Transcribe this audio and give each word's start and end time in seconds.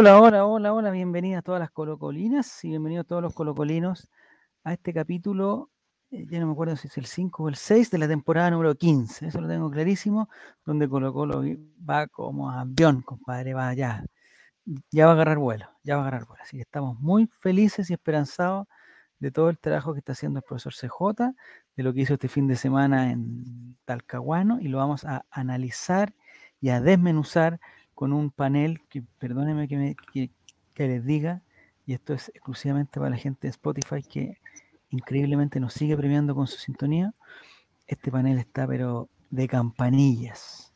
Hola, 0.00 0.18
hola, 0.18 0.46
hola, 0.46 0.72
hola, 0.72 0.90
bienvenidas 0.92 1.40
a 1.40 1.42
todas 1.42 1.60
las 1.60 1.70
colocolinas 1.70 2.64
y 2.64 2.70
bienvenidos 2.70 3.06
todos 3.06 3.20
los 3.20 3.34
colocolinos 3.34 4.08
a 4.64 4.72
este 4.72 4.94
capítulo, 4.94 5.68
eh, 6.10 6.24
ya 6.26 6.40
no 6.40 6.46
me 6.46 6.52
acuerdo 6.52 6.74
si 6.76 6.88
es 6.88 6.96
el 6.96 7.04
5 7.04 7.42
o 7.42 7.48
el 7.50 7.56
6 7.56 7.90
de 7.90 7.98
la 7.98 8.08
temporada 8.08 8.50
número 8.50 8.74
15, 8.74 9.26
eso 9.26 9.42
lo 9.42 9.46
tengo 9.46 9.70
clarísimo, 9.70 10.30
donde 10.64 10.88
Colo 10.88 11.12
Colo 11.12 11.42
va 11.86 12.06
como 12.06 12.50
avión, 12.50 13.02
compadre, 13.02 13.52
va 13.52 13.68
allá, 13.68 14.02
ya 14.90 15.04
va 15.04 15.12
a 15.12 15.14
agarrar 15.16 15.36
vuelo, 15.36 15.68
ya 15.82 15.96
va 15.96 16.00
a 16.00 16.06
agarrar 16.06 16.26
vuelo, 16.26 16.42
así 16.44 16.56
que 16.56 16.62
estamos 16.62 16.98
muy 16.98 17.26
felices 17.26 17.90
y 17.90 17.92
esperanzados 17.92 18.68
de 19.18 19.30
todo 19.30 19.50
el 19.50 19.58
trabajo 19.58 19.92
que 19.92 19.98
está 19.98 20.12
haciendo 20.12 20.38
el 20.38 20.44
profesor 20.44 20.72
CJ, 20.72 21.34
de 21.76 21.82
lo 21.82 21.92
que 21.92 22.00
hizo 22.00 22.14
este 22.14 22.28
fin 22.28 22.46
de 22.46 22.56
semana 22.56 23.10
en 23.10 23.76
Talcahuano 23.84 24.60
y 24.62 24.68
lo 24.68 24.78
vamos 24.78 25.04
a 25.04 25.26
analizar 25.30 26.14
y 26.58 26.70
a 26.70 26.80
desmenuzar 26.80 27.60
con 28.00 28.14
un 28.14 28.30
panel 28.30 28.80
que, 28.88 29.02
perdónenme 29.18 29.68
que, 29.68 29.76
me, 29.76 29.94
que, 29.94 30.88
les 30.88 31.04
diga, 31.04 31.42
y 31.84 31.92
esto 31.92 32.14
es 32.14 32.30
exclusivamente 32.30 32.98
para 32.98 33.10
la 33.10 33.18
gente 33.18 33.40
de 33.42 33.50
Spotify 33.50 34.02
que 34.02 34.38
increíblemente 34.88 35.60
nos 35.60 35.74
sigue 35.74 35.98
premiando 35.98 36.34
con 36.34 36.46
su 36.46 36.56
sintonía. 36.56 37.12
Este 37.86 38.10
panel 38.10 38.38
está 38.38 38.66
pero 38.66 39.10
de 39.28 39.46
campanillas. 39.46 40.72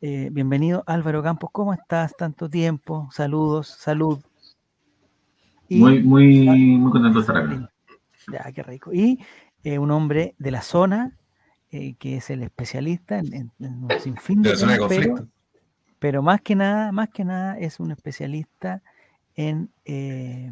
Eh, 0.00 0.30
bienvenido 0.32 0.82
Álvaro 0.86 1.22
Campos, 1.22 1.50
¿cómo 1.52 1.74
estás? 1.74 2.16
Tanto 2.16 2.48
tiempo, 2.48 3.10
saludos, 3.12 3.68
salud. 3.68 4.18
muy, 5.68 6.02
muy, 6.02 6.46
muy 6.46 6.90
contento 6.90 7.18
de 7.18 7.20
estar 7.20 7.36
aquí. 7.36 7.66
Ya, 8.32 8.50
qué 8.52 8.62
rico. 8.62 8.94
Y 8.94 9.22
eh, 9.62 9.78
un 9.78 9.90
hombre 9.90 10.34
de 10.38 10.52
la 10.52 10.62
zona, 10.62 11.18
eh, 11.70 11.96
que 11.98 12.16
es 12.16 12.30
el 12.30 12.42
especialista 12.42 13.18
en, 13.18 13.52
un 13.58 13.90
sinfín 14.00 14.40
de, 14.40 14.56
de 14.56 15.26
pero 15.98 16.22
más 16.22 16.40
que 16.40 16.54
nada, 16.54 16.92
más 16.92 17.08
que 17.10 17.24
nada 17.24 17.58
es 17.58 17.80
un 17.80 17.90
especialista 17.90 18.82
en, 19.34 19.70
eh, 19.84 20.50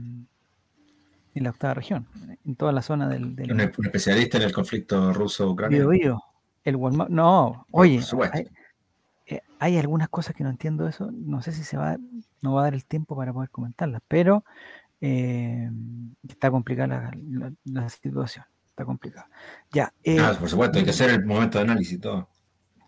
en 1.35 1.43
la 1.43 1.51
octava 1.51 1.75
región, 1.75 2.07
en 2.45 2.57
toda 2.57 2.73
la 2.73 2.83
zona 2.83 3.09
del... 3.09 3.35
un, 3.51 3.61
especialista 3.61 4.39
en 4.39 4.45
el 4.45 4.53
conflicto 4.53 5.13
ruso-ucraniano. 5.13 5.91
El 6.65 6.81
no, 7.11 7.67
oye, 7.73 8.01
eh, 9.27 9.41
hay, 9.59 9.77
algunas 9.77 10.09
cosas 10.09 10.35
que 10.35 10.45
no 10.45 10.51
entiendo 10.51 10.89
eso, 10.89 11.11
no 11.13 11.43
sé 11.43 11.53
si 11.53 11.63
se 11.63 11.77
va, 11.77 11.99
no 12.41 12.55
va 12.55 12.63
a 12.63 12.65
dar 12.65 12.75
el 12.75 12.87
tiempo 12.87 13.15
para 13.17 13.35
poder 13.35 13.51
comentarlas, 13.51 14.01
pero 14.09 14.45
eh, 15.03 15.71
está 16.27 16.51
complicada 16.51 17.13
la, 17.65 17.89
situación, 17.91 18.47
está 18.71 18.87
complicada. 18.87 19.29
Ya. 19.73 19.93
ah, 20.19 20.35
por 20.41 20.49
supuesto, 20.49 20.79
hay 20.79 20.85
que 20.85 20.91
hacer 20.91 21.11
el 21.11 21.27
momento 21.27 21.59
de 21.59 21.65
análisis 21.65 21.95
y 21.95 21.99
todo. 21.99 22.31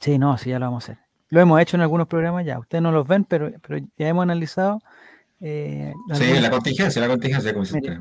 Sí, 0.00 0.18
no, 0.18 0.38
sí, 0.38 0.50
ya 0.50 0.58
lo 0.58 0.66
vamos 0.66 0.88
a 0.88 0.92
hacer. 0.92 1.05
Lo 1.28 1.40
hemos 1.40 1.60
hecho 1.60 1.76
en 1.76 1.82
algunos 1.82 2.06
programas 2.06 2.44
ya. 2.44 2.58
Ustedes 2.58 2.82
no 2.82 2.92
los 2.92 3.06
ven, 3.06 3.24
pero, 3.24 3.50
pero 3.66 3.84
ya 3.96 4.08
hemos 4.08 4.22
analizado. 4.22 4.80
Eh, 5.40 5.92
sí, 6.14 6.40
la 6.40 6.50
contingencia, 6.50 7.02
la 7.02 7.08
contingencia, 7.08 7.52
como 7.52 7.64
se 7.64 8.00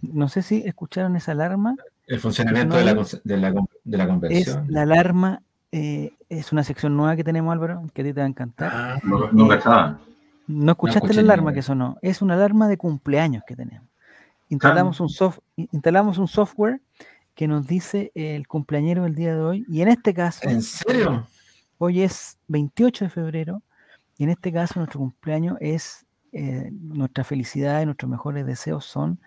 No 0.00 0.28
sé 0.28 0.42
si 0.42 0.62
escucharon 0.66 1.16
esa 1.16 1.32
alarma. 1.32 1.76
El 2.06 2.20
funcionamiento 2.20 2.76
de, 2.76 2.84
la, 2.84 2.94
de, 2.94 3.36
la, 3.36 3.54
de, 3.84 3.98
la, 3.98 4.06
convención. 4.06 4.64
Es 4.64 4.70
la 4.70 4.82
alarma, 4.82 5.42
eh, 5.72 6.12
es 6.28 6.52
una 6.52 6.64
sección 6.64 6.96
nueva 6.96 7.16
que 7.16 7.24
tenemos, 7.24 7.52
Álvaro, 7.52 7.82
que 7.94 8.02
a 8.02 8.04
ti 8.04 8.12
te 8.12 8.20
va 8.20 8.26
a 8.26 8.28
encantar. 8.28 8.72
Ah, 8.74 9.00
no, 9.02 9.30
no, 9.32 9.54
eh, 9.54 9.60
no 10.46 10.72
escuchaste 10.72 11.14
la 11.14 11.20
alarma 11.20 11.52
que 11.52 11.62
sonó. 11.62 11.96
Es 12.02 12.22
una 12.22 12.34
alarma 12.34 12.68
de 12.68 12.76
cumpleaños 12.76 13.42
que 13.46 13.56
tenemos. 13.56 13.88
Instalamos, 14.50 15.00
un 15.00 15.08
soft, 15.08 15.38
instalamos 15.56 16.18
un 16.18 16.28
software 16.28 16.80
que 17.34 17.48
nos 17.48 17.66
dice 17.66 18.12
el 18.14 18.46
cumpleañero 18.46 19.04
del 19.04 19.14
día 19.14 19.34
de 19.34 19.40
hoy. 19.40 19.64
Y 19.68 19.80
en 19.80 19.88
este 19.88 20.12
caso. 20.12 20.48
¿En 20.48 20.62
serio? 20.62 21.26
Hoy 21.78 22.02
es 22.02 22.38
28 22.48 23.06
de 23.06 23.08
febrero 23.10 23.62
y 24.16 24.24
en 24.24 24.30
este 24.30 24.52
caso 24.52 24.78
nuestro 24.78 25.00
cumpleaños 25.00 25.56
es, 25.60 26.06
eh, 26.32 26.70
nuestra 26.72 27.24
felicidad 27.24 27.82
y 27.82 27.86
nuestros 27.86 28.10
mejores 28.10 28.46
deseos 28.46 28.84
son 28.84 29.18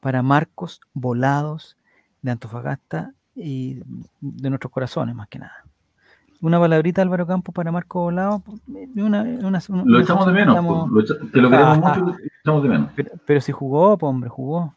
para 0.00 0.22
Marcos 0.22 0.80
Volados 0.94 1.76
de 2.22 2.30
Antofagasta 2.30 3.12
y 3.34 3.80
de 4.20 4.48
nuestros 4.50 4.72
corazones 4.72 5.14
más 5.14 5.28
que 5.28 5.40
nada. 5.40 5.64
Una 6.40 6.60
palabrita 6.60 7.02
Álvaro 7.02 7.26
Campos 7.26 7.54
para 7.54 7.72
Marcos 7.72 8.02
Volados. 8.04 8.42
lo 8.66 10.00
echamos 10.00 10.26
de 10.26 10.32
menos, 10.32 10.54
te 11.32 11.40
lo 11.40 11.50
queremos 11.50 11.78
mucho, 11.78 12.02
lo 12.02 12.16
echamos 12.42 12.62
de 12.62 12.68
menos. 12.68 12.90
Pero, 13.26 13.40
si 13.40 13.52
jugó, 13.52 13.96
pues 13.98 14.08
hombre, 14.10 14.30
jugó. 14.30 14.74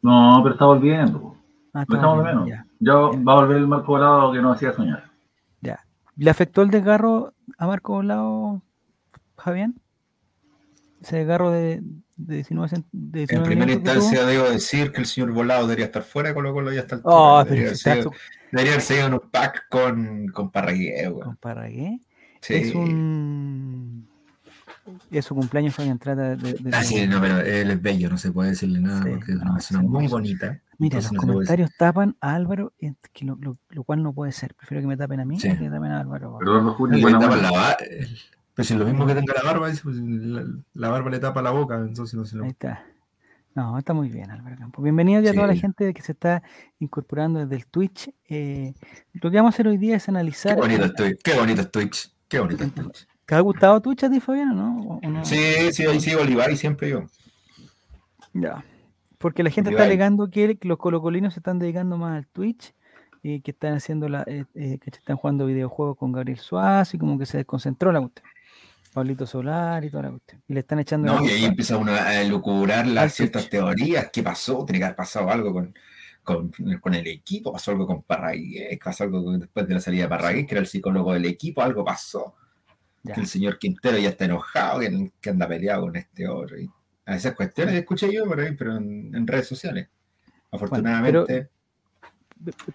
No, 0.00 0.40
pero 0.42 0.54
está 0.54 0.64
volviendo. 0.64 1.36
Ah, 1.74 1.84
lo 1.86 1.96
echamos 1.96 2.18
de 2.18 2.24
menos. 2.24 2.48
Ya. 2.48 2.66
ya 2.78 2.94
va 2.94 3.32
a 3.32 3.36
volver 3.36 3.56
el 3.58 3.66
Marco 3.66 3.92
Volado 3.92 4.32
que 4.32 4.40
nos 4.40 4.56
hacía 4.56 4.72
soñar. 4.72 5.13
¿Le 6.16 6.30
afectó 6.30 6.62
el 6.62 6.70
desgarro 6.70 7.34
a 7.58 7.66
Marco 7.66 7.94
Volado, 7.94 8.62
Javier? 9.36 9.70
Ese 11.02 11.16
desgarro 11.16 11.50
de, 11.50 11.82
de 12.16 12.36
19, 12.36 12.84
de 12.92 13.26
En 13.28 13.42
primera 13.42 13.72
instancia 13.72 14.24
debo 14.24 14.48
decir 14.48 14.92
que 14.92 15.00
el 15.00 15.06
señor 15.06 15.32
Volado 15.32 15.66
debería 15.66 15.86
estar 15.86 16.02
fuera 16.02 16.32
con 16.32 16.44
lo 16.44 16.72
ya 16.72 16.80
está 16.80 17.00
oh, 17.04 17.44
debería, 17.44 17.72
haber 18.52 18.80
seguido 18.80 19.06
en 19.08 19.14
un 19.14 19.30
pack 19.30 19.66
con, 19.68 20.28
con 20.28 20.50
Parragué. 20.50 21.10
¿Con 21.22 21.36
Parragué? 21.36 22.00
Sí. 22.40 22.54
Es 22.54 22.74
un 22.74 24.08
es 25.10 25.24
su 25.24 25.34
cumpleaños 25.34 25.74
Fabián 25.74 25.98
trata 25.98 26.36
de, 26.36 26.52
de, 26.54 26.70
ah, 26.72 26.84
sí, 26.84 27.06
no, 27.06 27.20
pero 27.20 27.40
él 27.40 27.70
es 27.70 27.80
bello, 27.80 28.10
no 28.10 28.18
se 28.18 28.32
puede 28.32 28.50
decirle 28.50 28.80
nada 28.80 29.00
porque 29.00 29.32
es 29.32 29.38
una 29.38 29.54
persona 29.54 29.82
muy 29.82 30.08
bonita. 30.08 30.60
Mira, 30.78 30.96
los 30.96 31.08
comentarios 31.10 31.70
tapan 31.78 32.16
a 32.20 32.34
Álvaro, 32.34 32.72
que 33.12 33.24
lo, 33.24 33.38
lo, 33.68 33.84
cual 33.84 34.02
no 34.02 34.12
puede 34.12 34.32
ser. 34.32 34.54
Prefiero 34.54 34.82
que 34.82 34.88
me 34.88 34.96
tapen 34.96 35.20
a 35.20 35.24
mí 35.24 35.38
que 35.38 35.48
me 35.54 35.70
tapen 35.70 35.90
a 35.90 36.00
Álvaro. 36.00 36.38
Perdón, 36.38 36.74
Julio, 36.74 37.08
la 37.08 37.18
barba. 37.28 37.76
Pues 38.54 38.68
si 38.68 38.74
lo 38.74 38.84
mismo 38.84 39.04
que 39.04 39.14
tenga 39.14 39.34
la 39.34 39.42
barba, 39.42 39.68
pues, 39.82 39.96
la, 40.74 40.88
barba 40.88 41.10
le 41.10 41.18
tapa 41.18 41.42
la 41.42 41.50
boca, 41.50 41.76
entonces 41.76 42.14
no 42.14 42.24
se 42.24 42.36
lo... 42.36 42.44
Ahí 42.44 42.50
está. 42.50 42.86
No, 43.54 43.78
está 43.78 43.94
muy 43.94 44.08
bien, 44.08 44.30
Álvaro 44.30 44.56
Campo. 44.56 44.82
Bienvenido 44.82 45.20
ya 45.22 45.30
a 45.30 45.34
toda 45.34 45.46
la 45.48 45.56
gente 45.56 45.92
que 45.92 46.02
se 46.02 46.12
está 46.12 46.42
incorporando 46.78 47.40
desde 47.40 47.56
el 47.56 47.66
Twitch. 47.66 48.10
Eh, 48.28 48.74
lo 49.12 49.30
que 49.30 49.36
vamos 49.36 49.52
a 49.52 49.54
hacer 49.54 49.68
hoy 49.68 49.76
día 49.76 49.96
es 49.96 50.08
analizar. 50.08 50.54
Qué 50.54 50.60
bonito 50.60 50.84
es 50.84 50.94
Twitch, 50.94 51.22
qué 51.22 51.38
bonito 51.38 51.60
es 51.60 51.70
Twitch, 51.70 52.12
qué 52.28 52.38
bonito 52.40 52.64
es 52.64 52.74
Twitch. 52.74 53.08
¿Te 53.26 53.34
ha 53.34 53.40
gustado 53.40 53.80
Twitch 53.80 54.04
a 54.04 54.10
ti, 54.10 54.20
Fabián, 54.20 54.50
o 54.50 55.00
no? 55.00 55.00
no? 55.02 55.24
Sí, 55.24 55.72
sí, 55.72 55.84
ahí 55.86 56.00
sigo 56.00 56.20
Olivar 56.20 56.50
y 56.50 56.56
siempre 56.56 56.90
yo. 56.90 57.06
Ya. 58.34 58.64
Porque 59.24 59.42
la 59.42 59.48
gente 59.48 59.70
está 59.70 59.84
alegando 59.84 60.28
que 60.28 60.58
los 60.64 60.76
colocolinos 60.76 61.32
se 61.32 61.40
están 61.40 61.58
dedicando 61.58 61.96
más 61.96 62.14
al 62.14 62.26
Twitch 62.26 62.74
y 63.22 63.40
que 63.40 63.52
están 63.52 63.72
haciendo 63.72 64.06
la, 64.06 64.22
eh, 64.26 64.44
eh, 64.54 64.78
que 64.78 64.90
están 64.90 65.16
jugando 65.16 65.46
videojuegos 65.46 65.96
con 65.96 66.12
Gabriel 66.12 66.38
Suárez 66.38 66.92
y 66.92 66.98
como 66.98 67.18
que 67.18 67.24
se 67.24 67.38
desconcentró 67.38 67.90
la 67.90 68.00
cuestión. 68.00 68.26
Pablito 68.92 69.26
Solar 69.26 69.82
y 69.82 69.88
toda 69.88 70.02
la 70.02 70.10
cuestión. 70.10 70.42
Y 70.46 70.52
le 70.52 70.60
están 70.60 70.78
echando. 70.80 71.10
No, 71.10 71.24
y 71.24 71.30
ahí 71.30 71.46
empieza 71.46 71.78
uno 71.78 71.94
a 71.94 72.22
lucurar 72.24 72.86
las 72.86 73.14
ciertas 73.14 73.48
teorías. 73.48 74.10
¿Qué 74.12 74.22
pasó? 74.22 74.62
Tiene 74.66 74.80
que 74.80 74.84
haber 74.84 74.96
pasado 74.96 75.30
algo 75.30 75.54
con, 75.54 75.74
con, 76.22 76.52
con, 76.82 76.92
el 76.92 77.06
equipo, 77.06 77.50
pasó 77.50 77.70
algo 77.70 77.86
con 77.86 78.02
Parragués, 78.02 78.78
pasó 78.78 79.04
algo 79.04 79.38
después 79.38 79.66
de 79.66 79.72
la 79.72 79.80
salida 79.80 80.02
de 80.02 80.08
Parragués, 80.10 80.46
que 80.46 80.52
era 80.52 80.60
el 80.60 80.66
psicólogo 80.66 81.14
del 81.14 81.24
equipo, 81.24 81.62
algo 81.62 81.82
pasó. 81.82 82.34
Que 83.02 83.20
el 83.22 83.26
señor 83.26 83.58
Quintero 83.58 83.96
ya 83.96 84.10
está 84.10 84.26
enojado, 84.26 84.80
que, 84.80 85.12
que 85.18 85.30
anda 85.30 85.48
peleado 85.48 85.84
con 85.86 85.96
este 85.96 86.28
otro. 86.28 86.60
Y 86.60 86.68
a 87.06 87.16
esas 87.16 87.34
cuestiones 87.34 87.74
escuché 87.74 88.12
yo 88.12 88.24
por 88.24 88.40
ahí, 88.40 88.54
pero 88.54 88.76
en, 88.76 89.26
redes 89.26 89.46
sociales. 89.46 89.88
Afortunadamente. 90.50 91.48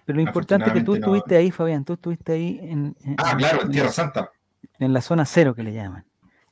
pero, 0.04 0.16
lo 0.16 0.20
importante 0.20 0.66
es 0.68 0.72
que 0.72 0.82
tú 0.82 0.94
estuviste 0.94 1.36
ahí, 1.36 1.50
Fabián, 1.50 1.84
tú 1.84 1.94
estuviste 1.94 2.32
ahí 2.32 2.60
en. 2.62 2.96
ah, 3.18 3.36
claro, 3.36 3.62
en 3.62 3.70
Tierra 3.70 3.90
Santa. 3.90 4.30
En 4.78 4.92
la 4.92 5.00
zona 5.00 5.24
cero 5.24 5.54
que 5.54 5.62
le 5.62 5.72
llaman. 5.72 6.04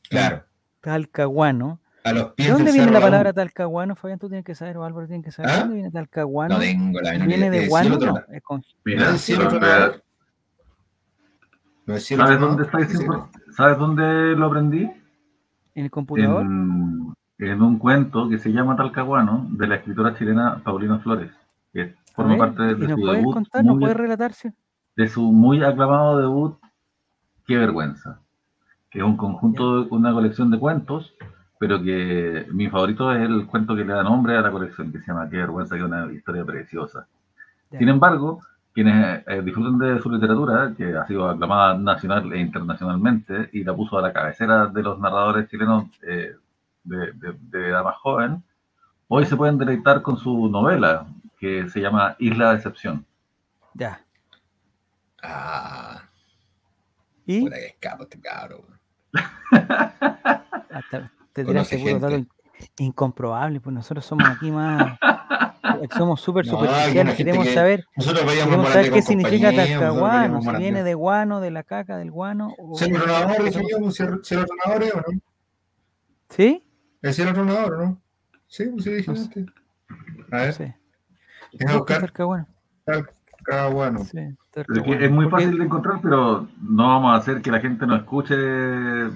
Claro. 0.08 0.44
Talcahuano. 0.80 1.80
A 2.04 2.12
los 2.12 2.32
pies 2.32 2.48
¿De 2.48 2.54
dónde 2.54 2.72
viene 2.72 2.90
la 2.92 3.00
palabra 3.00 3.32
talcahuano, 3.32 3.94
Fabián? 3.96 4.18
Tú 4.18 4.28
tienes 4.28 4.44
que 4.44 4.54
saber, 4.54 4.78
o 4.78 4.84
Álvaro 4.84 5.06
tiene 5.06 5.22
que 5.22 5.30
saber. 5.30 5.50
¿De 5.50 5.56
¿Ah? 5.56 5.60
dónde 5.60 5.74
viene 5.74 5.90
talcahuano? 5.90 6.54
No 6.54 6.60
tengo 6.60 7.00
la 7.00 7.12
Viene 7.12 7.50
de 7.50 7.68
guano. 7.68 7.98
No, 7.98 8.18
es 8.32 8.42
con... 8.42 8.64
Mira, 8.84 9.16
¿Sabes 11.98 12.40
dónde 12.40 12.64
está 12.64 12.78
¿Sabes 13.56 13.78
dónde 13.78 14.36
lo 14.36 14.46
aprendí? 14.46 14.90
¿En 15.74 15.84
el 15.84 15.90
computador? 15.90 16.42
en 16.42 17.14
un 17.38 17.78
cuento 17.78 18.28
que 18.28 18.38
se 18.38 18.52
llama 18.52 18.76
Talcahuano, 18.76 19.46
de 19.50 19.66
la 19.66 19.76
escritora 19.76 20.16
chilena 20.16 20.60
Paulina 20.62 20.98
Flores, 20.98 21.30
que 21.72 21.94
forma 22.14 22.36
parte 22.36 22.62
de, 22.74 22.88
su 22.88 23.06
debut. 23.06 23.32
Contar, 23.32 23.64
¿No 23.64 23.78
puede 23.78 23.94
relatarse? 23.94 24.52
De 24.96 25.08
su 25.08 25.22
muy 25.32 25.62
aclamado 25.62 26.18
debut, 26.18 26.58
Qué 27.46 27.56
vergüenza. 27.56 28.20
Que 28.90 28.98
es 28.98 29.04
un 29.04 29.16
conjunto, 29.16 29.86
una 29.90 30.12
colección 30.12 30.50
de 30.50 30.58
cuentos, 30.58 31.14
pero 31.58 31.82
que 31.82 32.46
mi 32.52 32.68
favorito 32.68 33.10
es 33.12 33.22
el 33.22 33.46
cuento 33.46 33.74
que 33.74 33.84
le 33.84 33.94
da 33.94 34.02
nombre 34.02 34.36
a 34.36 34.42
la 34.42 34.50
colección, 34.50 34.92
que 34.92 34.98
se 35.00 35.06
llama 35.06 35.30
Qué 35.30 35.38
vergüenza, 35.38 35.74
que 35.74 35.80
es 35.80 35.86
una 35.86 36.12
historia 36.12 36.44
preciosa. 36.44 37.06
Sin 37.70 37.88
embargo, 37.88 38.40
quienes 38.74 39.22
eh, 39.26 39.42
disfruten 39.42 39.78
de 39.78 40.00
su 40.00 40.10
literatura, 40.10 40.74
que 40.76 40.94
ha 40.94 41.06
sido 41.06 41.28
aclamada 41.28 41.76
nacional 41.78 42.32
e 42.32 42.40
internacionalmente, 42.40 43.48
y 43.52 43.64
la 43.64 43.74
puso 43.74 43.98
a 43.98 44.02
la 44.02 44.12
cabecera 44.12 44.66
de 44.66 44.82
los 44.82 44.98
narradores 44.98 45.48
chilenos 45.48 45.86
eh, 46.02 46.36
de, 46.88 47.12
de, 47.12 47.32
más 47.82 47.96
joven, 47.96 48.42
hoy 49.08 49.26
se 49.26 49.36
pueden 49.36 49.58
deleitar 49.58 50.02
con 50.02 50.16
su 50.16 50.48
novela, 50.48 51.06
que 51.38 51.68
se 51.68 51.80
llama 51.80 52.16
Isla 52.18 52.50
de 52.50 52.56
Excepción. 52.56 53.06
Ya. 53.74 54.04
Ah. 55.22 56.02
¿Y? 57.26 57.46
escapo 57.46 58.04
este 58.04 58.18
ah, 59.14 60.80
está, 60.80 61.12
te 61.32 61.44
Conoce 61.44 61.76
tiraste 61.76 61.78
puros 61.78 62.00
datos 62.00 62.16
gente. 62.16 62.32
in- 62.78 62.86
incomprobables, 62.86 63.60
pues 63.62 63.74
nosotros 63.74 64.04
somos 64.04 64.26
aquí 64.28 64.50
más, 64.50 64.98
somos 65.96 66.20
súper 66.20 66.46
No, 66.46 66.52
superficiales, 66.52 67.14
queremos 67.16 67.46
que- 67.46 67.54
saber, 67.54 67.84
queremos 67.96 68.68
saber 68.68 68.92
qué 68.92 69.02
significa 69.02 69.52
talcahuano, 69.54 70.40
si 70.42 70.50
viene 70.56 70.82
de 70.82 70.94
guano, 70.94 71.40
de 71.40 71.50
la 71.50 71.62
caca 71.62 71.98
del 71.98 72.10
guano, 72.10 72.54
o 72.58 72.74
¿eh, 72.80 72.92
¿o 74.94 74.98
no? 74.98 75.20
¿Sí? 76.30 76.64
¿Es 77.02 77.16
cielo 77.16 77.32
tronador, 77.32 77.78
no? 77.78 78.00
Sí, 78.46 78.64
pues 78.66 78.84
sí, 78.84 78.90
dije 78.92 79.10
No 79.10 79.16
sé. 79.16 79.46
A 80.32 80.36
ver, 80.38 80.52
sé. 80.52 80.76
déjame 81.52 81.78
buscar 81.78 82.00
Talcahuano. 82.00 82.46
talcahuano. 82.84 84.04
Sí, 84.04 84.18
Pero 84.52 84.74
es, 84.94 85.02
es 85.02 85.10
muy 85.10 85.28
fácil 85.28 85.56
de 85.58 85.64
encontrar, 85.64 86.00
pero 86.02 86.48
no 86.62 86.88
vamos 86.88 87.12
a 87.12 87.16
hacer 87.16 87.40
que 87.40 87.50
la 87.50 87.60
gente 87.60 87.86
nos 87.86 88.00
escuche 88.00 88.34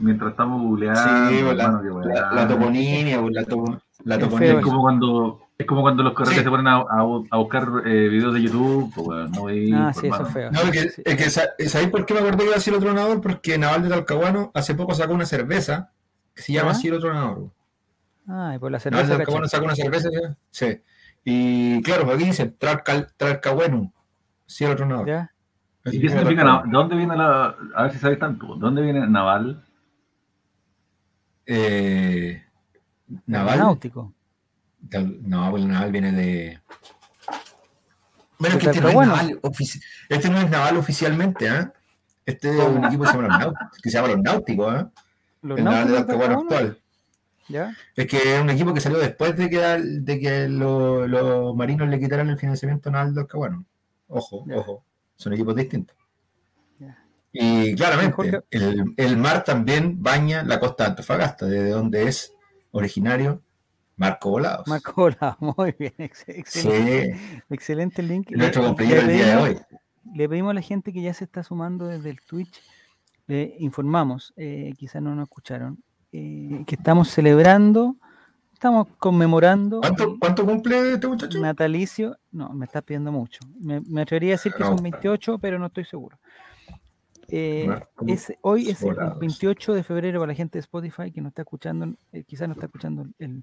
mientras 0.00 0.30
estamos 0.30 0.62
googleando. 0.62 1.28
Sí, 1.28 1.42
la, 1.42 1.50
hermano, 1.64 1.82
qué 1.82 1.90
weá. 1.90 2.06
la, 2.14 2.32
la 2.32 2.48
toponimia, 2.48 3.20
la, 3.30 3.44
topo- 3.44 3.80
la 4.04 4.14
Es 4.16 4.20
Es 4.22 4.28
toponimia. 4.28 4.54
feo 4.54 4.62
como 4.62 4.80
cuando, 4.82 5.40
es 5.58 5.66
como 5.66 5.82
cuando 5.82 6.02
los 6.02 6.12
correos 6.14 6.36
Sí. 6.36 6.42
se 6.44 6.50
ponen 6.50 6.66
a, 6.68 6.76
a, 6.76 7.00
a 7.30 7.36
buscar 7.38 7.68
eh, 7.84 8.08
videos 8.08 8.34
de 8.34 8.42
YouTube. 8.42 8.92
Pues, 8.94 9.30
no 9.30 9.44
veis, 9.44 9.74
Ah, 9.74 9.90
pues, 9.92 9.96
sí, 9.98 10.06
eso 10.08 10.26
es 10.26 10.32
feo. 10.32 10.50
No, 10.52 10.60
es 10.60 10.70
que, 10.70 10.88
Sí. 10.90 11.02
es 11.04 11.16
que 11.16 11.30
sa- 11.30 11.48
¿sabéis 11.66 11.90
por 11.90 12.06
qué 12.06 12.14
me 12.14 12.20
acordé 12.20 12.44
que 12.44 12.50
era 12.50 12.60
cielo 12.60 12.78
tronador? 12.78 13.20
Porque 13.20 13.58
Naval 13.58 13.82
de 13.82 13.88
Talcahuano 13.90 14.50
hace 14.54 14.74
poco 14.74 14.94
sacó 14.94 15.14
una 15.14 15.26
cerveza 15.26 15.90
que 16.34 16.42
se 16.42 16.52
llama 16.52 16.70
¿Ah? 16.70 16.74
cielo 16.74 16.98
tronador. 17.00 17.50
Ah, 18.28 18.52
y 18.54 18.58
por 18.58 18.70
la 18.70 18.78
Naval 18.78 18.90
de 18.90 18.98
cerveza, 18.98 19.16
Talcahuano 19.16 19.44
caché. 19.44 19.50
sacó 19.50 19.64
una 19.64 19.74
cerveza, 19.74 20.08
¿ya? 20.12 20.34
sí. 20.50 20.80
Y 21.24 21.82
claro, 21.82 22.10
aquí 22.12 22.24
dice 22.24 22.46
Talcal- 22.58 23.12
Talcahuano, 23.16 23.92
cielo 24.46 24.74
tronador. 24.76 25.06
¿Ya? 25.06 25.30
¿Y 25.84 26.00
qué 26.00 26.08
significa? 26.08 26.62
¿De 26.64 26.70
dónde 26.70 26.96
viene 26.96 27.16
la.? 27.16 27.56
A 27.74 27.82
ver 27.84 27.92
si 27.92 27.98
sabes 27.98 28.18
tanto. 28.18 28.54
¿De 28.54 28.60
dónde 28.60 28.82
viene 28.82 29.06
naval? 29.08 29.64
Eh, 31.46 32.42
Naval. 33.26 33.58
Náutico. 33.58 34.14
No, 35.22 35.50
pues 35.50 35.62
el 35.62 35.68
naval 35.68 35.92
viene 35.92 36.12
de. 36.12 36.60
Bueno, 38.38 38.56
es 38.56 38.62
que 38.62 38.70
este 38.70 38.80
no, 38.80 38.88
es 38.88 38.94
Talcahuano. 38.94 39.16
naval, 39.16 39.40
ofici- 39.42 39.82
este 40.08 40.28
no 40.30 40.38
es 40.38 40.50
naval 40.50 40.76
oficialmente, 40.76 41.48
¿ah? 41.48 41.72
Este 42.26 42.48
es 42.50 42.56
un 42.56 42.74
¿Cómo? 42.74 42.86
equipo 42.86 43.02
que 43.04 43.08
se 43.10 43.16
llama 43.16 43.28
los 43.28 43.38
Náuticos, 43.38 43.80
que 43.82 43.90
se 43.90 43.96
llama 43.96 44.08
los 44.08 44.18
Náuticos, 44.22 44.74
¿ah? 44.74 44.90
Los 45.42 45.58
El 45.58 45.64
naval 45.64 45.88
de 45.88 45.94
Talcahuano, 45.94 46.40
actual. 46.40 46.78
¿Ya? 47.48 47.74
Es 47.96 48.06
que 48.06 48.36
es 48.36 48.40
un 48.40 48.50
equipo 48.50 48.72
que 48.72 48.80
salió 48.80 48.98
después 48.98 49.36
de 49.36 49.50
que, 49.50 49.58
de 49.58 50.20
que 50.20 50.48
lo- 50.48 51.06
los 51.06 51.54
marinos 51.56 51.88
le 51.88 51.98
quitaran 52.00 52.28
el 52.30 52.38
financiamiento 52.38 52.90
naval 52.90 53.08
del 53.14 53.24
Talcahuano. 53.24 53.64
Ojo, 54.08 54.44
Ya. 54.46 54.56
ojo, 54.58 54.84
son 55.16 55.32
equipos 55.32 55.56
distintos. 55.56 55.96
Ya. 56.78 56.98
Y 57.32 57.74
claramente, 57.74 58.42
el, 58.50 58.94
el 58.96 59.16
mar 59.16 59.42
también 59.44 60.02
baña 60.02 60.42
la 60.42 60.60
costa 60.60 60.84
de 60.84 60.90
Antofagasta, 60.90 61.46
desde 61.46 61.70
donde 61.70 62.08
es 62.08 62.32
originario 62.70 63.42
Marco 63.96 64.30
Volados. 64.30 64.66
Marco 64.68 64.92
Volado, 64.96 65.36
muy 65.58 65.74
bien, 65.78 65.94
ex- 65.98 66.28
excelente, 66.28 67.14
Sí, 67.18 67.38
excelente 67.50 68.02
el 68.02 68.08
link. 68.08 68.30
nuestro 68.30 68.62
compañero 68.64 69.02
le 69.02 69.12
el 69.12 69.16
día 69.18 69.26
de 69.26 69.36
hoy. 69.42 69.58
Le 70.14 70.28
pedimos 70.28 70.50
a 70.50 70.54
la 70.54 70.62
gente 70.62 70.92
que 70.92 71.02
ya 71.02 71.14
se 71.14 71.24
está 71.24 71.42
sumando 71.42 71.86
desde 71.86 72.10
el 72.10 72.20
Twitch, 72.20 72.60
le 73.26 73.54
informamos, 73.60 74.32
eh, 74.36 74.72
quizás 74.76 75.00
no 75.02 75.14
nos 75.14 75.24
escucharon, 75.24 75.82
eh, 76.12 76.62
que 76.66 76.74
estamos 76.74 77.08
celebrando, 77.08 77.96
estamos 78.52 78.86
conmemorando 78.98 79.80
¿Cuánto, 79.80 80.16
cuánto 80.20 80.44
cumple 80.46 80.92
este 80.94 81.08
muchacho? 81.08 81.40
natalicio. 81.40 82.16
No, 82.30 82.50
me 82.50 82.66
está 82.66 82.82
pidiendo 82.82 83.10
mucho. 83.10 83.40
Me, 83.60 83.80
me 83.80 84.02
atrevería 84.02 84.34
a 84.34 84.36
decir 84.36 84.52
que 84.52 84.62
No. 84.62 84.68
son 84.76 84.82
28, 84.82 85.38
pero 85.38 85.58
no 85.58 85.66
estoy 85.66 85.84
seguro. 85.84 86.18
Eh, 87.28 87.66
es, 88.06 88.32
hoy 88.42 88.68
es 88.68 88.82
el 88.82 88.88
Volados. 88.94 89.18
28 89.18 89.72
de 89.72 89.82
febrero 89.84 90.20
para 90.20 90.32
la 90.32 90.36
gente 90.36 90.58
de 90.58 90.60
Spotify 90.60 91.10
que 91.10 91.22
no 91.22 91.28
está 91.28 91.42
escuchando, 91.42 91.94
eh, 92.12 92.24
quizás 92.24 92.46
no 92.46 92.52
está 92.54 92.66
escuchando 92.66 93.02
el, 93.02 93.14
el 93.18 93.42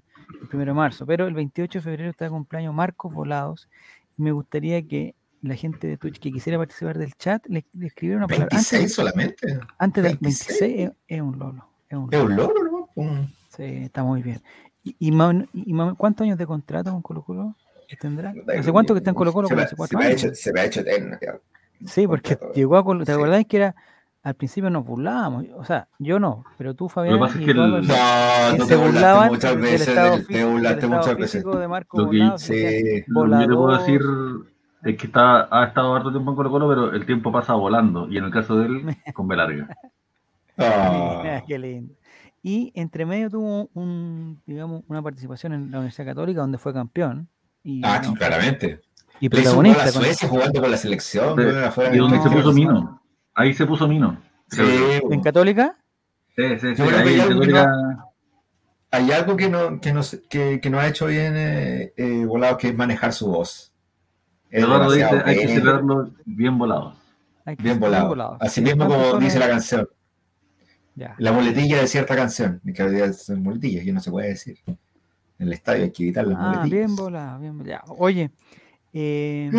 1 0.52 0.64
de 0.64 0.72
marzo, 0.72 1.04
pero 1.06 1.26
el 1.26 1.34
28 1.34 1.78
de 1.78 1.82
febrero 1.82 2.10
está 2.10 2.26
de 2.26 2.30
cumpleaños 2.30 2.72
Marcos 2.72 3.12
Volados. 3.12 3.68
Y 4.16 4.22
me 4.22 4.30
gustaría 4.32 4.86
que 4.86 5.16
la 5.42 5.56
gente 5.56 5.88
de 5.88 5.96
Twitch 5.96 6.20
que 6.20 6.30
quisiera 6.30 6.56
participar 6.58 6.98
del 6.98 7.14
chat 7.14 7.44
le, 7.48 7.64
le 7.72 7.86
escribiera 7.88 8.18
una 8.18 8.28
palabra. 8.28 8.48
26 8.52 8.80
Antes, 8.80 8.94
solamente. 8.94 9.58
antes 9.78 10.04
del 10.04 10.18
26. 10.20 10.60
26 10.60 10.88
es, 10.90 11.16
es 11.16 11.20
un 11.22 11.38
lolo. 11.38 11.69
Es 11.90 11.98
un 11.98 12.08
Es 12.12 12.22
un 12.22 12.36
logro, 12.36 12.64
¿no? 12.64 12.88
Un- 12.94 13.28
Sí, 13.50 13.64
está 13.64 14.02
muy 14.04 14.22
bien. 14.22 14.40
¿Y, 14.84 14.96
y, 14.98 15.12
y 15.54 15.74
cuántos 15.96 16.24
años 16.24 16.38
de 16.38 16.46
contrato 16.46 16.90
con 16.92 17.02
Colo 17.02 17.22
Colo 17.22 17.56
tendrá? 18.00 18.32
¿Hace 18.58 18.70
cuánto 18.72 18.94
que 18.94 18.98
está 18.98 19.10
en 19.10 19.16
Colo 19.16 19.32
Colo? 19.32 19.48
Se 19.48 19.56
me, 19.56 19.66
se 19.66 19.96
me 19.96 20.04
ha 20.04 20.10
hecho, 20.12 20.28
se 20.34 20.52
me 20.52 20.60
ha 20.60 20.64
hecho 20.66 20.80
eterno. 20.80 21.18
ya. 21.20 21.34
Sí, 21.86 22.06
porque 22.06 22.36
contrato. 22.36 22.54
llegó 22.54 22.76
a 22.76 22.84
Colo, 22.84 23.04
¿te 23.04 23.12
Sí. 23.12 23.16
acordáis 23.18 23.46
que 23.46 23.56
era 23.56 23.74
al 24.22 24.34
principio 24.34 24.70
nos 24.70 24.86
burlábamos? 24.86 25.46
O 25.56 25.64
sea, 25.64 25.88
yo 25.98 26.20
no, 26.20 26.44
pero 26.56 26.74
tú, 26.74 26.88
Fabián, 26.88 27.18
pasa 27.18 27.38
es 27.40 27.44
que 27.44 27.50
el- 27.50 27.56
No, 27.56 27.76
que 27.76 27.82
se 27.82 27.86
te 27.86 28.76
burlaste 28.76 28.76
burlaban 28.76 29.28
muchas 29.30 29.56
veces, 29.60 29.86
del- 29.96 30.26
te 30.26 30.44
burlaste 30.44 30.86
muchas 30.86 31.16
veces. 31.16 31.44
de 31.44 31.68
Marco 31.68 31.98
Lo 31.98 32.10
que- 32.10 32.32
Sí, 32.38 33.04
Lo 33.08 33.24
que 33.24 33.30
yo 33.30 33.38
te 33.40 33.46
puedo 33.54 33.78
decir 33.78 34.00
es 34.84 34.96
que 34.96 35.06
está, 35.06 35.48
ha 35.50 35.64
estado 35.66 35.94
harto 35.96 36.10
tiempo 36.12 36.30
en 36.30 36.36
Colo 36.36 36.50
Colo, 36.50 36.68
pero 36.68 36.92
el 36.92 37.04
tiempo 37.04 37.32
pasa 37.32 37.54
volando. 37.54 38.06
Y 38.08 38.16
en 38.18 38.24
el 38.24 38.30
caso 38.30 38.56
de 38.56 38.66
él, 38.66 38.82
con 39.14 39.26
B 39.26 39.36
larga. 39.36 39.68
Ah, 40.60 41.42
Qué 41.46 41.58
lindo. 41.58 41.94
Y 42.42 42.72
entre 42.74 43.04
medio 43.04 43.28
tuvo 43.28 43.68
un, 43.74 44.40
digamos, 44.46 44.82
una 44.88 45.02
participación 45.02 45.52
en 45.52 45.70
la 45.70 45.78
Universidad 45.78 46.06
Católica 46.06 46.40
donde 46.40 46.56
fue 46.58 46.72
campeón 46.72 47.28
y, 47.62 47.82
ah, 47.84 48.00
no, 48.02 48.14
claramente. 48.14 48.80
y 49.20 49.28
Le 49.28 49.40
hizo 49.40 49.50
un 49.50 49.56
gol 49.66 49.66
a 49.66 49.74
protagonista. 49.74 49.92
con- 49.92 50.04
Suecia 50.04 50.28
jugando 50.28 50.60
con 50.62 50.70
la 50.70 50.76
selección. 50.78 51.40
Afuera 51.64 51.94
Y 51.94 51.98
donde 51.98 52.16
del 52.18 52.28
se 52.28 52.34
puso. 52.34 52.52
Mino. 52.52 53.02
Ahí 53.34 53.52
se 53.52 53.66
puso 53.66 53.86
Mino. 53.86 54.16
Sí, 54.48 54.62
¿En. 55.10 55.20
Católica? 55.22 55.76
Sí, 56.34 56.42
sí, 56.60 56.76
sí. 56.76 56.82
Ahí 56.82 56.88
hay 57.08 57.14
en 57.14 57.20
algo 57.20 57.40
que 57.42 57.50
Católica- 57.52 58.06
Hay 58.92 59.12
algo 59.12 59.36
que 59.36 59.48
no, 59.50 59.80
que 59.80 59.92
no, 59.92 60.00
que, 60.28 60.60
que 60.60 60.70
no 60.70 60.80
ha 60.80 60.88
hecho 60.88 61.06
bien 61.06 61.34
eh, 61.36 61.92
eh, 61.96 62.24
Volado, 62.24 62.56
que 62.56 62.68
es 62.68 62.76
manejar 62.76 63.12
su 63.12 63.28
voz. 63.28 63.72
Es 64.50 64.64
dice, 64.66 65.04
hay 65.24 65.38
que 65.38 65.46
celebrarlo 65.48 66.10
bien 66.24 66.58
volado. 66.58 66.94
Bien 67.58 67.78
volado. 67.78 68.36
Así 68.40 68.60
mismo 68.60 68.86
¿Cuántos 68.86 69.10
como 69.10 69.20
dice 69.20 69.38
la 69.38 69.48
canción. 69.48 69.88
La 71.18 71.32
muletilla 71.32 71.80
de 71.80 71.86
cierta 71.86 72.14
canción. 72.16 72.60
Que 72.74 72.82
había 72.82 73.12
son 73.12 73.42
muletillas, 73.42 73.84
que 73.84 73.92
no 73.92 74.00
se 74.00 74.10
puede 74.10 74.28
decir. 74.28 74.58
En 74.66 74.76
el 75.46 75.52
estadio 75.52 75.84
hay 75.84 75.90
que 75.90 76.02
evitar 76.02 76.26
las 76.26 76.36
Ah, 76.38 76.42
muletillas. 76.56 76.70
bien 76.70 76.96
volado, 76.96 77.38
bien 77.40 77.58
volado. 77.58 77.94
Oye, 77.98 78.30
eh, 78.92 79.50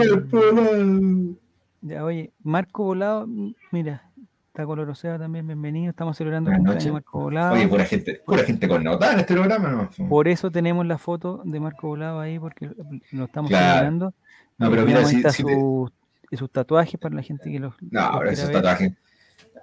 ya, 1.81 2.03
oye, 2.05 2.31
Marco 2.43 2.83
Volado, 2.83 3.27
mira, 3.71 4.03
está 4.47 4.65
Colorosea 4.65 5.17
también, 5.17 5.47
bienvenido. 5.47 5.89
Estamos 5.89 6.15
celebrando 6.17 6.51
el 6.51 6.63
de. 6.63 6.91
Marco 6.91 7.19
Volado. 7.21 7.53
Oye, 7.53 7.67
pura 7.67 7.85
gente, 7.85 8.21
pura 8.25 8.43
gente 8.43 8.67
connotada 8.67 9.13
en 9.13 9.19
este 9.21 9.33
programa, 9.33 9.69
¿no? 9.97 10.07
Por 10.07 10.27
eso 10.27 10.51
tenemos 10.51 10.85
la 10.85 10.97
foto 10.97 11.41
de 11.43 11.59
Marco 11.59 11.87
Volado 11.87 12.19
ahí, 12.19 12.37
porque 12.37 12.69
lo 13.11 13.25
estamos 13.25 13.49
Claro. 13.49 13.65
celebrando. 13.73 14.13
No, 14.57 14.69
pero 14.69 14.85
mira, 14.85 15.03
si, 15.05 15.23
te- 15.23 15.31
sus, 15.31 15.91
y 16.29 16.37
sus 16.37 16.51
tatuajes 16.51 16.99
para 16.99 17.15
la 17.15 17.23
gente 17.23 17.51
que 17.51 17.59
los. 17.59 17.73
No, 17.81 18.01
los 18.11 18.19
pero 18.19 18.29
esos 18.31 18.51
tatuajes. 18.51 18.93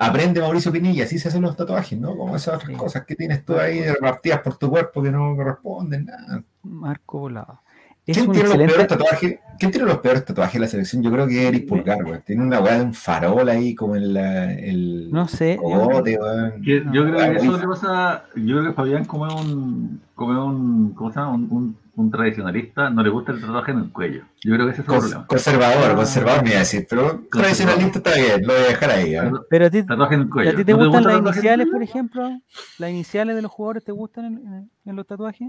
Aprende 0.00 0.40
Mauricio 0.40 0.70
Pinilla, 0.72 1.04
así 1.04 1.18
se 1.18 1.28
hacen 1.28 1.42
los 1.42 1.56
tatuajes, 1.56 1.98
¿no? 1.98 2.16
Como 2.16 2.36
esas 2.36 2.54
otras 2.56 2.70
Sí. 2.70 2.76
cosas 2.76 3.04
que 3.04 3.16
tienes 3.16 3.44
tú 3.44 3.56
ahí 3.58 3.82
repartidas 3.84 4.40
por 4.42 4.56
tu 4.56 4.70
cuerpo 4.70 5.02
que 5.02 5.10
no 5.10 5.34
corresponden, 5.36 6.04
nada. 6.06 6.42
Marco 6.62 7.18
Volado. 7.20 7.60
¿Quién 8.04 8.24
tiene, 8.32 8.48
los 8.48 8.54
excelente. 8.54 8.72
peores 8.72 8.88
tatuajes? 8.88 9.38
¿Quién 9.58 9.70
tiene 9.70 9.86
los 9.86 9.98
peores 9.98 10.24
tatuajes 10.24 10.54
de 10.54 10.60
la 10.60 10.66
selección? 10.66 11.02
Yo 11.02 11.10
creo 11.12 11.26
que 11.26 11.42
es 11.42 11.48
Eric 11.48 11.68
Pulgar, 11.68 12.02
güey. 12.04 12.20
Tiene 12.22 12.42
una 12.42 12.58
weá 12.60 12.78
de 12.78 12.84
un 12.86 12.94
farol 12.94 13.46
ahí 13.50 13.74
como 13.74 13.96
en 13.96 14.14
la, 14.14 14.50
el 14.54 15.10
No 15.10 15.28
sé. 15.28 15.56
yo- 15.56 15.62
cogote, 15.62 16.16
weón. 16.18 16.62
Que 16.62 16.80
No. 16.80 16.94
yo 16.94 17.02
creo 17.04 17.16
que 17.32 17.36
eso 17.36 17.58
le 17.58 17.66
pasa, 17.68 18.24
yo 18.34 18.56
creo 18.58 18.64
que 18.70 18.72
Fabián 18.72 19.04
como 19.04 19.26
es 19.26 19.34
un, 19.34 20.00
como 20.14 20.32
es 20.32 20.38
un, 20.38 20.94
¿cómo 20.94 21.12
se 21.12 21.18
llama? 21.20 21.34
Un, 21.34 21.48
un, 21.50 21.76
un 21.98 22.10
tradicionalista, 22.10 22.90
no 22.90 23.02
le 23.02 23.10
gusta 23.10 23.32
el 23.32 23.40
tatuaje 23.40 23.72
en 23.72 23.78
el 23.78 23.90
cuello. 23.92 24.22
Yo 24.44 24.54
creo 24.54 24.66
que 24.66 24.72
ese 24.72 24.82
es 24.82 24.88
el 24.88 24.94
Cons- 24.94 24.98
problema. 25.00 25.26
conservador, 25.26 25.90
Ah. 25.90 25.94
conservador 25.96 26.42
me 26.44 26.48
iba 26.50 26.56
a 26.56 26.60
decir, 26.60 26.86
pero 26.88 27.24
tradicionalista 27.30 27.98
está 27.98 28.14
bien, 28.14 28.46
lo 28.46 28.52
voy 28.54 28.62
a 28.62 28.66
dejar 28.68 28.90
ahí. 28.90 29.14
¿eh? 29.16 29.30
Pero 29.50 29.66
a 29.66 29.70
ti, 29.70 29.82
Tatuaje 29.84 30.14
en 30.14 30.20
el 30.20 30.26
¿y 30.26 30.30
cuello. 30.30 30.50
a 30.50 30.54
ti 30.54 30.64
te 30.64 30.72
¿No 30.72 30.78
gustan 30.78 30.92
gusta 30.92 31.08
las 31.08 31.18
el 31.18 31.26
el 31.26 31.34
iniciales, 31.34 31.66
por 31.70 31.82
ejemplo? 31.82 32.40
¿Las 32.78 32.90
iniciales 32.90 33.36
de 33.36 33.42
los 33.42 33.50
jugadores 33.50 33.84
te 33.84 33.92
gustan 33.92 34.24
en, 34.26 34.32
en- 34.46 34.70
en 34.86 34.96
los 34.96 35.06
tatuajes? 35.06 35.48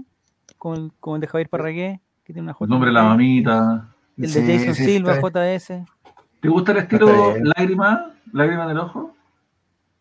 Como 0.58 0.74
el, 0.74 0.92
como 1.00 1.16
el 1.16 1.20
de 1.22 1.28
Javier 1.28 1.48
Parragué, 1.48 2.00
que 2.24 2.32
tiene 2.32 2.42
una 2.42 2.50
El 2.52 2.56
J. 2.56 2.68
nombre 2.70 2.88
de 2.88 2.94
la 2.94 3.02
mamita. 3.04 3.88
El 4.16 4.22
de 4.22 4.28
Sí, 4.28 4.40
Jason 4.58 4.74
sí, 4.74 4.84
Silva, 4.84 5.14
está- 5.14 5.28
JS. 5.28 5.84
¿Te 6.40 6.48
gusta 6.48 6.72
el 6.72 6.78
estilo 6.78 7.36
lágrima? 7.42 8.12
¿Lágrima 8.32 8.66
del 8.66 8.78
ojo? 8.78 9.14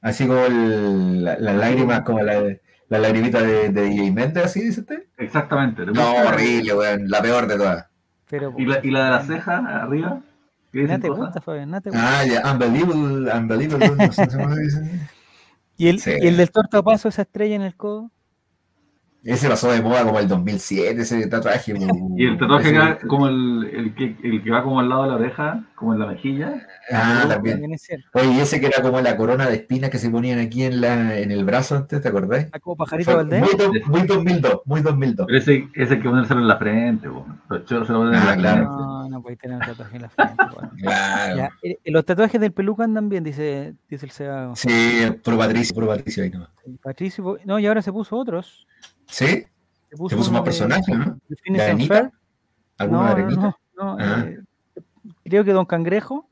Así 0.01 0.25
como 0.25 0.39
el- 0.46 1.24
la- 1.24 1.38
las 1.38 1.56
lágrimas, 1.56 2.01
como 2.01 2.22
la, 2.22 2.41
la 2.89 3.00
lagrimita 3.00 3.41
de, 3.41 3.69
de 3.69 3.84
DJ 3.84 4.12
Méndez, 4.12 4.46
así 4.46 4.62
dice 4.62 4.81
usted. 4.81 5.03
Exactamente. 5.17 5.86
¿te 5.86 5.91
No, 5.91 6.13
horrible, 6.15 6.74
weón, 6.74 7.10
la 7.10 7.22
peor 7.22 7.48
de 7.48 7.58
todas. 7.58 7.86
Pero, 8.29 8.53
¿Y 8.58 8.65
la, 8.65 8.79
y 8.84 8.91
la 8.91 9.05
de 9.05 9.10
la 9.12 9.24
ceja 9.24 9.58
arriba? 9.84 10.22
¿Qué 10.72 10.84
Nada 10.84 10.98
dicen 10.98 11.01
te 11.01 11.10
gusta, 11.10 11.41
Fabián, 11.41 11.69
nada 11.69 11.81
te 11.81 11.89
gusta. 11.89 12.19
Ah, 12.19 12.25
ya, 12.25 12.51
unbelievable, 12.51 13.31
unbelievable, 13.31 13.89
no 13.89 14.12
sé 14.12 14.27
cómo 14.27 14.53
se 14.53 14.62
dice. 14.62 15.10
¿Y, 15.77 15.88
el, 15.88 16.00
sí. 16.00 16.12
y 16.19 16.27
el 16.27 16.38
del 16.38 16.51
tortapaso, 16.51 17.10
esa 17.10 17.22
estrella 17.24 17.55
en 17.55 17.62
el 17.62 17.75
codo? 17.75 18.12
Ese 19.29 19.48
pasó 19.48 19.71
de 19.71 19.81
moda 19.81 20.03
como 20.03 20.17
el 20.19 20.27
2007, 20.27 21.01
ese 21.01 21.27
tatuaje. 21.27 21.74
y 22.17 22.25
el 22.25 22.38
tatuaje 22.39 22.69
ese, 22.69 23.07
como 23.07 23.27
el, 23.27 23.69
el, 23.74 23.93
que, 23.95 24.15
el 24.24 24.43
que 24.43 24.50
va 24.50 24.63
como 24.63 24.79
al 24.79 24.89
lado 24.89 25.03
de 25.03 25.09
la 25.09 25.15
oreja, 25.15 25.63
como 25.75 25.93
en 25.93 26.00
la 26.00 26.07
mejilla. 26.07 26.53
Ah, 26.91 27.25
también. 27.27 27.62
Oye, 28.13 28.31
y 28.33 28.39
ese 28.39 28.59
que 28.59 28.65
era 28.67 28.81
como 28.81 29.00
la 29.01 29.15
corona 29.15 29.48
de 29.48 29.55
espinas 29.57 29.91
que 29.91 30.00
se 30.00 30.09
ponían 30.09 30.39
aquí 30.39 30.63
en, 30.63 30.81
la, 30.81 31.19
en 31.19 31.31
el 31.31 31.45
brazo 31.45 31.75
antes, 31.75 32.01
¿te 32.01 32.07
acordás? 32.07 32.48
Ah, 32.51 32.59
como 32.59 32.75
pajarito 32.77 33.15
Valdés. 33.15 33.41
Muy, 33.41 33.81
muy 33.86 34.07
2002, 34.07 34.62
muy 34.65 34.81
2002. 34.81 35.27
Pero 35.27 35.38
ese, 35.38 35.67
ese 35.75 36.00
que 36.00 36.09
ponérselo 36.09 36.39
en 36.41 36.48
la 36.48 36.57
frente, 36.57 37.07
los 37.07 37.65
choros 37.65 37.86
se 37.86 37.93
lo 37.93 38.00
ponen 38.00 38.15
Ah, 38.15 38.19
en 38.21 38.25
la 38.27 38.36
claro. 38.36 38.55
frente. 38.57 38.71
No, 38.81 39.09
no 39.09 39.21
podéis 39.21 39.39
tener 39.39 39.57
un 39.57 39.63
tatuaje 39.63 39.95
en 39.95 40.01
la 40.01 40.09
frente. 40.09 40.36
Claro. 40.79 41.36
Ya, 41.36 41.50
eh, 41.62 41.77
los 41.86 42.05
tatuajes 42.05 42.39
del 42.39 42.51
peluca 42.53 42.83
andan 42.86 43.09
bien, 43.09 43.24
dice, 43.24 43.74
dice 43.89 44.05
el 44.05 44.12
Seba. 44.12 44.55
Sí, 44.55 44.69
puro 45.24 45.38
Patricio, 45.38 45.75
puro 45.75 45.88
Patricio 45.88 46.24
ahí 46.24 46.29
nomás. 46.29 46.50
Patricio, 46.81 47.38
no, 47.45 47.59
y 47.59 47.65
ahora 47.67 47.81
se 47.81 47.91
puso 47.91 48.15
otros. 48.15 48.65
¿Sí? 49.10 49.25
Se 49.25 49.48
Se 49.89 49.98
puso 49.98 50.16
uno 50.18 50.32
más 50.32 50.42
personajes, 50.44 50.98
¿no? 50.98 51.18
de. 51.28 51.86
Ferb. 51.88 52.12
¿Alguna 52.78 53.01
No, 53.01 53.08
Arenita? 53.08 53.42
no, 53.42 53.58
no, 53.75 53.98
Ah. 54.00 54.25
eh, 54.28 54.39
creo 55.25 55.44
que 55.44 55.51
Don 55.54 55.66
Cangrejo 55.66 56.28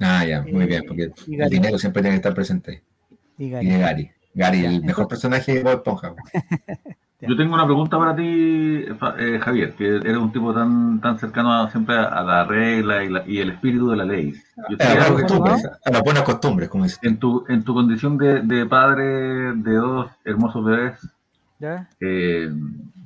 Ah, 0.00 0.24
ya, 0.24 0.42
muy 0.42 0.64
Eh, 0.64 0.66
bien, 0.66 0.82
porque 0.86 1.02
el 1.04 1.12
Gary. 1.38 1.50
dinero 1.50 1.78
siempre 1.78 2.02
tiene 2.02 2.14
que 2.16 2.18
estar 2.18 2.34
presente. 2.34 2.82
y 3.38 3.50
Gary. 3.50 3.66
de 3.68 3.78
Gary. 3.78 4.10
Gary, 4.34 4.58
Ya, 4.62 4.68
el 4.68 4.74
entonces- 4.74 4.86
mejor 4.86 5.08
personaje 5.08 5.52
de 5.54 5.62
Bob 5.62 5.74
Esponja. 5.74 6.14
Yo 7.20 7.36
tengo 7.36 7.54
una 7.54 7.64
pregunta 7.66 7.96
para 7.98 8.16
ti, 8.16 8.24
eh, 9.18 9.38
Javier, 9.40 9.74
que 9.74 9.86
eres 9.96 10.16
un 10.16 10.32
tipo 10.32 10.52
tan, 10.52 11.00
tan 11.00 11.18
cercano 11.20 11.52
a- 11.52 11.70
siempre 11.70 11.94
a, 11.96 12.04
a 12.04 12.22
la 12.24 12.44
regla 12.44 13.04
y, 13.04 13.08
la- 13.08 13.24
y 13.26 13.38
el 13.38 13.50
espíritu 13.50 13.90
de 13.90 13.96
la 13.96 14.04
ley. 14.04 14.32
Yo 14.68 14.76
A 14.80 14.94
las 14.94 15.10
buenas 15.10 15.22
costumbres, 15.32 15.66
a 15.84 15.90
las 15.90 16.02
buenas 16.02 16.22
costumbres, 16.24 16.68
como 16.68 16.84
dice. 16.84 16.98
en, 17.02 17.18
tu, 17.18 17.44
en 17.48 17.62
tu 17.64 17.74
condición 17.74 18.18
de, 18.18 18.40
de 18.42 18.66
padre 18.66 19.04
de 19.54 19.74
dos 19.74 20.10
hermosos 20.24 20.64
bebés, 20.64 20.98
¿Ya? 21.62 21.88
eh, 22.00 22.50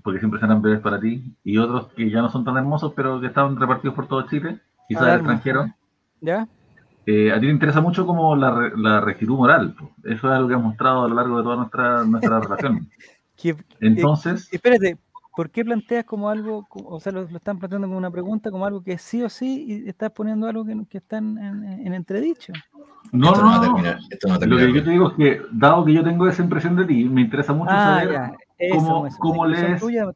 porque 0.02 0.18
siempre 0.20 0.40
serán 0.40 0.62
bebés 0.62 0.80
para 0.80 1.00
ti, 1.00 1.36
y 1.44 1.58
otros 1.58 1.88
que 1.94 2.10
ya 2.10 2.22
no 2.22 2.30
son 2.30 2.44
tan 2.44 2.56
hermosos, 2.56 2.92
pero 2.96 3.20
que 3.20 3.26
están 3.28 3.56
repartidos 3.56 3.94
por 3.96 4.08
todo 4.08 4.26
Chile, 4.28 4.60
quizás 4.88 5.02
Ah, 5.08 5.16
extranjeros, 5.16 5.66
¿Ya? 6.20 6.48
eh, 7.06 7.30
a 7.32 7.36
ti 7.40 7.46
te 7.46 7.52
interesa 7.52 7.80
mucho 7.80 8.04
como 8.06 8.34
la, 8.36 8.50
re- 8.50 8.72
la 8.76 9.00
rectitud 9.00 9.36
moral. 9.36 9.74
po. 9.74 9.90
Eso 10.04 10.28
es 10.28 10.34
algo 10.36 10.48
que 10.48 10.54
has 10.54 10.62
mostrado 10.62 11.04
a 11.04 11.08
lo 11.08 11.14
largo 11.14 11.36
de 11.38 11.42
toda 11.44 11.56
nuestra, 11.56 12.04
nuestra 12.04 12.40
relación. 12.40 12.88
Entonces, 13.80 14.50
Espérate, 14.50 14.98
¿por 15.34 15.50
qué 15.50 15.64
planteas 15.64 16.04
como 16.04 16.28
algo, 16.30 16.66
o 16.70 17.00
sea, 17.00 17.12
lo, 17.12 17.22
lo 17.28 17.36
están 17.36 17.58
planteando 17.58 17.86
como 17.88 17.98
una 17.98 18.10
pregunta, 18.10 18.50
como 18.50 18.66
algo 18.66 18.82
que 18.82 18.92
es 18.92 19.02
sí 19.02 19.22
o 19.22 19.28
sí, 19.28 19.64
y 19.84 19.88
estás 19.88 20.10
poniendo 20.12 20.46
algo 20.48 20.64
que, 20.64 20.74
no- 20.74 20.86
que 20.86 20.98
está 20.98 21.18
en, 21.18 21.38
en- 21.38 21.86
en 21.86 21.94
entredicho? 21.94 22.52
no, 23.12 23.28
esto 23.28 23.42
no, 23.42 23.50
a 23.52 23.60
no, 23.60 23.60
terminar. 23.60 23.98
Esto 24.10 24.28
no 24.28 24.34
va 24.34 24.44
a 24.44 24.46
Lo 24.46 24.56
que 24.56 24.72
yo 24.72 24.84
te 24.84 24.90
digo 24.90 25.08
es 25.10 25.14
que, 25.16 25.40
dado 25.52 25.84
que 25.84 25.92
yo 25.94 26.04
tengo 26.04 26.28
esa 26.28 26.42
impresión 26.42 26.76
de 26.76 26.84
ti, 26.84 27.04
me 27.04 27.22
interesa 27.22 27.52
mucho 27.52 27.72
Ah, 27.72 27.82
saber 27.82 28.10
ya, 28.12 28.32
eso, 28.58 28.76
cómo- 28.76 29.06
eso, 29.06 29.16
cómo 29.18 29.46
lees- 29.46 29.80
tuya 29.80 30.06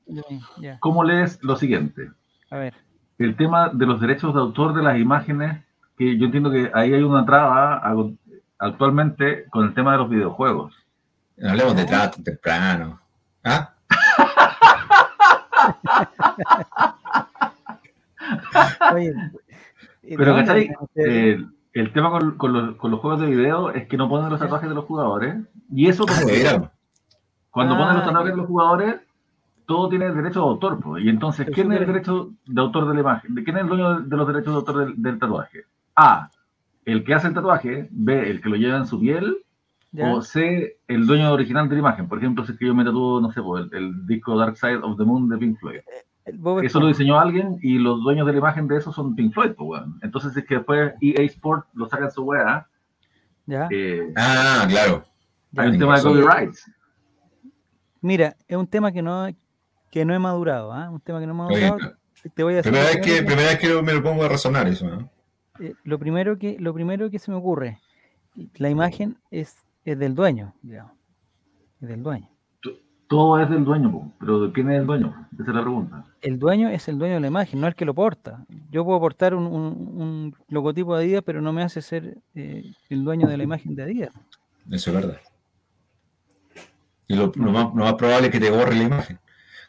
cómo 0.81 1.05
lees 1.05 1.39
lo 1.43 1.57
siguiente. 1.57 2.11
a 2.51 2.57
ver. 2.59 2.75
El 3.19 3.37
tema 3.37 3.69
de 3.69 3.85
los 3.87 4.01
derechos 4.01 4.33
de 4.35 4.41
autor 4.41 4.73
de 4.75 4.83
las 4.83 4.99
imágenes, 4.99 5.63
que 5.99 6.17
yo 6.17 6.25
entiendo 6.27 6.51
que 6.51 6.71
ahí 6.73 6.95
hay 6.95 7.03
una 7.03 7.27
traba 7.27 7.83
actualmente 8.59 9.45
con 9.51 9.67
el 9.67 9.75
tema 9.75 9.93
de 9.93 9.99
los 9.99 10.09
videojuegos. 10.09 10.75
No 11.37 11.51
hablemos 11.51 11.77
de 11.77 11.85
trato 11.85 12.23
temprano. 12.23 12.99
¿Ah? 13.45 13.75
Oye, 18.95 19.15
¿y 20.03 20.17
Pero, 20.17 20.35
¿cachai? 20.37 20.63
andan 20.69 20.77
ustedes? 20.83 21.35
El, 21.37 21.49
el 21.75 21.93
tema 21.93 22.11
con, 22.11 22.37
con 22.37 22.53
los, 22.53 22.77
con 22.77 22.91
los 22.91 23.01
juegos 23.01 23.21
de 23.21 23.27
video 23.27 23.71
es 23.71 23.87
que 23.89 23.97
no 23.97 24.09
ponen 24.09 24.31
los 24.31 24.41
tatuajes 24.41 24.69
de 24.69 24.75
los 24.75 24.85
jugadores. 24.85 25.37
Y 25.73 25.89
eso, 25.89 26.05
Ah, 26.09 26.21
veras. 26.27 26.71
Cuando 27.51 27.75
Ah, 27.75 27.79
ponen 27.79 27.95
los 27.97 28.05
tatuajes 28.05 28.31
de 28.33 28.37
los 28.37 28.47
jugadores, 28.47 28.97
todo 29.67 29.89
tiene 29.89 30.11
derecho 30.13 30.41
de 30.41 30.47
autor. 30.49 30.81
pues. 30.81 31.05
Y 31.05 31.09
entonces, 31.09 31.49
¿quién 31.53 31.73
es 31.73 31.81
el 31.81 31.87
derecho 31.87 32.31
de 32.47 32.61
autor 32.61 32.89
de 32.89 32.95
la 32.95 33.01
imagen? 33.01 33.35
¿De 33.35 33.45
quién 33.45 33.57
es 33.57 33.63
el 33.63 33.69
dueño 33.69 34.01
de 34.01 34.17
los 34.17 34.27
derechos 34.27 34.53
de 34.53 34.57
autor 34.59 34.79
del, 34.87 35.03
del 35.03 35.19
tatuaje? 35.19 35.65
A. 35.97 36.31
El 36.85 37.05
que 37.05 37.15
hace 37.15 37.29
el 37.29 37.35
tatuaje. 37.35 37.89
B. 37.91 38.31
El 38.31 38.41
que 38.41 38.49
lo 38.49 38.57
lleva 38.57 38.77
en 38.79 38.87
su 38.87 38.99
piel. 39.01 39.39
¿Ya? 39.93 40.13
O 40.13 40.23
C. 40.23 40.77
El 40.89 41.07
dueño 41.07 41.33
original 41.33 41.69
de 41.69 41.75
la 41.75 41.81
imagen. 41.81 42.09
Por 42.09 42.19
ejemplo, 42.19 42.45
si 42.45 42.53
es 42.53 42.59
que 42.59 42.67
yo 42.67 42.75
me 42.75 42.85
tatúo, 42.85 43.21
no 43.21 43.31
sé, 43.33 43.41
el, 43.41 43.69
el 43.77 44.07
disco 44.07 44.37
Dark 44.39 44.57
Side 44.57 44.79
of 44.83 44.97
the 44.97 45.05
Moon 45.05 45.29
de 45.29 45.37
Pink 45.39 45.59
Floyd. 45.59 45.81
El 46.25 46.39
Bob 46.39 46.63
Eso 46.63 46.79
lo 46.81 46.87
diseñó 46.87 47.19
alguien 47.19 47.59
y 47.63 47.79
los 47.79 48.01
dueños 48.03 48.25
de 48.27 48.33
la 48.33 48.39
imagen 48.39 48.69
de 48.69 48.77
eso 48.77 48.93
son 48.93 49.15
Pink 49.17 49.33
Floyd, 49.35 49.53
pues. 49.57 49.83
Entonces 50.03 50.37
es 50.37 50.45
que 50.45 50.57
después 50.57 50.93
EA 51.01 51.23
Sport 51.25 51.67
lo 51.75 51.89
saca 51.89 52.05
en 52.05 52.11
su 52.13 52.23
weá. 52.23 52.67
¿Ya? 53.47 53.67
eh, 53.71 54.13
Ah, 54.17 54.65
claro. 54.69 55.05
Ya. 55.53 55.63
hay 55.63 55.71
un 55.71 55.79
tema 55.79 55.95
de 55.95 55.99
eso- 56.01 56.09
copyrights. 56.11 56.71
Mira, 58.01 58.37
es 58.49 58.57
un 58.57 58.67
tema 58.67 58.93
que 58.93 59.03
no, 59.03 59.29
que 59.91 60.05
no 60.05 60.15
he 60.15 60.19
madurado, 60.19 60.73
¿ah? 60.73 60.91
Un 60.91 61.01
tema 61.01 61.21
que 61.21 61.27
no 61.27 61.33
he 61.49 61.53
Oye, 61.55 61.69
madurado. 61.69 61.93
Te 62.35 62.43
voy 62.43 62.55
a 62.55 62.57
decir. 62.57 62.73
primera 62.73 62.89
vez, 62.91 62.97
que, 62.99 63.03
primero 63.23 63.27
primera 63.27 63.49
vez 63.51 63.59
que 63.59 63.83
me 63.83 63.93
lo 63.95 64.03
pongo 64.03 64.25
a 64.25 64.29
razonar 64.29 64.67
eso, 64.69 64.87
¿no? 64.87 65.11
eh, 65.59 65.75
lo 65.85 65.99
primero 65.99 66.39
que 66.39 66.57
lo 66.59 66.73
primero 66.75 67.11
que 67.11 67.19
se 67.19 67.31
me 67.31 67.37
ocurre, 67.37 67.79
la 68.57 68.69
imagen 68.71 69.17
es, 69.31 69.57
es 69.85 69.99
del 69.99 70.15
dueño, 70.15 70.55
digamos. 70.63 70.93
Es 71.81 71.89
del 71.89 72.03
dueño. 72.03 72.29
Todo 73.09 73.41
es 73.41 73.51
del 73.51 73.65
dueño, 73.65 74.13
pero 74.21 74.39
¿de 74.47 74.53
quién 74.53 74.71
es 74.71 74.79
el 74.81 74.87
dueño? 74.87 75.27
Esa 75.35 75.43
es 75.51 75.55
la 75.57 75.63
pregunta. 75.63 76.05
El 76.21 76.39
dueño 76.39 76.69
es 76.69 76.87
el 76.89 76.97
dueño 76.97 77.15
de 77.15 77.21
la 77.21 77.27
imagen, 77.27 77.61
no 77.61 77.67
el 77.67 77.75
que 77.75 77.85
lo 77.85 77.93
porta. 77.93 78.45
Yo 78.71 78.85
puedo 78.85 79.01
portar 79.01 79.35
un, 79.35 79.47
un- 79.47 80.01
un 80.01 80.35
logotipo 80.49 80.95
de 80.97 81.05
Adidas, 81.05 81.23
pero 81.27 81.41
no 81.43 81.53
me 81.53 81.63
hace 81.65 81.83
ser 81.83 82.19
eh, 82.37 82.71
el 82.89 83.03
dueño 83.03 83.27
de 83.27 83.37
la 83.37 83.43
imagen 83.43 83.75
de 83.75 83.83
Adidas. 83.83 84.13
Eso 84.71 84.91
es 84.91 84.95
verdad. 84.97 85.19
Y 87.11 87.17
lo, 87.17 87.33
lo 87.35 87.51
más, 87.51 87.65
lo 87.75 87.85
más 87.85 87.95
probable 87.95 88.29
es 88.29 88.33
que 88.33 88.39
te 88.39 88.51
borre 88.53 88.77
la 88.77 88.85
imagen. 88.85 89.19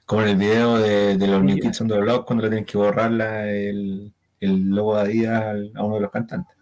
Como 0.05 0.21
en 0.21 0.27
el 0.29 0.36
video 0.36 0.77
de, 0.77 1.17
de 1.17 1.27
los 1.27 1.41
New 1.43 1.55
Sí. 1.55 1.62
Kids 1.62 1.81
on 1.81 1.88
the 1.88 1.98
Block, 1.98 2.25
cuando 2.27 2.43
le 2.43 2.50
tienen 2.50 2.65
que 2.65 2.77
borrar 2.77 3.10
la- 3.12 3.48
el, 3.50 4.13
el 4.39 4.69
logo 4.69 4.95
de 4.95 5.01
Adidas 5.01 5.43
al- 5.43 5.71
a 5.75 5.83
uno 5.83 5.95
de 5.95 6.01
los 6.01 6.12
cantantes. 6.12 6.55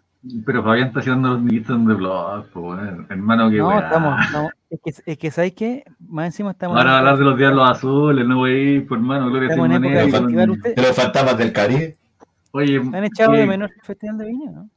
Pero 0.46 0.62
Fabián 0.64 0.88
está 0.88 1.00
haciendo 1.00 1.28
los 1.30 1.42
niñitos 1.42 1.86
de 1.86 1.94
blog, 1.94 2.46
po, 2.50 2.60
weón. 2.60 3.06
hermano, 3.10 3.50
que 3.50 3.56
No, 3.58 3.78
estamos, 3.78 4.20
estamos- 4.24 4.52
es 4.70 4.80
que, 4.82 5.10
es 5.12 5.18
que 5.18 5.30
¿sabes 5.30 5.52
qué? 5.52 5.84
Más 6.08 6.26
encima 6.26 6.52
estamos 6.52 6.76
Ahora 6.78 6.90
en 6.92 6.96
hablar 6.96 7.18
de 7.18 7.24
los 7.24 7.36
diablos 7.38 7.70
azules, 7.70 8.26
no 8.26 8.40
wey, 8.40 8.80
por 8.80 8.98
hermano, 8.98 9.28
Gloria 9.28 9.52
época 9.52 9.68
de 9.68 10.82
los 10.82 10.96
fantasmas 10.96 11.36
del 11.38 11.52
Caribe. 11.52 11.96
Oye, 12.52 12.76
¿Han 12.78 13.04
echado 13.04 13.32
¿qué- 13.32 13.38
de 13.38 13.46
menos 13.46 13.70
el 13.70 13.82
Festival 13.82 14.16
de 14.18 14.24
Viña? 14.26 14.50
¿no? 14.50 14.70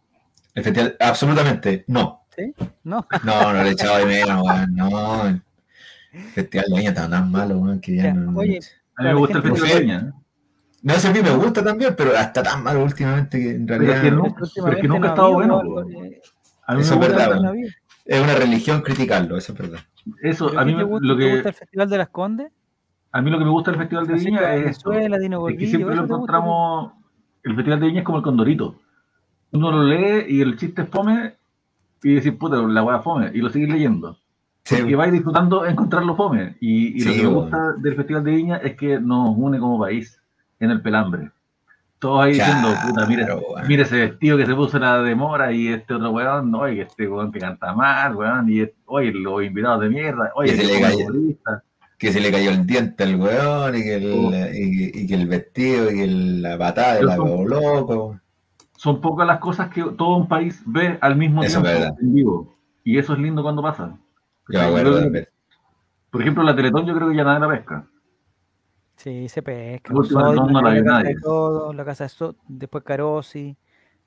El 0.54 0.64
festival- 0.64 0.96
absolutamente, 1.00 1.86
no. 1.88 2.22
No. 2.84 3.06
No, 3.24 3.54
no 3.54 3.64
le 3.64 3.70
he 3.70 3.72
echado 3.72 3.98
de 4.00 4.06
menos, 4.06 4.42
weón. 4.44 4.76
No. 4.76 5.42
El 6.14 6.22
festival 6.30 6.66
de 6.70 6.76
Viña 6.78 6.90
está 6.90 7.10
tan 7.10 7.32
malo, 7.32 7.64
que 7.82 7.96
ya 7.96 8.04
Ya, 8.04 8.14
no. 8.14 8.38
oye, 8.40 8.60
a 8.96 9.02
mí 9.04 9.08
me 9.10 9.16
gusta 9.16 9.38
el 9.40 9.44
festival 9.44 9.70
de 9.70 9.80
Viña. 9.82 10.00
¿eh? 10.00 10.12
No 10.84 10.94
sé, 10.96 11.08
a 11.08 11.12
mí 11.14 11.20
me 11.22 11.32
gusta 11.36 11.64
también, 11.64 11.96
pero 11.98 12.14
está 12.14 12.44
tan 12.44 12.64
malo 12.64 12.84
últimamente 12.84 13.40
que 13.40 13.52
en 13.52 13.68
realidad 13.68 14.02
que 14.02 14.12
no- 14.12 14.36
pero 14.56 14.72
es 14.76 14.82
que 14.82 14.88
nunca 14.88 15.08
ha 15.08 15.10
estado 15.12 15.34
bueno, 15.34 15.62
eh, 16.04 16.22
A 16.66 16.76
mí 16.76 16.82
Eso 16.82 16.98
me 16.98 17.06
es 17.08 17.12
verdad, 17.12 17.42
no 17.42 17.54
es 18.06 18.22
una 18.22 18.36
religión 18.36 18.82
criticarlo, 18.82 19.38
eso 19.38 19.54
es 19.54 19.58
verdad. 19.60 19.80
eso. 20.22 20.48
¿Pero 20.50 20.60
A 20.60 20.66
mí, 20.66 20.72
te 20.74 20.78
me- 20.78 20.84
gusta, 20.84 21.08
lo 21.08 21.18
te 21.18 21.24
gusta 21.30 21.44
que, 21.44 21.50
el 21.50 21.56
Festival 21.56 21.90
de 21.90 21.98
las 21.98 22.10
Condes? 22.10 22.52
a 23.12 23.22
mí 23.22 23.30
lo 23.32 23.38
que 23.40 23.46
me 23.46 23.52
gusta 23.52 23.72
del 23.72 23.80
festival 23.80 24.08
de 24.08 24.14
Así 24.16 24.26
Viña 24.26 24.40
que 24.40 24.46
es 24.70 24.84
Dino 25.22 25.48
Es 25.50 25.58
que 25.58 25.68
siempre 25.68 25.96
lo 25.96 26.04
¿eso 26.06 26.14
encontramos. 26.16 26.94
El 27.44 27.56
festival 27.56 27.80
de 27.80 27.86
Viña 27.88 28.00
es 28.00 28.06
como 28.06 28.18
el 28.18 28.24
condorito. 28.24 28.80
Uno 29.52 29.72
lo 29.72 29.84
lee 29.84 30.26
y 30.30 30.42
el 30.42 30.58
chiste 30.58 30.82
es 30.82 30.90
fome 30.90 31.36
y 32.02 32.16
decís, 32.16 32.34
puta, 32.34 32.58
la 32.58 32.84
weá 32.84 33.00
fome, 33.00 33.32
y 33.34 33.38
lo 33.40 33.50
seguís 33.50 33.70
leyendo. 33.70 34.18
Sí, 34.66 34.76
Y 34.78 34.94
vais 34.96 35.12
disfrutando 35.12 35.66
encontrarlo 35.66 36.16
fome. 36.16 36.56
Y, 36.62 37.02
y 37.02 37.04
lo 37.06 37.12
que 37.12 37.18
me 37.22 37.28
bueno. 37.28 37.42
gusta 37.42 37.74
del 37.74 37.96
festival 37.96 38.24
de 38.24 38.32
Viña 38.32 38.58
es 38.58 38.76
que 38.76 39.00
nos 39.00 39.36
une 39.38 39.60
como 39.60 39.80
país 39.80 40.20
en 40.60 40.72
el 40.72 40.82
pelambre. 40.82 41.32
Todos 42.00 42.26
ahí 42.26 42.34
diciendo, 42.34 42.70
puta, 42.86 43.06
mira, 43.06 43.28
mira 43.68 43.84
ese 43.84 43.98
vestido 43.98 44.38
que 44.38 44.46
se 44.46 44.54
puso 44.56 44.78
la 44.80 45.02
demora 45.02 45.52
y 45.54 45.68
este 45.70 45.94
otro 45.94 46.12
weón, 46.12 46.52
no, 46.52 46.60
oye, 46.60 46.82
este 46.82 47.08
weón 47.08 47.32
que 47.32 47.40
canta 47.40 47.74
mal, 47.74 48.16
weón, 48.16 48.50
y 48.50 48.60
este- 48.62 48.76
oye, 48.88 49.12
los 49.14 49.42
invitados 49.44 49.82
de 49.82 49.90
mierda, 49.90 50.32
oye, 50.36 50.52
Que 50.52 50.58
se 50.58 50.74
le 50.74 50.82
cayó. 50.82 50.98
que 51.98 52.12
se 52.12 52.20
le 52.20 52.32
cayó 52.32 52.50
el 52.52 52.66
diente 52.66 53.04
al 53.04 53.16
weón 53.16 53.76
y 53.78 53.84
que 53.84 53.96
el, 53.96 54.12
Oh. 54.14 54.32
y, 54.34 54.92
y 55.02 55.08
que 55.08 55.14
el 55.16 55.28
vestido 55.28 55.90
y 55.92 55.96
que 55.96 56.08
la 56.08 56.58
patada 56.58 56.96
de 56.96 57.04
la 57.04 57.16
loco. 57.16 58.20
son 58.76 59.00
pocas 59.00 59.26
las 59.26 59.40
cosas 59.40 59.70
que 59.70 59.82
todo 59.98 60.18
un 60.18 60.28
país 60.28 60.62
ve 60.66 60.98
al 61.00 61.16
mismo 61.16 61.42
Eso 61.44 61.62
tiempo 61.62 61.96
en 62.02 62.14
vivo. 62.14 62.54
Y 62.84 62.98
eso 62.98 63.14
es 63.14 63.20
lindo 63.20 63.42
cuando 63.44 63.62
pasa. 63.62 63.96
Yo 64.50 64.60
me 64.60 64.66
acuerdo 64.66 65.00
de 65.10 65.28
por 66.10 66.22
ejemplo, 66.22 66.44
la 66.44 66.56
Teletón 66.56 66.86
yo 66.86 66.94
creo 66.94 67.10
que 67.10 67.16
ya 67.16 67.24
nada 67.24 67.40
la 67.40 67.50
pesca. 67.50 67.88
Sí, 68.96 69.28
se 69.28 69.42
pesca. 69.42 69.92
La 69.92 70.00
última 70.00 70.22
no, 70.34 70.48
no 70.48 70.62
la 70.62 70.70
casa 70.76 70.84
nadie. 70.84 71.16
de 71.16 71.22
todo, 71.22 71.74
la 71.74 71.84
casa 71.86 72.04
de 72.04 72.10
So- 72.10 72.36
después 72.48 72.84
Carosi, 72.84 73.58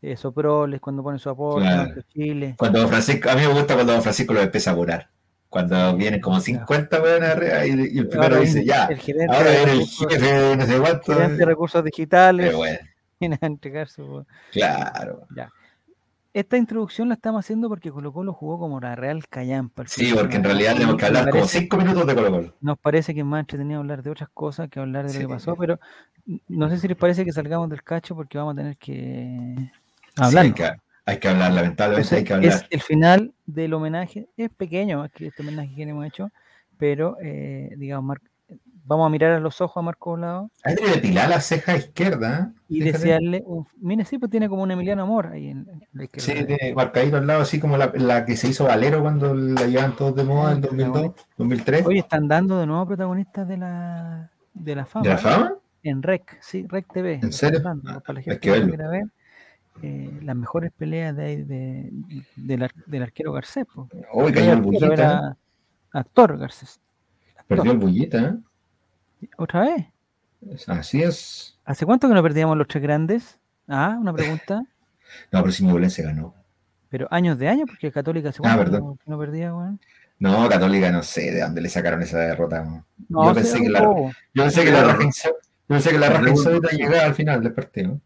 eh, 0.00 0.16
Soproles 0.16 0.80
cuando 0.80 1.02
pone 1.02 1.18
su 1.18 1.28
aporte, 1.28 1.66
Claro. 1.66 2.02
Chile. 2.12 2.54
Cuando 2.56 2.78
Don 2.78 2.88
Francisco, 2.88 3.28
a 3.28 3.34
mí 3.34 3.40
me 3.40 3.48
gusta 3.52 3.74
cuando 3.74 3.92
Don 3.92 4.02
Francisco 4.02 4.32
lo 4.34 4.40
empieza 4.40 4.70
a 4.70 4.76
curar. 4.76 5.10
Cuando 5.48 5.96
vienen 5.96 6.20
como 6.20 6.38
50 6.38 7.02
weones 7.02 7.28
arriba 7.30 7.66
y, 7.66 7.70
y 7.70 7.98
el 7.98 8.08
primero 8.08 8.34
Ahora 8.34 8.40
dice, 8.40 8.64
ya, 8.64 8.86
el 8.86 8.98
gerente 8.98 9.34
ahora 9.34 9.50
de 9.50 9.56
viene 9.64 9.72
el 9.72 9.86
jefe 9.88 10.32
de 10.32 10.56
no 10.56 10.66
sé 10.66 10.78
cuánto. 10.80 11.12
gerente 11.12 11.36
de 11.38 11.44
recursos 11.44 11.82
digitales 11.84 12.46
Pero 12.46 12.58
bueno, 12.58 12.78
viene 13.20 13.38
a 13.40 13.46
entregar 13.46 13.88
su... 13.88 14.24
claro. 14.52 15.26
Esta 16.38 16.56
introducción 16.56 17.08
la 17.08 17.14
estamos 17.14 17.44
haciendo 17.44 17.68
porque 17.68 17.90
Colo 17.90 18.12
Colo 18.12 18.32
jugó 18.32 18.58
como 18.58 18.78
la 18.80 18.94
Real 18.94 19.26
Callampa. 19.28 19.84
Sí, 19.86 20.12
porque 20.14 20.36
en 20.36 20.44
realidad 20.44 20.74
tenemos 20.74 20.96
que 20.96 21.06
hablar 21.06 21.30
como 21.30 21.42
parece- 21.44 21.60
cinco 21.60 21.76
minutos 21.78 22.06
de 22.06 22.14
Colo 22.14 22.30
Colo. 22.30 22.54
Nos 22.60 22.78
parece 22.78 23.14
que 23.14 23.20
es 23.20 23.26
más 23.26 23.40
entretenido 23.40 23.80
hablar 23.80 24.02
de 24.02 24.10
otras 24.10 24.28
cosas 24.34 24.68
que 24.68 24.78
hablar 24.80 25.06
de 25.06 25.14
lo 25.14 25.20
que 25.20 25.28
pasó, 25.34 25.56
pero 25.56 25.78
no 26.48 26.68
sé 26.68 26.78
si 26.78 26.88
les 26.88 26.96
parece 26.96 27.24
que 27.24 27.32
salgamos 27.32 27.70
del 27.70 27.82
cacho 27.82 28.14
porque 28.14 28.36
vamos 28.38 28.54
a 28.54 28.56
tener 28.56 28.76
que 28.76 29.54
Sí, 29.56 29.70
hablar. 30.16 30.44
hay, 30.44 30.52
que, 30.52 30.70
hay 31.06 31.18
que 31.18 31.28
hablar, 31.28 31.52
lamentablemente 31.52 32.16
hay 32.16 32.24
que 32.24 32.32
es 32.32 32.36
hablar. 32.54 32.66
el 32.70 32.80
final 32.80 33.34
del 33.46 33.74
homenaje, 33.74 34.28
es 34.36 34.50
pequeño 34.50 34.98
más 34.98 35.10
que 35.12 35.28
este 35.28 35.42
homenaje 35.42 35.74
que 35.74 35.82
hemos 35.82 36.06
hecho, 36.06 36.30
pero 36.78 37.16
eh, 37.22 37.70
digamos, 37.76 38.16
vamos 38.86 39.06
a 39.06 39.10
mirar 39.10 39.32
a 39.32 39.40
los 39.40 39.60
ojos 39.60 39.76
a 39.76 39.82
Marco 39.82 40.10
Volado 40.10 40.50
Ahí 40.64 40.74
tiene 40.76 40.92
depilar 40.92 41.28
la 41.28 41.40
ceja 41.40 41.76
izquierda. 41.76 42.52
¿eh? 42.52 42.60
y 42.68 42.80
desearle 42.80 43.42
un... 43.46 43.66
Mira, 43.80 44.04
sí, 44.04 44.18
pues 44.18 44.30
tiene 44.30 44.48
como 44.48 44.62
un 44.62 44.70
Emiliano 44.70 45.02
Amor 45.02 45.26
ahí 45.28 45.48
en, 45.48 45.68
en 45.68 45.82
la 45.92 46.04
izquierda. 46.04 46.40
Sí, 46.40 46.44
tiene 46.46 46.74
marcadito 46.74 47.16
al 47.16 47.26
lado, 47.26 47.42
así 47.42 47.58
como 47.60 47.76
la, 47.76 47.92
la 47.96 48.24
que 48.24 48.36
se 48.36 48.48
hizo 48.48 48.64
Valero 48.64 49.00
cuando 49.02 49.34
la 49.34 49.66
llevan 49.66 49.94
todos 49.96 50.14
de 50.16 50.24
moda 50.24 50.52
en 50.52 50.60
2002, 50.60 51.12
2003. 51.36 51.86
Oye, 51.86 51.98
están 52.00 52.28
dando 52.28 52.58
de 52.58 52.66
nuevo 52.66 52.86
protagonistas 52.86 53.46
de 53.48 53.56
la, 53.56 54.30
de 54.54 54.74
la 54.76 54.86
fama. 54.86 55.02
¿De 55.02 55.08
la 55.10 55.18
fama? 55.18 55.54
En 55.82 56.02
REC, 56.02 56.38
sí, 56.40 56.66
REC 56.68 56.92
TV. 56.92 57.20
¿En 57.22 57.32
serio? 57.32 57.60
dando, 57.60 57.90
Ah, 57.90 58.00
para 58.00 58.14
la 58.14 58.18
hay 58.20 58.24
gente 58.24 58.40
que 58.40 58.52
que 58.52 58.76
ver 58.76 59.04
eh, 59.82 60.18
las 60.22 60.34
mejores 60.36 60.72
peleas 60.72 61.14
de, 61.14 61.44
de- 61.44 61.90
del, 62.36 62.62
ar- 62.62 62.74
del 62.86 63.02
arquero 63.02 63.32
Garcés. 63.32 63.66
No 63.76 63.86
cayó 64.32 64.52
el 64.52 64.60
bullita. 64.62 64.86
¿eh? 64.86 64.92
era 64.92 65.36
actor 65.92 66.38
Garcés. 66.38 66.80
Perdió 67.46 67.72
el 67.72 67.78
bullita, 67.78 68.18
¿eh? 68.18 68.34
¿Otra 69.36 69.60
vez? 69.62 69.86
Así 70.68 71.02
es. 71.02 71.58
¿Hace 71.64 71.84
cuánto 71.86 72.08
que 72.08 72.14
no 72.14 72.22
perdíamos 72.22 72.56
los 72.56 72.68
tres 72.68 72.82
grandes? 72.82 73.38
Ah, 73.68 73.96
una 74.00 74.12
pregunta. 74.12 74.62
No, 75.30 75.40
pero 75.40 75.52
si 75.52 75.64
Ñublense 75.64 76.02
ganó. 76.02 76.34
Pero 76.88 77.06
años 77.12 77.38
de 77.38 77.46
años, 77.48 77.66
porque 77.68 77.92
Católica 77.92 78.30
hace 78.30 78.38
Ah, 78.38 78.54
cuánto 78.56 78.58
verdad. 78.58 78.78
que 78.78 78.84
no, 78.84 78.98
no 79.06 79.18
perdía, 79.18 79.54
weón. 79.54 79.80
No, 80.18 80.48
Católica 80.48 80.90
no 80.90 81.00
sé 81.04 81.30
de 81.30 81.42
dónde 81.42 81.60
le 81.60 81.68
sacaron 81.68 82.02
esa 82.02 82.18
derrota. 82.18 82.62
weón. 82.62 82.84
No, 83.08 83.28
Yo 83.28 83.34
pensé 83.34 83.60
que 83.62 83.68
la-. 83.68 83.80
Yo 84.34 84.42
pensé 84.42 84.64
que 84.64 84.70
la 84.72 84.82
raja 84.82 84.98
yo 85.04 85.32
pensé 85.68 85.90
que 85.90 85.98
la 85.98 86.08
raja 86.08 86.20
Re 86.22 86.32
bueno. 86.32 86.38
insólita 86.40 86.76
llegaba 86.76 87.04
al 87.04 87.14
final 87.14 87.40
del 87.40 87.52
partido. 87.52 88.00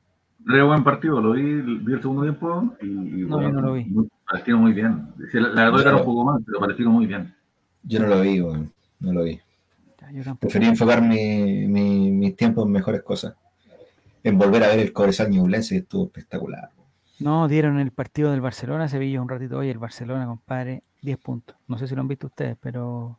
Re 0.44 0.62
buen 0.62 0.84
partido, 0.84 1.20
lo 1.22 1.32
vi, 1.32 1.42
vi 1.62 1.92
el 1.94 2.00
segundo 2.02 2.22
tiempo 2.22 2.74
y, 2.82 2.86
y 2.86 3.24
No, 3.26 3.40
yo 3.40 3.50
no 3.50 3.60
lo 3.62 3.72
vi. 3.72 3.86
Palestino 4.30 4.58
muy 4.58 4.72
bien. 4.74 5.08
La, 5.32 5.40
la 5.48 5.64
Católica 5.64 5.88
era 5.90 5.98
un 5.98 6.04
poco 6.04 6.24
más, 6.24 6.42
pero 6.44 6.60
Palestino 6.60 6.90
muy 6.90 7.06
bien. 7.06 7.34
Yo 7.84 8.00
no 8.00 8.06
lo 8.08 8.20
vi, 8.20 8.40
weón. 8.42 8.70
No 9.00 9.12
lo 9.14 9.22
vi. 9.24 9.40
Yo. 10.12 10.34
Preferí 10.36 10.66
enfocar 10.66 11.02
mi, 11.02 11.66
mi, 11.68 12.10
mis 12.10 12.36
tiempos 12.36 12.66
en 12.66 12.72
mejores 12.72 13.02
cosas. 13.02 13.34
En 14.22 14.36
volver 14.38 14.64
a 14.64 14.68
ver 14.68 14.80
el 14.80 14.92
Cobresal 14.92 15.30
Ñublense, 15.30 15.74
que 15.74 15.80
estuvo 15.80 16.04
espectacular. 16.06 16.70
No, 17.20 17.48
dieron 17.48 17.78
el 17.78 17.90
partido 17.90 18.30
del 18.30 18.40
Barcelona, 18.40 18.88
Sevilla 18.88 19.20
un 19.20 19.28
ratito. 19.28 19.58
Oye, 19.58 19.70
el 19.70 19.78
Barcelona, 19.78 20.26
compadre, 20.26 20.82
10 21.02 21.18
puntos. 21.18 21.56
No 21.68 21.78
sé 21.78 21.86
si 21.86 21.94
lo 21.94 22.00
han 22.00 22.08
visto 22.08 22.26
ustedes, 22.26 22.56
pero. 22.60 23.18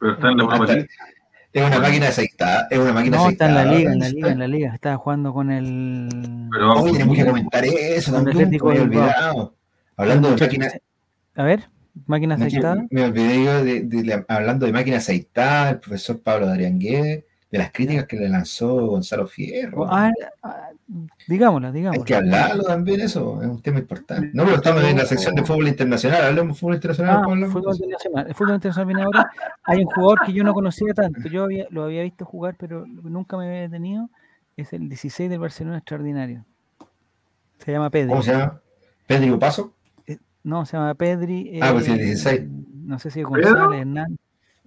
Pero 0.00 0.14
está 0.14 0.30
en 0.30 0.36
la 0.38 0.42
Europa 0.44 0.64
League. 0.66 0.88
Es 1.52 1.66
una 1.66 1.78
máquina 1.78 2.08
aceitada. 2.08 2.66
Es 2.70 2.78
una 2.78 2.92
máquina 2.92 3.16
No, 3.16 3.28
está 3.28 3.48
en 3.48 3.54
la 3.54 3.64
liga, 3.64 3.92
en 3.92 3.98
la 3.98 4.08
liga, 4.08 4.32
en 4.32 4.38
la 4.38 4.48
liga. 4.48 4.74
Estaba 4.74 4.96
jugando 4.96 5.32
con 5.32 5.50
el. 5.50 6.48
Pero 6.50 6.68
vamos, 6.68 6.84
Hoy 6.84 6.92
tenemos 6.92 7.16
que 7.16 7.26
comentar 7.26 7.64
eso 7.64 8.12
también. 8.12 8.58
Hablando 9.96 10.30
de 10.30 10.36
máquina, 10.36 10.68
A 11.34 11.42
ver, 11.42 11.68
máquina 12.06 12.36
me, 12.36 12.46
aceitada. 12.46 12.86
me 12.90 13.04
olvidé 13.04 13.44
yo 13.44 13.64
de, 13.64 13.80
de 13.82 14.04
la- 14.04 14.24
hablando 14.28 14.66
de 14.66 14.72
máquina 14.72 14.98
aceitada, 14.98 15.70
el 15.70 15.78
profesor 15.80 16.20
Pablo 16.20 16.46
Dariangué, 16.46 17.24
de 17.50 17.58
las 17.58 17.72
críticas 17.72 18.06
que 18.06 18.16
le 18.16 18.28
lanzó 18.28 18.74
Gonzalo 18.88 19.26
Fierro. 19.26 19.86
Ah, 19.88 20.12
ah, 20.42 20.68
digámosla, 21.26 21.70
Hay 21.70 22.02
que 22.02 22.14
hablarlo 22.14 22.62
también, 22.62 23.00
eso 23.00 23.40
es 23.42 23.48
un 23.48 23.62
tema 23.62 23.78
importante. 23.78 24.30
No, 24.34 24.44
pero 24.44 24.56
estamos 24.56 24.84
en 24.84 24.98
la 24.98 25.06
sección 25.06 25.34
de 25.34 25.42
fútbol 25.44 25.68
internacional, 25.68 26.24
hablemos 26.26 26.56
de 26.56 26.60
fútbol 26.60 26.74
internacional. 26.74 27.16
Ah, 27.16 27.22
fútbol 27.50 27.74
internacional. 27.74 28.26
El 28.28 28.34
fútbol 28.34 28.54
internacional 28.54 28.86
viene 28.86 29.02
ahora. 29.02 29.30
Hay 29.64 29.78
un 29.78 29.86
jugador 29.86 30.20
que 30.26 30.32
yo 30.34 30.44
no 30.44 30.52
conocía 30.52 30.92
tanto. 30.92 31.28
Yo 31.28 31.44
había, 31.44 31.66
lo 31.70 31.84
había 31.84 32.02
visto 32.02 32.24
jugar, 32.26 32.56
pero 32.58 32.84
nunca 32.86 33.36
me 33.38 33.48
había 33.48 33.60
detenido. 33.62 34.10
Es 34.56 34.72
el 34.72 34.88
16 34.88 35.30
del 35.30 35.38
Barcelona 35.38 35.78
extraordinario. 35.78 36.44
Se 37.58 37.72
llama 37.72 37.90
Pedri. 37.90 38.10
¿Cómo 38.10 38.22
se 38.22 38.32
llama? 38.32 38.60
¿Pedro 39.06 39.38
Paso? 39.38 39.72
No, 40.48 40.64
se 40.64 40.76
llama 40.78 40.94
Pedri. 40.94 41.58
Ah, 41.62 41.72
pues 41.72 41.84
sí, 41.84 41.90
eh, 41.90 41.94
el 41.94 42.00
16. 42.00 42.40
No 42.84 42.98
sé 42.98 43.10
si 43.10 43.20
es 43.20 43.26
González, 43.26 43.80
Hernán. 43.80 44.18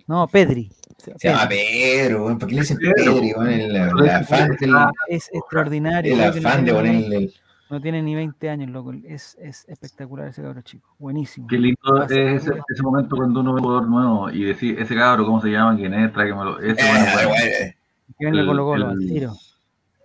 No, 0.08 0.28
Pedri. 0.28 0.72
Se 0.98 1.14
llama 1.30 1.50
Pedro, 1.50 2.38
¿por 2.38 2.48
qué 2.48 2.54
le 2.56 2.62
dicen 2.62 2.78
Pedro. 2.78 2.94
Pedro? 3.20 3.40
weón? 3.40 3.50
El, 3.50 3.76
el 3.76 4.10
afán, 4.10 4.56
del- 4.60 4.76
Es 5.08 5.30
extraordinario. 5.34 6.14
el 6.14 6.22
afán 6.22 6.64
de 6.64 6.72
tiene 6.72 6.92
ni- 6.94 7.04
ponerle 7.04 7.34
No 7.72 7.82
tiene 7.82 8.04
ni 8.04 8.14
20 8.14 8.50
años, 8.50 8.70
loco. 8.70 8.94
Es, 9.06 9.36
es 9.42 9.66
espectacular 9.68 10.28
ese 10.28 10.44
cabrón 10.44 10.62
chico. 10.64 10.94
Buenísimo. 11.00 11.48
Qué 11.48 11.58
lindo 11.58 12.04
es 12.04 12.12
ese, 12.12 12.52
ese 12.70 12.84
momento 12.84 13.16
cuando 13.16 13.40
uno 13.40 13.54
ve 13.54 13.62
un 13.62 13.64
jugador 13.64 13.88
nuevo 13.90 14.30
y 14.30 14.44
decir, 14.44 14.80
ese 14.80 14.94
cabro, 14.94 15.26
¿cómo 15.26 15.42
se 15.42 15.50
llama? 15.50 15.76
¿Quién 15.76 15.94
es? 15.96 16.14
Tráigamelo. 16.14 16.60
Ese, 16.60 16.76
bueno, 16.88 17.06
Eh, 17.06 17.10
bueno. 17.14 17.30
weón, 17.30 17.74
Que 18.20 18.26
venga 18.28 18.46
Colo 18.46 18.66
Colo, 18.66 18.88
al 18.90 19.00
tiro. 19.00 19.34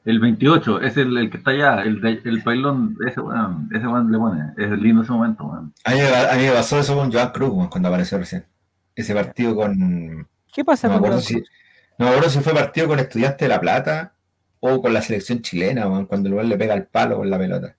El 0.06 0.20
28, 0.20 0.82
es 0.82 0.96
el, 0.98 1.18
el 1.18 1.30
que 1.30 1.38
está 1.38 1.50
allá, 1.50 1.82
el, 1.82 2.00
el 2.24 2.42
pailón, 2.44 2.96
ese 3.04 3.20
weón, 3.20 3.68
ese 3.74 3.88
weón 3.88 4.12
le 4.12 4.18
pone. 4.18 4.52
Es 4.56 4.70
lindo 4.78 5.02
ese 5.02 5.10
momento, 5.10 5.44
weón. 5.46 5.74
A 5.84 5.90
mí, 5.90 5.96
me, 5.96 6.06
a 6.06 6.36
mí 6.36 6.44
me 6.44 6.52
pasó 6.52 6.78
eso 6.78 6.94
con 6.94 7.12
Joan 7.12 7.30
Cruz 7.32 7.50
weón, 7.50 7.68
cuando 7.68 7.88
apareció 7.88 8.16
recién. 8.16 8.46
Ese 8.94 9.12
partido 9.16 9.56
con. 9.56 10.28
¿Qué 10.54 10.64
pasa 10.64 10.86
No 10.86 10.94
me 10.94 11.00
con 11.00 11.06
acuerdo 11.08 11.22
si, 11.22 11.34
no 11.34 12.06
me 12.06 12.08
acuerdo 12.08 12.30
si 12.30 12.38
fue 12.38 12.54
partido 12.54 12.86
con 12.86 13.00
Estudiantes 13.00 13.40
de 13.40 13.48
La 13.48 13.60
Plata 13.60 14.12
o 14.60 14.80
con 14.80 14.94
la 14.94 15.02
selección 15.02 15.42
chilena, 15.42 15.88
weón, 15.88 16.06
cuando 16.06 16.28
el 16.28 16.36
weón 16.36 16.48
le 16.50 16.56
pega 16.56 16.74
el 16.74 16.84
palo 16.84 17.16
con 17.16 17.28
la 17.28 17.38
pelota. 17.38 17.74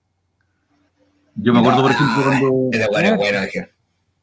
Yo 1.34 1.54
me 1.54 1.60
acuerdo, 1.60 1.80
por 1.80 1.92
ejemplo, 1.92 2.24
cuando, 2.24 2.68
Ese 2.72 2.88
weón 2.90 3.04
es 3.06 3.16
bueno, 3.16 3.40
dije. 3.40 3.70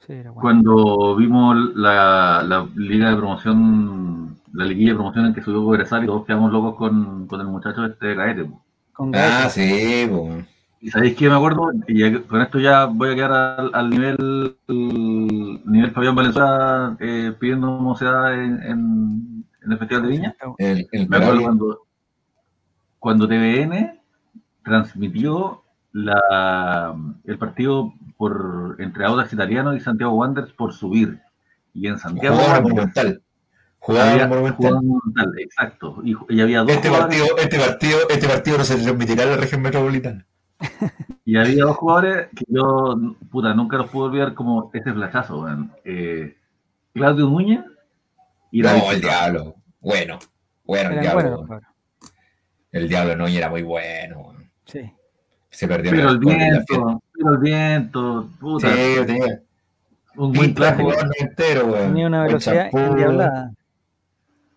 Sí, 0.06 0.14
era 0.14 0.30
bueno. 0.30 0.42
cuando 0.42 1.16
vimos 1.16 1.58
la, 1.74 2.44
la 2.46 2.70
liga 2.76 3.10
de 3.10 3.18
promoción, 3.18 4.25
la 4.56 4.66
liguilla 4.66 4.92
de 4.92 4.96
promoción 4.96 5.26
en 5.28 5.34
que 5.34 5.42
subió 5.42 5.64
Cobresal 5.64 6.04
y 6.04 6.08
todos 6.08 6.26
quedamos 6.26 6.52
locos 6.52 6.76
con, 6.76 7.28
con 7.28 7.42
el 7.42 7.48
muchacho 7.48 7.86
este 7.86 8.08
de. 8.16 8.50
Con 8.94 9.12
Ah, 9.16 9.50
sí, 9.50 10.08
pues. 10.10 10.46
Y 10.82 10.90
sabéis 10.92 11.16
que 11.16 11.30
me 11.30 11.36
acuerdo, 11.36 11.72
y 11.88 12.20
con 12.22 12.42
esto 12.42 12.60
ya 12.60 12.86
voy 12.86 13.12
a 13.12 13.16
quedar 13.16 13.32
al, 13.32 13.72
al 13.74 13.90
nivel 13.90 14.56
el 14.68 15.62
nivel 15.66 15.92
Fabián 15.92 16.16
Valenzuela 16.16 16.96
eh, 17.00 17.34
pidiendo 17.40 17.72
mocedad 17.80 18.34
en, 18.36 18.62
en, 18.62 19.46
en 19.64 19.72
el 19.72 19.78
Festival 19.80 20.04
de 20.04 20.10
Viña. 20.10 20.36
El, 20.60 20.88
el 20.92 21.10
Me 21.10 21.18
acuerdo 21.18 21.42
cuando, 21.42 21.80
cuando 23.00 23.28
TVN 23.28 24.00
transmitió 24.64 25.64
la, 25.92 26.96
el 27.24 27.38
partido 27.40 27.94
por 28.18 28.76
entre 28.80 29.06
Audax 29.06 29.34
Italiano 29.34 29.74
y 29.74 29.80
Santiago 29.80 30.14
Wanderers 30.14 30.54
por 30.54 30.72
subir. 30.74 31.20
Y 31.74 31.88
en 31.88 31.98
Santiago 31.98 32.36
Wanderers 32.36 32.64
monumental. 32.64 33.22
Jugaba 33.86 34.12
había 34.14 34.28
monumental. 34.28 34.80
exacto. 35.38 36.02
Y, 36.04 36.16
y 36.30 36.42
había 36.42 36.62
dos 36.62 36.72
Este 36.72 36.90
jugadores, 36.90 37.20
partido, 37.22 37.38
este 37.38 37.60
partido, 37.60 37.98
este 38.10 38.28
partido 38.28 38.58
no 38.58 38.64
se 38.64 38.78
transmitirá 38.78 39.24
en 39.24 39.30
la 39.30 39.38
región 39.38 39.62
metropolitana. 39.62 40.26
y 41.26 41.38
había 41.38 41.66
dos 41.66 41.78
jugadores 41.78 42.30
que 42.36 42.46
yo 42.48 42.96
puta, 43.30 43.54
nunca 43.54 43.78
los 43.78 43.90
puedo 43.92 44.08
olvidar 44.08 44.34
como 44.34 44.72
este 44.74 44.92
flachazo, 44.92 45.42
weón. 45.44 45.72
Eh, 45.84 46.36
Claudio 46.94 47.28
Núñez 47.28 47.60
y 48.52 48.62
David 48.64 48.82
No, 48.82 48.92
el 48.92 49.02
diablo. 49.02 49.56
Bueno, 49.82 50.18
bueno, 50.64 50.90
el 50.92 51.00
diablo. 51.02 51.48
El 52.72 52.90
diablo 52.90 53.16
no 53.16 53.28
era 53.28 53.50
muy 53.50 53.62
bueno. 53.62 54.20
weón. 54.22 54.50
Sí. 54.66 54.92
Se 55.52 55.68
perdió 55.68 55.92
Pero 55.92 56.10
el 56.10 56.18
viento, 56.20 57.02
pero 57.14 57.32
el 57.34 57.38
viento, 57.38 58.30
puta, 58.40 58.74
Sí, 58.74 59.06
tenía. 59.06 59.42
un 60.16 60.32
buen 60.34 60.56
traje. 60.56 60.84
entero, 61.20 61.68
weón. 61.68 61.88
Tenía 61.90 62.08
una 62.08 62.24
velocidad 62.24 62.70
endiablada. 62.74 63.52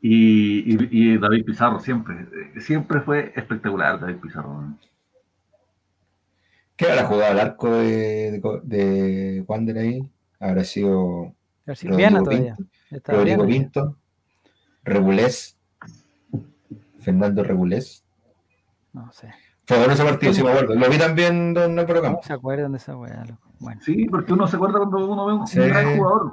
Y, 0.00 0.74
y, 0.74 0.88
y 0.90 1.18
David 1.18 1.44
Pizarro 1.44 1.80
siempre, 1.80 2.14
eh, 2.54 2.60
siempre 2.60 3.00
fue 3.00 3.32
espectacular 3.34 3.98
David 3.98 4.16
Pizarro. 4.16 4.62
¿Qué 6.76 6.86
habrá 6.90 7.04
jugado 7.06 7.32
el 7.32 7.40
arco 7.40 7.70
de, 7.74 8.40
de, 8.40 8.60
de 8.62 9.44
Wander 9.48 9.78
ahí? 9.78 10.08
Habrá 10.38 10.62
sido 10.62 11.34
Rodrigo 11.66 12.22
todavía. 12.22 12.56
Pinto, 12.88 13.12
Rodrigo. 13.12 13.46
Pinto, 13.46 13.96
Regulés, 14.84 15.58
Fernando 17.00 17.42
Regulés. 17.42 18.04
No 18.92 19.10
sé. 19.12 19.34
Fue 19.66 19.76
bueno 19.78 19.92
ese 19.92 20.04
partido, 20.04 20.32
sí 20.32 20.42
me 20.42 20.50
acuerdo. 20.50 20.74
Lo 20.76 20.88
vi 20.88 20.96
también 20.96 21.52
don 21.52 21.78
Álvaro 21.78 22.00
¿Cómo 22.00 22.02
Campos. 22.02 22.26
se 22.26 22.32
acuerdan 22.32 22.72
de 22.72 22.78
esa 22.78 22.96
weá, 22.96 23.24
loco? 23.24 23.48
Bueno. 23.58 23.80
Sí, 23.84 24.06
porque 24.06 24.32
uno 24.32 24.46
se 24.46 24.56
acuerda 24.56 24.78
cuando 24.78 25.12
uno 25.12 25.26
ve 25.26 25.32
un, 25.34 25.40
un 25.40 25.46
Sí. 25.48 25.58
gran 25.58 25.96
jugador. 25.96 26.32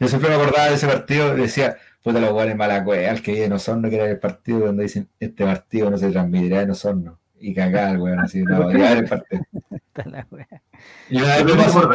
Yo 0.00 0.08
siempre 0.08 0.30
me 0.30 0.36
acordaba 0.36 0.68
de 0.68 0.74
ese 0.74 0.86
partido 0.88 1.36
y 1.38 1.42
decía, 1.42 1.76
puta 2.02 2.20
los 2.20 2.32
goles 2.32 2.56
mala 2.56 2.82
cueva, 2.84 3.10
el 3.10 3.22
que 3.22 3.32
vive 3.32 3.44
en 3.46 3.52
Osorno, 3.52 3.88
que 3.90 3.96
era 3.96 4.06
el 4.06 4.18
partido 4.18 4.60
donde 4.60 4.84
dicen, 4.84 5.08
este 5.18 5.44
partido 5.44 5.90
no 5.90 5.98
se 5.98 6.10
transmitirá 6.10 6.62
en 6.62 6.70
Osorno. 6.70 7.18
Y 7.38 7.54
cagá 7.54 7.90
el 7.90 7.98
weón, 7.98 8.20
así, 8.20 8.42
no, 8.42 8.70
ya 8.72 8.92
era 8.92 9.00
el 9.00 9.08
partido. 9.08 9.42
Está. 9.70 10.26
Y 11.08 11.16
una 11.16 11.36
vez 11.36 11.44
me 11.44 11.54
pasó. 11.54 11.90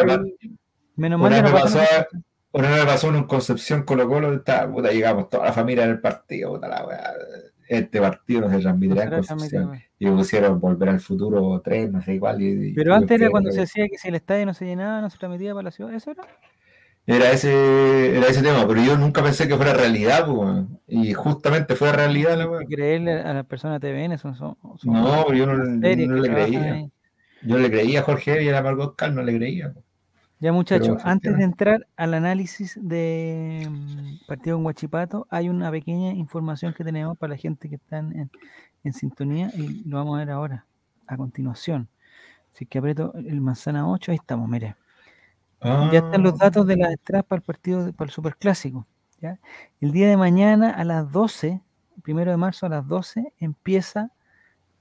Menos 0.95 1.19
Una 1.19 1.29
mal 1.29 1.43
me 1.43 1.51
pasó 1.51 1.79
una 2.51 2.69
vez 2.69 2.79
me 2.79 2.85
pasó 2.85 3.09
en 3.09 3.15
un 3.15 3.23
Concepción 3.25 3.83
Colo 3.83 4.07
Colo, 4.07 4.33
estaba, 4.33 4.71
puta, 4.71 4.89
llegamos 4.91 5.29
toda 5.29 5.45
la 5.45 5.53
familia 5.53 5.83
en 5.83 5.89
el 5.91 5.99
partido, 5.99 6.53
puta 6.53 6.69
la 6.69 6.85
weá. 6.85 7.13
este 7.67 7.99
partido 7.99 8.41
no 8.41 8.49
se 8.49 8.59
transmitirá 8.59 9.03
en 9.03 9.09
Concepción. 9.09 9.81
Y 9.99 10.07
pusieron 10.09 10.59
Volver 10.61 10.89
al 10.89 10.99
Futuro 11.01 11.61
3, 11.63 11.91
no 11.91 12.01
sé 12.01 12.13
igual. 12.13 12.41
Y, 12.41 12.69
y- 12.69 12.73
Pero 12.73 12.93
antes 12.95 13.19
era 13.19 13.29
cuando 13.29 13.51
se 13.51 13.61
decía 13.61 13.87
que 13.89 13.97
si 13.97 14.07
el 14.07 14.15
estadio 14.15 14.45
no 14.45 14.53
se 14.53 14.65
llenaba, 14.65 15.01
no 15.01 15.09
se 15.09 15.17
transmitía 15.17 15.53
para 15.53 15.63
la 15.63 15.71
ciudad. 15.71 15.93
¿Eso 15.93 16.11
era? 16.11 16.23
Era 17.07 17.31
ese, 17.31 18.17
era 18.17 18.27
ese 18.27 18.41
tema, 18.41 18.67
pero 18.67 18.83
yo 18.83 18.97
nunca 18.97 19.21
pensé 19.23 19.47
que 19.47 19.55
fuera 19.55 19.73
realidad, 19.73 20.25
pues, 20.25 20.65
y 20.87 21.13
justamente 21.13 21.75
fue 21.75 21.91
realidad 21.91 22.35
la 22.35 22.49
weá. 22.49 22.65
Creerle 22.65 23.21
a 23.21 23.33
las 23.33 23.45
personas 23.45 23.79
de 23.79 23.91
TVN, 23.91 24.17
son, 24.17 24.35
son, 24.35 24.57
son 24.77 24.93
No, 24.93 25.31
yo 25.31 25.45
no, 25.45 25.53
no 25.55 26.15
le 26.15 26.29
creía. 26.29 26.73
ahí. 26.73 26.91
Yo 27.43 27.59
le 27.59 27.69
creía 27.69 27.99
a 27.99 28.03
Jorge 28.03 28.43
y 28.43 28.49
a 28.49 28.53
la 28.53 28.63
Margot 28.63 28.95
Cal, 28.95 29.13
no 29.13 29.21
le 29.21 29.35
creía. 29.37 29.71
pues. 29.71 29.85
Ya 30.39 30.51
muchachos, 30.51 30.97
antes 31.03 31.37
de 31.37 31.43
entrar 31.43 31.87
al 31.95 32.13
análisis 32.13 32.77
de 32.81 33.67
mm, 33.69 34.25
partido 34.27 34.57
en 34.57 34.65
Huachipato, 34.65 35.27
hay 35.29 35.47
una 35.47 35.71
pequeña 35.71 36.11
información 36.11 36.73
que 36.73 36.83
tenemos 36.83 37.17
para 37.17 37.31
la 37.33 37.37
gente 37.37 37.69
que 37.69 37.75
está 37.75 37.99
en, 37.99 38.29
en 38.83 38.93
sintonía 38.93 39.51
y 39.55 39.87
lo 39.87 39.97
vamos 39.97 40.15
a 40.15 40.19
ver 40.19 40.31
ahora, 40.31 40.65
a 41.07 41.17
continuación. 41.17 41.87
Así 42.53 42.65
que 42.65 42.79
aprieto 42.79 43.13
el 43.15 43.41
manzana 43.41 43.87
8, 43.87 44.11
ahí 44.11 44.17
estamos, 44.17 44.49
mire. 44.49 44.75
Ya 45.91 45.99
están 45.99 46.21
los 46.21 46.37
datos 46.37 46.67
de 46.67 46.77
las 46.77 46.91
entradas 46.91 47.25
para 47.25 47.39
el 47.39 47.43
partido, 47.43 47.91
para 47.93 48.07
el 48.07 48.11
Superclásico. 48.11 48.85
¿ya? 49.19 49.39
El 49.81 49.91
día 49.91 50.07
de 50.07 50.15
mañana 50.15 50.69
a 50.69 50.83
las 50.83 51.11
12, 51.11 51.59
primero 52.03 52.29
de 52.29 52.37
marzo 52.37 52.67
a 52.67 52.69
las 52.69 52.87
12, 52.87 53.33
empieza 53.39 54.11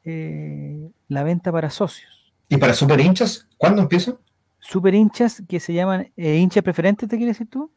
eh, 0.04 0.90
la 1.08 1.22
venta 1.22 1.50
para 1.50 1.70
socios. 1.70 2.34
¿Y 2.48 2.58
para 2.58 2.74
super 2.74 3.00
hinchas? 3.00 3.48
¿Cuándo 3.56 3.80
empieza? 3.80 4.16
Super 4.58 4.94
hinchas 4.94 5.42
que 5.48 5.58
se 5.58 5.72
llaman 5.72 6.12
eh, 6.16 6.36
hinchas 6.36 6.62
preferentes, 6.62 7.08
¿te 7.08 7.16
quieres 7.16 7.36
decir 7.38 7.50
tú? 7.50 7.70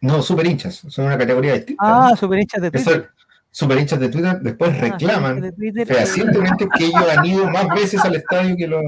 No, 0.00 0.22
super 0.22 0.46
hinchas, 0.46 0.84
son 0.88 1.06
una 1.06 1.18
categoría 1.18 1.54
distinta. 1.54 1.82
Ah, 1.84 2.08
¿no? 2.10 2.16
super 2.16 2.38
hinchas 2.38 2.62
de 2.62 2.70
Twitter. 2.70 3.10
super 3.50 3.78
hinchas 3.78 3.98
de 3.98 4.08
Twitter 4.08 4.38
después 4.40 4.70
Ah, 4.76 4.80
reclaman 4.80 5.40
de 5.40 5.52
Twitter, 5.52 5.86
fehacientemente 5.86 6.68
que 6.76 6.86
ellos 6.86 7.08
han 7.16 7.24
ido 7.24 7.50
más 7.50 7.68
veces 7.68 8.04
al 8.04 8.14
estadio 8.16 8.56
que 8.56 8.68
los, 8.68 8.82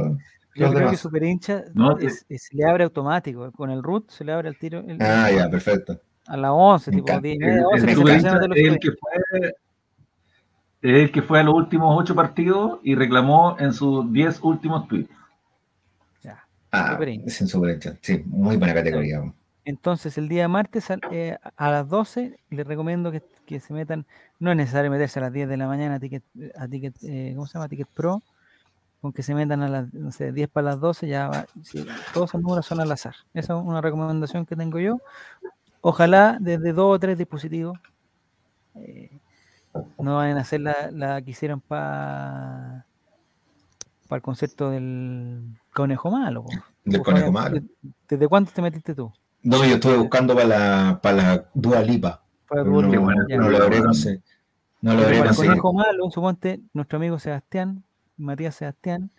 Yo 0.56 0.72
creo 0.72 0.90
que 0.90 0.96
super 0.96 1.22
hincha 1.22 1.64
No, 1.74 1.98
es- 1.98 2.24
es- 2.28 2.44
se 2.44 2.56
le 2.56 2.64
abre 2.64 2.84
automático. 2.84 3.50
Con 3.52 3.70
el 3.70 3.82
root 3.82 4.10
se 4.10 4.24
le 4.24 4.32
abre 4.32 4.48
el 4.48 4.58
tiro 4.58 4.80
el- 4.80 5.00
Ah, 5.00 5.30
ya, 5.30 5.48
perfecto. 5.50 6.00
a 6.26 6.36
las 6.36 6.50
11, 6.54 6.90
Me 6.90 6.96
tipo 6.96 7.08
encanta. 7.08 7.22
10, 7.28 7.38
El, 7.40 7.48
el 7.48 7.64
11, 7.64 7.86
que 7.86 7.92
se 7.92 7.94
super 7.94 8.12
cancelan 8.12 8.34
hincha 8.34 8.40
de 8.42 8.48
los 8.48 8.56
es 8.58 8.64
el 8.72 8.78
que 8.78 8.90
fue 8.92 9.52
el 10.82 11.10
que 11.12 11.22
fue 11.22 11.40
a 11.40 11.42
los 11.42 11.54
últimos 11.54 11.98
ocho 12.00 12.14
partidos 12.14 12.78
y 12.82 12.94
reclamó 12.94 13.56
en 13.58 13.72
sus 13.72 14.10
diez 14.12 14.38
últimos 14.42 14.86
tweets. 14.88 15.10
Ya. 16.22 16.46
Ah, 16.70 16.92
Super 16.92 17.08
hincha. 17.08 17.26
es 17.26 17.40
en 17.40 17.48
super 17.48 17.70
hinchas. 17.74 17.98
Sí, 18.02 18.22
muy 18.26 18.56
buena 18.56 18.74
categoría. 18.74 19.22
Entonces, 19.64 20.16
el 20.16 20.28
día 20.28 20.46
martes 20.46 20.90
al- 20.92 21.00
eh, 21.10 21.36
a 21.56 21.70
las 21.70 21.88
12, 21.88 22.38
les 22.50 22.66
recomiendo 22.66 23.10
que, 23.10 23.20
que 23.46 23.58
se 23.58 23.72
metan. 23.74 24.06
No 24.38 24.52
es 24.52 24.56
necesario 24.56 24.90
meterse 24.92 25.18
a 25.18 25.22
las 25.22 25.32
10 25.32 25.48
de 25.48 25.56
la 25.56 25.66
mañana 25.66 25.96
a 25.96 25.98
Ticket, 26.00 26.22
a 26.56 26.68
ticket 26.68 26.94
eh, 27.02 27.32
¿cómo 27.34 27.46
se 27.48 27.54
llama? 27.54 27.68
Ticket 27.68 27.88
Pro. 27.88 28.22
Con 29.00 29.12
que 29.12 29.22
se 29.22 29.34
metan 29.34 29.62
a 29.62 29.68
las 29.68 29.92
no 29.94 30.10
sé, 30.10 30.32
10 30.32 30.48
para 30.48 30.70
las 30.70 30.80
12, 30.80 31.06
ya 31.06 31.28
va. 31.28 31.46
todos 32.14 32.30
esos 32.30 32.40
números 32.40 32.66
son 32.66 32.80
al 32.80 32.90
azar. 32.90 33.14
Esa 33.34 33.54
es 33.58 33.62
una 33.64 33.80
recomendación 33.80 34.46
que 34.46 34.56
tengo 34.56 34.78
yo. 34.78 34.98
Ojalá 35.80 36.38
desde 36.40 36.72
dos 36.72 36.96
o 36.96 36.98
tres 36.98 37.16
dispositivos. 37.18 37.78
eh, 38.74 39.10
no 39.98 40.16
vayan 40.16 40.38
a 40.38 40.40
hacer 40.40 40.60
la, 40.62 40.90
la 40.90 41.20
que 41.22 41.32
hicieron 41.32 41.60
para 41.60 42.86
el 44.10 44.22
concepto 44.22 44.70
del 44.70 45.42
conejo 45.74 46.10
malo. 46.10 46.44
po. 46.44 46.50
Del 46.84 47.02
conejo 47.02 47.30
malo. 47.30 47.60
¿Desde 48.08 48.26
cuándo 48.28 48.50
te 48.52 48.62
metiste 48.62 48.94
tú? 48.94 49.12
No, 49.42 49.58
yo 49.64 49.74
estuve 49.74 49.96
buscando 49.98 50.34
para 50.34 50.46
la, 50.46 51.00
para 51.02 51.16
la 51.16 51.50
Dua 51.54 51.80
Lipa. 51.82 52.22
Para 52.48 52.64
no, 52.64 52.90
Qué 52.90 52.96
bueno, 52.98 53.26
ya. 53.28 53.36
no 53.36 53.50
logré 53.50 53.82
conseguir. 53.82 54.22
No 54.80 54.90
Pero 54.92 55.02
logré 55.02 55.18
el 55.18 55.24
conseguir. 55.24 55.50
conejo 55.50 55.72
malo, 55.74 56.10
suponte, 56.10 56.60
nuestro 56.72 56.96
amigo 56.96 57.18
Sebastián, 57.18 57.84
Matías 58.16 58.54
Sebastián, 58.54 59.10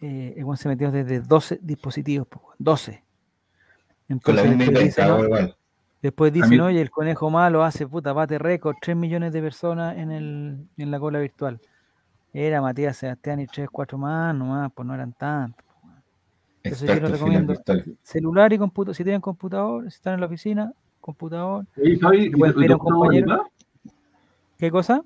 eh, 0.00 0.34
el 0.36 0.56
se 0.56 0.68
metió 0.68 0.90
desde 0.90 1.20
12 1.20 1.58
dispositivos, 1.62 2.26
po, 2.28 2.40
weón, 2.44 2.56
12. 2.58 2.92
Con 4.22 4.36
la 4.36 4.42
Entonces, 4.42 4.56
misma 4.56 4.64
después 4.64 4.84
dice, 4.84 5.06
no, 5.06 5.24
igual. 5.24 5.56
después 6.02 6.32
mí- 6.32 6.40
dicen, 6.40 6.60
oye, 6.60 6.80
el 6.80 6.90
conejo 6.90 7.30
malo 7.30 7.62
hace 7.64 7.86
puta 7.86 8.12
bate 8.12 8.38
récord, 8.38 8.76
3 8.80 8.96
millones 8.96 9.32
de 9.32 9.42
personas 9.42 9.96
en, 9.96 10.10
el, 10.12 10.66
en 10.76 10.90
la 10.90 10.98
cola 11.00 11.18
virtual. 11.18 11.60
Era 12.32 12.60
Matías 12.60 12.96
Sebastián 12.96 13.40
y 13.40 13.46
3, 13.46 13.68
4 13.70 13.98
más, 13.98 14.34
nomás, 14.34 14.70
pues 14.74 14.86
no 14.86 14.94
eran 14.94 15.12
tantos. 15.12 15.64
Entonces 16.62 16.88
yo 16.88 16.94
les 16.94 17.02
Experto 17.02 17.26
en 17.26 17.32
filas 17.42 17.44
recomiendo 17.46 17.96
celular 18.02 18.52
y 18.52 18.58
computador, 18.58 18.94
si 18.94 19.02
tienen 19.04 19.20
computador, 19.20 19.82
si 19.84 19.96
están 19.96 20.14
en 20.14 20.20
la 20.20 20.26
oficina, 20.26 20.72
computador. 21.00 21.64
Si 21.74 21.96
pueden 21.96 22.20
¿y- 22.22 22.26
y 22.26 22.72
un 22.72 22.78
compañero. 22.78 23.50
¿Qué 24.58 24.70
cosa? 24.70 25.02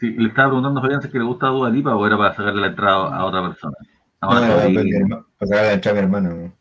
Sí, 0.00 0.12
le 0.12 0.28
estaba 0.28 0.48
preguntando 0.48 0.80
a 0.80 0.82
Fabián 0.82 1.02
si 1.02 1.08
es 1.08 1.12
que 1.12 1.18
le 1.18 1.24
gusta 1.24 1.48
Dua 1.48 1.68
Lipa 1.68 1.94
o 1.94 2.06
era 2.06 2.16
para 2.16 2.34
sacarle 2.34 2.62
la 2.62 2.66
entrada 2.68 3.14
a 3.14 3.24
otra 3.26 3.46
persona. 3.46 3.76
No, 4.22 4.28
Ahora, 4.28 4.48
para 5.38 5.46
sacar 5.46 5.64
la 5.66 5.72
entrada 5.74 5.98
a 5.98 6.00
mi 6.00 6.06
hermano. 6.06 6.52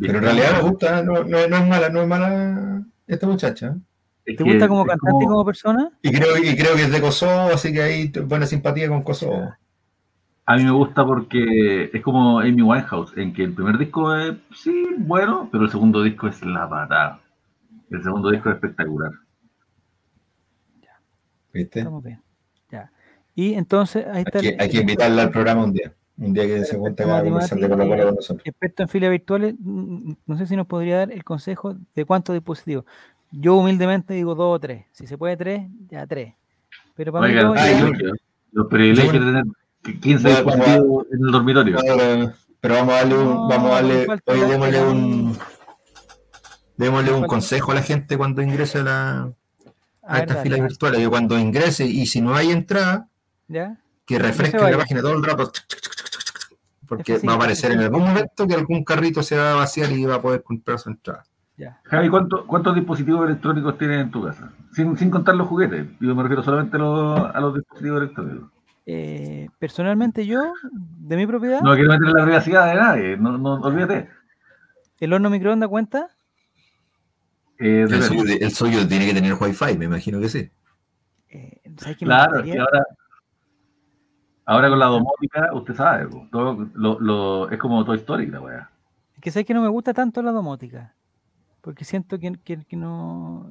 Pero 0.00 0.18
en 0.18 0.24
realidad 0.24 0.56
me 0.56 0.68
gusta, 0.68 1.02
no, 1.04 1.22
no, 1.22 1.46
no 1.46 1.56
es 1.56 1.68
mala, 1.68 1.88
no 1.88 2.02
es 2.02 2.08
mala 2.08 2.82
esta 3.06 3.28
muchacha. 3.28 3.76
Es 4.24 4.36
¿Te 4.36 4.42
que 4.42 4.50
gusta 4.50 4.66
como 4.66 4.84
cantante 4.84 5.24
y 5.24 5.28
como 5.28 5.44
persona? 5.44 5.90
Y 6.02 6.10
creo, 6.10 6.36
y 6.36 6.56
creo 6.56 6.74
que 6.74 6.82
es 6.82 6.90
de 6.90 7.00
Kosovo, 7.00 7.52
así 7.54 7.72
que 7.72 7.80
hay 7.80 8.08
buena 8.26 8.44
simpatía 8.44 8.88
con 8.88 9.04
Kosovo. 9.04 9.54
A 10.46 10.56
mí 10.56 10.64
me 10.64 10.72
gusta 10.72 11.06
porque 11.06 11.90
es 11.92 12.02
como 12.02 12.40
Amy 12.40 12.60
Winehouse, 12.60 13.16
en 13.16 13.32
que 13.32 13.44
el 13.44 13.54
primer 13.54 13.78
disco 13.78 14.16
es, 14.16 14.34
sí, 14.52 14.84
bueno, 14.98 15.48
pero 15.52 15.64
el 15.64 15.70
segundo 15.70 16.02
disco 16.02 16.26
es 16.26 16.44
la 16.44 16.68
patada. 16.68 17.20
El 17.88 18.02
segundo 18.02 18.30
disco 18.30 18.48
es 18.48 18.56
espectacular. 18.56 19.12
¿Viste? 21.52 21.78
Estamos 21.78 22.02
bien. 22.02 22.23
Y 23.34 23.54
entonces 23.54 24.06
ahí 24.12 24.22
está 24.26 24.38
Hay 24.38 24.42
que, 24.42 24.48
el- 24.50 24.60
hay 24.60 24.68
que 24.68 24.76
invitarla 24.78 25.22
al 25.22 25.30
programa 25.30 25.64
un 25.64 25.72
día. 25.72 25.92
Un 26.16 26.32
día 26.32 26.44
que 26.46 26.64
se 26.64 26.76
junte 26.78 27.02
Perfecto, 27.04 27.14
a 27.16 27.22
conversar 27.24 27.58
de 27.58 27.68
Mati, 27.68 27.72
Colo 27.76 27.88
Colo 27.90 28.02
eh, 28.02 28.06
con 28.06 28.14
nosotros. 28.14 28.42
experto 28.46 28.82
en 28.84 28.88
filas 28.88 29.10
virtuales. 29.10 29.54
mm, 29.58 30.12
No 30.26 30.38
sé 30.38 30.46
si 30.46 30.54
nos 30.56 30.66
podría 30.68 30.98
dar 30.98 31.12
el 31.12 31.24
consejo 31.24 31.74
de 31.94 32.04
cuántos 32.04 32.34
dispositivos. 32.34 32.84
Yo 33.32 33.56
humildemente 33.56 34.14
digo 34.14 34.36
dos 34.36 34.54
o 34.56 34.60
tres. 34.60 34.84
Si 34.92 35.08
se 35.08 35.18
puede 35.18 35.36
tres, 35.36 35.62
ya 35.90 36.06
tres. 36.06 36.34
Pero 36.94 37.12
para 37.12 37.26
mí 37.26 37.34
ya- 37.34 37.42
yo- 37.42 37.52
privilegios, 37.52 38.18
los 38.52 38.66
privilegios 38.68 39.12
de 39.12 39.18
tener 39.32 39.44
15 40.00 40.22
Bueno, 40.22 40.44
vamos 40.44 40.54
a- 40.68 40.70
dispositivos 40.70 41.06
en 41.10 41.24
el 41.26 41.32
dormitorio. 41.32 41.76
Pero, 41.82 42.32
pero 42.60 42.74
vamos 42.76 42.94
a 42.94 42.96
darle 42.98 43.14
un, 43.18 43.24
No, 43.24 43.48
vamos 43.48 43.70
a 43.70 43.74
darle, 43.74 44.06
la- 44.06 44.46
démosle 44.46 44.82
un, 44.84 45.38
démosle 46.76 47.12
un 47.12 47.26
consejo 47.26 47.72
a 47.72 47.74
la 47.74 47.82
gente 47.82 48.16
cuando 48.16 48.40
ingrese 48.42 48.78
a, 48.78 48.82
la, 48.84 49.10
a 49.10 49.26
a 50.02 50.12
ver, 50.14 50.22
estas 50.22 50.36
dale, 50.36 50.42
filas 50.42 50.58
dale. 50.58 50.68
virtuales, 50.68 51.00
que 51.00 51.08
cuando 51.08 51.38
ingrese 51.38 51.86
y 51.86 52.06
si 52.06 52.20
no 52.20 52.34
hay 52.36 52.50
entrada, 52.52 53.08
¿Ya? 53.48 53.76
que 54.06 54.18
refresque 54.18 54.58
la 54.58 54.76
página 54.76 55.00
todo 55.00 55.14
el 55.14 55.24
rato, 55.24 55.50
porque 56.86 57.16
F5, 57.16 57.26
va 57.28 57.32
a 57.32 57.36
aparecer 57.36 57.72
en 57.72 57.78
F5. 57.80 57.84
algún 57.84 58.02
momento 58.04 58.46
que 58.46 58.54
algún 58.54 58.84
carrito 58.84 59.22
se 59.22 59.36
va 59.36 59.52
a 59.52 59.56
vaciar 59.56 59.90
y 59.92 60.04
va 60.04 60.16
a 60.16 60.22
poder 60.22 60.42
comprar 60.42 60.78
su 60.78 60.90
entrada. 60.90 61.24
Ya. 61.56 61.80
Javi, 61.84 62.08
¿cuánto- 62.10 62.46
¿cuántos 62.46 62.74
dispositivos 62.74 63.26
electrónicos 63.26 63.78
tienes 63.78 64.02
en 64.02 64.10
tu 64.10 64.22
casa? 64.24 64.52
Sin, 64.72 64.96
sin 64.98 65.08
contar 65.10 65.36
los 65.36 65.46
juguetes. 65.48 65.86
Yo 66.00 66.14
me 66.14 66.22
refiero 66.22 66.42
solamente 66.42 66.76
a 66.76 66.80
los, 66.80 67.20
a 67.34 67.40
los 67.40 67.54
dispositivos 67.54 68.02
electrónicos. 68.02 68.50
Eh, 68.86 69.48
personalmente 69.58 70.26
yo, 70.26 70.52
de 70.72 71.16
mi 71.16 71.26
propiedad, 71.26 71.60
No 71.62 71.74
quiero 71.74 71.90
meter 71.90 72.08
la 72.08 72.24
privacidad 72.24 72.66
de 72.66 72.74
nadie, 72.74 73.16
no, 73.16 73.38
no 73.38 73.54
olvídate. 73.54 74.10
el 75.00 75.12
horno 75.12 75.30
microondas 75.30 75.68
cuenta. 75.70 76.08
Eh, 77.58 77.86
El 77.88 78.02
suyo, 78.02 78.24
el 78.40 78.50
suyo 78.50 78.86
tiene 78.86 79.06
que 79.06 79.14
tener 79.14 79.34
wifi, 79.40 79.78
me 79.78 79.84
imagino 79.86 80.20
que 80.20 80.28
sí. 80.28 80.50
Eh, 81.30 81.60
¿sabes 81.78 81.96
Claro, 81.98 82.40
es 82.40 82.42
gustaría? 82.42 82.52
que 82.54 82.58
ahora, 82.60 82.84
ahora 84.46 84.68
con 84.68 84.78
la 84.78 84.86
domótica, 84.86 85.50
usted 85.54 85.74
sabe, 85.74 86.06
po, 86.08 86.26
todo 86.30 86.68
lo, 86.74 87.00
lo- 87.00 87.50
es 87.50 87.58
como 87.58 87.84
Toy 87.84 87.96
Story 87.98 88.26
la 88.26 88.40
weá. 88.40 88.70
Es 89.16 89.20
que 89.20 89.30
sabes 89.30 89.46
que 89.46 89.54
no 89.54 89.62
me 89.62 89.68
gusta 89.68 89.92
tanto 89.94 90.22
la 90.22 90.32
domótica. 90.32 90.94
Porque 91.60 91.84
siento 91.84 92.18
que, 92.18 92.32
que- 92.44 92.64
que 92.64 92.76
no, 92.76 93.50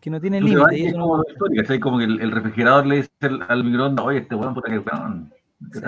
que 0.00 0.08
no 0.10 0.20
tiene 0.20 0.40
límite. 0.40 0.88
es 0.88 0.94
no 0.96 1.08
como 1.08 1.24
¿cachai? 1.56 1.78
Como 1.78 1.98
que 1.98 2.04
el, 2.04 2.20
el 2.20 2.30
refrigerador 2.30 2.86
le 2.86 2.96
dice 2.96 3.10
al, 3.20 3.44
al 3.48 3.64
microondas, 3.64 4.04
oye, 4.06 4.18
este 4.18 4.34
weón, 4.34 4.54
puta 4.54 4.70
que 4.70 4.78
weón. 4.78 5.32
Sí, 5.72 5.80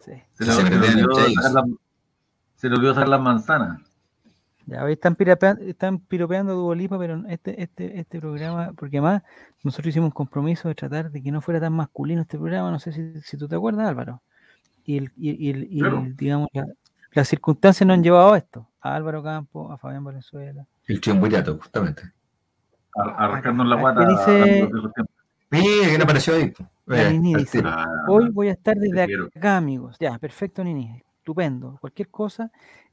sí. 0.00 0.22
Se 2.56 2.68
le 2.68 2.76
olvidó 2.76 2.94
sacar 2.94 3.08
las 3.08 3.20
manzanas. 3.20 3.80
Ya, 4.66 4.82
hoy 4.82 4.94
están, 4.94 5.16
están 5.60 5.98
piropeando 5.98 6.52
a 6.52 6.54
Duolipa, 6.56 6.98
pero 6.98 7.22
este, 7.28 7.62
este, 7.62 8.00
este 8.00 8.18
programa, 8.18 8.72
porque 8.76 8.96
además 8.98 9.22
nosotros 9.62 9.88
hicimos 9.88 10.06
un 10.06 10.12
compromiso 10.12 10.68
de 10.68 10.74
tratar 10.74 11.10
de 11.10 11.22
que 11.22 11.30
no 11.30 11.42
fuera 11.42 11.60
tan 11.60 11.74
masculino 11.74 12.22
este 12.22 12.38
programa, 12.38 12.70
no 12.70 12.78
sé 12.78 12.92
si, 12.92 13.20
si 13.20 13.36
tú 13.36 13.46
te 13.46 13.56
acuerdas, 13.56 13.86
Álvaro. 13.88 14.22
Y, 14.86 14.98
el, 14.98 15.12
y, 15.16 15.30
y 15.46 15.50
el- 15.50 15.64
y 15.70 15.80
Claro. 15.80 15.98
el, 16.04 16.16
digamos, 16.16 16.48
la- 16.52 16.66
las 17.12 17.28
circunstancias 17.28 17.86
nos 17.86 17.94
han 17.96 18.02
llevado 18.02 18.32
a 18.32 18.38
esto, 18.38 18.66
a 18.80 18.94
Álvaro 18.94 19.22
Campo, 19.22 19.70
a 19.70 19.76
Fabián 19.76 20.02
Valenzuela. 20.04 20.66
El 20.86 21.00
triunvirato, 21.00 21.58
justamente. 21.58 22.02
A, 22.96 23.24
a 23.24 23.28
rascarnos 23.28 23.66
la 23.66 23.76
¿Qué 23.76 23.80
guata. 23.82 24.06
dice- 24.06 24.68
Mira, 25.50 25.88
¿quién 25.88 26.02
apareció 26.02 26.34
ahí? 26.36 26.52
La 26.86 27.02
Eh, 27.10 27.12
Nini 27.12 27.34
dice. 27.36 27.60
Ah, 27.64 27.86
Hoy 28.08 28.30
voy 28.30 28.48
a 28.48 28.52
estar 28.52 28.76
desde 28.76 29.06
acá, 29.36 29.56
amigos. 29.58 29.96
Ya, 30.00 30.18
perfecto, 30.18 30.64
Nini. 30.64 31.02
Estupendo. 31.18 31.76
Cualquier 31.80 32.08
cosa. 32.08 32.50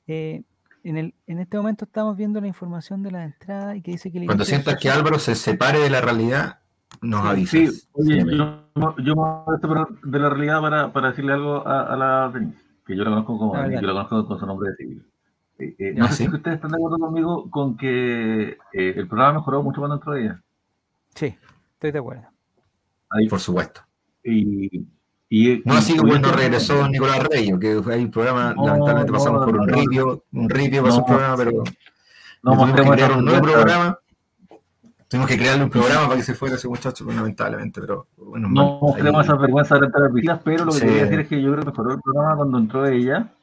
eh, 0.08 0.42
en, 0.84 0.98
el, 0.98 1.14
en 1.28 1.40
este 1.40 1.58
momento 1.58 1.86
estamos 1.86 2.16
viendo 2.18 2.42
la 2.42 2.48
información 2.48 3.04
de 3.04 3.12
la 3.12 3.24
entrada 3.24 3.76
y 3.76 3.82
que 3.82 3.92
dice 3.92 4.12
que 4.12 4.20
el 4.20 4.26
Cuando 4.26 4.46
sientas 4.46 4.78
que 4.80 4.90
Álvaro 4.90 5.20
se 5.20 5.36
separe 5.36 5.80
de 5.80 5.90
la 5.90 6.02
realidad, 6.02 6.60
nos 7.02 7.26
avisas. 7.26 7.52
Sí, 7.52 7.88
oye, 7.94 8.16
Dime. 8.18 8.38
yo, 8.38 8.96
yo 9.04 9.16
me 9.16 10.10
de 10.12 10.20
la 10.20 10.30
realidad 10.30 10.62
para, 10.62 10.94
para 10.94 11.10
decirle 11.10 11.34
algo 11.34 11.66
a, 11.68 11.94
a 11.94 11.96
la 11.96 12.30
Denise, 12.34 12.58
que 12.86 12.96
yo 12.96 13.04
la 13.04 13.10
conozco 13.12 13.38
como 13.38 13.56
Ah, 13.56 13.68
yo 13.70 13.82
la 13.82 13.94
conozco 14.08 14.28
con 14.28 14.40
su 14.40 14.46
nombre 14.46 14.70
de 14.72 14.76
civil. 14.76 15.06
Eh, 15.60 15.76
eh, 15.78 15.94
Ah, 15.98 16.00
no 16.00 16.08
sé 16.10 16.14
¿sí? 16.16 16.30
si 16.30 16.36
ustedes 16.36 16.56
están 16.56 16.72
de 16.72 16.78
acuerdo 16.78 16.98
conmigo 17.00 17.50
con 17.52 17.78
que 17.78 18.58
eh, 18.74 18.94
el 18.96 19.08
programa 19.08 19.40
mejoró 19.40 19.62
mucho 19.64 19.80
cuando 19.80 19.96
entró 19.96 20.16
ella. 20.16 20.42
Sí, 21.16 21.36
estoy 21.74 21.92
de 21.92 22.00
acuerdo. 22.00 22.24
Ahí, 23.10 23.28
Por 23.28 23.40
supuesto. 23.40 23.82
y, 24.24 24.86
y, 25.34 25.62
No 25.66 25.76
y- 25.76 25.78
así 25.78 25.94
y- 25.96 25.98
cuando 25.98 26.30
regresó 26.34 26.88
Nicolás 26.90 27.24
Reyes, 27.24 27.58
que 27.58 27.82
fue 27.82 27.94
ahí 27.96 28.04
un 28.04 28.12
programa, 28.12 28.54
No, 28.54 28.66
lamentablemente 28.68 29.12
no, 29.14 29.18
pasamos 29.18 29.46
por 29.46 29.58
un 29.58 29.68
ripio, 29.68 30.24
un 30.34 30.50
ripio 30.50 30.84
pasó 30.84 30.98
No, 30.98 31.02
un 31.04 31.06
programa, 31.08 31.38
pero 31.38 31.52
no 32.44 32.52
tuvimos 32.52 32.76
que 32.76 32.92
crear 32.92 33.12
un 33.14 33.24
nuevo 33.26 33.42
vergüenza. 33.42 33.62
programa. 33.62 33.98
Tuvimos 35.08 35.30
que 35.30 35.38
crearle 35.38 35.64
un 35.66 35.70
programa 35.70 36.04
para 36.08 36.16
que 36.18 36.24
se 36.24 36.34
fuera 36.36 36.56
ese 36.56 36.68
muchacho, 36.70 37.04
pues, 37.06 37.16
lamentablemente, 37.18 37.80
pero 37.82 38.08
bueno, 38.18 38.48
No 38.50 38.80
mostremos 38.82 39.20
Ahí- 39.22 39.26
esas 39.26 39.40
vergüenzas 39.42 39.80
delante 39.80 39.98
de 40.02 40.24
las 40.24 40.40
pero 40.40 40.66
lo 40.66 40.72
que 40.72 40.78
Sí. 40.80 40.86
quería 40.86 41.04
decir 41.04 41.20
es 41.22 41.28
que 41.28 41.42
yo 41.42 41.52
creo 41.52 41.60
que 41.64 41.66
mejoró 41.72 41.92
el 41.94 42.02
programa 42.02 42.36
cuando 42.38 42.58
entró 42.58 42.86
ella. 42.86 43.34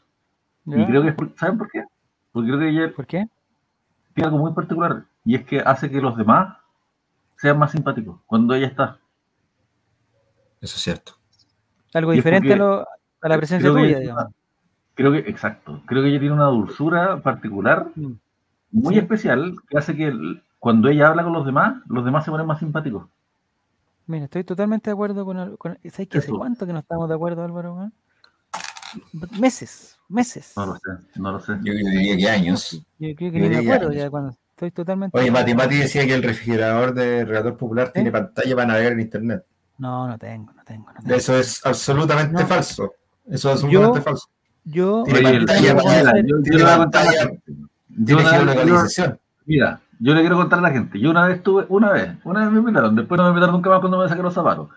¿Ya? 0.64 0.78
Y 0.78 0.86
creo 0.86 1.02
que 1.02 1.08
es 1.08 1.14
por- 1.14 1.32
¿saben 1.38 1.58
por 1.58 1.70
qué? 1.70 1.84
Porque 2.32 2.48
creo 2.48 2.58
que 2.60 2.68
ella 2.68 2.92
¿Por 2.94 3.06
qué? 3.06 3.26
tiene 4.14 4.26
algo 4.28 4.38
muy 4.38 4.52
particular 4.52 5.04
y 5.24 5.34
es 5.36 5.44
que 5.44 5.60
hace 5.60 5.90
que 5.90 6.00
los 6.00 6.16
demás 6.16 6.56
sean 7.36 7.58
más 7.58 7.70
simpáticos 7.72 8.18
cuando 8.26 8.54
ella 8.54 8.66
está. 8.66 8.98
Eso 10.60 10.76
es 10.76 10.82
cierto. 10.82 11.17
Algo 11.98 12.12
diferente 12.12 12.48
a, 12.54 12.56
porque- 12.56 12.58
lo- 12.58 12.86
a 13.22 13.28
la 13.28 13.36
presencia 13.36 13.70
creo 13.70 13.74
que 13.74 13.80
tuya, 13.80 13.90
ella- 13.98 14.00
digamos. 14.00 14.24
Creo 14.94 15.12
que, 15.12 15.18
exacto, 15.30 15.82
creo 15.86 16.02
que 16.02 16.08
ella 16.08 16.18
tiene 16.18 16.34
una 16.34 16.46
dulzura 16.46 17.20
particular 17.20 17.88
Mm. 17.94 18.12
muy 18.72 18.94
Sí. 18.94 19.00
especial 19.00 19.54
que 19.68 19.78
hace 19.78 19.94
que 19.96 20.06
el- 20.08 20.42
cuando 20.58 20.88
ella 20.88 21.08
habla 21.08 21.22
con 21.22 21.32
los 21.32 21.46
demás, 21.46 21.76
los 21.88 22.04
demás 22.04 22.24
se 22.24 22.30
ponen 22.32 22.46
más 22.46 22.58
simpáticos. 22.58 23.06
Mira, 24.06 24.24
estoy 24.24 24.42
totalmente 24.42 24.90
de 24.90 24.94
acuerdo 24.94 25.24
con... 25.24 25.56
con 25.56 25.78
¿Sabes 25.90 26.08
qué? 26.08 26.18
¿Hace 26.18 26.28
Eso. 26.28 26.38
cuánto 26.38 26.66
que 26.66 26.72
no 26.72 26.78
estamos 26.80 27.08
de 27.08 27.14
acuerdo, 27.14 27.44
Álvaro? 27.44 27.90
Meses, 29.38 29.98
meses. 30.08 30.54
No 30.56 30.66
lo 30.66 30.74
sé, 30.76 31.20
no 31.20 31.32
lo 31.32 31.40
sé. 31.40 31.52
Yo 31.62 31.72
diría 31.74 32.16
que 32.16 32.28
años. 32.30 32.72
Yo 32.98 33.14
creo 33.14 33.30
que 33.32 33.38
yo 33.40 33.48
ni 33.48 33.48
me 33.50 33.58
acuerdo 33.58 33.92
ya 33.92 34.08
cuando 34.10 34.30
estoy 34.50 34.70
totalmente... 34.70 35.16
Oye, 35.16 35.26
de 35.26 35.30
Mati. 35.30 35.54
Mati 35.54 35.76
decía 35.76 36.06
que 36.06 36.14
el 36.14 36.22
refrigerador 36.22 36.94
de 36.94 37.24
Relator 37.26 37.56
Popular 37.56 37.92
tiene 37.92 38.10
pantalla 38.10 38.54
para 38.54 38.66
navegar 38.66 38.92
en 38.92 39.00
internet. 39.00 39.44
No, 39.78 40.08
no 40.08 40.18
tengo, 40.18 40.52
no 40.52 40.64
tengo. 40.64 40.86
No 40.92 41.00
tengo. 41.02 41.14
Eso 41.14 41.36
es 41.36 41.64
absolutamente 41.64 42.32
No. 42.42 42.46
falso. 42.46 42.92
Eso 43.26 43.48
es 43.48 43.54
absolutamente 43.62 43.98
Yo- 44.00 44.04
falso. 44.04 44.28
Yo... 44.64 45.02
Tiene 45.04 45.20
Oye, 45.28 45.36
pantalla 45.38 45.60
yo 45.60 45.76
para- 45.76 45.82
voy 45.82 45.92
a 45.92 45.96
mira, 45.98 46.10
hacer- 46.10 46.26
yo- 46.26 46.36
yo 46.36 46.42
tiene 46.42 46.58
le 46.58 46.64
voy 46.64 46.72
a 46.72 46.76
contar 46.78 47.02
a 47.02 47.04
la 47.04 47.10
pantalla, 47.12 47.30
gente. 47.30 47.52
Yo 47.88 48.16
una. 48.16 49.18
Mira, 49.46 49.80
yo 49.98 50.14
le 50.14 50.20
quiero 50.20 50.36
contar 50.36 50.58
a 50.58 50.62
la 50.62 50.70
gente. 50.70 51.00
Yo 51.00 51.10
una 51.10 51.26
vez 51.26 51.36
estuve, 51.38 51.64
una 51.68 51.90
vez, 51.92 52.10
una 52.24 52.40
vez 52.40 52.50
me 52.52 52.58
invitaron, 52.58 52.94
después 52.96 53.16
no 53.18 53.24
me 53.24 53.30
invitaron 53.30 53.54
nunca 53.54 53.70
más 53.70 53.80
cuando 53.80 53.98
me 53.98 54.08
saqué 54.08 54.22
los 54.22 54.34
zapatos. 54.34 54.68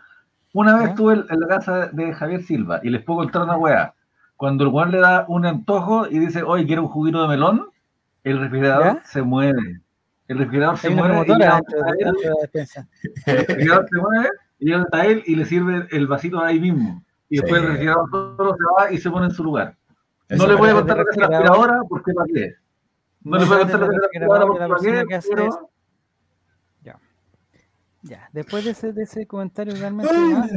Una 0.53 0.73
vez 0.75 0.83
¿Ya? 0.83 0.89
estuve 0.89 1.13
en, 1.29 1.39
la 1.39 1.47
casa 1.47 1.87
de 1.87 2.13
Javier 2.13 2.43
Silva 2.43 2.79
y 2.83 2.89
les 2.89 3.03
puedo 3.03 3.19
contar 3.19 3.43
una 3.43 3.57
weá. 3.57 3.93
Cuando 4.37 4.63
el 4.63 4.69
weón 4.69 4.91
le 4.91 4.99
da 4.99 5.25
un 5.27 5.45
antojo 5.45 6.07
y 6.07 6.19
dice, 6.19 6.41
oye, 6.43 6.65
quiero 6.65 6.83
un 6.83 6.87
juguito 6.89 7.21
de 7.21 7.27
melón, 7.27 7.67
el 8.23 8.39
refrigerador 8.39 8.95
¿Ya? 8.95 9.03
se 9.05 9.21
mueve. 9.21 9.81
El 10.27 10.37
refrigerador 10.39 10.77
se 10.77 10.89
mueve 10.89 11.19
el 11.19 11.25
refrigerador 13.37 13.87
se 13.89 13.97
mueve 13.99 14.29
y 14.61 14.65
llega 14.65 14.77
donde 14.77 14.89
está 14.93 15.05
él 15.05 15.23
y 15.25 15.35
le 15.35 15.43
sirve 15.45 15.87
el 15.91 16.07
vasito 16.07 16.39
ahí 16.41 16.59
mismo. 16.59 17.03
Y 17.29 17.37
después 17.37 17.59
Sí. 17.59 17.65
el 17.65 17.71
refrigerador 17.73 18.09
solo 18.11 18.55
se 18.55 18.63
va 18.85 18.91
y 18.93 18.97
se 18.99 19.09
pone 19.11 19.25
en 19.25 19.31
su 19.31 19.43
lugar. 19.43 19.75
Eso 20.29 20.43
no 20.47 20.53
le 20.53 20.55
voy 20.57 20.69
a 20.69 20.73
contar 20.73 20.97
lo 20.97 21.03
que 21.03 21.11
es 21.11 21.17
la 21.17 21.25
aspiradora 21.25 21.79
porque 21.89 22.13
para 22.13 22.27
qué. 22.33 22.53
No, 23.23 23.37
le 23.37 23.45
voy 23.45 23.55
a 23.55 23.59
contar 23.59 23.79
lo 23.81 23.89
que 23.89 23.95
es 23.95 23.99
la 24.01 24.05
aspiradora 24.07 24.45
porque 24.45 24.67
para 24.67 24.79
qué. 24.79 25.19
pero-. 25.35 25.67
Ya, 28.03 28.29
después 28.33 28.65
de 28.65 28.71
ese, 28.71 28.93
de 28.93 29.03
ese 29.03 29.27
comentario 29.27 29.75
realmente 29.75 30.11
más, 30.11 30.51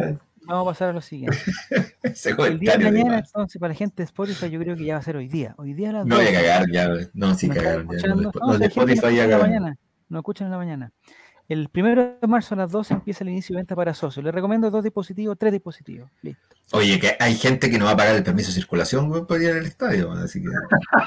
vamos 0.46 0.66
a 0.66 0.70
pasar 0.70 0.88
a 0.88 0.92
lo 0.94 1.02
siguiente. 1.02 1.36
El 2.02 2.12
día 2.12 2.12
de 2.24 2.36
comentario 2.36 2.86
de 2.86 2.92
mañana, 2.92 3.16
más. 3.18 3.28
entonces, 3.28 3.60
para 3.60 3.72
la 3.74 3.76
gente 3.76 3.96
de 3.98 4.04
Spotify, 4.04 4.48
yo 4.50 4.60
creo 4.60 4.74
que 4.76 4.84
ya 4.86 4.94
va 4.94 5.00
a 5.00 5.02
ser 5.02 5.16
hoy 5.16 5.28
día. 5.28 5.54
Hoy 5.58 5.74
día 5.74 5.90
a 5.90 5.92
las 5.92 6.06
Me 6.06 6.14
voy 6.14 6.24
a 6.24 6.28
12. 6.30 6.34
cagar 6.40 6.70
ya. 6.70 6.88
No, 7.12 7.34
sí 7.34 7.48
¿Me 7.48 7.54
están 7.56 7.86
cagaron 7.86 7.98
ya. 7.98 8.08
No, 8.14 8.30
Spotify 8.30 8.64
escucha 8.94 9.10
ya 9.10 9.28
cagaron. 9.28 9.78
Nos 10.08 10.20
escuchan 10.20 10.46
en 10.46 10.50
la 10.52 10.56
mañana. 10.56 10.92
El 11.48 11.68
primero 11.68 12.16
de 12.20 12.26
marzo 12.26 12.54
a 12.54 12.58
las 12.58 12.70
12 12.70 12.94
empieza 12.94 13.22
el 13.22 13.30
inicio 13.30 13.54
de 13.54 13.60
venta 13.60 13.76
para 13.76 13.92
socios. 13.92 14.24
Les 14.24 14.34
recomiendo 14.34 14.70
dos 14.70 14.82
dispositivos, 14.82 15.36
tres 15.38 15.52
dispositivos. 15.52 16.10
Listo. 16.22 16.42
Oye, 16.72 16.98
que 16.98 17.16
hay 17.20 17.34
gente 17.34 17.70
que 17.70 17.78
no 17.78 17.84
va 17.84 17.90
a 17.90 17.96
pagar 17.96 18.16
el 18.16 18.22
permiso 18.22 18.48
de 18.48 18.54
circulación 18.54 19.08
güey, 19.10 19.24
para 19.26 19.42
ir 19.42 19.50
al 19.50 19.66
estadio. 19.66 20.10
Así 20.12 20.42
que 20.42 20.48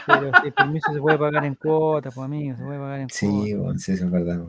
Pero 0.06 0.32
el 0.46 0.54
permiso 0.54 0.94
se 0.94 1.00
puede 1.00 1.18
pagar 1.18 1.44
en 1.46 1.56
cuotas, 1.56 2.14
pues 2.14 2.24
amigo, 2.26 2.56
se 2.56 2.64
puede 2.64 2.78
pagar 2.80 3.00
en 3.00 3.10
sí, 3.10 3.26
cuotas. 3.28 3.58
bueno, 3.58 3.80
sí, 3.80 3.92
eso 3.94 4.06
es 4.06 4.12
verdad. 4.12 4.40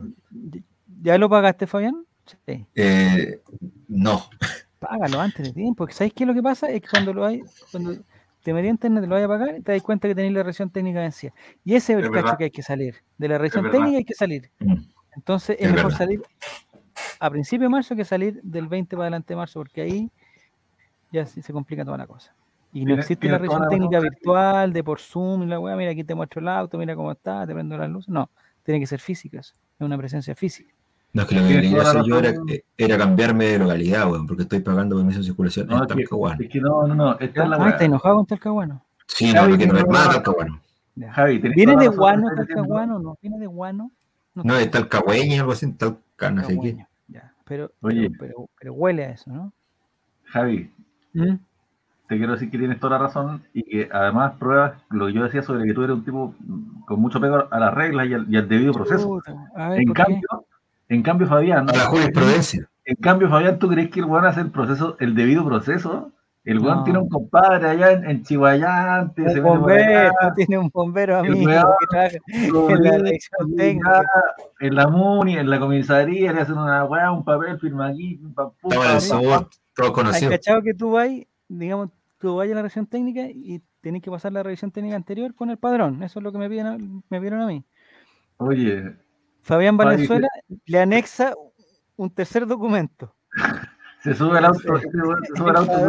¿Ya 1.01 1.17
lo 1.17 1.27
pagaste, 1.29 1.65
Fabián? 1.65 2.05
Sí. 2.45 2.65
Eh, 2.75 3.41
no. 3.87 4.29
Págalo 4.77 5.19
antes 5.19 5.47
de 5.47 5.53
tiempo. 5.53 5.77
porque 5.77 5.95
¿Sabes 5.95 6.13
qué 6.13 6.23
es 6.23 6.27
lo 6.27 6.35
que 6.35 6.43
pasa? 6.43 6.69
Es 6.69 6.81
que 6.81 6.87
cuando 6.87 7.13
lo 7.13 7.25
hay, 7.25 7.41
cuando 7.71 7.97
te 8.43 8.53
metí 8.53 8.67
internet 8.67 9.03
lo 9.05 9.09
vayas 9.15 9.25
a 9.25 9.27
pagar, 9.29 9.55
te 9.63 9.71
das 9.71 9.81
cuenta 9.81 10.07
que 10.07 10.13
tenéis 10.13 10.35
la 10.35 10.43
revisión 10.43 10.69
técnica 10.69 10.99
vencida. 11.01 11.33
Y 11.65 11.73
ese 11.73 11.93
es 11.93 11.99
el 11.99 12.05
Es 12.05 12.11
cacho 12.11 12.23
verdad. 12.23 12.37
que 12.37 12.43
hay 12.45 12.51
que 12.51 12.61
salir. 12.61 12.95
De 13.17 13.27
la 13.27 13.37
revisión 13.39 13.69
técnica 13.71 13.97
hay 13.97 14.05
que 14.05 14.13
salir. 14.13 14.51
Mm. 14.59 14.75
Entonces 15.15 15.57
es, 15.59 15.65
Es 15.67 15.71
mejor 15.73 15.85
verdad. 15.91 15.97
salir 15.97 16.21
a 17.19 17.29
principio 17.29 17.65
de 17.65 17.69
marzo 17.69 17.95
que 17.95 18.05
salir 18.05 18.39
del 18.43 18.67
20 18.67 18.95
para 18.95 19.05
adelante 19.05 19.33
de 19.33 19.37
marzo, 19.37 19.59
porque 19.59 19.81
ahí 19.81 20.11
ya 21.11 21.25
se 21.25 21.51
complica 21.53 21.83
toda 21.83 21.97
la 21.97 22.07
cosa. 22.07 22.33
Y 22.71 22.85
no 22.85 22.93
existe 22.95 23.27
la 23.27 23.37
revisión 23.39 23.63
la 23.63 23.67
técnica 23.67 23.99
virtual, 23.99 24.71
de 24.73 24.83
por 24.83 24.99
Zoom 24.99 25.43
y 25.43 25.45
la 25.47 25.59
weá, 25.59 25.75
mira 25.75 25.91
aquí 25.91 26.03
te 26.03 26.13
muestro 26.13 26.39
el 26.39 26.47
auto, 26.47 26.77
mira 26.77 26.95
cómo 26.95 27.11
está, 27.11 27.45
te 27.47 27.53
prendo 27.53 27.75
las 27.77 27.89
luces. 27.89 28.09
No, 28.09 28.29
tiene 28.63 28.79
que 28.79 28.85
ser 28.85 28.99
física, 28.99 29.39
eso, 29.39 29.53
es 29.79 29.85
una 29.85 29.97
presencia 29.97 30.35
física. 30.35 30.71
No, 31.11 31.23
es 31.23 31.27
que 31.27 31.35
lo 31.35 31.41
que 31.41 31.47
quería 31.55 31.77
la 31.77 31.81
hacer 31.89 32.03
yo 32.03 32.19
era, 32.19 32.29
razón. 32.29 32.47
era 32.77 32.97
cambiarme 32.99 33.45
de 33.45 33.57
localidad, 33.59 34.11
weón, 34.11 34.27
porque 34.27 34.43
estoy 34.43 34.59
pagando 34.59 34.95
permiso 34.97 35.17
de 35.19 35.25
circulación 35.25 35.65
No, 35.65 35.77
en 35.77 35.81
es 35.81 35.87
Talcahuano. 35.87 36.43
es 36.43 36.49
que 36.51 36.61
no, 36.61 36.87
no, 36.87 36.93
no, 36.93 37.11
esta 37.19 37.43
es 37.43 37.49
la 37.49 37.55
Ah, 37.55 37.59
weá. 37.59 37.69
está 37.71 37.85
enojado 37.85 38.15
con 38.17 38.25
Talcahuano. 38.27 38.85
Sí, 39.07 39.33
no, 39.33 39.41
Javi, 39.41 39.51
no 39.53 39.57
quiero 39.57 39.73
ver 39.73 39.83
tiene 39.85 39.97
más 39.97 40.05
la- 40.07 40.13
Talcahuano. 40.13 40.61
Javi, 41.11 41.39
tenés 41.41 41.55
¿Viene 41.55 41.71
toda 41.73 41.81
de 41.81 41.87
la 41.87 41.91
en 41.93 41.97
guano 41.99 42.29
estás. 42.29 42.47
Talcahuano 42.47 42.99
no? 42.99 43.17
¿Viene 43.19 43.39
de 43.39 43.47
guano? 43.47 43.91
No, 44.35 44.55
es 44.55 44.69
Talcahueña, 44.71 45.39
algo 45.41 45.51
así, 45.53 45.71
Talca, 45.73 46.31
no 46.31 46.43
sé 46.43 46.53
qué. 46.59 46.75
Talcahuano, 46.75 46.87
Ya, 47.07 47.33
pero, 47.45 47.71
Oye. 47.81 48.09
pero, 48.09 48.17
pero, 48.19 48.49
pero 48.59 48.73
huele 48.73 49.05
a 49.05 49.09
eso, 49.11 49.31
¿no? 49.31 49.53
Javi, 50.25 50.71
¿Mm? 51.13 51.35
te 52.07 52.17
quiero 52.17 52.33
decir 52.33 52.49
que 52.49 52.57
tienes 52.57 52.79
toda 52.79 52.97
la 52.97 53.05
razón 53.05 53.43
y 53.53 53.63
que 53.63 53.89
además 53.91 54.33
pruebas 54.39 54.73
lo 54.89 55.07
que 55.07 55.13
yo 55.13 55.23
decía 55.23 55.43
sobre 55.43 55.65
que 55.65 55.73
tú 55.73 55.83
eres 55.83 55.95
un 55.95 56.03
tipo 56.05 56.33
con 56.85 56.99
mucho 56.99 57.19
pego 57.21 57.47
a 57.51 57.59
las 57.59 57.73
reglas 57.73 58.07
y 58.07 58.13
al, 58.13 58.25
y 58.33 58.37
al 58.37 58.47
debido 58.47 58.73
proceso. 58.73 59.21
A 59.55 59.69
ver, 59.69 59.81
En 59.81 59.93
cambio, 59.93 60.21
en 60.87 61.03
cambio, 61.03 61.27
Fabián, 61.27 61.69
A 61.69 61.73
la 61.73 61.85
jurisprudencia. 61.85 62.67
en 62.85 62.95
cambio, 62.95 63.29
Fabián, 63.29 63.59
¿tú 63.59 63.67
crees 63.69 63.89
que 63.91 63.99
el 63.99 64.05
weón 64.05 64.25
hace 64.25 64.41
el 64.41 64.49
proceso, 64.51 64.95
el 64.99 65.13
debido 65.15 65.45
proceso? 65.45 66.11
El 66.49 66.59
weón 66.59 66.77
No. 66.77 66.83
tiene 66.83 66.99
un 66.99 67.09
compadre 67.09 67.69
allá 67.69 67.91
en, 67.91 68.05
en 68.09 68.23
Chihuayante, 68.23 69.29
se 69.29 69.39
Un 69.39 69.45
bombero, 69.45 70.11
tiene 70.35 70.57
un 70.57 70.69
bombero 70.69 71.19
amigo 71.19 71.45
weón 71.45 71.65
que 71.79 71.85
trabaja 71.89 72.73
en 72.73 72.83
la 72.83 72.97
dirección 72.97 73.55
técnica. 73.55 74.01
en 74.59 74.75
la 74.75 74.87
MUNI, 74.87 75.37
en 75.37 75.49
la 75.49 75.59
comisaría, 75.59 76.33
le 76.33 76.41
hacen 76.41 76.57
una 76.57 76.85
weá, 76.85 77.11
un 77.11 77.23
papel, 77.23 77.59
firma 77.59 77.87
aquí, 77.87 78.19
pam, 78.33 78.51
pum, 78.61 78.71
Estaba 78.71 78.89
en 78.89 78.95
el 78.95 79.01
sabor, 79.01 79.49
¿Has 79.77 79.91
conocidos. 79.91 80.31
cachado 80.33 80.61
que 80.63 80.73
tú 80.73 80.91
vas, 80.93 81.09
digamos, 81.47 81.89
tú 82.17 82.35
vas 82.35 82.49
a 82.49 82.53
la 82.53 82.61
revisión 82.61 82.87
técnica 82.87 83.21
y 83.29 83.61
tenés 83.81 84.01
que 84.01 84.09
pasar 84.09 84.33
la 84.33 84.41
revisión 84.43 84.71
técnica 84.71 84.95
anterior 84.95 85.35
con 85.35 85.51
el 85.51 85.57
padrón? 85.57 86.01
Eso 86.01 86.19
es 86.19 86.23
lo 86.23 86.31
que 86.31 86.39
me 86.39 86.49
piden 86.49 86.65
a, 86.65 86.77
me 86.77 87.17
pidieron 87.19 87.41
a 87.41 87.47
mí. 87.47 87.63
Oye, 88.37 88.95
Fabián 89.41 89.77
Fabi, 89.77 89.91
Valenzuela 89.91 90.27
le 90.65 90.79
anexa 90.79 91.33
un 91.95 92.09
tercer 92.09 92.47
documento. 92.47 93.13
Se 94.03 94.13
sube 94.15 94.37
el 94.39 94.45
auto, 94.45 94.59
se 94.79 94.89
sube 94.91 95.49
el 95.49 95.55
auto, 95.55 95.87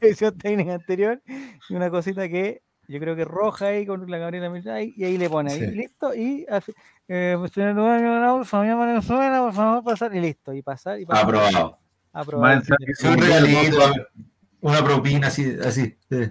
revisión 0.00 0.38
técnica 0.38 0.74
anterior 0.74 1.20
y 1.68 1.74
una 1.74 1.90
cosita 1.90 2.28
que 2.28 2.62
yo 2.88 3.00
creo 3.00 3.16
que 3.16 3.22
es 3.22 3.28
roja 3.28 3.66
ahí 3.66 3.86
con 3.86 4.10
la 4.10 4.18
Gabriela 4.18 4.50
Militar 4.50 4.74
ahí, 4.76 4.92
y 4.96 5.04
ahí 5.04 5.16
le 5.18 5.30
pone 5.30 5.52
ahí, 5.52 5.60
Sí. 5.60 5.66
listo 5.70 6.14
y 6.14 6.46
eh, 7.08 7.36
pues, 7.38 7.52
señor 7.52 8.44
Fabián 8.44 8.78
Valenzuela 8.78 9.40
por 9.40 9.52
favor 9.54 9.84
pasar 9.84 10.14
y 10.14 10.20
listo 10.20 10.52
y 10.52 10.62
pasar 10.62 11.00
y 11.00 11.06
pasar 11.06 11.24
Aprobado. 11.24 11.78
aprobado. 12.12 12.62
Un 13.04 13.18
regalito, 13.18 13.78
una 14.60 14.84
propina 14.84 15.28
así, 15.28 15.56
así. 15.64 15.94
sí. 16.10 16.30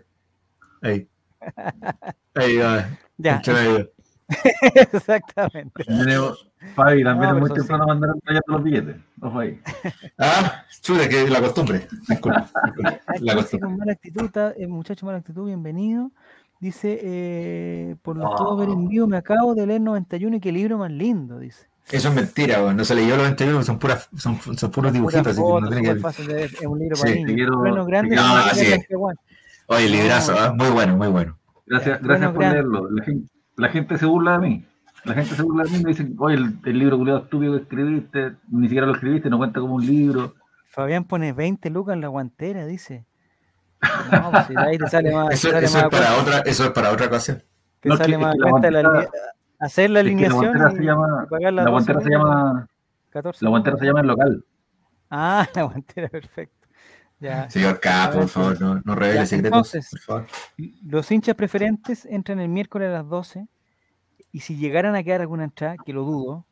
Ahí. 0.82 1.08
Ahí 2.36 2.58
va. 2.58 2.88
ya. 3.18 3.42
exactamente 4.76 5.84
Fabi, 6.76 7.04
también 7.04 7.30
No, 7.32 7.36
es 7.36 7.42
muy 7.42 7.50
temprano 7.54 7.86
mandar 7.88 8.12
trayendo 8.24 8.46
los 8.48 8.64
billetes. 8.64 8.96
Ojo 9.22 9.40
ahí. 9.40 9.60
Ah, 10.18 10.64
chuta, 10.82 11.10
que 11.10 11.24
es 11.24 11.30
la 11.30 11.42
costumbre. 11.42 11.88
Disculpa, 12.08 12.50
La 13.20 13.36
costumbre. 13.36 13.68
con 13.68 13.78
mala 13.78 13.92
actitud, 13.92 14.26
está, 14.26 14.52
el 14.52 14.70
muchacho 14.70 15.06
mala 15.06 15.18
actitud, 15.18 15.46
bienvenido. 15.46 16.12
Dice, 16.62 17.00
eh, 17.04 17.96
por 18.02 18.16
lo 18.18 18.24
que 18.30 18.34
Ah. 18.34 18.38
puedo 18.38 18.56
ver 18.58 18.70
en 18.70 18.88
vivo, 18.88 19.08
me 19.08 19.18
acabo 19.18 19.54
de 19.56 19.68
leer 19.68 19.82
91 19.82 20.38
y 20.38 20.40
qué 20.40 20.54
libro 20.54 20.78
más 20.78 20.90
lindo, 20.90 21.38
dice. 21.38 21.68
Eso 21.92 22.08
es 22.08 22.16
mentira. 22.16 22.74
No 22.74 22.86
se 22.86 22.96
leyó 22.96 23.18
los 23.18 23.26
21, 23.26 23.62
son, 23.64 23.78
puras, 23.78 24.08
son, 24.16 24.40
son 24.40 24.72
puros 24.72 24.94
dibujitos. 24.94 25.28
Así 25.28 25.42
que 25.42 25.62
no 25.62 25.70
tiene 25.70 25.94
que... 25.94 26.00
fácil 26.00 26.28
de 26.28 26.34
ver, 26.34 26.46
es 26.46 26.66
un 26.66 26.80
libro 26.80 26.96
Sí, 26.96 27.02
para 27.04 27.16
niños. 27.16 27.34
quiero- 27.34 27.60
Trueno 27.60 27.86
grande, 27.86 28.16
No, 28.16 28.22
diría 28.38 28.52
así 28.52 28.62
es. 28.68 28.70
Talcahuano. 28.80 29.20
Oye, 29.68 29.90
librazo. 29.90 30.34
¿ah? 30.40 30.54
muy 30.58 30.70
bueno, 30.70 30.96
muy 30.96 31.10
bueno. 31.10 31.38
Gracias, 31.66 32.02
gracias 32.02 32.32
bueno, 32.32 32.34
por 32.34 32.40
grande. 32.40 32.56
leerlo. 32.56 32.90
La 32.92 33.04
gente, 33.04 33.28
la 33.58 33.70
gente 33.70 33.98
se 33.98 34.06
burla 34.06 34.34
de 34.40 34.48
mí. 34.48 34.66
La 35.06 35.14
gente 35.16 35.36
se 35.36 35.42
burla 35.44 35.64
de 35.66 35.70
mí 35.72 35.78
y 35.78 35.84
me 35.84 35.90
dice, 35.90 36.08
oye, 36.18 36.36
el, 36.38 36.58
el 36.66 36.80
libro 36.80 36.98
culiado 36.98 37.20
estúpido 37.20 37.54
que 37.56 37.64
escribiste, 37.64 38.34
ni 38.50 38.68
siquiera 38.68 38.88
lo 38.88 38.94
escribiste, 38.94 39.30
no 39.30 39.38
cuenta 39.38 39.60
como 39.60 39.76
un 39.76 39.86
libro. 39.86 40.34
Fabián 40.70 41.04
pone 41.04 41.34
20 41.34 41.70
lucas 41.70 41.94
en 41.96 42.02
la 42.02 42.08
guantera, 42.08 42.66
dice. 42.66 43.06
No, 44.12 44.32
pues 44.32 44.46
si 44.48 44.54
de 44.56 44.62
ahí 44.62 44.78
te 44.78 44.88
sale 44.88 45.14
más. 45.14 45.34
Eso, 45.34 45.50
sale 45.52 45.66
eso 45.66 45.78
más 45.78 45.84
es 45.86 45.90
para 45.92 46.06
cuenta- 46.16 46.22
otra, 46.22 46.40
eso 46.50 46.64
es 46.64 46.70
para 46.72 46.92
otra 46.92 47.06
ocasión. 47.08 47.44
te 47.82 47.90
No, 47.90 47.98
sale 47.98 48.12
que- 48.14 48.18
más 48.18 48.36
cuenta 48.42 48.72
la 48.72 48.82
guantera- 48.82 49.10
hacer 49.60 49.90
la 49.90 50.00
que 50.00 50.04
la 50.06 50.10
alineación 50.12 50.40
guantera 50.42 50.72
y, 50.72 50.76
se 50.78 50.84
llama, 50.84 51.28
y 51.40 51.44
la 51.44 51.52
12 51.64 51.70
guantera 51.72 52.02
se 52.02 52.10
llama, 52.10 52.68
14 53.10 53.44
la 53.46 53.50
guantera 53.50 53.78
se 53.78 53.86
llama 53.86 54.00
el 54.02 54.08
local. 54.08 54.46
Ah, 55.12 55.48
la 55.56 55.64
guantera, 55.64 56.08
perfecto. 56.10 56.63
Ya. 57.24 57.50
Señor 57.50 57.80
K, 57.80 58.12
por 58.12 58.28
favor, 58.28 58.60
no, 58.60 58.82
no 58.84 58.96
revele 58.96 59.20
Ya, 59.20 59.26
secretos. 59.26 59.74
entonces, 59.74 59.90
por 59.92 60.00
favor. 60.02 60.28
Los 60.86 61.10
hinchas 61.10 61.36
preferentes 61.36 62.06
entran 62.06 62.42
el 62.42 62.50
miércoles 62.50 62.90
a 62.90 62.92
las 62.92 63.08
12 63.08 63.48
y 64.34 64.42
si 64.42 64.58
llegaran 64.58 64.94
a 64.96 65.04
quedar 65.04 65.22
alguna 65.22 65.46
entrada, 65.46 65.78
que 65.86 65.94
lo 65.94 66.04
dudo, 66.04 66.46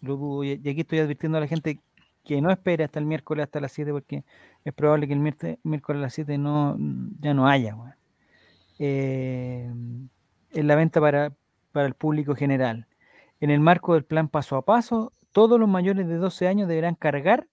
lo 0.00 0.16
dudo, 0.16 0.42
y 0.42 0.52
aquí 0.52 0.80
estoy 0.80 0.98
advirtiendo 0.98 1.38
a 1.38 1.40
la 1.40 1.46
gente 1.46 1.78
que 2.24 2.40
no 2.40 2.50
espere 2.50 2.82
hasta 2.82 2.98
el 2.98 3.06
miércoles 3.06 3.44
hasta 3.44 3.60
las 3.60 3.70
7 3.70 3.92
porque 3.92 4.24
es 4.64 4.72
probable 4.74 5.06
que 5.06 5.12
el 5.12 5.20
miércoles, 5.20 6.00
a 6.00 6.02
las 6.02 6.14
7 6.14 6.36
no, 6.36 6.76
ya 7.20 7.32
no 7.32 7.46
haya. 7.46 7.76
Eh, 8.80 9.70
en 10.50 10.66
la 10.66 10.74
venta 10.74 11.00
para, 11.00 11.32
para 11.70 11.86
el 11.86 11.94
público 11.94 12.34
general. 12.34 12.88
En 13.40 13.50
el 13.50 13.60
marco 13.60 13.94
del 13.94 14.04
plan 14.04 14.28
paso 14.28 14.56
a 14.56 14.64
paso, 14.64 15.12
todos 15.30 15.60
los 15.60 15.68
mayores 15.68 16.08
de 16.08 16.16
12 16.16 16.48
años 16.48 16.66
deberán 16.66 16.96
cargar 16.96 17.46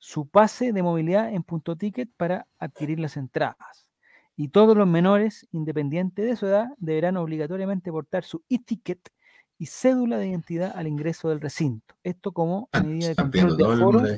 su 0.00 0.26
pase 0.26 0.72
de 0.72 0.82
movilidad 0.82 1.32
en 1.32 1.42
punto 1.44 1.76
ticket 1.76 2.08
para 2.16 2.46
adquirir 2.58 2.98
las 2.98 3.16
entradas. 3.16 3.86
Y 4.34 4.48
todos 4.48 4.74
los 4.76 4.88
menores, 4.88 5.46
independiente 5.52 6.22
de 6.22 6.34
su 6.36 6.46
edad, 6.46 6.68
deberán 6.78 7.18
obligatoriamente 7.18 7.92
portar 7.92 8.24
su 8.24 8.42
e-ticket 8.48 8.98
y 9.58 9.66
cédula 9.66 10.16
de 10.16 10.28
identidad 10.28 10.72
al 10.74 10.86
ingreso 10.86 11.28
del 11.28 11.40
recinto. 11.42 11.94
Esto 12.02 12.32
como 12.32 12.70
medida 12.82 13.08
de 13.08 13.14
control 13.14 13.56
de 13.58 13.64
de- 14.02 14.08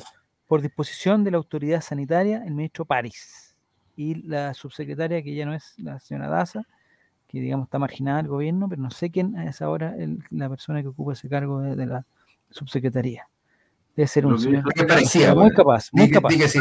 por 0.47 0.62
disposición 0.62 1.25
de 1.25 1.33
la 1.33 1.38
autoridad 1.38 1.81
sanitaria, 1.81 2.45
el 2.47 2.55
ministro 2.55 2.85
París. 2.85 3.57
Y 3.97 4.14
la 4.23 4.55
subsecretaria, 4.55 5.23
que 5.23 5.35
ya 5.35 5.45
no 5.47 5.53
es 5.55 5.75
la 5.79 5.99
señora 5.99 6.29
Daza, 6.29 6.62
que 7.27 7.40
digamos 7.40 7.66
está 7.66 7.79
marginada 7.81 8.18
del 8.18 8.29
gobierno, 8.29 8.68
pero 8.68 8.81
no 8.83 8.90
sé 8.92 9.11
quién 9.11 9.37
es 9.37 9.61
ahora 9.62 9.97
el- 9.97 10.23
la 10.31 10.49
persona 10.49 10.81
que 10.83 10.88
ocupa 10.88 11.14
ese 11.14 11.29
cargo 11.29 11.61
de, 11.61 11.75
de 11.75 11.87
la 11.87 12.07
subsecretaría. 12.51 13.27
Debe 13.96 14.07
ser 14.07 14.26
un 14.26 14.38
señor 14.38 14.64
parecía, 14.88 15.35
muy 15.35 15.50
capaz, 15.50 15.88
muy 15.92 16.07
que- 16.07 16.12
capaz. 16.14 16.28
di 16.31 16.38
que 16.38 16.48
sí. 16.48 16.61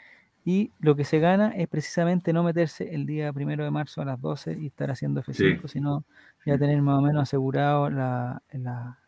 Y 0.47 0.73
lo 0.79 0.95
que 0.95 1.05
se 1.05 1.21
gana 1.21 1.53
es 1.57 1.69
precisamente 1.69 2.35
no 2.35 2.43
meterse 2.43 2.95
el 2.95 3.07
día 3.07 3.33
primero 3.33 3.65
de 3.65 3.71
marzo 3.71 4.03
a 4.03 4.05
las 4.05 4.21
12 4.21 4.59
y 4.61 4.67
estar 4.67 4.91
haciendo 4.91 5.23
F5, 5.23 5.69
sino 5.69 6.05
ya 6.45 6.59
tener 6.59 6.83
más 6.83 6.99
o 6.99 7.01
menos 7.01 7.23
asegurado 7.23 7.89
la, 7.89 8.43
la, 8.53 8.99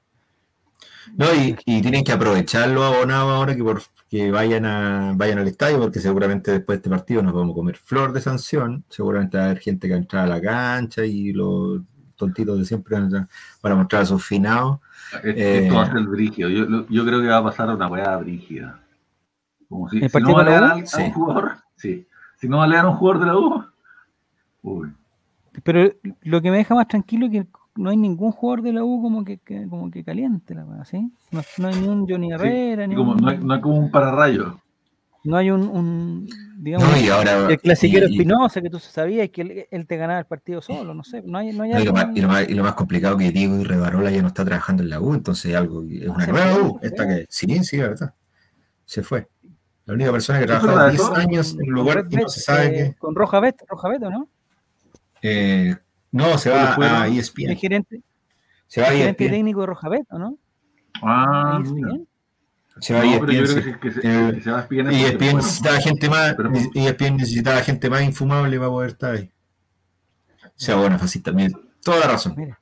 No, 1.15 1.27
y, 1.35 1.55
y 1.67 1.83
tienen 1.83 2.05
que 2.05 2.13
aprovechar 2.13 2.71
los 2.71 2.83
abonados 2.83 3.33
ahora 3.33 3.55
que, 3.55 3.63
por, 3.63 3.83
que 4.09 4.31
vayan, 4.31 4.65
a, 4.65 5.13
vayan 5.15 5.39
al 5.39 5.49
estadio, 5.49 5.79
porque 5.79 6.01
seguramente 6.01 6.53
después 6.53 6.77
de 6.77 6.81
este 6.81 6.91
partido 6.91 7.23
nos 7.23 7.35
vamos 7.35 7.53
a 7.53 7.57
comer 7.57 7.77
flor 7.77 8.15
de 8.15 8.23
sanción. 8.23 8.85
Seguramente 8.89 9.37
va 9.37 9.45
a 9.45 9.47
haber 9.47 9.59
gente 9.59 9.89
que 9.89 9.93
va 9.93 9.99
a 9.99 10.01
entrar 10.01 10.25
a 10.25 10.29
la 10.29 10.41
cancha 10.41 11.05
y 11.05 11.35
los 11.35 11.83
tontitos 12.17 12.59
de 12.59 12.65
siempre 12.65 12.95
van 12.95 13.03
a 13.03 13.07
entrar 13.07 13.29
para 13.61 13.75
mostrar 13.75 14.03
a 14.03 14.07
sus 14.07 14.25
finados. 14.25 14.79
Es- 15.23 15.37
Eh. 15.37 15.59
Esto 15.65 15.75
va 15.77 15.83
a 15.83 15.93
ser 15.93 16.03
brígido. 16.03 16.49
Yo, 16.49 16.87
yo 16.89 17.05
creo 17.05 17.21
que 17.21 17.29
va 17.29 17.39
a 17.39 17.45
pasar 17.45 17.69
una 17.75 17.87
weá 17.89 18.17
brígida. 18.17 18.81
Como 19.69 19.89
si, 19.89 19.99
¿El 19.99 20.11
si 20.11 20.19
no 20.21 20.33
va 20.35 20.43
a 20.43 20.59
a, 20.59 20.73
a 20.75 20.87
Sí. 20.87 21.03
un 21.03 21.13
jugador, 21.13 21.53
sí. 21.77 22.07
Si 22.41 22.49
no 22.49 22.59
va 22.59 22.65
a 22.65 22.69
leer 22.69 22.85
a 22.85 22.89
un 22.89 22.97
jugador 22.97 23.21
de 23.21 23.27
la 23.27 23.37
U, 23.37 23.65
uy. 24.63 24.93
Pero 25.63 25.91
lo 26.23 26.43
que 26.43 26.51
me 26.51 26.59
deja 26.59 26.75
más 26.75 26.87
tranquilo 26.89 27.27
es 27.27 27.33
que 27.33 27.47
no 27.77 27.91
hay 27.91 27.97
ningún 27.97 28.31
jugador 28.33 28.63
de 28.63 28.73
la 28.73 28.85
U 28.85 29.03
como 29.03 29.25
que, 29.25 29.39
que- 29.39 29.67
como 29.69 29.91
que 29.91 30.05
caliente 30.05 30.55
la 30.55 30.65
weá, 30.65 30.85
¿sí? 30.85 31.11
No, 31.31 31.41
no 31.59 31.69
hay 31.69 31.75
ni 31.81 31.89
un 31.89 32.07
Johnny 32.09 32.33
Herrera, 32.33 32.87
ni 32.87 32.95
como, 32.95 33.13
un- 33.13 33.19
no, 33.19 33.29
hay, 33.29 33.39
no 33.39 33.55
hay 33.55 33.61
como 33.61 33.79
un 33.79 33.91
pararrayo. 33.91 34.59
no 35.25 35.37
hay 35.37 35.51
un, 35.51 35.63
un, 35.63 36.29
digamos, 36.57 36.89
No, 36.89 36.97
y 36.99 37.09
ahora. 37.09 37.49
el 37.49 37.61
clasiquero 37.61 38.07
y- 38.07 38.11
y- 38.11 38.13
Espinosa 38.17 38.61
que 38.63 38.71
tú 38.71 38.79
sabías 38.79 39.29
que 39.31 39.43
él, 39.43 39.67
él 39.71 39.87
te 39.87 39.97
ganaba 39.97 40.19
el 40.21 40.27
partido 40.27 40.63
solo, 40.63 40.95
no 40.95 41.05
sé, 41.05 41.23
no 41.23 41.39
hay, 41.39 41.53
no 41.53 41.65
hay 41.65 41.71
no, 41.73 41.81
y 41.81 41.85
lo 41.85 41.93
más, 41.93 42.09
y 42.15 42.21
lo 42.21 42.29
más- 42.29 42.49
y 42.49 42.55
lo 42.55 42.63
más 42.63 42.75
complicado 42.75 43.17
que 43.17 43.31
Diego 43.31 43.59
y 43.61 43.65
Revarola 43.65 44.11
ya 44.11 44.23
no 44.23 44.29
está 44.29 44.45
trabajando 44.45 44.83
en 44.83 44.91
la 44.91 45.01
U, 45.01 45.15
entonces 45.15 45.55
algo, 45.55 45.83
es 45.89 46.09
Ah, 46.09 46.13
una 46.15 46.27
nueva 46.27 46.59
U. 46.63 46.79
Esta 46.83 47.07
que, 47.07 47.27
sí, 47.29 47.63
sí, 47.65 47.77
la 47.77 47.89
verdad. 47.89 48.15
Se 48.85 49.03
fue. 49.03 49.29
La 49.85 49.95
única 49.95 50.11
persona 50.13 50.39
que 50.39 50.45
¿Es 50.45 50.51
trabajó 50.51 50.67
verdad 50.69 50.89
10 50.91 51.01
eso? 51.03 51.15
años 51.15 51.53
en 51.61 51.69
un 51.69 51.75
lugar 51.75 52.09
que 52.09 52.17
no 52.17 52.29
se 52.29 52.41
sabe 52.41 52.67
eh, 52.67 52.73
que. 52.93 52.95
Con 52.99 53.15
Roja 53.15 53.39
Bet, 53.41 53.57
Roja 53.69 53.89
Bet, 53.89 54.03
¿o 54.03 54.11
no? 54.11 54.29
eh, 55.23 55.77
no, 56.13 56.39
se 56.39 56.51
¿Cuándo 56.51 56.81
va 56.81 57.03
a 57.03 57.07
El 57.09 57.19
ESPN. 57.19 57.57
gerente, 57.57 58.01
Se 58.67 58.81
va 58.81 58.89
a 58.89 58.91
el 58.91 58.97
gerente 58.99 59.25
ESPN. 59.25 59.37
técnico 59.37 59.61
de 59.61 59.67
Roja 59.67 59.89
Bet, 59.89 60.07
¿o 60.11 60.19
no? 60.19 60.39
Ah, 61.03 61.57
Ahí 61.57 61.63
es 61.63 61.73
mira. 61.73 61.89
bien. 61.89 62.09
Se 62.81 62.93
va 62.95 63.01
a 63.01 63.05
No, 63.05 63.21
pero 63.21 63.33
yo 63.33 63.43
ESPN. 63.43 63.63
creo 63.63 63.75
sí. 63.75 63.81
que, 63.81 63.91
se- 63.93 64.01
que 64.01 64.03
se, 64.03 64.29
Eh, 64.29 64.33
que 64.35 64.41
se 64.43 64.51
va 64.51 64.59
a 64.59 64.61
espiar 64.63 64.93
Y 64.93 65.05
ESPN 65.05 65.37
necesitaba 65.37 65.81
gente 65.81 66.11
más, 66.11 66.35
Pero- 66.35 66.51
y 66.75 66.87
ESPN 66.87 67.17
necesitaba 67.17 67.61
gente 67.63 67.91
más 67.91 68.03
infumable 68.03 68.59
para 68.59 68.69
poder 68.71 68.91
estar 68.91 69.15
ahí. 69.15 69.31
Se 70.55 70.73
abona 70.73 70.99
fascista, 70.99 71.33
mire, 71.33 71.55
toda 71.83 72.01
la 72.01 72.07
razón. 72.09 72.35
Mira. 72.37 72.59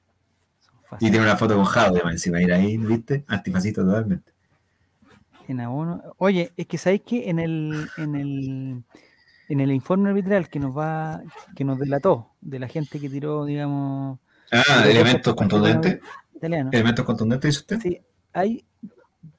Y 1.00 1.10
tiene 1.10 1.22
una 1.22 1.36
foto 1.36 1.56
con 1.56 1.64
Jado 1.64 1.96
además 1.96 2.12
encima, 2.14 2.40
ir 2.40 2.52
ahí, 2.52 2.76
¿viste? 2.76 3.24
Antifascista 3.26 3.82
totalmente. 3.82 4.32
En 5.48 5.60
abono. 5.60 6.00
Oye, 6.18 6.52
es 6.56 6.66
que 6.66 6.78
sabéis 6.78 7.02
que 7.02 7.28
en 7.28 7.38
el, 7.40 7.88
en 7.98 8.14
el 8.14 8.82
en 9.48 9.60
el 9.60 9.72
informe 9.72 10.08
arbitral 10.08 10.48
que 10.48 10.58
nos 10.58 10.74
va, 10.76 11.20
que 11.54 11.64
nos 11.64 11.78
delató 11.78 12.30
de 12.40 12.58
la 12.58 12.66
gente 12.68 12.98
que 12.98 13.10
tiró, 13.10 13.44
digamos, 13.44 14.18
Ah, 14.50 14.84
elementos 14.88 15.34
contundentes. 15.34 16.00
italiano. 16.34 16.70
Elementos 16.72 17.04
contundentes, 17.04 17.48
dice 17.50 17.60
usted. 17.60 17.80
Sí, 17.80 18.00
hay, 18.32 18.64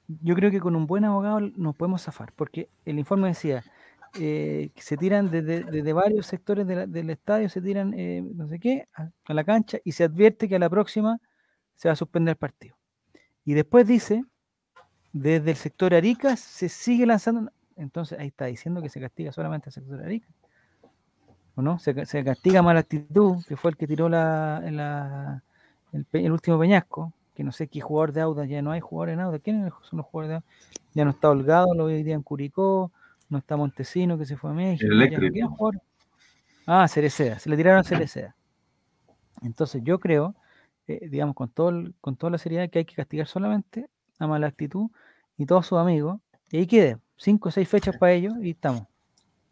yo 0.08 0.34
creo 0.34 0.50
que 0.50 0.60
con 0.60 0.76
un 0.76 0.86
buen 0.86 1.04
abogado 1.04 1.40
nos 1.40 1.76
podemos 1.76 2.02
zafar, 2.02 2.32
porque 2.36 2.68
el 2.84 2.98
informe 2.98 3.28
decía 3.28 3.64
eh, 4.18 4.70
que 4.74 4.82
se 4.82 4.96
tiran 4.96 5.30
desde, 5.30 5.92
varios 5.92 6.26
sectores 6.26 6.66
del 6.66 7.10
estadio, 7.10 7.48
se 7.48 7.60
tiran 7.60 7.92
eh, 7.94 8.22
no 8.34 8.48
sé 8.48 8.58
qué, 8.58 8.88
a, 8.94 9.34
la 9.34 9.44
cancha 9.44 9.78
y 9.84 9.92
se 9.92 10.04
advierte 10.04 10.48
que 10.48 10.56
a 10.56 10.58
la 10.58 10.70
próxima 10.70 11.18
se 11.74 11.88
va 11.88 11.92
a 11.92 11.96
suspender 11.96 12.32
el 12.32 12.36
partido. 12.36 12.76
Y 13.44 13.54
después 13.54 13.86
dice, 13.86 14.24
desde 15.12 15.50
el 15.50 15.56
sector 15.56 15.94
Arica 15.94 16.36
se 16.36 16.68
sigue 16.68 17.06
lanzando. 17.06 17.50
Entonces 17.76 18.18
ahí 18.18 18.28
está 18.28 18.46
diciendo 18.46 18.80
que 18.80 18.88
se 18.88 19.00
castiga 19.00 19.32
solamente 19.32 19.68
al 19.68 19.74
sector 19.74 20.02
Arica. 20.02 20.28
¿O 21.54 21.62
no? 21.62 21.78
Se, 21.78 22.06
se 22.06 22.24
castiga 22.24 22.62
mala 22.62 22.80
actitud, 22.80 23.44
que 23.46 23.56
fue 23.56 23.70
el 23.70 23.76
que 23.76 23.86
tiró 23.86 24.08
la, 24.08 25.42
el 26.12 26.32
último 26.32 26.58
peñasco, 26.58 27.12
que 27.36 27.44
no 27.44 27.52
sé 27.52 27.68
qué 27.68 27.80
jugador 27.80 28.12
de 28.12 28.22
Auda, 28.22 28.46
ya 28.46 28.62
no 28.62 28.70
hay 28.72 28.80
jugadores 28.80 29.12
en 29.14 29.20
Auda. 29.20 29.38
¿Quiénes 29.38 29.72
son 29.82 29.98
los 29.98 30.06
jugadores 30.06 30.28
de 30.30 30.34
Auda? 30.36 30.44
Ya 30.94 31.04
no 31.04 31.10
está 31.12 31.30
Holgado, 31.30 31.74
lo 31.74 31.84
hoy 31.84 32.02
día 32.02 32.14
en 32.14 32.22
Curicó, 32.22 32.90
no 33.28 33.38
está 33.38 33.56
Montesino, 33.56 34.16
que 34.18 34.24
se 34.24 34.36
fue 34.36 34.50
a 34.50 34.54
México. 34.54 34.88
ya 34.90 35.44
no 35.44 35.50
jugadores. 35.50 35.82
Ah, 36.66 36.88
Cereceda, 36.88 37.38
se 37.38 37.48
le 37.50 37.56
tiraron 37.56 37.80
a 37.80 37.84
Cereceda. 37.84 38.34
Entonces 39.42 39.82
yo 39.84 40.00
creo, 40.00 40.34
eh, 40.88 41.08
digamos, 41.08 41.34
con, 41.36 41.48
todo 41.50 41.68
el- 41.68 41.94
con 42.00 42.16
toda 42.16 42.30
la 42.30 42.38
seriedad 42.38 42.68
que 42.70 42.78
hay 42.80 42.84
que 42.84 42.94
castigar 42.94 43.26
solamente 43.26 43.86
a 44.18 44.26
mala 44.26 44.46
actitud 44.46 44.88
y 45.36 45.44
todos 45.46 45.66
sus 45.66 45.78
amigos, 45.78 46.18
y 46.50 46.56
ahí 46.58 46.66
quede, 46.66 46.96
cinco 47.16 47.50
o 47.50 47.52
seis 47.52 47.68
fechas 47.68 47.96
para 47.98 48.12
ellos 48.12 48.34
y 48.40 48.50
estamos. 48.50 48.82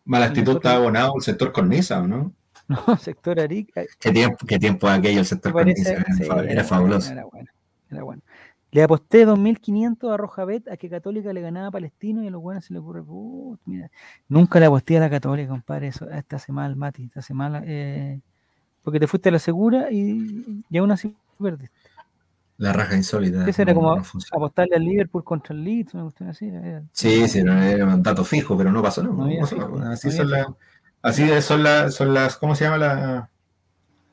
Mala 0.07 0.26
actitud 0.26 0.57
está 0.57 0.76
abonado 0.76 1.12
el 1.16 1.22
sector 1.22 1.53
cornisa, 1.53 2.01
¿o 2.01 2.07
no? 2.07 2.32
No, 2.68 2.97
sector 2.97 3.39
Arica. 3.41 3.82
eh, 3.82 3.89
¿Qué 4.01 4.11
tiempo, 4.11 4.39
qué 4.47 4.59
tiempo 4.59 4.89
aquello 4.89 5.20
el 5.20 5.26
sector 5.26 5.53
parece- 5.53 5.82
cornisa? 5.85 5.93
Era, 5.93 6.14
sí, 6.14 6.24
fa- 6.24 6.35
era 6.37 6.45
bueno, 6.47 6.64
fabuloso. 6.64 7.12
Era 7.12 7.24
bueno, 7.26 7.51
era 7.91 8.03
bueno. 8.03 8.22
Le 8.70 8.82
aposté 8.82 9.24
2.500 9.24 10.12
a 10.12 10.16
Rojabet 10.16 10.68
a 10.68 10.76
que 10.76 10.89
Católica 10.91 11.32
le 11.32 11.41
ganaba 11.41 11.68
a 11.68 11.70
Palestino 11.70 12.24
y 12.24 12.26
a 12.26 12.30
los 12.30 12.43
buenos 12.43 12.64
se 12.64 12.72
le 12.72 12.80
ocurre, 12.80 13.03
"Put, 13.05 13.61
mira, 13.66 13.89
nunca 14.28 14.59
le 14.59 14.66
aposté 14.66 14.97
a 14.97 15.01
la 15.01 15.11
Católica, 15.11 15.49
compadre, 15.49 15.89
eso 15.89 16.07
te 16.26 16.35
hace 16.37 16.51
mal, 16.51 16.74
Mati, 16.74 17.07
te 17.09 17.20
hace 17.20 17.35
mal, 17.35 17.62
eh, 17.66 18.20
porque 18.82 18.99
te 18.99 19.07
fuiste 19.07 19.28
a 19.28 19.32
la 19.32 19.39
segura 19.39 19.93
y, 19.93 20.64
y 20.68 20.78
aún 20.78 20.91
así 20.91 21.16
perdiste. 21.39 21.70
La 22.57 22.72
raja 22.72 22.97
insólita. 22.97 23.47
Ese 23.49 23.62
era 23.62 23.72
no- 23.74 23.80
como 23.80 23.97
no 23.97 24.03
apostarle 24.32 24.76
al 24.76 24.85
Liverpool 24.85 25.22
contra 25.24 25.55
el 25.55 25.62
Leeds, 25.64 25.95
una 25.95 26.05
cuestión 26.05 26.28
así. 26.30 26.47
era- 26.49 26.82
Sí, 26.93 27.28
sí, 27.28 27.41
era, 27.41 27.87
un 27.87 28.03
dato 28.03 28.24
fijo, 28.24 28.57
pero 28.57 28.72
no 28.72 28.82
pasó, 28.82 29.03
no. 29.03 29.47
Fijo, 29.47 29.78
así 29.78 30.11
son, 30.11 30.30
las, 30.30 30.47
así 31.03 31.43
son, 31.43 31.62
las, 31.62 31.95
son 31.95 32.12
las, 32.14 32.37
¿cómo 32.37 32.55
se 32.57 32.64
llama? 32.64 32.78
La- 32.78 33.30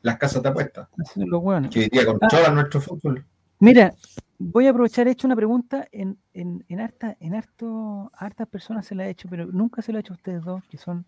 las 0.04 0.18
casas 0.18 0.42
de 0.42 0.50
apuestas, 0.50 0.88
así 1.00 1.20
son 1.22 1.30
los 1.30 1.70
que 1.70 1.80
hoy 1.82 1.90
día 1.92 2.06
controlan 2.06 2.56
nuestro 2.56 2.82
fútbol. 2.82 3.26
Mira, 3.62 3.94
voy 4.40 4.66
a 4.66 4.72
aprovechar, 4.72 5.08
he 5.08 5.12
hecho 5.12 5.28
una 5.28 5.36
pregunta 5.36 5.88
en, 5.92 6.18
en, 6.34 6.66
en, 6.68 6.80
harta, 6.80 7.16
en 7.20 7.36
harto, 7.36 8.12
a 8.16 8.26
hartas 8.26 8.48
personas 8.48 8.88
se 8.88 8.96
la 8.96 9.06
he 9.06 9.12
hecho, 9.12 9.30
pero 9.30 9.46
nunca 9.46 9.84
se 9.84 9.92
la 9.92 10.00
he 10.00 10.02
hecho 10.02 10.14
a 10.14 10.16
ustedes 10.16 10.44
dos, 10.44 10.64
que 10.66 10.80
son 10.80 11.06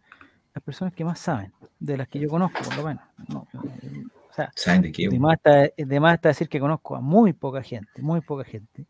las 0.54 0.64
personas 0.64 0.94
que 0.94 1.04
más 1.04 1.18
saben, 1.18 1.52
de 1.80 1.98
las 1.98 2.08
que 2.08 2.20
yo 2.20 2.30
conozco, 2.30 2.62
por 2.64 2.78
lo 2.78 2.84
menos. 2.84 3.04
No, 3.28 3.48
eh, 3.64 4.04
o 4.30 4.34
sea, 4.34 4.52
¿Saben 4.56 4.84
de 4.84 4.92
qué? 4.92 5.10
de 5.10 5.20
más, 5.20 5.38
está, 5.38 5.68
de 5.76 6.00
más 6.00 6.14
está 6.14 6.30
decir 6.30 6.48
que 6.48 6.60
conozco 6.60 6.96
a 6.96 7.02
muy 7.02 7.34
poca 7.34 7.64
gente, 7.64 8.04
muy 8.04 8.22
poca 8.22 8.44
gente. 8.44 8.86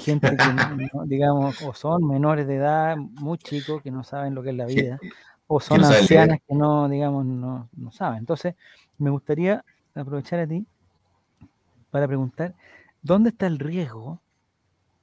Gente 0.00 0.36
que, 0.36 0.36
no, 0.92 1.06
digamos, 1.06 1.62
o 1.62 1.72
son 1.74 2.08
menores 2.08 2.48
de 2.48 2.56
edad, 2.56 2.96
muy 2.96 3.38
chicos, 3.38 3.82
que 3.82 3.92
no 3.92 4.02
saben 4.02 4.34
lo 4.34 4.42
que 4.42 4.50
es 4.50 4.56
la 4.56 4.66
vida, 4.66 4.98
o 5.46 5.60
son 5.60 5.80
no 5.80 5.86
ancianas 5.86 6.40
que 6.44 6.56
no, 6.56 6.88
digamos, 6.88 7.24
no, 7.24 7.68
no 7.76 7.92
saben. 7.92 8.18
Entonces, 8.18 8.56
me 8.98 9.10
gustaría 9.10 9.64
aprovechar 9.94 10.40
a 10.40 10.46
ti 10.48 10.66
para 11.92 12.08
preguntar, 12.08 12.52
¿dónde 13.06 13.30
está 13.30 13.46
el 13.46 13.58
riesgo? 13.58 14.20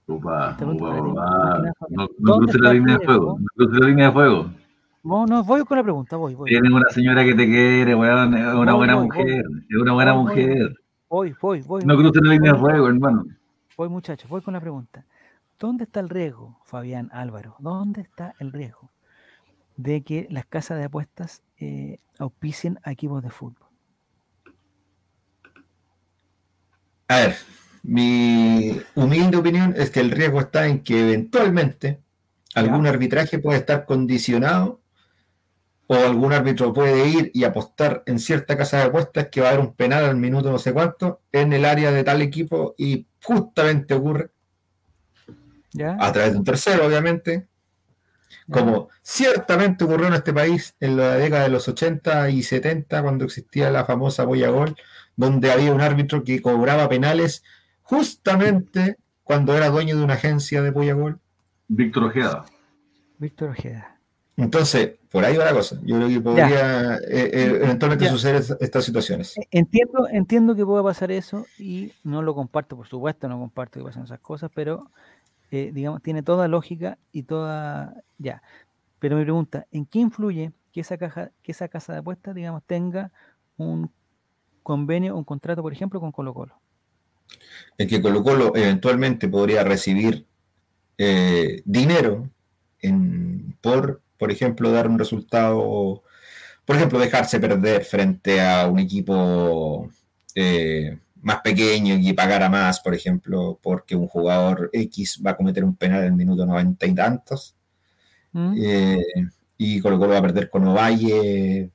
Opa. 0.07 0.57
No, 0.59 0.73
no 1.89 2.07
¿Dónde 2.17 2.51
cruce 2.51 2.59
la 2.59 2.73
línea 2.73 2.97
de 2.97 3.05
fuego. 3.05 3.39
No 3.39 3.45
cruce 3.55 3.79
la 3.79 3.87
línea 3.87 4.07
de 4.07 4.11
fuego. 4.11 4.51
No, 5.03 5.25
no, 5.25 5.43
voy 5.43 5.63
con 5.63 5.77
la 5.77 5.83
pregunta, 5.83 6.15
voy, 6.17 6.35
voy. 6.35 6.49
Tienes 6.49 6.71
una 6.71 6.89
señora 6.89 7.23
que 7.23 7.33
te 7.33 7.45
quiere, 7.45 7.95
weón. 7.95 8.33
Es 8.33 8.53
una 8.53 8.71
Voy, 8.71 8.79
buena 8.79 8.95
voy, 8.95 9.05
mujer. 9.05 9.45
Es 9.69 9.77
una 9.77 9.93
buena 9.93 10.13
Voy, 10.13 10.23
voy, 10.23 10.35
mujer. 10.35 10.75
Voy, 11.09 11.35
voy, 11.41 11.61
voy. 11.61 11.83
No 11.85 11.95
voy, 11.95 12.03
cruce 12.03 12.21
la 12.21 12.33
línea 12.33 12.53
de 12.53 12.59
voy, 12.59 12.71
fuego, 12.71 12.87
hermano. 12.87 13.25
Voy, 13.77 13.89
muchachos, 13.89 14.29
voy 14.29 14.41
con 14.41 14.53
la 14.53 14.61
pregunta. 14.61 15.05
¿Dónde 15.59 15.85
está 15.85 15.99
el 16.01 16.09
riesgo, 16.09 16.59
Fabián 16.65 17.09
Álvaro? 17.13 17.55
¿Dónde 17.59 18.01
está 18.01 18.33
el 18.39 18.51
riesgo 18.51 18.91
de 19.77 20.03
que 20.03 20.27
las 20.29 20.45
casas 20.45 20.77
de 20.77 20.85
apuestas 20.85 21.41
eh, 21.57 21.99
auspicien 22.19 22.79
a 22.83 22.91
equipos 22.91 23.23
de 23.23 23.29
fútbol? 23.29 23.67
A 27.07 27.15
ver, 27.17 27.35
mi 27.83 28.81
humilde 28.95 29.37
opinión 29.37 29.75
es 29.77 29.91
que 29.91 29.99
el 29.99 30.11
riesgo 30.11 30.39
está 30.39 30.67
en 30.67 30.81
que 30.81 31.01
eventualmente 31.01 31.99
algún 32.55 32.87
arbitraje 32.87 33.39
puede 33.39 33.59
estar 33.59 33.85
condicionado 33.85 34.79
o 35.87 35.95
algún 35.95 36.31
árbitro 36.31 36.73
puede 36.73 37.09
ir 37.09 37.31
y 37.33 37.43
apostar 37.43 38.03
en 38.05 38.19
cierta 38.19 38.55
casa 38.55 38.77
de 38.77 38.83
apuestas 38.83 39.27
que 39.27 39.41
va 39.41 39.47
a 39.47 39.49
haber 39.51 39.65
un 39.65 39.73
penal 39.73 40.05
al 40.05 40.15
minuto 40.15 40.49
no 40.49 40.59
sé 40.59 40.71
cuánto 40.71 41.21
en 41.31 41.51
el 41.51 41.65
área 41.65 41.91
de 41.91 42.05
tal 42.05 42.21
equipo 42.21 42.73
y 42.77 43.05
justamente 43.21 43.93
ocurre 43.93 44.29
¿Ya? 45.73 45.97
a 45.99 46.11
través 46.11 46.33
de 46.33 46.37
un 46.37 46.43
tercero, 46.43 46.85
obviamente, 46.85 47.47
como 48.49 48.89
ciertamente 49.01 49.83
ocurrió 49.85 50.07
en 50.07 50.13
este 50.13 50.31
país 50.31 50.75
en 50.79 50.97
la 50.97 51.15
década 51.15 51.43
de 51.43 51.49
los 51.49 51.67
80 51.67 52.29
y 52.29 52.43
70, 52.43 53.01
cuando 53.01 53.25
existía 53.25 53.71
la 53.71 53.83
famosa 53.83 54.23
boya 54.23 54.49
gol, 54.49 54.75
donde 55.15 55.51
había 55.51 55.73
un 55.73 55.81
árbitro 55.81 56.23
que 56.23 56.41
cobraba 56.41 56.87
penales 56.89 57.43
justamente 57.97 58.97
cuando 59.23 59.55
era 59.55 59.69
dueño 59.69 59.97
de 59.97 60.03
una 60.03 60.13
agencia 60.15 60.61
de 60.61 60.71
boya 60.71 60.93
gol. 60.93 61.19
Víctor 61.67 62.03
Ojeda. 62.05 62.45
Víctor 63.17 63.49
Ojeda. 63.51 63.97
Entonces, 64.35 64.93
por 65.11 65.23
ahí 65.23 65.37
va 65.37 65.45
la 65.45 65.53
cosa. 65.53 65.77
Yo 65.83 65.95
creo 65.97 66.07
que 66.09 66.19
podría 66.19 66.95
eh, 66.95 67.01
eh, 67.33 67.59
eventualmente 67.63 68.05
Ya. 68.05 68.11
suceder 68.11 68.37
es- 68.37 68.55
estas 68.59 68.83
situaciones. 68.83 69.37
E- 69.37 69.47
Entiendo, 69.51 70.07
entiendo 70.11 70.55
que 70.55 70.65
pueda 70.65 70.81
pasar 70.83 71.11
eso 71.11 71.45
y 71.59 71.91
no 72.03 72.21
lo 72.23 72.33
comparto, 72.33 72.75
por 72.75 72.87
supuesto, 72.87 73.27
no 73.29 73.39
comparto 73.39 73.79
que 73.79 73.85
pasen 73.85 74.03
esas 74.03 74.19
cosas, 74.19 74.49
pero 74.53 74.89
eh, 75.51 75.69
digamos, 75.71 76.01
tiene 76.01 76.23
toda 76.23 76.47
lógica 76.47 76.97
y 77.11 77.23
toda. 77.23 77.93
Ya. 78.17 78.41
Pero 78.97 79.17
mi 79.17 79.23
pregunta, 79.23 79.67
¿en 79.71 79.85
qué 79.85 79.99
influye 79.99 80.51
que 80.71 80.81
esa 80.81 80.97
caja, 80.97 81.29
que 81.43 81.51
esa 81.51 81.67
casa 81.67 81.93
de 81.93 81.99
apuestas, 81.99 82.33
digamos, 82.33 82.63
tenga 82.65 83.11
un 83.57 83.91
convenio, 84.63 85.15
un 85.15 85.23
contrato, 85.23 85.61
por 85.61 85.71
ejemplo, 85.73 85.99
con 85.99 86.11
Colo 86.11 86.33
Colo? 86.33 86.55
El 87.77 87.87
que 87.87 88.01
Colo 88.01 88.23
Colo 88.23 88.55
eventualmente 88.55 89.27
podría 89.27 89.63
recibir 89.63 90.25
eh, 90.97 91.61
dinero 91.65 92.29
en, 92.81 93.57
por, 93.61 94.01
por 94.17 94.31
ejemplo, 94.31 94.71
dar 94.71 94.87
un 94.87 94.99
resultado, 94.99 96.03
por 96.65 96.75
ejemplo, 96.75 96.99
dejarse 96.99 97.39
perder 97.39 97.83
frente 97.83 98.41
a 98.41 98.67
un 98.67 98.79
equipo 98.79 99.89
eh, 100.35 100.97
más 101.21 101.41
pequeño 101.41 101.95
y 101.95 102.13
pagar 102.13 102.43
a 102.43 102.49
más, 102.49 102.79
por 102.79 102.93
ejemplo, 102.93 103.59
porque 103.61 103.95
un 103.95 104.07
jugador 104.07 104.69
X 104.73 105.21
va 105.25 105.31
a 105.31 105.37
cometer 105.37 105.63
un 105.63 105.75
penal 105.75 106.01
en 106.01 106.07
el 106.07 106.13
minuto 106.13 106.45
noventa 106.45 106.85
y 106.85 106.93
tantos, 106.93 107.55
¿Mm? 108.33 108.55
eh, 108.57 109.03
y 109.57 109.79
Colo 109.79 109.97
Colo 109.97 110.11
va 110.11 110.19
a 110.19 110.23
perder 110.23 110.49
con 110.49 110.67
Ovalle 110.67 111.71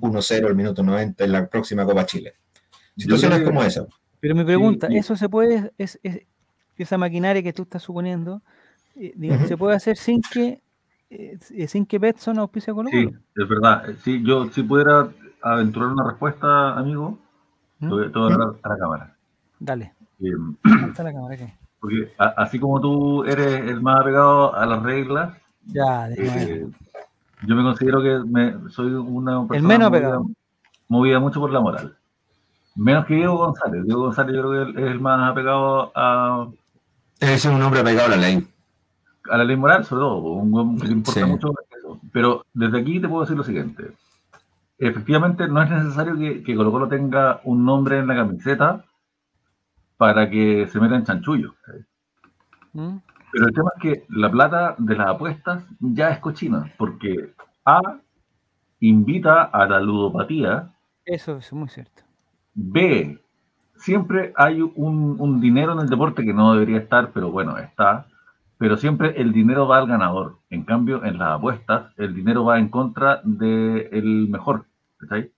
1-0 0.00 0.48
el 0.48 0.54
minuto 0.54 0.82
90 0.82 1.24
en 1.24 1.32
la 1.32 1.48
próxima 1.48 1.84
Copa 1.84 2.06
Chile. 2.06 2.34
Situaciones 2.96 3.38
creo 3.38 3.48
como 3.48 3.64
esa. 3.64 3.86
Pero 4.22 4.36
mi 4.36 4.44
pregunta, 4.44 4.86
¿eso 4.86 5.16
se 5.16 5.28
puede, 5.28 5.72
es, 5.78 5.98
es- 6.04 6.22
esa 6.76 6.96
maquinaria 6.96 7.42
que 7.42 7.52
tú 7.52 7.62
estás 7.62 7.82
suponiendo, 7.82 8.40
eh, 8.94 9.12
digamos, 9.16 9.48
se 9.48 9.56
puede 9.56 9.74
hacer 9.76 9.96
sin 9.96 10.20
que 10.22 10.62
eh, 11.10 11.38
sin 11.68 11.84
que 11.86 11.98
Betson 11.98 12.38
auspicie 12.38 12.70
a 12.70 12.74
Colo 12.74 12.88
Sí, 12.90 13.06
es 13.36 13.48
verdad. 13.48 13.84
Si 14.02 14.22
yo 14.22 14.46
si 14.50 14.62
pudiera 14.62 15.08
aventurar 15.42 15.90
una 15.90 16.08
respuesta, 16.08 16.78
amigo, 16.78 17.18
te 17.80 17.86
¿Mm? 17.86 17.90
voy, 17.90 18.12
te 18.12 18.18
voy 18.18 18.30
a 18.30 18.34
hablar 18.34 18.54
a 18.62 18.68
la 18.68 18.78
cámara. 18.78 19.16
Dale, 19.58 19.92
Eh, 20.20 20.30
está 20.88 21.02
la 21.02 21.12
cámara 21.12 21.36
porque 21.80 22.12
a- 22.16 22.34
así 22.38 22.58
como 22.60 22.80
tú 22.80 23.24
eres 23.24 23.68
el 23.70 23.82
más 23.82 24.00
apegado 24.00 24.54
a 24.54 24.64
las 24.66 24.82
reglas, 24.84 25.36
Ya, 25.66 26.08
eh, 26.10 26.66
yo 27.46 27.56
me 27.56 27.62
considero 27.64 28.00
que 28.02 28.20
me, 28.24 28.70
soy 28.70 28.92
una 28.92 29.46
persona 29.48 29.68
menos 29.68 29.90
movida- 29.90 30.22
movida 30.88 31.18
mucho 31.20 31.40
por 31.40 31.50
la 31.52 31.60
moral. 31.60 31.96
Menos 32.76 33.06
que 33.06 33.14
Diego 33.14 33.36
González. 33.36 33.84
Diego 33.84 34.02
González 34.02 34.34
yo 34.36 34.42
creo 34.48 34.74
que 34.74 34.80
es 34.80 34.86
el 34.90 35.00
más 35.00 35.30
apegado 35.30 35.92
a, 35.94 36.48
Es 37.20 37.44
un 37.44 37.60
hombre 37.62 37.82
pegado 37.84 38.06
a 38.06 38.10
la 38.10 38.16
ley. 38.16 38.46
a 39.30 39.36
la 39.38 39.44
ley 39.44 39.56
moral, 39.56 39.84
sobre 39.84 40.00
todo, 40.00 40.16
un 40.18 40.52
hueón 40.52 40.78
que 40.78 40.86
le 40.86 40.92
importa 40.94 41.20
Sí. 41.20 41.26
mucho 41.26 41.52
eso. 41.78 42.00
Pero 42.12 42.44
desde 42.54 42.80
aquí 42.80 42.98
te 43.00 43.08
puedo 43.08 43.22
decir 43.22 43.36
lo 43.36 43.44
siguiente. 43.44 43.92
Efectivamente, 44.78 45.46
no 45.48 45.62
es 45.62 45.70
necesario 45.70 46.16
que, 46.18 46.42
que 46.42 46.56
Colo 46.56 46.72
Colo 46.72 46.88
tenga 46.88 47.40
un 47.44 47.64
nombre 47.64 47.98
en 47.98 48.08
la 48.08 48.16
camiseta 48.16 48.84
para 49.96 50.28
que 50.28 50.66
se 50.66 50.80
meta 50.80 50.96
en 50.96 51.04
chanchullo. 51.04 51.54
¿Mm? 52.72 52.96
Pero 53.30 53.46
el 53.46 53.54
tema 53.54 53.70
es 53.76 53.82
que 53.82 54.04
la 54.08 54.30
plata 54.30 54.74
de 54.78 54.96
las 54.96 55.08
apuestas 55.08 55.64
ya 55.78 56.10
es 56.10 56.18
cochina, 56.18 56.72
porque 56.76 57.32
A 57.64 57.80
invita 58.80 59.44
a 59.44 59.66
la 59.68 59.78
ludopatía, 59.80 60.72
Eso 61.04 61.36
es 61.36 61.52
muy 61.52 61.68
cierto. 61.68 62.01
B 62.54 63.22
siempre 63.82 64.32
hay 64.36 64.62
un, 64.62 65.16
un 65.18 65.40
dinero 65.40 65.72
en 65.72 65.80
el 65.80 65.88
deporte 65.88 66.24
que 66.24 66.32
no 66.32 66.52
debería 66.52 66.78
estar, 66.78 67.10
pero 67.12 67.30
bueno, 67.30 67.58
está. 67.58 68.06
pero 68.56 68.76
siempre 68.76 69.20
el 69.20 69.32
dinero 69.32 69.66
va 69.66 69.78
al 69.78 69.88
ganador. 69.88 70.38
En 70.50 70.64
cambio, 70.64 71.04
en 71.04 71.18
las 71.18 71.36
apuestas, 71.38 71.92
el 71.96 72.14
dinero 72.14 72.44
va 72.44 72.58
en 72.58 72.68
contra 72.68 73.20
del 73.24 74.28
mejor. 74.28 74.66
¿Está 75.00 75.16
ahí? 75.16 75.32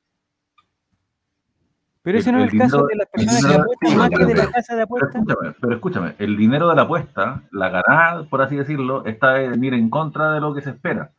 Pero 2.02 2.18
ese 2.18 2.32
no 2.32 2.44
es 2.44 2.52
el, 2.52 2.58
caso 2.58 2.86
de 2.86 2.96
las 2.96 3.08
personas 3.08 3.46
que 3.46 3.54
apuestan 3.54 3.96
más 3.96 4.10
que 4.10 4.24
de 4.26 4.34
la 4.34 4.50
casa 4.50 4.76
de 4.76 4.82
apuestas. 4.82 5.10
Pero 5.12 5.22
escúchame, 5.22 5.56
pero 5.58 5.74
escúchame, 5.74 6.14
el 6.18 6.36
dinero 6.36 6.68
de 6.68 6.76
la 6.76 6.82
apuesta, 6.82 7.42
la 7.50 7.70
ganada, 7.70 8.24
por 8.28 8.42
así 8.42 8.56
decirlo, 8.56 9.06
está 9.06 9.40
en 9.40 9.64
ir 9.64 9.72
en 9.72 9.88
contra 9.88 10.32
de 10.32 10.40
lo 10.40 10.54
que 10.54 10.60
se 10.60 10.70
espera. 10.70 11.12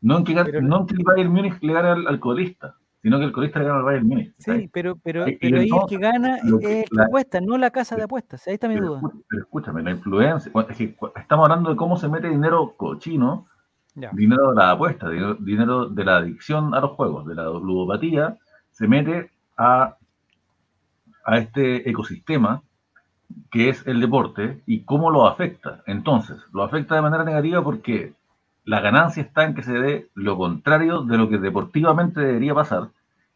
No 0.00 0.18
en 0.18 0.24
que, 0.24 0.34
no 0.34 0.80
en 0.80 0.86
que 0.86 0.94
el 0.94 1.04
Bayern 1.04 1.32
Múnich 1.32 1.60
le 1.60 1.72
gane 1.72 1.88
al 1.88 2.06
alcoholista, 2.06 2.76
sino 3.02 3.16
que 3.16 3.24
el 3.24 3.28
alcoholista 3.28 3.58
le 3.58 3.64
gana 3.66 3.78
al 3.78 3.84
Bayern 3.84 4.06
Múnich. 4.06 4.34
Sí, 4.38 4.68
pero, 4.72 4.96
pero, 4.96 5.24
pero 5.40 5.58
ahí 5.58 5.68
el 5.70 5.88
que 5.88 5.96
gana 5.96 6.36
es 6.36 6.54
que 6.60 6.84
apuesta, 7.00 7.40
no 7.40 7.56
la 7.58 7.70
casa 7.70 7.96
de 7.96 8.04
apuestas. 8.04 8.46
Ahí 8.46 8.54
está 8.54 8.68
mi 8.68 8.76
duda. 8.76 9.00
Pero 9.28 9.42
escúchame, 9.42 9.82
la 9.82 9.90
influencia, 9.92 10.52
es 10.68 10.76
que 10.76 10.96
estamos 11.16 11.48
hablando 11.48 11.70
de 11.70 11.76
cómo 11.76 11.96
se 11.96 12.08
mete 12.08 12.28
dinero 12.28 12.74
cochino, 12.76 13.46
dinero 14.12 14.50
de 14.50 14.56
la 14.56 14.70
apuesta, 14.72 15.08
dinero 15.08 15.86
de 15.86 16.04
la 16.04 16.18
adicción 16.18 16.74
a 16.74 16.80
los 16.80 16.92
juegos, 16.92 17.26
de 17.26 17.34
la 17.34 17.44
ludopatía, 17.44 18.36
se 18.70 18.86
mete 18.86 19.30
a 19.56 19.96
a 21.24 21.38
este 21.38 21.88
ecosistema 21.88 22.62
que 23.50 23.68
es 23.68 23.86
el 23.86 24.00
deporte 24.00 24.62
y 24.66 24.80
cómo 24.80 25.10
lo 25.10 25.26
afecta. 25.26 25.82
Entonces, 25.86 26.36
lo 26.52 26.64
afecta 26.64 26.96
de 26.96 27.02
manera 27.02 27.24
negativa 27.24 27.62
porque 27.62 28.12
la 28.70 28.80
ganancia 28.80 29.24
está 29.24 29.42
en 29.42 29.56
que 29.56 29.64
se 29.64 29.72
dé 29.72 30.10
lo 30.14 30.36
contrario 30.36 31.02
de 31.02 31.18
lo 31.18 31.28
que 31.28 31.38
deportivamente 31.38 32.20
debería 32.20 32.54
pasar 32.54 32.90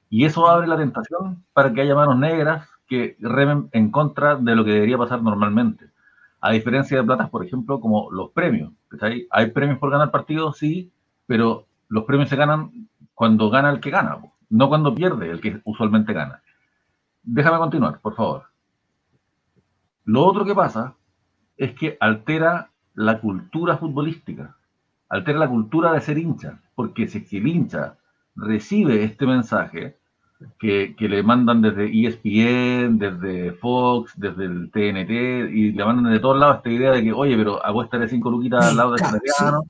y 0.09 0.27
eso 0.27 0.49
abre 0.49 0.69
la 0.69 0.77
tentación 0.77 1.43
para 1.53 1.73
que 1.73 1.81
haya 1.81 1.97
manos 1.97 2.17
negras 2.17 2.69
que 2.87 3.17
remen 3.19 3.69
en 3.73 3.91
contra 3.91 4.37
de 4.37 4.55
lo 4.55 4.65
que 4.65 4.71
debería 4.71 4.97
pasar 4.97 5.25
normalmente. 5.25 5.91
A 6.41 6.53
diferencia 6.53 6.97
de 6.97 7.03
platas, 7.03 7.31
por 7.31 7.45
ejemplo, 7.45 7.81
como 7.81 8.13
los 8.13 8.31
premios. 8.31 8.71
Hay, 9.01 9.27
hay 9.29 9.51
premios 9.51 9.81
por 9.81 9.91
ganar 9.91 10.13
partidos, 10.13 10.57
sí, 10.57 10.93
pero 11.27 11.67
los 11.89 12.05
premios 12.05 12.29
se 12.29 12.37
ganan 12.37 12.87
cuando 13.13 13.51
gana 13.51 13.71
el 13.71 13.81
que 13.81 13.91
gana, 13.91 14.19
no 14.51 14.69
cuando 14.69 14.95
pierde 14.95 15.31
el 15.31 15.41
que 15.41 15.61
usualmente 15.65 16.13
gana. 16.13 16.43
Déjame 17.25 17.59
continuar, 17.59 17.99
por 18.01 18.15
favor. 18.15 18.45
Lo 20.05 20.25
otro 20.25 20.45
que 20.45 20.55
pasa 20.55 20.95
es 21.57 21.75
que 21.75 21.97
altera 21.99 22.71
la 22.95 23.21
cultura 23.21 23.79
futbolística, 23.79 24.55
altera 25.09 25.39
la 25.39 25.49
cultura 25.49 25.93
de 25.93 26.01
ser 26.01 26.19
hincha, 26.19 26.61
porque 26.75 27.09
si 27.09 27.37
el 27.37 27.47
hincha 27.47 27.97
recibe 28.37 29.05
este 29.05 29.27
mensaje 29.27 29.97
que, 30.59 30.95
le 30.99 31.23
mandan 31.23 31.63
desde 31.63 31.87
ESPN, 31.87 32.99
desde 32.99 33.53
Fox, 33.53 34.13
desde 34.17 34.45
el 34.45 34.71
TNT, 34.71 35.51
y 35.53 35.73
le 35.73 35.85
mandan 35.85 36.13
de 36.13 36.21
todos 36.21 36.39
lados 36.39 36.57
esta 36.59 36.71
idea 36.71 36.93
de 36.93 37.03
que, 37.03 37.13
oye, 37.13 37.37
pero 37.37 37.61
de 37.61 38.09
cinco 38.09 38.31
luquitas 38.31 38.67
al 38.67 38.77
lado 38.77 38.93
de 38.93 39.03
italiano, 39.03 39.63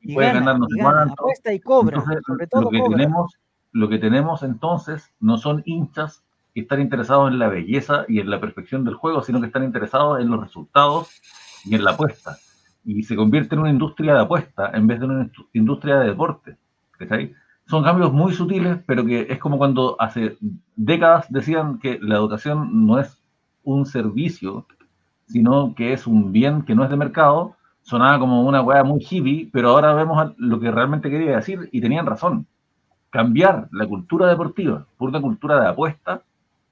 y, 0.00 0.14
puede 0.14 0.32
ganar 0.32 0.58
no 0.58 0.66
sé 0.68 0.80
Apuesta 0.80 1.52
y 1.52 1.60
cobra, 1.60 2.02
sobre 2.26 2.46
todo 2.46 2.62
lo 2.62 2.70
que 2.70 2.82
Tenemos, 2.88 3.38
lo 3.72 3.88
que 3.88 3.98
tenemos 3.98 4.42
entonces 4.42 5.10
no 5.20 5.38
son 5.38 5.62
hinchas 5.64 6.22
que 6.54 6.60
están 6.60 6.80
interesados 6.80 7.30
en 7.30 7.38
la 7.38 7.48
belleza 7.48 8.04
y 8.08 8.20
en 8.20 8.30
la 8.30 8.40
perfección 8.40 8.84
del 8.84 8.94
juego, 8.94 9.22
sino 9.22 9.40
que 9.40 9.46
están 9.46 9.64
interesados 9.64 10.20
en 10.20 10.30
los 10.30 10.40
resultados 10.40 11.10
y 11.64 11.74
en 11.74 11.84
la 11.84 11.92
apuesta. 11.92 12.38
Y 12.86 13.02
se 13.02 13.16
convierte 13.16 13.54
en 13.56 13.62
una 13.62 13.70
industria 13.70 14.14
de 14.14 14.20
apuesta 14.20 14.70
en 14.72 14.86
vez 14.86 15.00
de 15.00 15.06
una 15.06 15.30
industria 15.52 15.98
de 15.98 16.06
deporte. 16.06 16.56
Son 17.66 17.82
cambios 17.82 18.12
muy 18.12 18.32
sutiles, 18.32 18.78
pero 18.86 19.04
que 19.04 19.26
es 19.28 19.38
como 19.40 19.58
cuando 19.58 19.96
hace 19.98 20.38
décadas 20.76 21.26
decían 21.30 21.80
que 21.80 21.98
la 22.00 22.14
educación 22.14 22.86
no 22.86 23.00
es 23.00 23.20
un 23.64 23.86
servicio, 23.86 24.66
sino 25.26 25.74
que 25.74 25.92
es 25.92 26.06
un 26.06 26.30
bien 26.30 26.62
que 26.62 26.76
no 26.76 26.84
es 26.84 26.90
de 26.90 26.96
mercado. 26.96 27.56
Sonaba 27.82 28.20
como 28.20 28.42
una 28.42 28.62
weá 28.62 28.84
muy 28.84 29.04
hippie, 29.08 29.50
pero 29.52 29.70
ahora 29.70 29.92
vemos 29.94 30.32
lo 30.38 30.60
que 30.60 30.70
realmente 30.70 31.10
quería 31.10 31.36
decir 31.36 31.68
y 31.72 31.80
tenían 31.80 32.06
razón. 32.06 32.46
Cambiar 33.10 33.68
la 33.72 33.86
cultura 33.86 34.28
deportiva 34.28 34.86
por 34.96 35.08
una 35.08 35.20
cultura 35.20 35.60
de 35.60 35.68
apuesta 35.68 36.22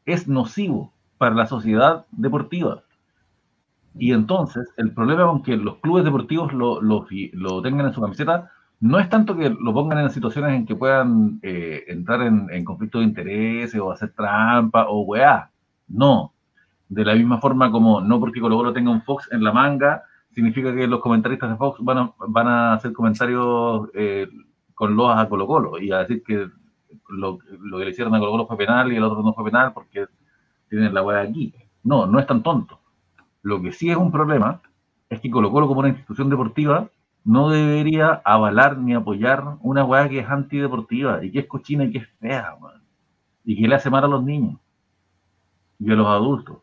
es 0.06 0.28
nocivo 0.28 0.92
para 1.18 1.34
la 1.34 1.46
sociedad 1.46 2.06
deportiva. 2.12 2.82
Y 3.96 4.12
entonces, 4.12 4.72
el 4.76 4.92
problema 4.92 5.26
con 5.26 5.42
que 5.42 5.56
los 5.56 5.76
clubes 5.76 6.04
deportivos 6.04 6.52
lo, 6.52 6.80
lo, 6.80 7.06
tengan 7.62 7.86
en 7.86 7.92
su 7.92 8.00
camiseta 8.00 8.50
no 8.80 8.98
es 8.98 9.08
tanto 9.08 9.36
que 9.36 9.50
lo 9.50 9.72
pongan 9.72 9.98
en 9.98 10.10
situaciones 10.10 10.52
en 10.54 10.66
que 10.66 10.74
puedan 10.74 11.38
eh, 11.42 11.84
entrar 11.88 12.22
en, 12.22 12.64
conflicto 12.64 12.98
de 12.98 13.04
intereses 13.04 13.80
o 13.80 13.92
hacer 13.92 14.12
trampa 14.12 14.86
o 14.88 15.02
weá. 15.02 15.50
No. 15.88 16.32
De 16.88 17.04
la 17.04 17.14
misma 17.14 17.38
forma 17.40 17.70
como 17.70 18.00
no 18.00 18.20
porque 18.20 18.40
Colo 18.40 18.56
Colo 18.56 18.72
tenga 18.72 18.90
un 18.90 19.02
Fox 19.02 19.28
en 19.32 19.44
la 19.44 19.52
manga, 19.52 20.02
significa 20.32 20.74
que 20.74 20.86
los 20.86 21.00
comentaristas 21.00 21.50
de 21.50 21.56
Fox 21.56 21.78
van 21.82 21.98
a, 21.98 22.12
van 22.28 22.48
a 22.48 22.72
hacer 22.74 22.92
comentarios 22.92 23.88
eh, 23.94 24.28
con 24.74 24.96
loas 24.96 25.18
a 25.18 25.28
Colo 25.28 25.46
Colo 25.46 25.78
y 25.78 25.92
a 25.92 26.00
decir 26.00 26.22
que 26.24 26.48
lo, 27.10 27.38
que 27.38 27.84
le 27.84 27.90
hicieron 27.90 28.14
a 28.14 28.18
Colo 28.18 28.32
Colo 28.32 28.46
fue 28.46 28.56
penal 28.56 28.92
y 28.92 28.96
el 28.96 29.04
otro 29.04 29.22
no 29.22 29.32
fue 29.32 29.44
penal 29.44 29.72
porque 29.72 30.06
tienen 30.68 30.92
la 30.92 31.02
weá 31.02 31.20
aquí. 31.20 31.54
No, 31.84 32.06
no 32.06 32.18
es 32.18 32.26
tan 32.26 32.42
tonto. 32.42 32.80
Lo 33.44 33.60
que 33.60 33.72
sí 33.72 33.90
es 33.90 33.96
un 33.96 34.10
problema 34.10 34.62
es 35.10 35.20
que 35.20 35.30
Colo 35.30 35.52
Colo 35.52 35.68
como 35.68 35.80
una 35.80 35.90
institución 35.90 36.30
deportiva 36.30 36.88
no 37.24 37.50
debería 37.50 38.22
avalar 38.24 38.78
ni 38.78 38.94
apoyar 38.94 39.58
una 39.60 39.84
weá 39.84 40.08
que 40.08 40.20
es 40.20 40.28
antideportiva 40.28 41.22
y 41.22 41.30
que 41.30 41.40
es 41.40 41.46
cochina 41.46 41.84
y 41.84 41.92
que 41.92 41.98
es 41.98 42.08
fea, 42.20 42.56
y 43.44 43.60
que 43.60 43.68
le 43.68 43.74
hace 43.74 43.90
mal 43.90 44.02
a 44.02 44.08
los 44.08 44.24
niños 44.24 44.58
y 45.78 45.92
a 45.92 45.94
los 45.94 46.06
adultos. 46.06 46.56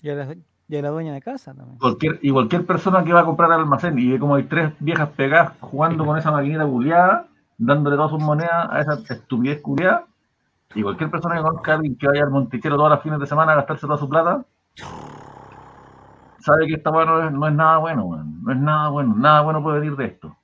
Y 0.00 0.10
a 0.10 0.14
la, 0.14 0.32
y 0.32 0.80
la 0.80 0.90
dueña 0.90 1.12
de 1.12 1.20
casa 1.20 1.52
también. 1.52 1.78
Cualquier, 1.78 2.20
y 2.22 2.30
cualquier 2.30 2.64
persona 2.64 3.02
que 3.02 3.12
va 3.12 3.20
a 3.20 3.24
comprar 3.24 3.50
al 3.50 3.60
almacén 3.60 3.98
y 3.98 4.12
ve 4.12 4.20
como 4.20 4.36
hay 4.36 4.44
tres 4.44 4.72
viejas 4.78 5.08
pegadas 5.10 5.54
jugando 5.58 6.06
con 6.06 6.16
esa 6.16 6.30
maquinita 6.30 6.64
buleada, 6.64 7.26
dándole 7.58 7.96
todas 7.96 8.12
sus 8.12 8.22
monedas 8.22 8.68
a 8.70 8.80
esa 8.80 9.12
estupidez 9.12 9.60
culiada. 9.60 10.06
Y 10.74 10.82
cualquier 10.82 11.10
persona 11.10 11.36
que 11.36 11.42
conozca 11.42 11.80
que 11.98 12.06
vaya 12.06 12.22
al 12.22 12.30
Montichero 12.30 12.76
todas 12.76 12.90
las 12.90 13.02
fines 13.02 13.18
de 13.18 13.26
semana 13.26 13.52
a 13.52 13.56
gastarse 13.56 13.86
toda 13.86 13.98
su 13.98 14.08
plata, 14.08 14.44
sabe 16.38 16.66
que 16.66 16.74
esta 16.74 16.90
bueno 16.90 17.30
no 17.30 17.48
es, 17.48 17.54
nada 17.54 17.78
bueno, 17.78 18.24
no 18.42 18.52
es 18.52 18.58
nada 18.58 18.88
bueno, 18.88 19.14
nada 19.16 19.40
bueno 19.42 19.62
puede 19.62 19.80
venir 19.80 19.96
de 19.96 20.04
esto. 20.06 20.36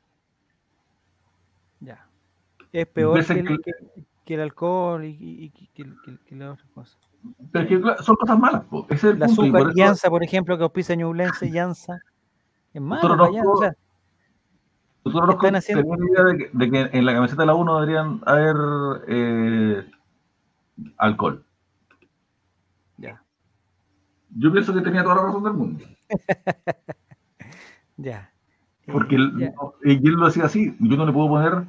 Ya. 1.80 2.06
Es 2.72 2.86
peor 2.88 3.24
que 4.24 4.34
el, 4.34 4.40
alcohol 4.40 5.04
y, 5.04 5.50
que, 5.72 5.84
las 6.34 6.54
otras 6.54 6.68
cosas. 6.74 6.98
Pero 7.52 7.64
es 7.64 7.96
que 7.98 8.02
son 8.02 8.16
cosas 8.16 8.38
malas, 8.38 8.64
es 8.88 9.04
el 9.04 9.20
la 9.20 9.26
punto. 9.26 9.56
Azúcar, 9.84 10.10
por 10.10 10.24
ejemplo, 10.24 10.58
que 10.58 10.64
auspicia 10.64 10.96
Ñublense, 10.96 11.48
Llanza, 11.50 12.00
es 12.74 12.82
malo. 12.82 13.16
nosotros 15.04 15.52
nos 15.52 15.68
la 15.68 15.76
idea 15.80 16.48
de 16.52 16.70
que, 16.70 16.98
en 16.98 17.06
la 17.06 17.14
camiseta 17.14 17.42
de 17.42 17.46
la 17.46 17.54
1 17.54 17.80
deberían 17.80 18.20
haber 18.26 18.56
eh, 19.06 19.86
alcohol. 20.98 21.44
Ya. 22.96 23.22
Yo 24.36 24.52
pienso 24.52 24.74
que 24.74 24.80
tenía 24.80 25.02
toda 25.02 25.16
la 25.16 25.22
razón 25.22 25.44
del 25.44 25.52
mundo. 25.52 25.84
ya. 27.96 28.30
Porque 28.92 29.16
él, 29.16 29.52
él, 29.82 30.00
lo 30.02 30.26
decía 30.26 30.44
así, 30.44 30.76
yo 30.78 30.96
no 30.96 31.06
le 31.06 31.12
puedo 31.12 31.28
poner 31.28 31.64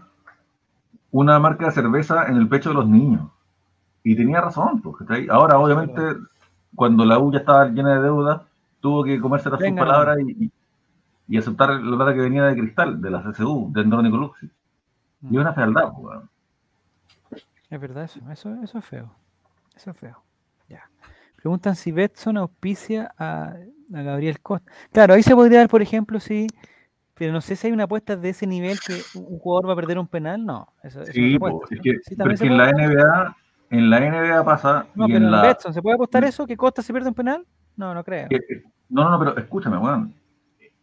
una 1.12 1.40
marca 1.40 1.66
de 1.66 1.72
cerveza 1.72 2.28
en 2.28 2.38
el 2.38 2.48
pecho 2.48 2.70
de 2.70 2.76
los 2.76 2.88
niños. 2.88 3.30
Y 4.04 4.16
tenía 4.16 4.40
razón, 4.40 4.82
porque 4.82 5.28
ahora 5.30 5.58
obviamente 5.58 6.02
cuando 6.76 7.04
la 7.06 7.18
U 7.20 7.32
ya 7.32 7.40
estaba 7.40 7.68
llena 7.70 7.96
de 7.96 8.02
deuda, 8.02 8.46
tuvo 8.80 9.04
que 9.04 9.20
comerse 9.20 9.50
las 9.50 9.60
sus 9.60 9.72
palabras 9.72 10.20
y, 10.20 10.52
y 11.28 11.38
aceptar 11.38 11.72
la 11.72 11.98
plata 11.98 12.14
que 12.14 12.22
venía 12.22 12.44
de 12.46 12.56
Cristal, 12.56 13.02
de 13.02 13.10
la 13.10 13.24
CSU, 13.24 13.72
de 13.74 13.82
Andrónico 13.82 14.18
Luxi. 14.18 14.50
Y 15.24 15.36
es 15.36 15.42
una 15.42 15.54
fealdad, 15.54 15.92
weón. 15.98 16.30
Es 17.70 17.82
verdad 17.82 18.06
eso, 18.06 18.20
eso, 18.32 18.56
eso 18.64 18.78
es 18.78 18.86
feo. 18.86 19.14
Eso 19.76 19.92
es 19.92 19.98
feo. 19.98 20.24
Ya. 20.70 20.90
Preguntan 21.36 21.76
si 21.76 21.92
Betson 21.92 22.38
auspicia 22.38 23.14
a, 23.18 23.54
a, 23.94 24.02
Gabriel 24.02 24.40
Costa. 24.40 24.72
Claro, 24.92 25.14
ahí 25.14 25.24
se 25.24 25.36
podría 25.36 25.60
dar, 25.60 25.70
por 25.70 25.82
ejemplo, 25.82 26.20
si. 26.20 26.48
Pero 27.14 27.34
no 27.34 27.42
sé 27.42 27.56
si 27.56 27.68
hay 27.68 27.74
una 27.74 27.86
apuesta 27.86 28.16
de 28.16 28.30
ese 28.30 28.46
nivel 28.46 28.78
que 28.80 28.94
un 29.18 29.40
jugador 29.40 29.70
va 29.70 29.74
a 29.74 29.76
perder 29.76 29.98
un 29.98 30.08
penal, 30.08 30.46
no. 30.46 30.72
Eso, 30.84 31.04
sí, 31.06 31.38
no 31.40 31.62
es 32.32 32.40
que, 32.40 32.46
en 32.46 32.58
la 32.58 32.72
NBA, 32.72 33.38
en 33.72 33.90
la 33.90 34.00
NBA 34.00 34.46
pasa. 34.46 34.86
No, 34.94 35.08
pero 35.08 35.18
en, 35.18 35.32
la... 35.32 35.42
Betson, 35.42 35.74
¿se 35.74 35.82
puede 35.82 35.96
apostar 35.96 36.24
eso? 36.24 36.46
¿Que 36.46 36.56
Costa 36.56 36.84
se 36.84 36.94
pierde 36.94 37.10
un 37.10 37.16
penal? 37.16 37.46
No, 37.76 37.94
no 37.94 38.04
creo. 38.04 38.28
No, 38.90 39.04
no, 39.04 39.12
no, 39.12 39.20
pero 39.20 39.38
escúchame, 39.38 39.78
weón. 39.78 40.14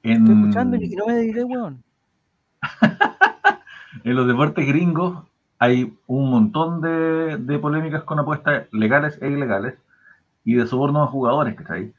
Estoy 0.02 0.34
escuchando 0.34 0.76
y 0.76 0.88
no 0.96 1.06
me 1.06 1.18
diré, 1.18 1.44
weón. 1.44 1.82
en 4.04 4.16
los 4.16 4.26
deportes 4.26 4.66
gringos 4.66 5.24
hay 5.64 5.96
un 6.06 6.30
montón 6.30 6.80
de, 6.80 7.58
polémicas 7.58 8.04
con 8.04 8.18
apuestas 8.18 8.68
legales 8.72 9.18
e 9.22 9.28
ilegales 9.28 9.74
y 10.44 10.54
de 10.56 10.66
sobornos 10.66 11.08
a 11.08 11.10
jugadores, 11.10 11.56
que 11.56 11.62
está 11.62 11.74
ahí. 11.74 11.92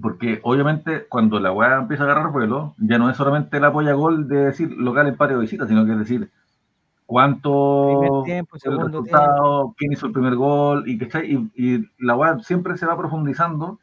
Porque 0.00 0.40
obviamente 0.42 1.06
cuando 1.08 1.40
la 1.40 1.52
weá 1.52 1.76
empieza 1.78 2.04
a 2.04 2.06
agarrar 2.06 2.32
vuelo, 2.32 2.74
ya 2.78 2.98
no 2.98 3.10
es 3.10 3.16
solamente 3.16 3.58
el 3.58 3.64
apoya 3.64 3.92
gol 3.94 4.28
de 4.28 4.46
decir 4.46 4.70
local 4.72 5.06
empate 5.08 5.34
o 5.34 5.40
visita, 5.40 5.66
sino 5.68 5.84
que 5.86 5.92
es 5.92 5.98
decir 5.98 6.30
cuánto 7.06 8.22
tiempo, 8.24 8.56
el 8.62 8.80
resultado, 8.80 9.74
quién 9.76 9.92
hizo 9.92 10.06
el 10.06 10.12
primer 10.12 10.36
gol, 10.36 10.84
y, 10.88 10.98
que 10.98 11.08
y, 11.26 11.52
y 11.56 11.88
la 11.98 12.16
weá 12.16 12.38
siempre 12.40 12.76
se 12.78 12.86
va 12.86 12.96
profundizando 12.96 13.80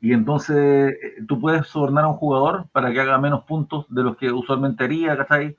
Y 0.00 0.12
entonces 0.12 0.94
eh, 1.02 1.24
tú 1.28 1.40
puedes 1.40 1.66
sobornar 1.68 2.04
a 2.04 2.08
un 2.08 2.16
jugador 2.16 2.68
para 2.72 2.92
que 2.92 3.00
haga 3.00 3.18
menos 3.18 3.44
puntos 3.44 3.86
de 3.88 4.02
los 4.02 4.16
que 4.16 4.32
usualmente 4.32 4.84
haría, 4.84 5.16
¿cachai? 5.16 5.56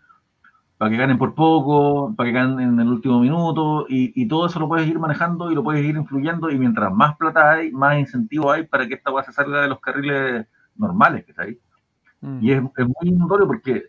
Para 0.84 0.92
que 0.92 0.98
ganen 0.98 1.18
por 1.18 1.34
poco, 1.34 2.14
para 2.14 2.28
que 2.28 2.34
ganen 2.34 2.60
en 2.60 2.78
el 2.78 2.90
último 2.90 3.22
minuto, 3.22 3.86
y, 3.88 4.12
y 4.22 4.28
todo 4.28 4.48
eso 4.48 4.60
lo 4.60 4.68
puedes 4.68 4.86
ir 4.86 5.00
manejando 5.00 5.50
y 5.50 5.56
lo 5.56 5.64
puedes 5.64 5.82
ir 5.86 5.96
influyendo, 5.96 6.50
y 6.52 6.60
mientras 6.60 6.94
más 6.94 7.16
plata 7.16 7.52
hay, 7.54 7.72
más 7.72 7.98
incentivo 7.98 8.52
hay 8.52 8.68
para 8.68 8.86
que 8.86 8.96
esta 8.96 9.10
cosa 9.10 9.32
salga 9.32 9.62
de 9.62 9.70
los 9.70 9.80
carriles 9.80 10.46
normales, 10.76 11.24
¿cachai? 11.26 11.58
Mm. 12.20 12.40
Y 12.42 12.52
es, 12.52 12.64
es 12.76 12.86
muy 12.86 13.12
notorio 13.12 13.48
porque 13.48 13.86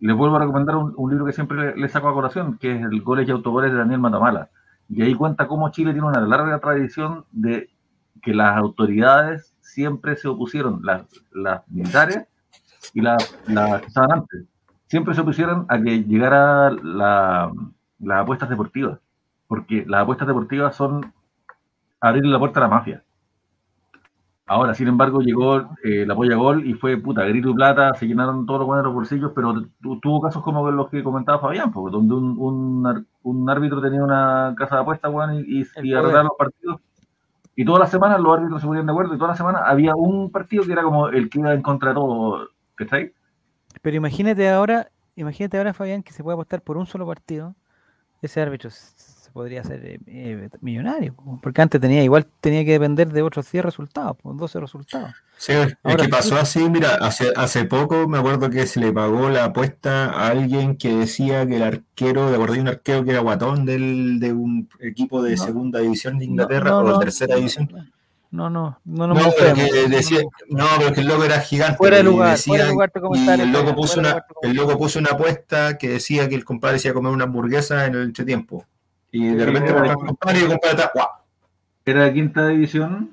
les 0.00 0.16
vuelvo 0.16 0.34
a 0.34 0.40
recomendar 0.40 0.74
un, 0.74 0.92
un 0.96 1.08
libro 1.08 1.24
que 1.24 1.32
siempre 1.32 1.56
le, 1.56 1.76
le 1.76 1.88
saco 1.88 2.08
a 2.08 2.14
colación, 2.14 2.58
que 2.58 2.74
es 2.74 2.82
el 2.82 3.00
Goles 3.02 3.28
y 3.28 3.30
Autogoles 3.30 3.70
de 3.70 3.78
Daniel 3.78 4.00
Matamala. 4.00 4.50
Y 4.88 5.02
ahí 5.02 5.14
cuenta 5.14 5.46
cómo 5.46 5.70
Chile 5.70 5.92
tiene 5.92 6.08
una 6.08 6.20
larga 6.20 6.58
tradición 6.58 7.26
de 7.30 7.70
que 8.20 8.34
las 8.34 8.56
autoridades 8.56 9.54
siempre 9.60 10.16
se 10.16 10.26
opusieron, 10.26 10.80
las, 10.82 11.02
las 11.32 11.62
militares 11.68 12.26
y 12.92 13.02
las, 13.02 13.38
las 13.46 13.82
que 13.82 13.86
estaban 13.86 14.10
antes, 14.10 14.46
siempre 14.94 15.12
se 15.16 15.22
opusieron 15.22 15.66
a 15.68 15.82
que 15.82 16.04
llegara 16.04 16.70
la- 16.70 17.52
las 17.98 18.22
apuestas 18.22 18.48
deportivas, 18.48 19.00
porque 19.48 19.84
las 19.88 20.02
apuestas 20.02 20.28
deportivas 20.28 20.76
son 20.76 21.12
abrirle 22.00 22.30
la 22.30 22.38
puerta 22.38 22.60
a 22.60 22.62
la 22.62 22.68
mafia. 22.68 23.02
Ahora, 24.46 24.72
sin 24.72 24.86
embargo, 24.86 25.20
llegó 25.20 25.62
eh, 25.82 26.04
la 26.06 26.14
polla 26.14 26.36
gol 26.36 26.64
y 26.64 26.74
fue 26.74 26.96
puta, 26.96 27.24
grito 27.24 27.48
y 27.50 27.54
plata, 27.54 27.92
se 27.94 28.06
llenaron 28.06 28.46
todos 28.46 28.60
los 28.60 28.68
buenos 28.68 28.84
los 28.84 28.94
bolsillos, 28.94 29.32
pero 29.34 29.54
tu- 29.82 29.98
tuvo 29.98 30.20
casos 30.20 30.44
como 30.44 30.70
los 30.70 30.88
que 30.90 31.02
comentaba 31.02 31.40
Fabián, 31.40 31.72
pues, 31.72 31.90
donde 31.90 32.14
un, 32.14 32.94
un, 33.24 33.50
árbitro 33.50 33.80
tenía 33.82 34.04
una 34.04 34.54
casa 34.56 34.76
de 34.76 34.82
apuestas, 34.82 35.12
weón, 35.12 35.34
y, 35.44 35.62
y, 35.82 35.92
arreglaron 35.92 36.26
los 36.26 36.38
partidos. 36.38 36.80
Y 37.56 37.64
todas 37.64 37.80
las 37.80 37.90
semanas 37.90 38.20
los 38.20 38.32
árbitros 38.38 38.60
se 38.60 38.68
ponían 38.68 38.86
de 38.86 38.92
acuerdo 38.92 39.12
y 39.16 39.18
todas 39.18 39.30
las 39.30 39.38
semanas 39.38 39.62
había 39.66 39.96
un 39.96 40.30
partido 40.30 40.62
que 40.64 40.70
era 40.72 40.84
como 40.84 41.08
el 41.08 41.28
que 41.28 41.40
iba 41.40 41.52
en 41.52 41.62
contra 41.62 41.88
de 41.88 41.94
todo, 41.96 42.48
¿cachai? 42.76 43.12
Pero 43.84 43.98
imagínate 43.98 44.48
ahora, 44.48 44.90
imagínate 45.14 45.58
ahora, 45.58 45.74
Fabián, 45.74 46.02
que 46.02 46.14
se 46.14 46.22
puede 46.22 46.32
apostar 46.36 46.62
por 46.62 46.78
un 46.78 46.86
solo 46.86 47.06
partido. 47.06 47.54
Ese 48.22 48.40
árbitro 48.40 48.70
se 48.70 49.30
podría 49.30 49.60
hacer 49.60 49.84
eh, 49.84 49.98
eh, 50.06 50.48
millonario, 50.62 51.12
po, 51.12 51.38
porque 51.42 51.60
antes 51.60 51.78
tenía 51.78 52.02
igual 52.02 52.26
tenía 52.40 52.64
que 52.64 52.72
depender 52.72 53.12
de 53.12 53.20
otros 53.20 53.52
10 53.52 53.62
resultados, 53.62 54.16
pues 54.22 54.38
12 54.38 54.58
resultados. 54.58 55.10
Sí, 55.36 55.52
es 55.52 55.76
Ahora 55.82 56.04
que 56.04 56.08
pasó 56.08 56.36
sí. 56.36 56.40
así, 56.40 56.70
mira, 56.70 56.94
hace, 56.94 57.30
hace 57.36 57.66
poco 57.66 58.08
me 58.08 58.16
acuerdo 58.16 58.48
que 58.48 58.66
se 58.66 58.80
le 58.80 58.90
pagó 58.90 59.28
la 59.28 59.44
apuesta 59.44 60.06
a 60.06 60.28
alguien 60.28 60.78
que 60.78 60.96
decía 60.96 61.46
que 61.46 61.56
el 61.56 61.62
arquero, 61.62 62.30
de 62.30 62.36
acuerdo, 62.36 62.54
un 62.58 62.68
arquero 62.68 63.04
que 63.04 63.10
era 63.10 63.20
guatón 63.20 63.66
del, 63.66 64.18
de 64.18 64.32
un 64.32 64.66
equipo 64.80 65.22
de 65.22 65.36
No. 65.36 65.44
segunda 65.44 65.80
división 65.80 66.18
de 66.18 66.24
Inglaterra 66.24 66.70
no, 66.70 66.78
o 66.78 66.82
no, 66.84 66.98
tercera 66.98 67.36
división. 67.36 67.68
No, 68.34 68.50
no, 68.50 68.80
no, 68.84 69.06
no, 69.06 69.14
No, 69.14 69.14
me 69.14 69.20
pero 69.20 69.28
ofendas, 69.52 69.70
que 69.70 69.82
no, 69.88 69.96
decía, 69.96 70.18
no. 70.50 70.66
pero 70.78 70.92
que 70.92 71.00
el 71.02 71.06
loco 71.06 71.22
era 71.24 71.38
gigante. 71.40 71.76
Fuera 71.76 71.96
de 71.98 72.02
y 72.02 72.06
lugar, 72.06 72.30
decía- 72.32 72.50
fuera 72.50 72.64
de 72.64 72.70
lugar 72.72 72.90
tu 72.90 73.00
comentario, 73.00 73.44
el 73.44 73.52
loco, 73.52 73.74
puso 73.76 74.00
una, 74.00 74.08
lugar 74.08 74.24
el 74.42 74.54
loco 74.56 74.76
puso 74.78 74.98
una 74.98 75.10
apuesta 75.10 75.78
que 75.78 75.88
decía 75.88 76.28
que 76.28 76.34
el 76.34 76.44
compadre 76.44 76.80
se 76.80 76.88
iba 76.88 76.92
a 76.92 76.94
comer 76.94 77.12
una 77.12 77.24
hamburguesa 77.24 77.86
en 77.86 77.94
el 77.94 78.02
entretiempo. 78.02 78.66
Y 79.12 79.26
de 79.28 79.38
Sí, 79.38 79.44
repente 79.44 79.70
era- 79.70 79.86
el 79.86 79.94
compadre 79.94 80.38
y 80.40 80.42
el 80.42 80.48
compadre 80.48 80.76
está, 80.76 80.90
¡guau! 80.92 81.06
Era 81.84 82.04
de 82.04 82.12
quinta 82.12 82.48
división, 82.48 83.10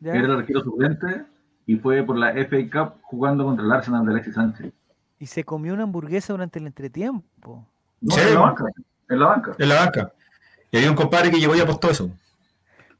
¿Ya? 0.00 0.12
era 0.12 0.26
el 0.26 0.32
arquero 0.32 0.60
suplente 0.60 1.22
y 1.66 1.76
fue 1.76 2.02
por 2.02 2.18
la 2.18 2.32
FA 2.32 2.58
Cup 2.70 3.00
jugando 3.00 3.44
contra 3.46 3.64
el 3.64 3.72
Arsenal 3.72 4.04
de 4.04 4.12
Alexis 4.12 4.34
Sánchez. 4.34 4.72
Y 5.18 5.26
se 5.26 5.44
comió 5.44 5.72
una 5.72 5.84
hamburguesa 5.84 6.34
durante 6.34 6.58
el 6.58 6.66
entretiempo. 6.66 7.66
No, 8.02 8.14
Sí, 8.14 8.20
en 8.20 8.26
la 8.28 8.34
¿no? 8.34 8.42
banca, 8.42 8.64
en 9.08 9.18
la 9.18 9.26
banca. 9.26 9.54
en 9.58 9.68
la 9.70 9.74
banca. 9.76 10.12
Y 10.70 10.76
había 10.76 10.90
un 10.90 10.96
compadre 10.96 11.30
que 11.30 11.38
llegó 11.40 11.56
y 11.56 11.60
apostó 11.60 11.90
eso. 11.90 12.10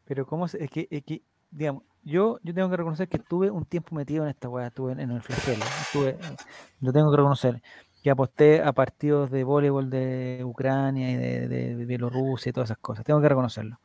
Pero 0.06 0.24
cómo 0.26 0.48
se- 0.48 0.64
es 0.64 0.70
que, 0.70 0.88
es 0.90 1.04
que, 1.04 1.20
digamos, 1.50 1.82
yo, 2.02 2.38
yo 2.42 2.54
tengo 2.54 2.70
que 2.70 2.76
reconocer 2.76 3.08
que 3.08 3.18
estuve 3.18 3.50
un 3.50 3.64
tiempo 3.66 3.94
metido 3.94 4.24
en 4.24 4.30
esta 4.30 4.48
weá, 4.48 4.68
estuve 4.68 4.92
en, 4.92 5.00
en 5.00 5.10
el 5.10 5.22
flagelo, 5.22 5.64
estuve, 5.82 6.10
eh, 6.10 6.36
lo 6.80 6.92
tengo 6.92 7.10
que 7.10 7.16
reconocer, 7.16 7.62
que 8.02 8.10
aposté 8.10 8.62
a 8.62 8.72
partidos 8.72 9.30
de 9.30 9.44
voleibol 9.44 9.90
de 9.90 10.40
Ucrania 10.44 11.10
y 11.10 11.16
de, 11.16 11.48
de- 11.48 11.76
de 11.76 11.84
Bielorrusia 11.84 12.50
y 12.50 12.52
todas 12.52 12.68
esas 12.70 12.78
cosas, 12.78 13.04
tengo 13.04 13.20
que 13.20 13.28
reconocerlo, 13.28 13.80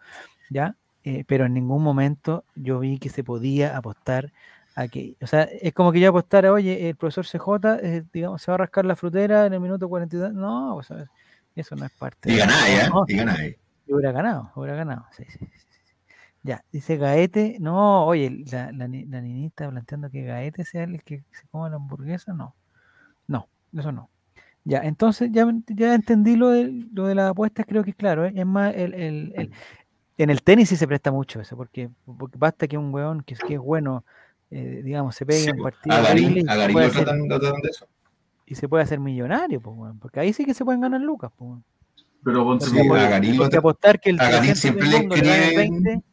¿ya? 0.49 0.75
Eh, 1.03 1.25
pero 1.27 1.45
en 1.45 1.53
ningún 1.53 1.83
momento 1.83 2.45
yo 2.55 2.79
vi 2.79 2.99
que 2.99 3.09
se 3.09 3.23
podía 3.23 3.77
apostar 3.77 4.31
a 4.75 4.87
que, 4.87 5.15
o 5.21 5.27
sea, 5.27 5.43
es 5.43 5.73
como 5.73 5.91
que 5.91 5.99
yo 5.99 6.09
apostara, 6.09 6.51
oye, 6.51 6.89
el 6.89 6.95
profesor 6.95 7.25
CJ, 7.25 7.79
eh, 7.83 8.03
digamos, 8.13 8.41
se 8.41 8.51
va 8.51 8.55
a 8.55 8.57
rascar 8.59 8.85
la 8.85 8.95
frutera 8.95 9.45
en 9.45 9.53
el 9.53 9.59
minuto 9.59 9.89
42, 9.89 10.33
no, 10.33 10.75
o 10.77 10.83
sea, 10.83 11.05
eso 11.55 11.75
no 11.75 11.85
es 11.85 11.91
parte 11.91 12.31
Y 12.31 12.37
ganáis, 12.37 12.83
¿eh? 12.83 12.89
no, 12.89 13.05
Y 13.07 13.17
ganáis. 13.17 13.55
yo 13.87 13.95
hubiera 13.95 14.11
ganado, 14.11 14.51
hubiera 14.55 14.75
ganado. 14.77 15.05
Sí, 15.11 15.25
sí, 15.29 15.39
sí. 15.39 15.72
Ya, 16.43 16.63
dice 16.71 16.97
Gaete. 16.97 17.57
No, 17.59 18.05
oye, 18.05 18.43
la, 18.51 18.71
la, 18.73 18.87
ni- 18.87 19.05
la 19.05 19.21
niña 19.21 19.47
está 19.47 19.69
planteando 19.69 20.09
que 20.09 20.23
Gaete 20.23 20.65
sea 20.65 20.83
el 20.83 21.01
que 21.03 21.23
se 21.31 21.47
coma 21.49 21.69
la 21.69 21.77
hamburguesa. 21.77 22.33
No, 22.33 22.53
no, 23.27 23.47
eso 23.77 23.91
no. 23.91 24.09
Ya, 24.65 24.79
entonces 24.79 25.29
ya, 25.31 25.45
me- 25.45 25.61
ya 25.67 25.93
entendí 25.95 26.35
lo 26.35 26.49
de, 26.49 26.85
lo 26.93 27.07
de 27.07 27.15
las 27.15 27.31
apuestas, 27.31 27.65
creo 27.67 27.83
que 27.83 27.91
es 27.91 27.95
claro. 27.95 28.25
¿eh? 28.25 28.33
Es 28.35 28.45
más, 28.45 28.73
el, 28.75 28.93
el- 28.93 29.33
el- 29.35 29.51
en 30.17 30.29
el 30.29 30.43
tenis 30.43 30.69
sí 30.69 30.75
se 30.75 30.87
presta 30.87 31.11
mucho 31.11 31.39
eso, 31.41 31.55
porque, 31.57 31.89
porque 32.05 32.37
basta 32.37 32.67
que 32.67 32.77
un 32.77 32.93
weón 32.93 33.21
que, 33.23 33.33
es- 33.33 33.39
que 33.41 33.55
es 33.55 33.59
bueno, 33.59 34.03
eh, 34.51 34.81
digamos, 34.83 35.15
se 35.15 35.25
pegue 35.25 35.39
Sí, 35.39 35.49
un 35.51 35.57
pues, 35.57 35.73
partido 35.75 35.95
a 35.95 36.01
Garín, 36.01 36.37
y 36.37 36.39
a 36.47 36.53
se 36.53 36.61
hacer- 36.61 37.03
tratan, 37.05 37.27
tratan 37.27 37.61
de 37.61 37.69
eso. 37.69 37.87
y 38.45 38.55
se 38.55 38.67
puede 38.69 38.83
hacer 38.83 38.99
millonario, 38.99 39.59
pues, 39.61 39.75
weón, 39.77 39.97
porque 39.99 40.19
ahí 40.19 40.31
sí 40.33 40.45
que 40.45 40.53
se 40.53 40.63
pueden 40.63 40.81
ganar 40.81 41.01
lucas. 41.01 41.31
Pues, 41.35 41.49
weón. 41.49 41.63
Pero 42.23 42.43
ponte 42.45 42.65
Sí, 42.65 43.57
apostar 43.57 43.99
que 43.99 44.11
el 44.11 44.19
a 44.21 44.23
Garín 44.29 44.53
300 44.53 44.59
siempre 44.59 44.87
le 44.87 44.99
mundo 44.99 45.15
le 45.15 45.21
gane 45.23 45.47
escriben- 45.47 45.83
20, 45.83 46.03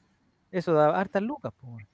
eso 0.51 0.73
da 0.73 0.99
hartas 0.99 1.23
lucas. 1.23 1.53
Pues, 1.61 1.73
weón. 1.73 1.87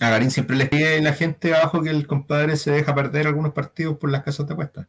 A 0.00 0.08
Garín 0.08 0.30
siempre 0.30 0.56
le 0.56 0.66
pide 0.66 1.00
la 1.02 1.12
gente 1.12 1.54
abajo 1.54 1.82
que 1.82 1.90
el 1.90 2.06
compadre 2.06 2.56
se 2.56 2.70
deja 2.70 2.94
perder 2.94 3.26
algunos 3.26 3.52
partidos 3.52 3.98
por 3.98 4.10
las 4.10 4.22
casas 4.22 4.46
de 4.46 4.54
apuestas. 4.54 4.86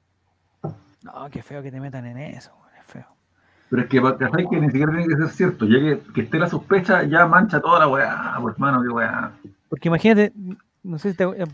No, 1.04 1.30
qué 1.30 1.42
feo 1.42 1.62
que 1.62 1.72
te 1.72 1.82
metan 1.82 2.06
en 2.06 2.18
eso, 2.18 2.52
es 2.80 2.86
feo. 2.86 3.08
Pero 3.70 3.82
es 3.82 3.90
que, 3.90 4.02
¿cachai? 4.02 4.48
que 4.50 4.60
ni 4.62 4.68
siquiera 4.68 4.92
tiene 4.94 5.08
que 5.08 5.18
ser 5.18 5.30
cierto. 5.30 5.66
Ya 5.66 5.80
que, 5.80 6.00
que 6.14 6.22
esté 6.22 6.40
la 6.40 6.48
sospecha, 6.48 7.04
ya 7.04 7.26
mancha 7.26 7.60
toda 7.60 7.80
la 7.80 7.88
weá, 7.88 8.38
pues 8.40 8.54
hermano, 8.54 8.82
qué 8.82 8.90
weá. 8.90 9.34
Porque 9.68 9.90
imagínate, 9.90 10.32
no 10.84 10.98
sé 10.98 11.12
si 11.12 11.18
te, 11.18 11.24
eh, 11.24 11.46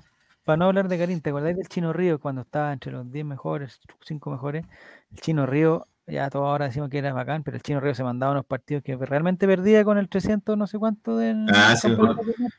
para 0.43 0.57
no 0.57 0.65
hablar 0.65 0.87
de 0.87 0.97
Karim, 0.97 1.19
¿te 1.19 1.31
acordáis 1.31 1.57
del 1.57 1.67
Chino 1.67 1.91
Río 1.93 2.19
cuando 2.19 2.41
estaba 2.41 2.71
entre 2.71 2.91
los 2.91 3.11
10 3.11 3.25
mejores, 3.25 3.81
5 4.01 4.29
mejores? 4.29 4.65
El 5.11 5.19
Chino 5.19 5.45
Río, 5.45 5.87
ya 6.07 6.29
todos 6.29 6.45
ahora 6.45 6.65
decimos 6.65 6.89
que 6.89 6.97
era 6.99 7.11
bacán, 7.13 7.43
pero 7.43 7.57
el 7.57 7.63
Chino 7.63 7.79
Río 7.79 7.93
se 7.93 8.03
mandaba 8.03 8.31
unos 8.31 8.45
partidos 8.45 8.83
que 8.83 8.95
realmente 8.95 9.45
perdía 9.47 9.83
con 9.83 9.97
el 9.97 10.07
300 10.09 10.57
no 10.57 10.65
sé 10.67 10.77
cuánto 10.79 11.17
del 11.17 11.45
Ah, 11.53 11.75
sí. 11.75 11.89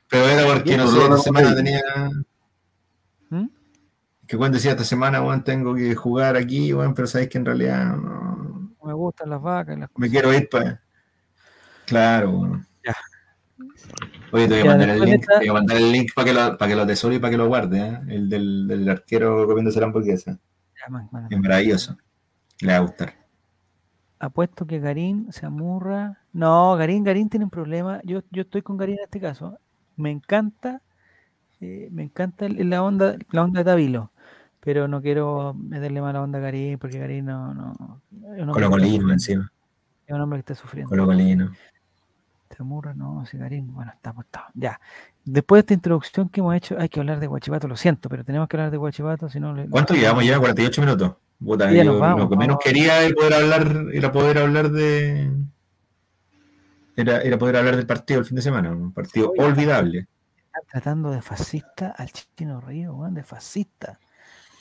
Pero 0.09 0.25
era 0.27 0.45
porque, 0.47 0.77
no 0.77 0.87
sé, 0.87 1.09
no, 1.09 1.17
semana 1.19 1.55
tenía. 1.55 1.81
¿Mm? 3.31 3.47
Que 4.27 4.37
cuando 4.37 4.57
decía 4.57 4.73
esta 4.73 4.85
semana, 4.85 5.23
weón, 5.23 5.43
tengo 5.45 5.75
que 5.75 5.95
jugar 5.95 6.37
aquí, 6.37 6.73
weón, 6.75 6.93
pero 6.95 7.07
sabéis 7.09 7.31
que 7.31 7.39
en 7.39 7.47
realidad 7.47 7.97
no, 7.97 8.75
me 8.85 8.93
gustan 8.93 9.31
las 9.31 9.41
vacas 9.41 9.79
las 9.79 9.89
me 9.97 10.09
quiero 10.11 10.33
ir 10.35 10.49
para. 10.51 10.83
Claro, 11.87 12.31
weón. 12.31 12.67
Ya. 12.85 12.95
Oye, 14.33 14.47
te 14.47 14.55
voy 14.55 14.61
a 14.61 14.65
Ya, 14.65 14.71
mandar 14.71 14.91
el 14.91 15.01
link, 15.01 15.21
esta- 15.21 15.33
te 15.39 15.39
voy 15.39 15.49
a 15.49 15.53
mandar 15.55 15.77
el 15.79 15.93
link 15.93 16.11
para 16.15 16.25
que 16.27 16.35
lo, 16.35 16.59
para 16.59 16.69
que 16.69 16.77
lo 16.77 16.83
atesore 16.83 17.15
y 17.15 17.19
para 17.19 17.31
que 17.31 17.37
lo 17.39 17.49
guarde, 17.49 17.79
¿eh? 17.81 17.99
El 18.09 18.29
del, 18.29 18.69
del 18.69 18.89
arquero 18.89 19.47
comiéndose 19.47 19.81
la 19.81 19.87
hamburguesa. 19.87 20.33
Ya, 20.79 20.91
man, 20.91 21.09
man, 21.11 21.27
Es 21.31 21.41
maravilloso. 21.41 21.97
Le 22.61 22.73
va 22.73 22.77
a 22.77 22.81
gustar. 22.81 23.15
Apuesto 24.21 24.67
que 24.67 24.81
Garín 24.81 25.33
se 25.33 25.47
amurra. 25.47 26.19
No, 26.33 26.77
Garín, 26.77 27.05
Garín 27.05 27.29
tiene 27.29 27.45
un 27.45 27.51
problema. 27.51 28.01
Yo, 28.05 28.21
yo 28.31 28.43
estoy 28.43 28.63
con 28.63 28.77
Garín 28.77 28.97
en 28.99 29.05
este 29.05 29.21
caso. 29.21 29.59
Me 29.97 30.11
encanta, 30.11 30.83
eh, 31.61 31.89
me 31.93 32.03
encanta 32.05 32.49
la 32.49 32.83
onda, 32.83 33.17
la 33.31 33.45
onda 33.45 33.61
de 33.61 33.65
Tabilo. 33.65 34.11
Pero 34.61 34.89
no 34.89 35.01
quiero 35.01 35.55
meterle 35.55 36.01
mala 36.01 36.21
onda 36.21 36.39
a 36.39 36.43
Garín, 36.43 36.79
porque 36.79 36.99
Garín 36.99 37.27
no, 37.27 37.55
no. 37.55 38.01
Es 38.37 38.43
un 38.43 38.51
encima. 39.13 39.51
es 40.07 40.15
un 40.15 40.21
hombre 40.21 40.39
que 40.39 40.53
está 40.53 40.55
sufriendo. 40.55 40.91
Colo 40.91 41.07
Colino. 41.07 41.53
Se 42.51 42.63
amurra, 42.63 42.93
no, 42.95 43.25
si 43.27 43.37
Garín, 43.39 43.73
bueno, 43.73 43.93
está 43.95 44.11
apostado. 44.11 44.47
Ya. 44.55 44.81
Después 45.25 45.59
de 45.59 45.61
esta 45.61 45.75
introducción 45.75 46.29
que 46.29 46.41
hemos 46.41 46.55
hecho, 46.57 46.77
hay 46.79 46.89
que 46.89 46.99
hablar 46.99 47.21
de 47.21 47.27
Guachipato, 47.29 47.69
lo 47.69 47.77
siento, 47.77 48.09
pero 48.09 48.25
tenemos 48.25 48.49
que 48.49 48.57
hablar 48.57 48.71
de 48.73 48.79
Guachipato, 48.79 49.29
si 49.29 49.39
no. 49.39 49.53
le- 49.53 49.69
¿Cuánto 49.69 49.95
llevamos 49.95 50.25
ya? 50.25 50.39
48 50.41 50.81
minutos. 50.81 51.15
Puta, 51.45 51.71
Ya 51.71 51.85
yo 51.85 51.93
nos 51.93 52.01
vamos, 52.01 52.21
lo 52.23 52.29
que 52.31 52.37
menos 52.37 52.57
vamos. 52.57 52.65
quería 52.65 53.03
era 53.03 53.15
poder 53.15 53.35
hablar, 53.35 53.85
era 53.93 54.13
poder 54.13 54.39
hablar 54.39 54.71
de. 54.71 55.31
Era, 56.97 57.21
era 57.23 57.39
poder 57.39 57.57
hablar 57.57 57.77
del 57.77 57.87
partido 57.87 58.21
el 58.21 58.27
fin 58.27 58.37
de 58.37 58.43
semana, 58.43 58.73
un 58.73 58.93
partido 58.93 59.31
Oye, 59.31 59.45
olvidable. 59.45 60.09
Están 60.47 60.63
tratando 60.71 61.11
de 61.11 61.23
fascista 61.23 61.95
al 61.97 62.11
Chino 62.11 62.61
Río, 62.61 62.95
weón, 62.95 63.15
de 63.15 63.23
fascista. 63.23 64.01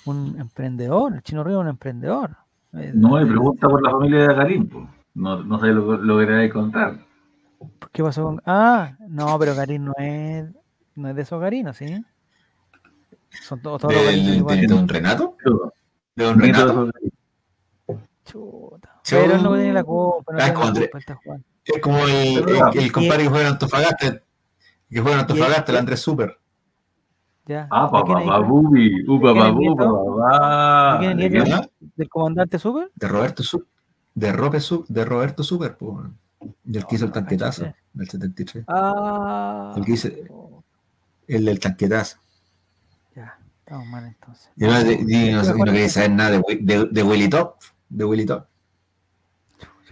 Un 0.06 0.40
emprendedor, 0.40 1.16
el 1.16 1.24
Chino 1.24 1.44
Río 1.44 1.58
es 1.58 1.62
un 1.64 1.70
emprendedor. 1.70 2.38
Eh, 2.74 2.92
No, 2.94 3.20
y 3.20 3.24
de- 3.24 3.30
pregunta 3.32 3.68
por 3.68 3.82
la 3.82 3.90
familia 3.92 4.20
de 4.28 4.34
Garín, 4.36 4.70
pues. 4.70 4.86
No, 5.16 5.44
no 5.44 5.60
sé 5.60 5.68
lo, 5.68 5.98
lo 5.98 6.20
que 6.20 6.50
contar. 6.52 7.00
¿Qué 7.92 8.04
pasó 8.04 8.24
con.? 8.24 8.42
Ah, 8.46 8.96
no, 9.10 9.38
pero 9.40 9.56
Garín 9.56 9.86
no 9.86 9.94
es, 9.98 10.46
no 10.96 11.10
es 11.10 11.16
de 11.16 11.22
esos 11.24 11.42
garinos, 11.42 11.76
¿sí? 11.76 12.06
Son 13.42 13.60
todos, 13.62 13.82
todos 13.82 13.96
los 13.96 14.04
¿De, 14.04 14.10
garinos 14.10 14.32
de, 14.32 14.38
igual. 14.38 14.62
de 14.62 14.68
don 14.68 14.88
Renato? 14.88 15.36
¿De 16.18 16.24
don 16.26 16.40
Renato? 16.40 16.92
Chuta. 18.26 19.00
Chu- 19.04 19.16
Pero 19.16 19.36
él 19.36 19.44
no 19.44 19.54
tiene 19.56 19.74
la 19.74 19.84
culpa, 19.84 20.34
no 20.34 20.40
Ah, 20.40 20.44
tiene 20.46 20.60
la 20.60 20.66
André. 20.68 20.90
culpa, 20.90 20.98
él 20.98 21.00
está 21.02 21.16
jugando. 21.24 21.46
Es 21.64 21.82
como 21.82 22.00
el, 22.00 22.10
el, 22.50 22.80
el 22.84 22.92
compadre 22.92 23.24
que 23.24 23.30
juega 23.30 23.42
en 23.48 23.54
Antofagasta. 23.54 24.22
Que 24.90 25.00
juega 25.02 25.14
en 25.14 25.20
Antofagasta, 25.22 25.72
el 25.72 25.78
Andrés 25.78 26.00
Super. 26.02 26.38
Ya. 27.46 27.68
Ah, 27.72 27.86
¿De 27.86 27.92
papá, 27.92 28.22
babubi, 28.24 29.06
upa, 29.08 29.32
babu, 29.32 29.76
papá. 29.78 31.00
¿Del 31.00 32.10
comandante 32.10 32.60
Super? 32.60 32.92
De 32.96 33.08
Roberto 33.08 33.44
Super. 33.44 33.68
De, 34.16 34.32
Rope 34.34 34.60
de 34.88 35.06
Roberto 35.06 35.44
Super, 35.44 35.78
pues. 35.78 36.08
Del 36.64 36.86
que 36.86 36.96
hizo 36.96 37.06
el 37.06 37.12
No, 37.12 37.14
tanquetazo, 37.14 37.72
del 37.94 38.10
73. 38.10 38.66
Ah. 38.68 39.74
El 39.78 39.86
que 39.86 39.92
dice- 39.92 40.28
El 41.28 41.46
del 41.46 41.60
tanquetazo. 41.60 42.18
Estamos 43.68 43.86
mal 43.88 44.06
entonces. 44.06 44.50
Y 44.56 44.64
no, 44.64 44.82
de- 44.82 44.94
y 44.94 45.32
no, 45.34 45.44
no 45.44 45.66
quería 45.66 45.90
saber 45.90 46.12
nada 46.12 46.30
de, 46.32 46.42
de, 46.62 46.86
de 46.90 47.04
Willy 47.04 47.28
Top. 47.30 47.56
De 47.90 48.06
Willy 48.06 48.26
Top. 48.26 48.46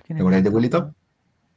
¿Quién 0.06 0.18
¿Te 0.18 0.22
acuerdas 0.22 0.44
de? 0.46 0.50
Willy 0.50 0.70
Top? 0.70 0.94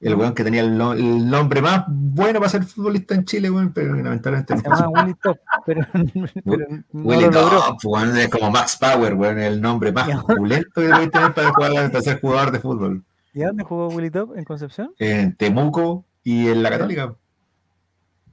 El 0.00 0.14
weón 0.16 0.34
que 0.34 0.42
tenía 0.42 0.62
el, 0.62 0.76
no- 0.76 0.94
el 0.94 1.30
nombre 1.30 1.62
más 1.62 1.84
bueno 1.88 2.40
para 2.40 2.50
ser 2.50 2.64
futbolista 2.64 3.14
en 3.14 3.24
Chile, 3.24 3.48
weón, 3.50 3.72
pero 3.72 3.94
lamentablemente 3.94 4.52
no 4.56 4.76
Se. 4.76 4.84
Willy 4.86 5.14
Top, 5.22 5.38
pero, 5.64 5.86
pero 6.44 6.66
no 6.68 7.02
Willy 7.04 7.24
lo. 7.26 7.30
Top, 7.30 7.78
weón, 7.84 8.16
es 8.16 8.28
como 8.28 8.50
Max 8.50 8.76
Power, 8.76 9.14
weón, 9.14 9.38
el 9.38 9.60
nombre 9.60 9.92
más 9.92 10.08
opulento 10.24 10.80
que 10.80 10.88
puedes 10.88 11.10
tener 11.12 11.32
para, 11.34 11.52
jugar, 11.52 11.72
para 11.92 12.02
ser 12.02 12.20
jugador 12.20 12.50
de 12.50 12.58
fútbol. 12.58 13.04
¿Y 13.32 13.42
dónde 13.42 13.62
jugó 13.62 13.88
Willy 13.90 14.10
Top? 14.10 14.36
¿En 14.36 14.44
Concepción? 14.44 14.92
En 14.98 15.36
Temuco 15.36 16.04
y 16.24 16.48
en 16.48 16.64
la 16.64 16.70
Católica. 16.70 17.14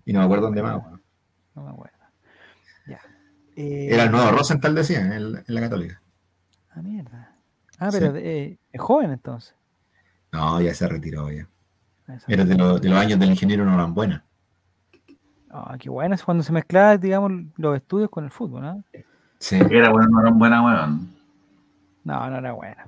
Y 0.05 0.13
no 0.13 0.19
me 0.19 0.25
acuerdo 0.25 0.45
dónde 0.47 0.63
más, 0.63 0.75
weón. 0.83 1.01
No 1.53 1.63
me 1.63 1.69
acuerdo. 1.69 1.94
Eh, 3.55 3.87
Era 3.91 4.03
el 4.03 4.11
nuevo 4.11 4.31
Rosenthal, 4.31 4.75
decía, 4.75 4.99
en, 5.01 5.11
el- 5.13 5.43
en 5.47 5.53
la 5.55 5.61
Católica. 5.61 6.01
Ah, 6.71 6.81
mierda. 6.81 7.31
Ah, 7.79 7.89
pero 7.91 8.13
eh, 8.15 8.57
es 8.71 8.81
joven 8.81 9.11
entonces. 9.11 9.55
No, 10.31 10.59
ya 10.61 10.73
se 10.73 10.87
retiró, 10.87 11.31
ya. 11.31 11.47
Eso. 12.07 12.25
Era 12.27 12.43
de, 12.45 12.55
los- 12.55 12.81
de 12.81 12.89
los 12.89 12.97
años 12.99 13.19
del 13.19 13.29
ingeniero 13.29 13.65
Norambuena. 13.65 14.23
Ah, 15.49 15.77
qué 15.79 15.89
bueno 15.89 16.15
es 16.15 16.23
cuando 16.23 16.43
se 16.43 16.51
mezcla, 16.51 16.97
digamos, 16.97 17.31
los 17.57 17.77
estudios 17.77 18.09
con 18.09 18.25
el 18.25 18.31
fútbol, 18.31 18.61
¿no? 18.61 18.83
Sí. 19.39 19.55
Era 19.69 19.89
bueno, 19.89 20.07
no 20.09 20.21
era 20.21 20.31
buena 20.31 20.63
weón. 20.65 21.15
No, 22.03 22.29
no 22.29 22.37
era 22.37 22.51
bueno. 22.51 22.83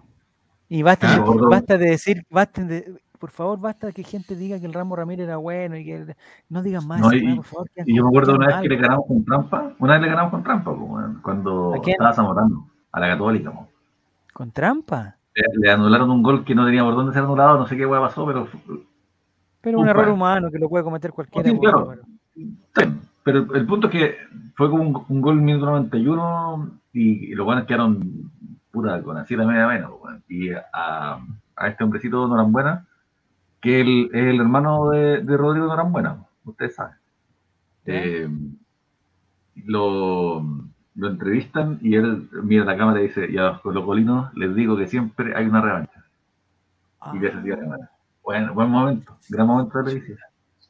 Y 0.70 0.82
basta, 0.82 1.13
Ah, 1.15 1.20
de, 1.20 1.45
basta 1.49 1.78
de 1.78 1.89
decir, 1.91 2.26
basta 2.30 2.63
de, 2.63 3.01
por 3.18 3.32
favor, 3.32 3.59
basta 3.59 3.91
que 3.91 4.03
gente 4.03 4.36
diga 4.36 4.59
que 4.59 4.65
el 4.65 4.74
Ramo 4.74 4.95
Ramírez 4.95 5.26
era 5.28 5.38
bueno 5.38 5.76
y 5.78 5.86
que 5.86 6.15
no 6.49 6.61
digan 6.61 6.88
más, 6.88 7.01
No, 7.01 7.13
y- 7.13 7.36
por 7.36 7.45
favor. 7.45 7.70
Y 7.86 7.95
yo 7.95 8.03
me 8.03 8.09
acuerdo 8.09 8.36
una 8.36 8.47
vez 8.47 8.55
que 8.61 8.70
le 8.70 8.76
ganamos 8.78 9.05
con 9.07 9.26
trampa. 9.26 9.74
Una 9.80 9.93
vez 9.93 10.01
le 10.03 10.07
ganamos 10.09 10.32
con 10.32 10.43
trampa, 10.43 10.76
cuando 11.22 11.76
estaba 11.76 12.13
Zamorano, 12.13 12.70
a 12.91 12.99
la 12.99 13.07
Católica. 13.09 13.51
Con 14.34 14.51
trampa. 14.51 15.15
Le, 15.34 15.43
le 15.59 15.72
anularon 15.72 16.09
un 16.11 16.24
gol 16.24 16.43
que 16.45 16.55
no 16.55 16.65
tenía 16.65 16.84
por 16.84 16.95
dónde 16.95 17.13
ser 17.13 17.24
anulado, 17.24 17.57
no 17.57 17.68
sé 17.68 17.76
qué 17.78 17.86
weá 17.86 17.99
pasó, 18.01 18.26
pero 18.26 18.47
Pero 19.61 19.78
Un 19.80 19.84
un 19.84 19.89
error 19.89 20.09
humano 20.09 20.49
que 20.51 20.59
lo 20.59 20.70
puede 20.70 20.84
cometer 20.84 21.11
cualquiera. 21.11 21.49
Sí, 21.49 21.55
pues, 21.55 21.72
claro. 21.74 21.93
Pero 23.24 23.53
el 23.55 23.65
punto 23.65 23.88
es 23.88 23.91
que 23.93 24.15
fue 24.55 24.70
como 24.70 24.84
un, 24.84 25.05
un 25.09 25.22
gol 25.22 25.38
en 25.38 25.43
minuto 25.45 25.65
91 25.65 26.72
y 26.93 27.36
los 27.36 27.45
buenos 27.45 27.65
quedaron 27.65 28.32
puta 28.72 29.01
con 29.03 29.18
así 29.18 29.36
la 29.36 29.45
media 29.45 29.68
menos. 29.68 29.91
Y 30.30 30.51
a, 30.51 31.20
a 31.55 31.68
este 31.68 31.84
hombrecito 31.84 32.26
Norambuena, 32.28 32.87
que 33.68 33.82
es 33.82 33.88
el 34.13 34.39
hermano 34.39 34.89
de, 34.89 35.22
de 35.22 35.38
Rodrigo 35.38 35.68
Norambuena, 35.68 36.26
ustedes 36.45 36.76
saben. 36.76 36.95
Eh, 37.86 38.30
lo, 39.65 40.41
lo 40.95 41.07
entrevistan 41.07 41.80
y 41.82 41.95
él 41.95 42.30
mira 42.43 42.65
la 42.65 42.78
cámara 42.78 42.99
y 43.01 43.07
dice, 43.07 43.28
y 43.30 43.38
a 43.38 43.43
los 43.43 43.61
colocolinos 43.61 44.34
les 44.36 44.55
digo 44.55 44.78
que 44.78 44.88
siempre 44.88 45.36
hay 45.36 45.45
una 45.45 45.61
revancha. 45.61 46.05
Y 47.13 47.20
que 47.20 47.32
se 47.32 47.41
siga 47.41 47.55
la 47.55 47.61
cámara. 47.63 47.91
Buen, 48.24 48.53
buen 48.53 48.70
momento, 48.70 49.18
gran 49.30 49.47
momento 49.47 49.78
de 49.80 49.84
televisión. 49.86 50.18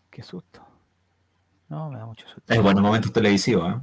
Qué 0.09 0.23
susto. 0.23 0.61
No, 1.69 1.89
me 1.89 1.97
da 1.97 2.05
mucho 2.05 2.27
susto. 2.27 2.53
Es 2.53 2.61
buenos 2.61 2.81
momentos 2.81 3.11
televisivos, 3.11 3.73
¿eh? 3.73 3.79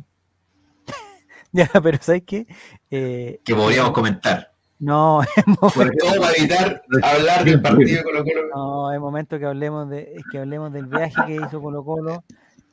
Ya, 1.52 1.68
pero 1.82 1.98
¿sabes 2.00 2.22
qué? 2.26 2.46
Eh, 2.90 3.40
Que 3.44 3.54
podríamos 3.54 3.92
comentar. 3.92 4.53
No, 4.78 5.22
es 5.36 5.44
Por 5.44 5.72
momento, 5.72 6.06
Todo 6.06 6.20
para 6.20 6.32
evitar 6.36 6.82
hablar 7.02 7.44
del 7.44 7.60
partido 7.62 7.98
de 7.98 8.04
Colo 8.04 8.24
Colo. 8.24 8.48
no, 8.54 8.92
es 8.92 9.00
momento 9.00 9.38
que 9.38 9.46
hablemos 9.46 9.88
de, 9.88 10.12
es 10.16 10.22
que 10.30 10.38
hablemos 10.38 10.72
del 10.72 10.86
viaje 10.86 11.14
que 11.26 11.36
hizo 11.36 11.60
Colo 11.60 11.84
Colo. 11.84 12.24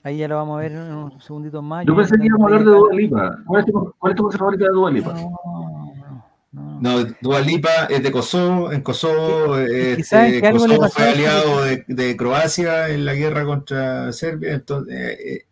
Ahí 0.03 0.17
ya 0.17 0.27
lo 0.27 0.35
vamos 0.35 0.57
a 0.57 0.61
ver 0.61 0.71
en 0.71 0.79
unos 0.79 1.23
segunditos 1.23 1.63
más. 1.63 1.85
Yo 1.85 1.95
pensé 1.95 2.17
que 2.17 2.25
íbamos 2.25 2.51
a 2.51 2.55
hablar 2.55 2.65
de 2.65 2.71
Dua 2.71 2.93
Lipa. 2.93 3.39
¿Cuál 3.45 3.59
es 3.59 3.65
tu, 3.71 3.93
cuál 3.99 4.11
es 4.11 4.17
tu 4.17 4.23
cosa 4.23 4.37
favorita 4.39 4.65
de 4.65 4.71
Dua 4.71 4.91
Lipa? 4.91 5.13
No, 5.13 5.31
no, 6.51 6.81
no. 6.81 6.81
No, 6.81 7.03
Dua 7.21 7.39
Lipa 7.41 7.85
es 7.87 8.01
de 8.01 8.11
Kosovo. 8.11 8.71
En 8.71 8.81
Kosovo, 8.81 9.57
este, 9.57 10.03
saben 10.03 10.41
que 10.41 10.47
algo 10.47 10.65
le 10.65 10.77
Kosovo 10.77 10.81
pasó 10.81 10.95
fue 10.95 11.09
aliado 11.09 11.61
de, 11.65 11.85
de 11.87 12.17
Croacia 12.17 12.89
en 12.89 13.05
la 13.05 13.13
guerra 13.13 13.45
contra 13.45 14.11
Serbia. 14.11 14.53
Entonces, 14.53 14.93
eh, 14.95 15.17
eh, 15.33 15.45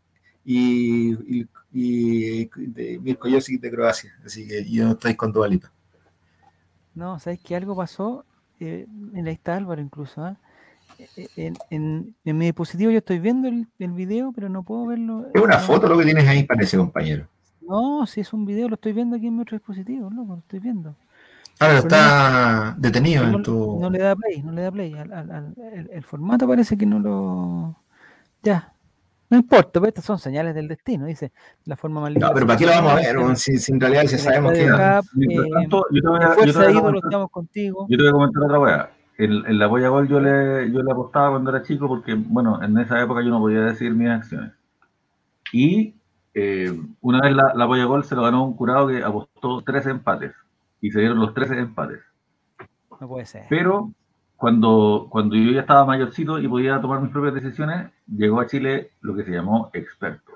y, 0.43 1.11
y, 1.41 1.47
y 1.71 2.49
de 2.57 2.99
Mirko 2.99 3.29
Josic 3.29 3.61
de 3.61 3.69
Croacia. 3.69 4.11
Así 4.25 4.47
que 4.47 4.65
yo 4.65 4.85
no 4.85 4.91
estoy 4.93 5.15
con 5.15 5.31
Dua 5.31 5.47
Lipa. 5.47 5.71
No, 6.95 7.19
¿sabes 7.19 7.39
que 7.39 7.55
algo 7.55 7.75
pasó? 7.75 8.25
Eh, 8.59 8.87
en 9.13 9.27
ahí 9.27 9.33
está 9.33 9.55
Álvaro 9.55 9.81
incluso. 9.81 10.23
¿ah? 10.23 10.37
Eh, 10.97 11.27
En, 11.37 11.53
en- 11.69 12.15
en 12.25 12.37
mi 12.37 12.45
dispositivo 12.45 12.91
yo 12.91 12.97
estoy 12.99 13.19
viendo 13.19 13.47
el, 13.47 13.67
el 13.79 13.91
video, 13.91 14.31
pero 14.33 14.49
no 14.49 14.63
puedo 14.63 14.85
verlo. 14.87 15.27
Es 15.33 15.41
una 15.41 15.57
no, 15.57 15.59
foto 15.59 15.87
lo 15.87 15.97
que 15.97 16.05
tienes 16.05 16.27
ahí, 16.27 16.43
parece, 16.43 16.77
compañero. 16.77 17.27
No, 17.61 18.05
si 18.07 18.21
es 18.21 18.33
un 18.33 18.45
video, 18.45 18.67
lo 18.67 18.75
estoy 18.75 18.93
viendo 18.93 19.15
aquí 19.15 19.27
en 19.27 19.35
mi 19.35 19.41
otro 19.43 19.57
dispositivo, 19.57 20.09
loco, 20.09 20.33
lo 20.33 20.39
estoy 20.39 20.59
viendo. 20.59 20.95
Ahora 21.59 21.81
Pero 21.81 21.87
está 21.87 22.75
detenido 22.77 23.25
no, 23.25 23.37
en 23.37 23.43
tu. 23.43 23.79
no 23.79 23.89
le 23.89 23.99
da 23.99 24.15
play, 24.15 24.41
no 24.41 24.51
le 24.51 24.61
da 24.63 24.71
play. 24.71 24.93
Al, 24.93 25.11
al- 25.13 25.31
al- 25.31 25.55
el, 25.73 25.89
el 25.91 26.03
formato 26.03 26.47
parece 26.47 26.77
que 26.77 26.85
no 26.85 26.99
lo. 26.99 27.75
Ya. 28.43 28.73
No 29.29 29.37
importa, 29.37 29.73
pero 29.79 29.87
estas 29.87 30.05
son 30.05 30.17
señales 30.17 30.55
del 30.55 30.67
destino, 30.67 31.05
dice. 31.05 31.31
La 31.65 31.75
forma 31.75 32.01
más 32.01 32.09
No, 32.09 32.13
linda 32.13 32.27
pero 32.33 32.39
de 32.41 32.45
¿para 32.47 32.57
qué 32.57 32.65
lo 32.65 32.71
vamos 32.71 32.91
a 32.93 32.95
ver? 32.95 33.17
weón? 33.17 33.35
Si, 33.37 33.57
si 33.57 33.71
en 33.71 33.79
realidad 33.79 34.01
si 34.03 34.07
en 34.07 34.13
el 34.15 34.19
sabemos 34.19 34.53
que. 34.53 34.59
Mientras 35.13 35.47
eh, 35.47 35.49
tanto, 35.53 35.85
yo 35.91 36.01
te 36.01 36.07
voy 36.07 36.19
a, 36.19 36.35
yo 36.45 36.53
te 36.53 36.53
Fuerza 36.53 36.59
voy 36.59 36.67
a 36.67 36.71
ídolo, 36.71 36.81
comentar, 36.81 37.07
estamos 37.09 37.31
contigo. 37.31 37.85
yo 37.89 37.97
te 37.97 38.03
voy 38.03 38.09
a 38.09 38.13
comentar 38.13 38.43
otra 38.43 38.59
weá. 38.59 38.91
El, 39.17 39.45
el 39.47 39.61
apoya 39.61 39.89
gol 39.89 40.07
yo 40.07 40.19
le, 40.19 40.71
yo 40.71 40.81
le 40.81 40.91
apostaba 40.91 41.31
cuando 41.31 41.49
era 41.51 41.61
chico 41.61 41.87
porque, 41.87 42.13
bueno, 42.15 42.63
en 42.63 42.77
esa 42.79 43.01
época 43.01 43.21
yo 43.21 43.29
no 43.29 43.39
podía 43.39 43.61
decidir 43.61 43.93
mis 43.93 44.09
acciones. 44.09 44.53
Y 45.51 45.95
eh, 46.33 46.71
una 47.01 47.21
vez 47.21 47.35
la, 47.35 47.53
la 47.53 47.65
apoya 47.65 47.85
gol 47.85 48.03
se 48.05 48.15
lo 48.15 48.23
ganó 48.23 48.45
un 48.45 48.55
curado 48.55 48.87
que 48.87 49.03
apostó 49.03 49.61
13 49.61 49.91
empates. 49.91 50.33
Y 50.81 50.91
se 50.91 50.99
dieron 51.01 51.19
los 51.19 51.33
13 51.33 51.59
empates. 51.59 51.99
No 52.99 53.07
puede 53.07 53.25
ser. 53.25 53.45
Pero 53.49 53.91
cuando, 54.37 55.07
cuando 55.09 55.35
yo 55.35 55.51
ya 55.51 55.61
estaba 55.61 55.85
mayorcito 55.85 56.39
y 56.39 56.47
podía 56.47 56.79
tomar 56.79 57.01
mis 57.01 57.11
propias 57.11 57.33
decisiones, 57.35 57.91
llegó 58.15 58.39
a 58.41 58.47
Chile 58.47 58.91
lo 59.01 59.15
que 59.15 59.23
se 59.23 59.31
llamó 59.31 59.69
experto. 59.73 60.33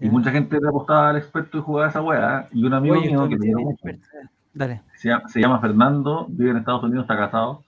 Y 0.00 0.08
mucha 0.08 0.30
gente 0.30 0.58
le 0.60 0.68
apostaba 0.68 1.10
al 1.10 1.16
experto 1.16 1.58
y 1.58 1.60
jugaba 1.60 1.88
esa 1.88 2.02
weá. 2.02 2.48
Y 2.52 2.64
un 2.64 2.72
amigo 2.72 2.96
Oye, 2.96 3.08
mío 3.08 3.28
que. 3.28 3.98
Dale. 4.54 4.82
se 4.96 5.08
llama, 5.08 5.28
se 5.28 5.40
llama 5.40 5.60
Fernando, 5.60 6.26
vive 6.28 6.50
en 6.50 6.56
Estados 6.56 6.82
Unidos, 6.82 7.04
está 7.04 7.16
casado 7.16 7.62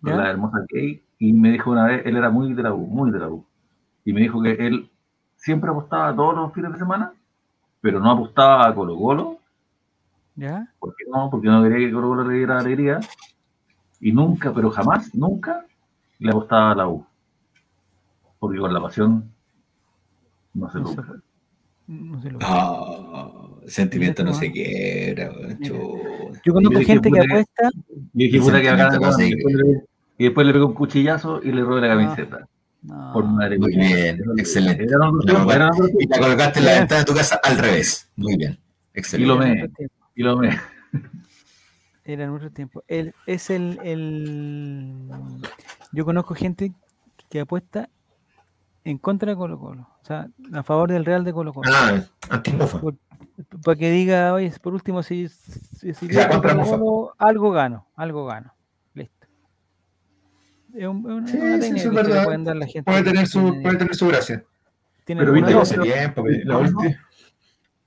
con 0.00 0.16
la 0.16 0.30
hermosa 0.30 0.64
Kay, 0.68 1.02
y 1.18 1.32
me 1.32 1.52
dijo 1.52 1.70
una 1.70 1.86
vez, 1.86 2.06
él 2.06 2.16
era 2.16 2.30
muy 2.30 2.52
de 2.54 2.62
la 2.62 2.72
U, 2.72 2.86
muy 2.86 3.10
de 3.10 3.18
la 3.18 3.28
U, 3.28 3.44
y 4.04 4.12
me 4.12 4.20
dijo 4.20 4.42
que 4.42 4.52
él 4.52 4.90
siempre 5.36 5.70
apostaba 5.70 6.14
todos 6.14 6.34
los 6.34 6.52
fines 6.52 6.72
de 6.72 6.78
semana, 6.78 7.12
pero 7.80 8.00
no 8.00 8.10
apostaba 8.10 8.68
a 8.68 8.74
Colo 8.74 8.96
Colo, 8.96 9.38
¿Ya? 10.36 10.68
¿por 10.78 10.94
qué 10.94 11.04
no? 11.12 11.28
Porque 11.30 11.48
no 11.48 11.62
quería 11.62 11.88
que 11.88 11.92
Colo 11.92 12.08
Colo 12.08 12.24
le 12.24 12.34
diera 12.34 12.58
alegría, 12.58 13.00
y 14.00 14.12
nunca, 14.12 14.52
pero 14.52 14.70
jamás, 14.70 15.14
nunca 15.14 15.64
le 16.18 16.30
apostaba 16.30 16.72
a 16.72 16.74
la 16.74 16.88
U, 16.88 17.04
porque 18.38 18.58
con 18.58 18.72
la 18.72 18.80
pasión 18.80 19.30
no 20.54 20.70
se 20.70 20.78
No 20.78 20.84
lucra. 20.90 21.04
no 21.86 22.30
lo 22.30 22.38
Ah, 22.42 23.48
sentimiento 23.66 24.24
no 24.24 24.32
se 24.34 24.50
quiebra. 24.52 25.30
Yo 25.60 26.52
conozco 26.52 26.80
gente 26.80 27.10
que 27.10 27.20
apuesta. 27.20 27.70
Y 28.14 28.38
puta 28.38 28.60
que 28.60 28.72
no 28.72 29.12
se 29.12 29.28
y 29.28 29.34
después 29.34 30.46
le- 30.46 30.50
y 30.50 30.52
pegó 30.52 30.66
un 30.66 30.74
cuchillazo 30.74 31.40
y 31.42 31.52
le 31.52 31.62
robé 31.62 31.80
la 31.82 31.88
camiseta. 31.88 32.48
No, 32.82 33.12
Por 33.12 33.24
madre 33.26 33.58
Muy 33.58 33.74
bien, 33.76 34.20
excelente. 34.36 34.84
Era 34.84 35.08
un 35.10 35.18
La 35.24 35.34
grupo, 35.34 35.52
era 35.52 35.70
un 35.70 35.78
grupo. 35.78 35.98
Y 36.00 36.06
la 36.06 36.18
colocaste 36.18 36.58
en 36.60 36.64
la 36.64 36.72
ventana 36.78 37.00
de 37.00 37.04
tu 37.06 37.14
casa 37.14 37.40
al 37.42 37.58
revés. 37.58 38.08
Muy 38.16 38.36
bien, 38.36 38.58
Y 38.94 38.98
excelente. 39.00 39.26
lo 39.34 39.42
era 39.42 39.50
en 39.52 39.56
me- 39.58 39.62
otro 39.64 39.74
tiempo, 39.76 39.94
Y 40.14 40.22
lo 40.22 40.36
me. 40.36 40.50
Era 42.04 42.24
en 42.24 42.30
otro 42.30 42.50
tiempo. 42.50 42.84
El, 42.88 43.14
es 43.26 43.50
el, 43.50 43.78
el. 43.82 45.08
Yo 45.92 46.04
conozco 46.04 46.34
gente 46.34 46.72
que 47.28 47.40
apuesta 47.40 47.88
en 48.90 48.98
contra 48.98 49.30
de 49.30 49.36
Colo 49.36 49.58
Colo. 49.58 49.82
O 50.00 50.04
sea, 50.04 50.28
a 50.52 50.62
favor 50.62 50.90
del 50.90 51.04
Real 51.04 51.24
de 51.24 51.32
Colo 51.32 51.52
Colo. 51.52 51.70
Ah, 51.72 52.00
antimufa. 52.30 52.80
Para 53.64 53.76
que 53.76 53.90
diga, 53.90 54.32
oye, 54.32 54.52
por 54.62 54.72
último, 54.74 55.02
si, 55.02 55.28
si, 55.28 55.92
si 55.94 56.06
Ya, 56.08 56.28
pierdo 56.28 56.30
contra 56.32 56.50
Colo 56.52 56.64
Mofa. 56.64 56.78
Colo, 56.78 57.14
algo 57.18 57.50
gano, 57.50 57.86
algo 57.96 58.24
gano. 58.26 58.52
Listo. 58.94 59.26
Es, 60.74 60.86
un- 60.86 60.98
es 61.00 61.12
una, 61.16 61.26
Sí, 61.26 61.36
una 61.38 61.60
sí, 61.62 61.72
eso 61.76 61.88
es 61.88 61.94
verdad. 61.94 62.24
pueden 62.24 62.44
dar 62.44 62.56
la 62.56 62.66
gente. 62.66 62.90
Puede 62.90 63.02
tener 63.04 63.26
su, 63.26 63.40
tiene- 63.40 63.62
puede 63.62 63.76
tener 63.76 63.94
su 63.94 64.08
gracia. 64.08 64.44
tiene 65.04 65.20
Pero 65.20 65.32
viste, 65.32 65.54
hace 65.54 65.78
tiempo 65.78 66.24
la 66.44 66.58
última. 66.58 66.82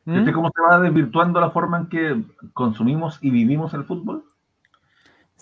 ¿Mm? 0.05 0.15
¿Viste 0.15 0.33
cómo 0.33 0.51
se 0.55 0.61
va 0.61 0.79
desvirtuando 0.79 1.39
la 1.39 1.51
forma 1.51 1.77
en 1.79 1.85
que 1.87 2.23
consumimos 2.53 3.19
y 3.21 3.29
vivimos 3.29 3.73
el 3.73 3.83
fútbol? 3.85 4.23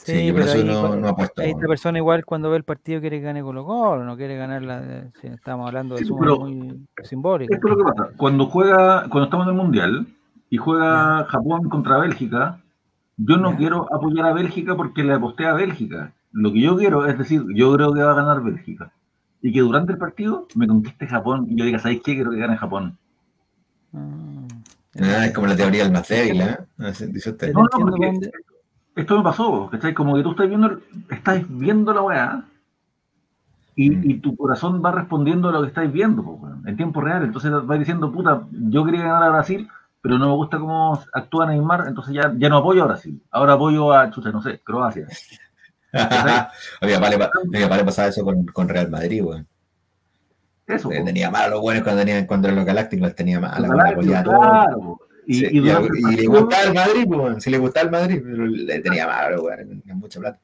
Sí, 0.02 0.14
Sí, 0.14 0.28
yo 0.28 0.34
por 0.34 0.44
pero 0.44 0.52
eso 0.54 0.60
ahí, 0.62 0.68
no, 0.68 0.96
no 0.96 1.08
apuesto. 1.10 1.42
ahí 1.42 1.50
esta 1.52 1.68
persona 1.68 1.98
igual 1.98 2.24
cuando 2.24 2.50
ve 2.50 2.56
el 2.58 2.64
partido 2.64 3.02
quiere 3.02 3.18
que 3.20 3.26
gane 3.26 3.42
Colo 3.42 3.66
Colo, 3.66 4.06
no 4.06 4.16
quiere 4.16 4.38
ganar 4.38 4.62
la... 4.64 5.12
si 5.20 5.28
estamos 5.28 5.68
hablando 5.68 5.96
de 5.96 6.06
Sí, 6.06 6.14
muy 6.14 6.88
simbólicas. 7.04 7.56
Esto 7.56 7.68
es 7.68 7.78
lo 7.78 7.86
que 7.86 7.92
pasa. 7.92 8.10
Cuando 8.16 8.46
juega, 8.46 9.02
cuando 9.10 9.26
estamos 9.26 9.46
en 9.48 9.52
el 9.54 9.58
Mundial 9.58 10.08
y 10.50 10.56
juega 10.58 11.26
Japón 11.26 11.68
contra 11.70 11.98
Bélgica, 11.98 12.62
yo 13.18 13.36
no 13.38 13.58
quiero 13.58 13.94
apoyar 13.94 14.28
a 14.28 14.34
Bélgica 14.34 14.76
porque 14.78 15.04
le 15.04 15.14
aposté 15.14 15.46
a 15.46 15.54
Bélgica. 15.54 16.14
Lo 16.32 16.54
que 16.54 16.62
yo 16.62 16.78
quiero 16.78 17.06
es 17.06 17.18
decir, 17.18 17.44
yo 17.54 17.74
creo 17.76 17.92
que 17.94 18.02
va 18.02 18.12
a 18.12 18.16
ganar 18.16 18.42
Bélgica. 18.42 18.94
Y 19.42 19.52
que 19.52 19.60
durante 19.60 19.92
el 19.92 19.98
partido 19.98 20.48
me 20.56 20.66
conquiste 20.68 21.08
Japón 21.08 21.46
y 21.50 21.58
yo 21.58 21.66
diga, 21.66 21.80
¿sabéis 21.80 22.02
qué? 22.06 22.16
Quiero 22.16 22.32
que 22.32 22.38
gane 22.38 22.56
Japón. 22.58 22.98
Ah, 23.94 24.48
Ah, 25.02 25.28
es 25.28 25.34
como 25.34 25.46
la 25.48 25.56
teoría 25.56 25.84
del 25.84 25.94
más 25.94 26.08
débil, 26.08 26.42
¿eh? 26.42 26.58
No, 26.78 26.88
no, 26.90 27.70
porque 27.80 28.32
esto 29.02 29.18
me 29.18 29.24
pasó, 29.24 29.70
¿cachai? 29.72 29.94
Como 29.94 30.16
que 30.16 30.24
tú 30.24 30.32
estás 30.32 30.48
viendo, 30.48 30.80
estás 31.10 31.44
viendo 31.48 31.94
la 31.94 32.02
weá 32.02 32.44
y, 33.76 33.90
Mm. 33.92 34.10
y 34.10 34.14
tu 34.20 34.36
corazón 34.36 34.82
va 34.84 34.92
respondiendo 34.92 35.50
a 35.50 35.52
lo 35.52 35.62
que 35.62 35.68
estáis 35.70 35.92
viendo, 35.92 36.24
po, 36.24 36.40
en 36.66 36.76
tiempo 36.78 37.02
real. 37.02 37.24
Entonces 37.24 37.52
vas 37.64 37.80
diciendo, 37.80 38.12
puta, 38.12 38.44
yo 38.52 38.84
quería 38.86 39.04
ganar 39.04 39.24
a 39.24 39.30
Brasil, 39.30 39.68
pero 40.02 40.18
no 40.18 40.28
me 40.28 40.34
gusta 40.36 40.60
cómo 40.60 41.02
actúa 41.14 41.46
Neymar, 41.48 41.86
entonces 41.88 42.14
ya, 42.14 42.34
ya 42.38 42.50
no 42.50 42.58
apoyo 42.58 42.84
a 42.84 42.88
Brasil. 42.88 43.22
Ahora 43.32 43.54
apoyo 43.54 43.94
a, 43.94 44.10
chucha, 44.12 44.32
no 44.32 44.42
sé, 44.42 44.60
Croacia. 44.64 45.08
a 45.94 46.50
mi 46.86 46.94
papá 46.94 47.10
le, 47.10 47.18
pa- 47.18 47.26
a 47.26 47.48
mi 47.48 47.60
papá 47.62 47.78
le 47.78 47.84
pasaba 47.86 48.08
eso 48.10 48.24
con, 48.24 48.46
con 48.46 48.70
Real 48.70 48.90
Madrid, 48.90 49.24
weón. 49.24 49.48
Eso. 50.68 50.90
Po. 50.90 50.96
tenía 51.04 51.32
mal 51.32 51.44
a 51.46 51.50
los 51.50 51.62
buenos 51.62 51.84
cuando 51.84 52.02
tenían 52.04 52.28
contra 52.28 52.52
los 52.52 52.64
galácticos, 52.64 53.08
los 53.08 53.16
tenía 53.16 53.40
mal. 53.40 53.66
Claro. 54.02 55.00
Y, 55.30 55.34
Sí, 55.36 55.46
y 55.52 55.58
y, 55.60 56.14
y 56.14 56.16
le 56.18 56.28
gustaba 56.28 56.64
el 56.64 56.74
Madrid, 56.74 57.06
pues, 57.08 57.20
weón, 57.20 57.42
si 57.42 57.50
le 57.52 57.58
gustaba 57.60 57.86
el 57.86 57.92
Madrid, 57.92 58.22
pero 58.24 58.46
le 58.48 58.80
tenía 58.80 59.06
mal 59.08 59.26
a 59.26 59.30
los 59.30 59.42
weones, 59.44 59.68
tenía 59.68 59.96
mucha 59.96 60.20
plata. 60.20 60.40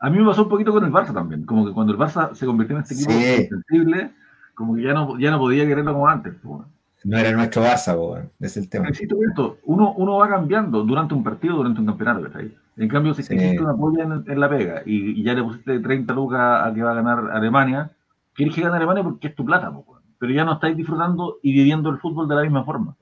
A 0.00 0.08
mí 0.10 0.18
me 0.18 0.24
pasó 0.26 0.44
un 0.44 0.48
poquito 0.48 0.72
con 0.72 0.84
el 0.84 0.92
Barça 0.92 1.12
también. 1.12 1.44
Como 1.44 1.66
que 1.66 1.72
cuando 1.72 1.92
el 1.92 1.98
Barça 1.98 2.32
se 2.34 2.46
convirtió 2.46 2.76
en 2.76 2.82
este 2.82 2.94
equipo 2.94 3.10
Sí. 3.12 3.42
insensible, 3.42 4.10
como 4.54 4.74
que 4.76 4.82
ya 4.82 4.92
no, 4.94 5.18
ya 5.18 5.30
no 5.30 5.38
podía 5.38 5.66
quererlo 5.66 5.92
como 5.92 6.08
antes. 6.08 6.34
weón. 6.42 6.66
No 7.04 7.16
era 7.18 7.32
nuestro 7.32 7.62
Barça, 7.62 7.96
weón, 7.98 8.30
ese 8.40 8.60
es 8.60 8.64
el 8.64 8.70
tema. 8.70 8.88
En 8.88 8.94
esto, 8.94 9.58
uno, 9.64 9.92
uno 9.96 10.16
va 10.16 10.28
cambiando 10.28 10.82
durante 10.84 11.14
un 11.14 11.22
partido, 11.22 11.56
durante 11.56 11.80
un 11.80 11.86
campeonato, 11.86 12.22
¿cachai? 12.22 12.56
En 12.76 12.88
cambio, 12.88 13.12
si 13.14 13.22
Sí. 13.22 13.28
te 13.30 13.34
hiciste 13.36 13.62
una 13.62 13.76
polla 13.76 14.04
en, 14.04 14.24
en 14.26 14.40
la 14.40 14.48
pega 14.48 14.82
y, 14.86 15.22
ya 15.22 15.34
le 15.34 15.42
pusiste 15.42 15.80
30 15.80 16.14
lucas 16.14 16.40
a 16.66 16.72
que 16.72 16.82
va 16.82 16.92
a 16.92 16.94
ganar 16.94 17.30
Alemania, 17.32 17.90
quieres 18.34 18.54
que 18.54 18.62
gane 18.62 18.76
Alemania 18.76 19.02
porque 19.02 19.28
es 19.28 19.34
tu 19.34 19.44
plata, 19.44 19.68
weón. 19.70 20.00
pero 20.18 20.32
ya 20.32 20.44
no 20.44 20.54
estáis 20.54 20.76
disfrutando 20.76 21.38
y 21.42 21.52
viviendo 21.52 21.90
el 21.90 21.98
fútbol 21.98 22.28
de 22.28 22.34
la 22.36 22.42
misma 22.42 22.64
forma. 22.64 22.94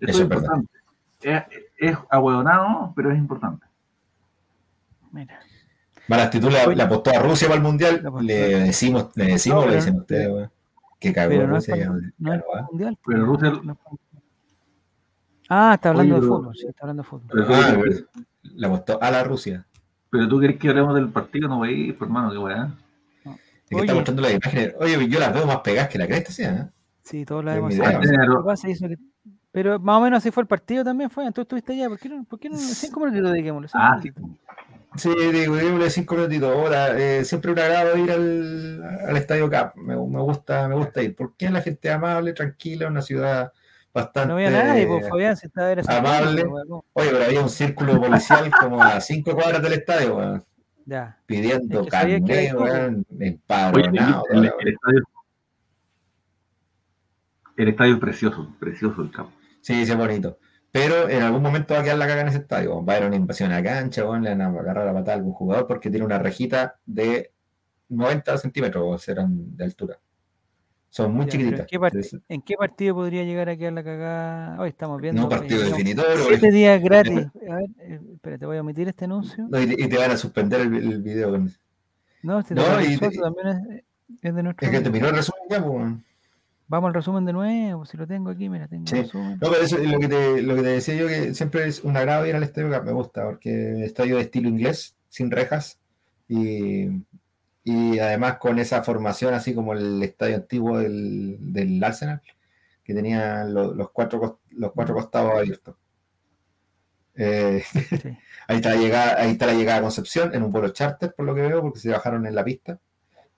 Eso, 0.00 0.10
Eso 0.10 0.22
es 0.22 0.28
verdad. 0.28 0.42
importante. 0.56 0.78
Es, 1.20 1.42
es 1.78 1.98
ahueonado, 2.10 2.92
pero 2.94 3.10
es 3.12 3.18
importante. 3.18 3.64
Mira. 5.12 5.38
Mala 6.08 6.24
actitud 6.24 6.50
le, 6.52 6.64
Oye. 6.66 6.76
le 6.76 6.82
apostó 6.82 7.10
a 7.10 7.18
Rusia 7.20 7.48
para 7.48 7.56
el 7.58 7.62
mundial. 7.64 8.02
Le 8.20 8.60
decimos, 8.60 9.10
le 9.16 9.24
decimos, 9.26 9.60
No, 9.60 9.62
le 9.62 9.66
pero- 9.72 9.80
dicen 9.84 9.96
ustedes, 10.00 10.28
weón. 10.28 10.50
Que 11.00 11.12
cagó 11.12 11.28
Pero 11.30 11.46
no 11.46 11.56
es 11.56 11.66
Rusia. 11.68 11.74
para- 11.74 11.84
ya, 11.84 11.90
no 11.90 11.98
es 12.08 12.14
claro, 12.22 12.44
para 12.46 12.58
el 12.60 12.64
ah. 12.64 12.68
mundial. 12.70 12.98
Pero 13.06 13.26
pues, 13.26 13.40
Rusia- 13.40 13.60
no 13.64 13.72
es 13.72 13.78
para- 13.78 13.96
Ah, 15.48 15.72
está 15.74 15.88
hablando 15.90 16.14
Oye, 16.16 16.20
de 16.22 16.26
pero- 16.28 16.38
fútbol, 16.38 16.56
sí, 16.56 16.66
está 16.68 16.80
hablando 16.82 17.02
de 17.02 17.08
fútbol. 17.08 17.28
Pero, 17.30 17.46
Ah, 17.54 18.20
le 18.42 18.66
apostó 18.66 19.02
a 19.02 19.10
la 19.10 19.24
Rusia. 19.24 19.66
pero 20.10 20.28
tú 20.28 20.40
querés 20.40 20.58
que 20.58 20.68
hablemos 20.68 20.94
del 20.94 21.08
partido, 21.10 21.48
no 21.48 21.60
veis, 21.60 21.92
pues, 21.94 22.08
hermano, 22.08 22.30
qué 22.30 22.38
weá. 22.38 22.70
Es 23.24 23.34
que 23.68 23.76
está 23.78 23.94
mostrando 23.94 24.22
las 24.22 24.32
imágenes. 24.32 24.74
Oye, 24.78 25.08
yo 25.08 25.18
las 25.18 25.34
veo 25.34 25.46
más 25.46 25.58
pegadas 25.60 25.88
que 25.90 25.98
la 25.98 26.06
cresta, 26.06 26.30
¿sí? 26.32 26.42
¿eh? 26.44 26.66
Sí, 27.02 27.24
todos 27.24 27.44
la. 27.44 27.56
Lo 27.56 27.68
que 27.68 27.76
pasa 28.44 28.68
es 28.68 28.76
eso 28.76 28.88
que- 28.88 28.96
Pero 29.56 29.78
más 29.80 29.96
o 29.96 30.00
menos 30.02 30.18
así 30.18 30.30
fue 30.30 30.42
el 30.42 30.46
partido 30.46 30.84
también, 30.84 31.08
fue. 31.08 31.32
Tú 31.32 31.40
estuviste 31.40 31.72
allá. 31.72 31.88
¿Por 31.88 31.98
qué 31.98 32.10
no? 32.10 32.24
¿Por 32.24 32.38
qué 32.38 32.50
no? 32.50 32.58
Cinco 32.58 33.00
minutitos 33.00 33.32
dediquémosle. 33.32 33.68
cinco 33.68 33.82
Ah, 33.82 33.98
sí. 34.02 34.12
minutitos. 34.14 34.40
Sí, 34.96 35.14
digo, 35.32 35.88
cinco 35.88 36.14
minutitos. 36.16 36.54
Ahora, 36.54 36.98
eh, 36.98 37.24
siempre 37.24 37.52
un 37.52 37.58
agrado 37.58 37.96
ir 37.96 38.10
al, 38.12 38.82
al 39.08 39.16
Estadio 39.16 39.48
Cap. 39.48 39.74
Me, 39.76 39.96
me 39.96 40.20
gusta, 40.20 40.68
me 40.68 40.74
gusta 40.74 41.02
ir. 41.02 41.16
Porque 41.16 41.48
la 41.48 41.62
gente 41.62 41.88
es 41.88 41.94
amable, 41.94 42.34
tranquila, 42.34 42.88
una 42.88 43.00
ciudad 43.00 43.50
bastante. 43.94 44.28
No 44.28 44.34
había 44.34 44.50
nadie, 44.50 44.86
pues 44.86 45.08
Fabián, 45.08 45.38
si 45.38 45.46
estaba 45.46 45.72
era 45.72 45.82
amable. 45.88 46.44
Oye, 46.92 47.08
pero 47.12 47.24
había 47.24 47.40
un 47.40 47.48
círculo 47.48 47.98
policial 47.98 48.50
como 48.60 48.82
a 48.82 49.00
cinco 49.00 49.32
cuadras 49.34 49.62
del 49.62 49.72
estadio, 49.72 50.16
weón, 50.18 50.44
Ya. 50.84 51.16
pidiendo 51.24 51.78
Es 51.80 51.84
que 51.86 51.90
carnet, 51.90 52.54
weón, 52.54 53.06
empadronado. 53.20 54.22
el, 54.32 54.44
estadio. 54.44 55.02
El 57.56 57.68
estadio 57.68 57.94
es 57.94 58.00
precioso, 58.00 58.54
precioso 58.60 59.00
el 59.00 59.10
campo. 59.10 59.32
Sí, 59.66 59.84
sí, 59.84 59.90
es 59.90 59.96
bonito. 59.98 60.38
Pero 60.70 61.08
en 61.08 61.22
algún 61.22 61.42
momento 61.42 61.74
va 61.74 61.80
a 61.80 61.82
quedar 61.82 61.98
la 61.98 62.06
caga 62.06 62.20
en 62.20 62.28
ese 62.28 62.38
estadio. 62.38 62.84
Va 62.84 62.92
a 62.92 62.96
haber 62.98 63.08
una 63.08 63.16
invasión 63.16 63.50
a 63.50 63.56
la 63.60 63.62
cancha, 63.64 64.02
le 64.02 64.06
van 64.08 64.40
a 64.40 64.46
agarrar 64.46 64.86
la 64.86 64.92
patada 64.92 65.14
a 65.14 65.16
algún 65.16 65.32
jugador 65.32 65.66
porque 65.66 65.90
tiene 65.90 66.06
una 66.06 66.18
rejita 66.20 66.78
de 66.86 67.32
90 67.88 68.38
centímetros, 68.38 68.84
o 68.86 68.96
serán 68.98 69.56
de 69.56 69.64
altura. 69.64 69.98
Son 70.88 71.12
muy 71.12 71.26
Ya, 71.26 71.30
pero 71.32 71.34
¿en 71.34 71.44
chiquititas. 71.46 71.66
qué 71.68 71.80
parte- 71.80 71.98
Entonces, 71.98 72.20
¿En 72.28 72.42
qué 72.42 72.54
partido 72.56 72.94
podría 72.94 73.24
llegar 73.24 73.48
a 73.48 73.56
quedar 73.56 73.72
la 73.72 73.82
cagada? 73.82 74.60
Hoy 74.60 74.68
estamos 74.68 75.00
viendo. 75.00 75.22
no 75.22 75.28
partido 75.28 75.62
eh, 75.62 75.64
definitorio. 75.70 76.24
Siete 76.28 76.50
días 76.52 76.80
gratis. 76.82 77.26
A 77.50 77.54
ver, 77.56 77.64
eh, 77.80 78.00
espérate, 78.14 78.46
voy 78.46 78.56
a 78.56 78.60
omitir 78.60 78.86
este 78.86 79.04
anuncio. 79.06 79.46
No, 79.50 79.60
y, 79.60 79.66
te- 79.66 79.82
y 79.82 79.88
te 79.88 79.98
van 79.98 80.12
a 80.12 80.16
suspender 80.16 80.60
el, 80.60 80.74
el 80.76 81.02
video. 81.02 81.36
No, 82.22 82.38
este 82.38 82.54
No, 82.54 82.62
y- 82.82 82.96
también 82.98 83.48
es, 83.48 83.82
es 84.22 84.34
de 84.34 84.42
nuestro. 84.44 84.64
Es 84.66 84.72
que 84.72 84.80
terminó 84.80 85.08
el 85.08 85.16
resumen 85.16 85.42
ya, 85.50 85.64
pues. 85.64 85.92
Vamos 86.68 86.88
al 86.88 86.94
resumen 86.94 87.24
de 87.24 87.32
nuevo, 87.32 87.86
si 87.86 87.96
lo 87.96 88.06
tengo 88.06 88.30
aquí, 88.30 88.48
mira, 88.48 88.66
tengo 88.66 88.86
Sí. 88.86 88.96
el 88.96 89.02
resumen. 89.04 89.38
No, 89.40 89.50
pero 89.50 89.62
eso 89.62 89.78
es 89.78 89.88
lo 89.90 89.98
que, 90.00 90.08
te, 90.08 90.42
lo 90.42 90.56
que 90.56 90.62
te 90.62 90.68
decía 90.68 90.94
yo, 90.96 91.06
que 91.06 91.32
siempre 91.34 91.66
es 91.66 91.84
un 91.84 91.96
agrado 91.96 92.26
ir 92.26 92.34
al 92.34 92.42
estadio 92.42 92.70
Cap, 92.70 92.84
me 92.84 92.92
gusta, 92.92 93.24
porque 93.24 93.84
estadio 93.84 94.16
de 94.16 94.22
estilo 94.22 94.48
inglés, 94.48 94.96
sin 95.08 95.30
rejas, 95.30 95.78
y, 96.28 96.88
y 97.62 97.98
además 98.00 98.38
con 98.38 98.58
esa 98.58 98.82
formación, 98.82 99.32
así 99.34 99.54
como 99.54 99.74
el 99.74 100.02
estadio 100.02 100.34
antiguo 100.36 100.78
del, 100.78 101.36
del 101.40 101.82
Arsenal, 101.84 102.20
que 102.82 102.94
tenía 102.94 103.44
lo- 103.44 103.72
los, 103.74 103.90
cuatro, 103.90 104.40
los 104.50 104.72
cuatro 104.72 104.94
costados 104.96 105.32
abiertos. 105.38 105.76
Eh, 107.14 107.62
Sí. 108.02 108.08
ahí, 108.48 108.56
está 108.56 108.70
la 108.70 108.76
llegada, 108.80 109.20
ahí 109.20 109.30
está 109.32 109.46
la 109.46 109.54
llegada 109.54 109.78
a 109.78 109.82
Concepción, 109.82 110.34
en 110.34 110.42
un 110.42 110.52
vuelo 110.52 110.68
charter, 110.70 111.14
por 111.16 111.26
lo 111.26 111.34
que 111.34 111.42
veo, 111.42 111.62
porque 111.62 111.78
se 111.80 111.90
bajaron 111.90 112.26
en 112.26 112.34
la 112.34 112.44
pista. 112.44 112.78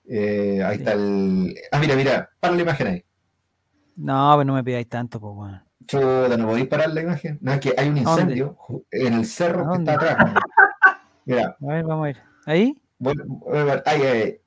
Eh, 0.07 0.61
ahí 0.65 0.77
Sí. 0.77 0.81
está 0.83 0.93
el... 0.93 1.55
Ah, 1.71 1.79
mira, 1.79 1.95
mira, 1.95 2.29
para 2.39 2.55
la 2.55 2.61
imagen 2.63 2.87
ahí. 2.87 3.05
No, 3.99 4.33
pero 4.37 4.45
no 4.45 4.53
me 4.53 4.63
pidáis 4.63 4.87
tanto, 4.87 5.19
pues, 5.19 5.35
bueno. 5.35 5.61
Chuta, 5.85 6.37
no 6.37 6.47
podéis 6.47 6.67
parar 6.67 6.89
la 6.91 7.01
imagen. 7.01 7.37
No, 7.41 7.51
es 7.51 7.59
que 7.59 7.73
hay 7.77 7.89
un 7.89 7.97
incendio 7.97 8.57
en 8.91 9.13
el 9.13 9.25
cerro 9.25 9.67
¿A 9.67 9.73
que 9.73 9.79
está 9.79 9.93
atrás. 9.95 10.17
Mira, 11.25 11.57
A 11.61 11.65
ver, 11.65 11.83
vamos 11.83 12.05
a 12.05 12.09
ir. 12.11 12.17
¿Ahí? 12.45 12.77
bueno, 12.97 13.23
bueno, 13.25 13.73
ay, 13.85 14.01
ay. 14.01 14.39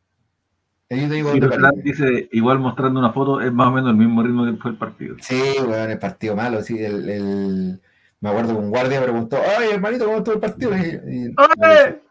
Yo 0.90 1.08
te 1.08 1.14
digo 1.14 1.34
Y 1.34 1.80
dice, 1.82 2.28
igual 2.32 2.58
mostrando 2.58 3.00
una 3.00 3.12
foto, 3.12 3.40
es 3.40 3.52
más 3.52 3.68
o 3.68 3.72
menos 3.72 3.90
el 3.90 3.96
mismo 3.96 4.22
ritmo 4.22 4.44
que 4.44 4.60
fue 4.60 4.72
el 4.72 4.76
partido. 4.76 5.16
Sí, 5.20 5.40
weón, 5.66 5.90
el 5.90 5.98
partido 5.98 6.36
malo, 6.36 6.62
sí, 6.62 6.78
el, 6.82 7.08
el- 7.08 7.80
me 8.20 8.28
acuerdo 8.28 8.54
que 8.54 8.60
un 8.60 8.70
guardia 8.70 9.00
me 9.00 9.06
preguntó, 9.06 9.38
ay, 9.58 9.70
hermanito, 9.72 10.04
¿cómo 10.04 10.18
estuvo 10.18 10.34
el 10.34 10.40
partido? 10.40 10.76
Y- 10.76 11.34
yo, 11.34 11.46
le 11.56 11.68
dije, 11.74 12.02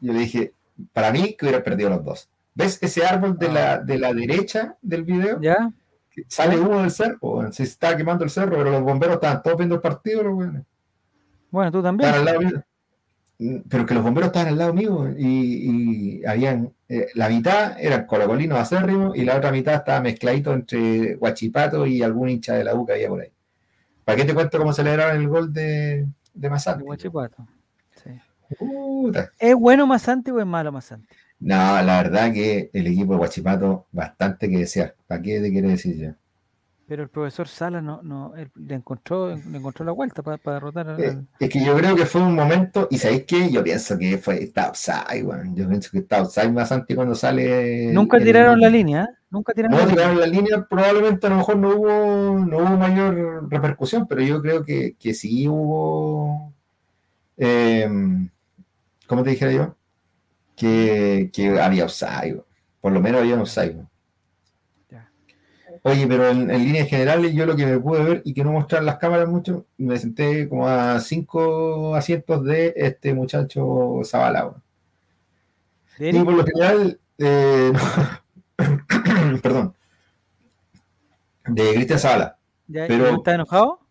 yo 0.00 0.12
le 0.12 0.18
dije, 0.20 0.52
para 0.92 1.10
mí 1.12 1.36
que 1.36 1.46
hubiera 1.46 1.62
perdido 1.64 1.90
los 1.90 2.04
dos. 2.04 2.30
¿Ves 2.54 2.78
ese 2.80 3.04
árbol 3.04 3.36
de 3.38 3.52
la, 3.52 3.78
de 3.78 3.98
la 3.98 4.14
derecha 4.14 4.76
del 4.80 5.02
video? 5.02 5.40
¿Ya? 5.40 5.70
Sale 6.28 6.58
humo 6.58 6.80
del 6.80 6.90
cerro, 6.90 7.52
se 7.52 7.62
está 7.64 7.96
quemando 7.96 8.24
el 8.24 8.30
cerro, 8.30 8.56
pero 8.56 8.70
los 8.70 8.82
bomberos 8.82 9.16
estaban 9.16 9.42
todos 9.42 9.56
viendo 9.58 9.74
el 9.76 9.80
partido, 9.80 10.22
los 10.22 10.34
weones. 10.34 10.62
Bueno, 11.50 11.70
tú 11.70 11.82
también. 11.82 12.12
Al 12.12 12.24
lado 12.24 12.40
mío. 12.40 12.62
Mm, 13.38 13.56
Pero 13.68 13.84
que 13.84 13.94
los 13.94 14.02
bomberos 14.02 14.28
estaban 14.28 14.48
al 14.48 14.58
lado 14.58 14.72
mío 14.72 15.10
y, 15.16 16.20
y 16.20 16.24
habían, 16.24 16.72
eh, 16.88 17.08
la 17.14 17.28
mitad 17.28 17.78
eran 17.78 18.06
colocolinos 18.06 18.58
acérrimos 18.58 19.14
y 19.16 19.24
la 19.24 19.36
otra 19.36 19.52
mitad 19.52 19.74
estaba 19.74 20.00
mezcladito 20.00 20.54
entre 20.54 21.16
Guachipato 21.16 21.84
y 21.86 22.02
algún 22.02 22.30
hincha 22.30 22.54
de 22.54 22.64
la 22.64 22.74
U 22.74 22.86
que 22.86 22.94
había 22.94 23.08
por 23.08 23.20
ahí. 23.20 23.32
¿Para 24.04 24.16
qué 24.16 24.24
te 24.24 24.32
cuento 24.34 24.56
cómo 24.58 24.72
celebraron 24.72 25.20
el 25.20 25.28
gol 25.28 25.52
de, 25.52 25.62
de 25.62 26.06
De 26.32 26.48
Masante? 26.50 26.82
Guachipato. 26.84 27.46
Sí. 28.02 28.10
Puta. 28.58 29.30
¿Es 29.38 29.54
bueno 29.54 29.86
Masante 29.86 30.32
o 30.32 30.40
es 30.40 30.46
malo 30.46 30.72
Masante? 30.72 31.14
No, 31.40 31.56
la 31.82 32.02
verdad 32.02 32.30
que 32.32 32.68
el 32.74 32.86
equipo 32.88 33.12
de 33.12 33.18
Guachipato 33.18 33.86
bastante 33.92 34.50
que 34.50 34.58
desear. 34.58 34.94
¿Para 35.06 35.22
qué 35.22 35.40
te 35.40 35.50
quiere 35.50 35.68
decir 35.68 35.96
yo? 35.96 36.10
Pero 36.88 37.02
el 37.02 37.08
profesor 37.08 37.48
Sala 37.48 37.82
no, 37.82 38.00
no, 38.02 38.32
le 38.54 38.74
encontró, 38.74 39.34
le 39.34 39.58
encontró 39.58 39.84
la 39.84 39.92
vuelta 39.92 40.22
para, 40.22 40.38
para 40.38 40.54
derrotar 40.54 40.88
al. 40.88 41.00
Eh, 41.02 41.16
Es 41.40 41.50
que 41.50 41.64
yo 41.64 41.76
creo 41.76 41.96
que 41.96 42.06
fue 42.06 42.22
un 42.22 42.34
momento, 42.34 42.86
y 42.90 42.98
¿sabéis 42.98 43.24
qué? 43.26 43.50
Yo 43.50 43.62
pienso 43.64 43.98
que 43.98 44.18
fue, 44.18 44.42
está 44.44 44.66
outside, 44.68 45.22
weón. 45.24 45.54
Yo 45.56 45.68
pienso 45.68 45.90
que 45.90 45.98
está 45.98 46.18
outside 46.18 46.50
Masante 46.52 46.94
cuando 46.94 47.14
sale. 47.14 47.92
Nunca 47.92 48.18
el- 48.18 48.24
tiraron 48.24 48.60
la 48.60 48.68
línea, 48.70 49.02
¿eh? 49.04 49.14
Nunca 49.30 49.52
tiraron 49.52 49.72
No 49.72 49.78
la 49.78 49.84
línea. 49.86 49.96
tiraron 49.96 50.20
la 50.20 50.26
línea, 50.26 50.66
probablemente 50.68 51.26
a 51.26 51.30
lo 51.30 51.36
mejor 51.36 51.56
no 51.56 51.70
hubo, 51.76 52.38
no 52.46 52.58
hubo 52.58 52.76
mayor 52.76 53.48
repercusión, 53.50 54.06
pero 54.06 54.22
yo 54.22 54.40
creo 54.40 54.64
que, 54.64 54.94
que 54.98 55.12
sí 55.14 55.48
hubo, 55.48 56.52
eh, 57.38 57.88
¿cómo 59.06 59.22
te 59.22 59.30
dijera 59.30 59.52
yo? 59.52 59.75
Que, 60.56 61.30
que 61.32 61.60
había 61.60 61.84
offside, 61.84 62.40
por 62.80 62.90
lo 62.92 63.00
menos 63.00 63.20
había 63.20 63.34
un 63.34 63.42
offside. 63.42 63.76
Oye, 65.82 66.06
pero 66.08 66.28
en, 66.28 66.50
en 66.50 66.64
líneas 66.64 66.88
generales, 66.88 67.32
yo 67.32 67.46
lo 67.46 67.54
que 67.54 67.64
me 67.64 67.78
pude 67.78 68.02
ver 68.02 68.22
y 68.24 68.34
que 68.34 68.42
no 68.42 68.50
mostrar 68.50 68.82
las 68.82 68.96
cámaras 68.98 69.28
mucho, 69.28 69.66
me 69.78 69.96
senté 69.98 70.48
como 70.48 70.66
a 70.66 70.98
cinco 70.98 71.94
asientos 71.94 72.42
de 72.44 72.72
este 72.74 73.14
muchacho. 73.14 74.00
¿De 75.98 76.08
Y 76.10 76.24
por 76.24 76.34
lo 76.34 76.44
general, 76.44 76.98
eh, 77.18 77.72
perdón, 79.42 79.74
de 81.46 81.74
Cristian 81.74 81.98
Zavala. 82.00 82.38
¿Ya, 82.66 82.86
pero- 82.88 83.12
¿no 83.12 83.16
¿Está 83.18 83.34
enojado? 83.34 83.85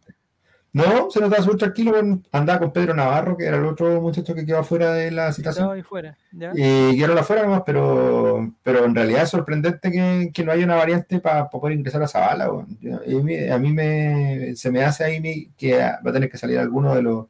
No, 0.75 1.09
se 1.09 1.21
notaba 1.21 1.41
súper 1.41 1.57
tranquilo, 1.57 1.93
andaba 2.33 2.59
con 2.59 2.73
Pedro 2.73 2.93
Navarro, 2.93 3.37
que 3.37 3.45
era 3.45 3.55
el 3.55 3.65
otro 3.65 4.01
muchacho 4.01 4.35
que 4.35 4.45
quedó 4.45 4.57
afuera 4.59 4.91
de 4.91 5.09
la 5.09 5.31
citación. 5.31 5.71
ahí 5.71 5.81
fuera. 5.81 6.17
¿ya? 6.33 6.51
Y 6.53 6.97
quedaron 6.97 7.17
afuera 7.17 7.43
nomás, 7.43 7.61
pero, 7.65 8.53
pero 8.61 8.83
en 8.83 8.93
realidad 8.93 9.23
es 9.23 9.29
sorprendente 9.29 9.89
que, 9.89 10.31
que 10.33 10.43
no 10.43 10.51
haya 10.51 10.65
una 10.65 10.75
variante 10.75 11.21
para 11.21 11.49
poder 11.49 11.77
ingresar 11.77 12.03
a 12.03 12.09
Zavala. 12.09 12.51
me- 12.81 13.51
a 13.51 13.57
mí 13.57 13.71
me, 13.71 14.53
se 14.57 14.69
me 14.69 14.83
hace 14.83 15.05
ahí 15.05 15.21
mi- 15.21 15.47
que 15.57 15.77
va 15.77 16.01
a 16.05 16.11
tener 16.11 16.29
que 16.29 16.37
salir 16.37 16.59
alguno 16.59 16.93
de 16.93 17.01
los... 17.03 17.27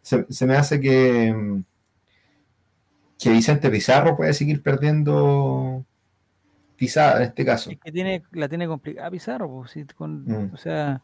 Se, 0.00 0.24
se 0.30 0.46
me 0.46 0.54
hace 0.54 0.78
que, 0.78 1.62
que 3.18 3.30
Vicente 3.30 3.70
Pizarro 3.70 4.16
puede 4.16 4.34
seguir 4.34 4.62
perdiendo 4.62 5.84
pisada 6.76 7.16
en 7.16 7.22
este 7.24 7.44
caso. 7.44 7.70
Es 7.70 7.78
que 7.80 7.90
tiene, 7.90 8.22
la 8.32 8.48
tiene 8.48 8.66
complicada 8.68 9.10
Pizarro, 9.10 9.48
pues, 9.48 9.74
con- 9.96 10.24
Mm. 10.26 10.54
o 10.54 10.56
sea, 10.56 11.02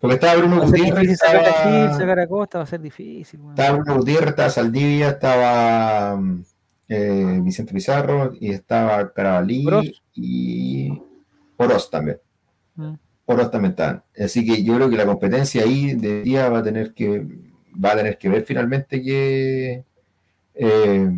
Porque 0.00 0.14
estaba 0.14 0.36
Bruno 0.36 0.60
va 0.60 0.64
Gutiérrez, 0.64 1.08
a 1.08 1.12
estaba, 1.12 1.42
Gil, 1.44 1.98
sacar 1.98 2.18
a 2.20 2.26
Costa, 2.26 2.58
va 2.58 2.64
a 2.64 2.66
ser 2.66 2.80
difícil. 2.80 3.40
estaba 3.50 3.76
Bruno 3.76 3.98
Gutiérrez, 3.98 4.30
estaba 4.30 4.48
Saldivia, 4.48 5.08
estaba 5.10 6.16
mm, 6.16 6.44
eh, 6.88 7.40
Vicente 7.42 7.74
Pizarro 7.74 8.32
y 8.40 8.50
estaba 8.50 9.12
Carabalí 9.12 9.92
y 10.14 11.02
Oroz 11.58 11.90
también. 11.90 12.18
Mm. 12.76 12.94
Oroz 13.26 13.50
también 13.50 13.72
está. 13.72 14.02
Así 14.18 14.46
que 14.46 14.64
yo 14.64 14.74
creo 14.76 14.88
que 14.88 14.96
la 14.96 15.04
competencia 15.04 15.64
ahí 15.64 15.94
de 15.94 16.22
día 16.22 16.48
va 16.48 16.60
a 16.60 16.62
tener 16.62 16.94
que 16.94 17.26
va 17.72 17.92
a 17.92 17.96
tener 17.96 18.16
que 18.16 18.28
ver 18.30 18.44
finalmente 18.44 19.02
que 19.02 19.84
eh, 20.54 21.10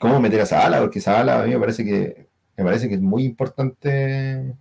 cómo 0.00 0.20
meter 0.20 0.40
a 0.40 0.46
Zavala, 0.46 0.80
porque 0.80 1.02
Zavala 1.02 1.42
a 1.42 1.44
mí 1.44 1.50
me 1.52 1.60
parece 1.60 1.84
que 1.84 2.28
me 2.56 2.64
parece 2.64 2.88
que 2.88 2.94
es 2.94 3.00
muy 3.02 3.24
importante 3.24 4.56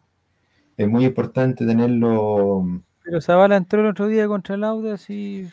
es 0.76 0.88
muy 0.88 1.05
importante 1.05 1.65
tenerlo 1.65 2.84
Pero 3.03 3.21
Zavala 3.21 3.57
entró 3.57 3.81
el 3.81 3.87
otro 3.87 4.07
día 4.07 4.27
contra 4.27 4.55
el 4.55 4.63
Audax 4.63 5.09
y 5.09 5.49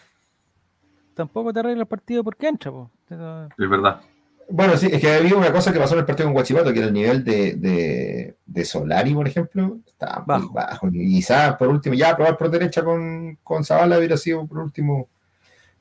tampoco 1.14 1.52
te 1.52 1.60
arregla 1.60 1.82
el 1.82 1.88
partido 1.88 2.22
porque 2.24 2.48
entra, 2.48 2.70
pues. 2.70 2.88
Es 3.10 3.68
verdad. 3.68 4.00
Bueno, 4.48 4.76
sí, 4.76 4.88
es 4.90 5.00
que 5.00 5.12
había 5.14 5.36
una 5.36 5.52
cosa 5.52 5.72
que 5.72 5.78
pasó 5.78 5.94
en 5.94 6.00
el 6.00 6.06
partido 6.06 6.26
con 6.26 6.34
Guachipato, 6.34 6.72
que 6.72 6.78
era 6.80 6.88
el 6.88 6.94
nivel 6.94 7.22
de, 7.24 7.54
de, 7.54 8.36
de 8.46 8.64
Solari, 8.64 9.14
por 9.14 9.28
ejemplo, 9.28 9.78
estaba 9.86 10.16
muy 10.18 10.26
Bajo. 10.26 10.52
bajo. 10.52 10.88
Y 10.92 11.08
quizás, 11.08 11.56
por 11.56 11.68
último, 11.68 11.94
ya 11.94 12.16
probar 12.16 12.36
por 12.36 12.50
derecha 12.50 12.82
con, 12.82 13.36
con 13.44 13.64
Zavala 13.64 13.98
hubiera 13.98 14.16
sido, 14.16 14.44
por 14.46 14.58
último, 14.58 15.08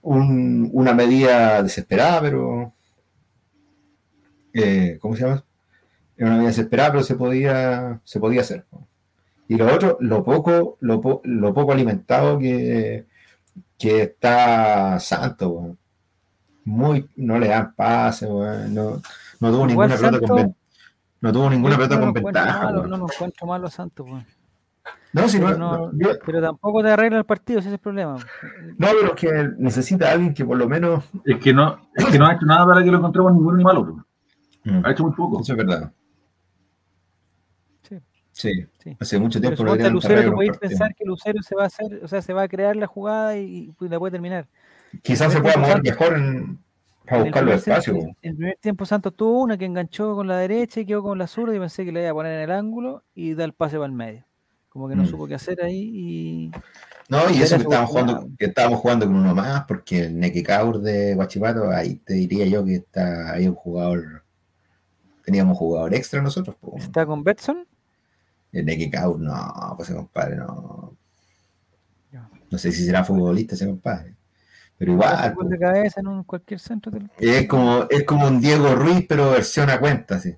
un- 0.01 0.69
una 0.73 0.93
medida 0.93 1.63
desesperada, 1.63 2.21
pero... 2.21 2.73
eh, 4.53 4.97
¿Cómo 5.01 5.15
se 5.15 5.23
llama? 5.23 5.43
Era 6.15 6.27
una 6.27 6.35
medida 6.35 6.49
desesperada, 6.49 6.91
pero 6.91 7.03
se 7.03 7.15
podía, 7.15 7.99
se 8.03 8.19
podía 8.19 8.41
hacer. 8.41 8.65
Y 9.49 9.57
lo 9.57 9.73
otro, 9.73 9.97
lo 9.99 10.23
poco, 10.23 10.77
lo, 10.79 11.01
po- 11.01 11.21
lo 11.25 11.53
poco 11.53 11.73
alimentado 11.73 12.39
que, 12.39 13.05
que 13.77 14.03
está 14.03 14.97
Santo, 14.99 15.49
weón. 15.49 15.77
Muy, 16.65 17.09
no 17.17 17.37
le 17.39 17.47
dan 17.49 17.73
pase, 17.75 18.27
weón. 18.27 18.73
No, 18.73 19.01
no 19.39 19.51
tuvo 19.51 19.67
Igual 19.67 19.89
ninguna 19.89 19.95
pelota 19.97 20.19
con 20.27 20.55
no 21.21 21.33
tuvo 21.33 21.49
ninguna 21.49 21.73
Yo 21.75 21.77
pelota 21.81 21.95
no 21.97 22.13
con 22.13 22.23
ventaja. 22.23 22.63
malo, 22.63 22.87
no 22.87 22.97
lo 22.97 23.05
encuentro 23.11 23.45
malo 23.47 23.67
a 23.67 23.71
Santos, 23.71 24.05
weón. 24.07 24.25
No, 25.11 25.27
si 25.27 25.39
no, 25.39 25.47
Pero, 25.47 25.57
no- 25.57 25.77
no, 25.77 25.91
yo- 25.93 26.19
pero 26.23 26.39
tampoco 26.41 26.83
te 26.83 26.91
arregla 26.91 27.17
el 27.17 27.25
partido, 27.25 27.57
ese 27.59 27.69
es 27.69 27.73
el 27.73 27.79
problema. 27.79 28.17
no, 28.77 28.87
pero 29.01 29.07
es 29.15 29.19
que 29.19 29.49
necesita 29.57 30.11
alguien 30.11 30.33
que 30.35 30.45
por 30.45 30.57
lo 30.57 30.69
menos. 30.69 31.03
Es 31.25 31.37
que 31.39 31.51
no, 31.53 31.89
es 31.95 32.05
que 32.05 32.19
no 32.19 32.27
ha 32.27 32.33
hecho 32.35 32.45
nada 32.45 32.65
para 32.67 32.83
que 32.83 32.91
lo 32.91 32.97
encontremos 32.99 33.33
ni 33.33 33.39
bueno 33.39 33.57
ni 33.57 33.63
malo. 33.63 33.83
bro. 33.83 34.05
Ha 34.85 34.91
hecho 34.91 35.03
muy 35.03 35.13
poco. 35.13 35.41
Eso 35.41 35.53
es 35.53 35.57
verdad. 35.57 35.91
Sí. 37.81 37.97
Sí, 38.31 38.67
Sí. 38.89 38.97
hace 38.99 39.19
mucho 39.19 39.39
Pero 39.39 39.55
tiempo 39.55 39.63
lo 39.63 39.71
a 39.71 39.73
deberían 39.73 39.93
Lucero, 39.93 40.23
tú 40.29 40.35
podéis 40.35 40.57
pensar 40.57 40.95
que 40.95 41.05
Lucero 41.05 41.41
se 41.41 41.55
va 41.55 41.63
a 41.63 41.67
hacer, 41.67 41.99
o 42.03 42.07
sea, 42.07 42.21
se 42.21 42.33
va 42.33 42.43
a 42.43 42.47
crear 42.47 42.75
la 42.75 42.87
jugada 42.87 43.37
y, 43.37 43.71
y 43.79 43.87
la 43.89 43.99
puede 43.99 44.11
terminar. 44.11 44.47
Quizás 45.01 45.31
se 45.33 45.41
pueda 45.41 45.57
mover 45.57 45.81
mejor 45.83 46.17
en, 46.17 46.57
para 47.05 47.23
buscar 47.23 47.43
los 47.43 47.55
espacios. 47.55 47.97
En 47.97 48.15
el 48.21 48.35
primer 48.35 48.57
tiempo 48.59 48.85
Santos 48.85 49.15
tuvo 49.15 49.41
una 49.41 49.57
que 49.57 49.65
enganchó 49.65 50.15
con 50.15 50.27
la 50.27 50.37
derecha 50.37 50.79
y 50.79 50.85
quedó 50.85 51.03
con 51.03 51.17
la 51.17 51.27
zurda 51.27 51.55
y 51.55 51.59
pensé 51.59 51.85
que 51.85 51.91
le 51.91 52.01
iba 52.01 52.09
a 52.11 52.13
poner 52.13 52.33
en 52.33 52.41
el 52.41 52.51
ángulo 52.51 53.03
y 53.15 53.33
da 53.33 53.43
el 53.45 53.53
pase 53.53 53.75
para 53.77 53.85
el 53.87 53.91
medio. 53.93 54.25
Como 54.69 54.87
que 54.87 54.95
no 54.95 55.03
Mm. 55.03 55.07
supo 55.07 55.27
qué 55.27 55.35
hacer 55.35 55.63
ahí 55.63 55.91
y 55.93 56.51
No, 57.09 57.27
y 57.31 57.41
eso 57.41 57.55
que 57.55 57.63
estábamos 57.63 57.89
jugando, 57.89 58.27
que 58.37 58.45
estábamos 58.45 58.79
jugando 58.79 59.05
con 59.07 59.15
uno 59.15 59.33
más, 59.33 59.63
porque 59.65 60.01
el 60.05 60.19
Nequecaur 60.19 60.79
de 60.79 61.15
Guachipato, 61.15 61.71
ahí 61.71 61.95
te 61.95 62.13
diría 62.13 62.45
yo 62.45 62.63
que 62.63 62.75
está 62.75 63.31
ahí 63.33 63.47
un 63.47 63.55
jugador, 63.55 64.23
teníamos 65.25 65.53
un 65.53 65.57
jugador 65.57 65.93
extra 65.95 66.21
nosotros, 66.21 66.55
está 66.77 67.05
con 67.07 67.23
Betson. 67.23 67.65
El 68.51 68.65
Nequecaur, 68.65 69.19
no, 69.19 69.73
pues 69.77 69.89
ese 69.89 69.97
compadre 69.97 70.35
no, 70.35 70.93
no 72.51 72.57
sé 72.57 72.71
si 72.71 72.83
será 72.83 73.03
futbolista 73.03 73.53
ese 73.55 73.67
compadre, 73.67 74.15
pero 74.77 74.93
igual, 74.93 75.33
gol 75.35 75.45
po. 75.45 75.49
de 75.51 75.59
cabeza 75.59 75.99
en 75.99 76.07
un, 76.07 76.23
cualquier 76.23 76.59
centro 76.59 76.91
del 76.91 77.09
es 77.19 77.47
como, 77.47 77.85
es 77.89 78.03
como 78.05 78.25
un 78.27 78.41
Diego 78.41 78.73
Ruiz, 78.75 79.05
pero 79.07 79.31
versión 79.31 79.69
a 79.69 79.79
cuenta, 79.79 80.19
sí. 80.19 80.35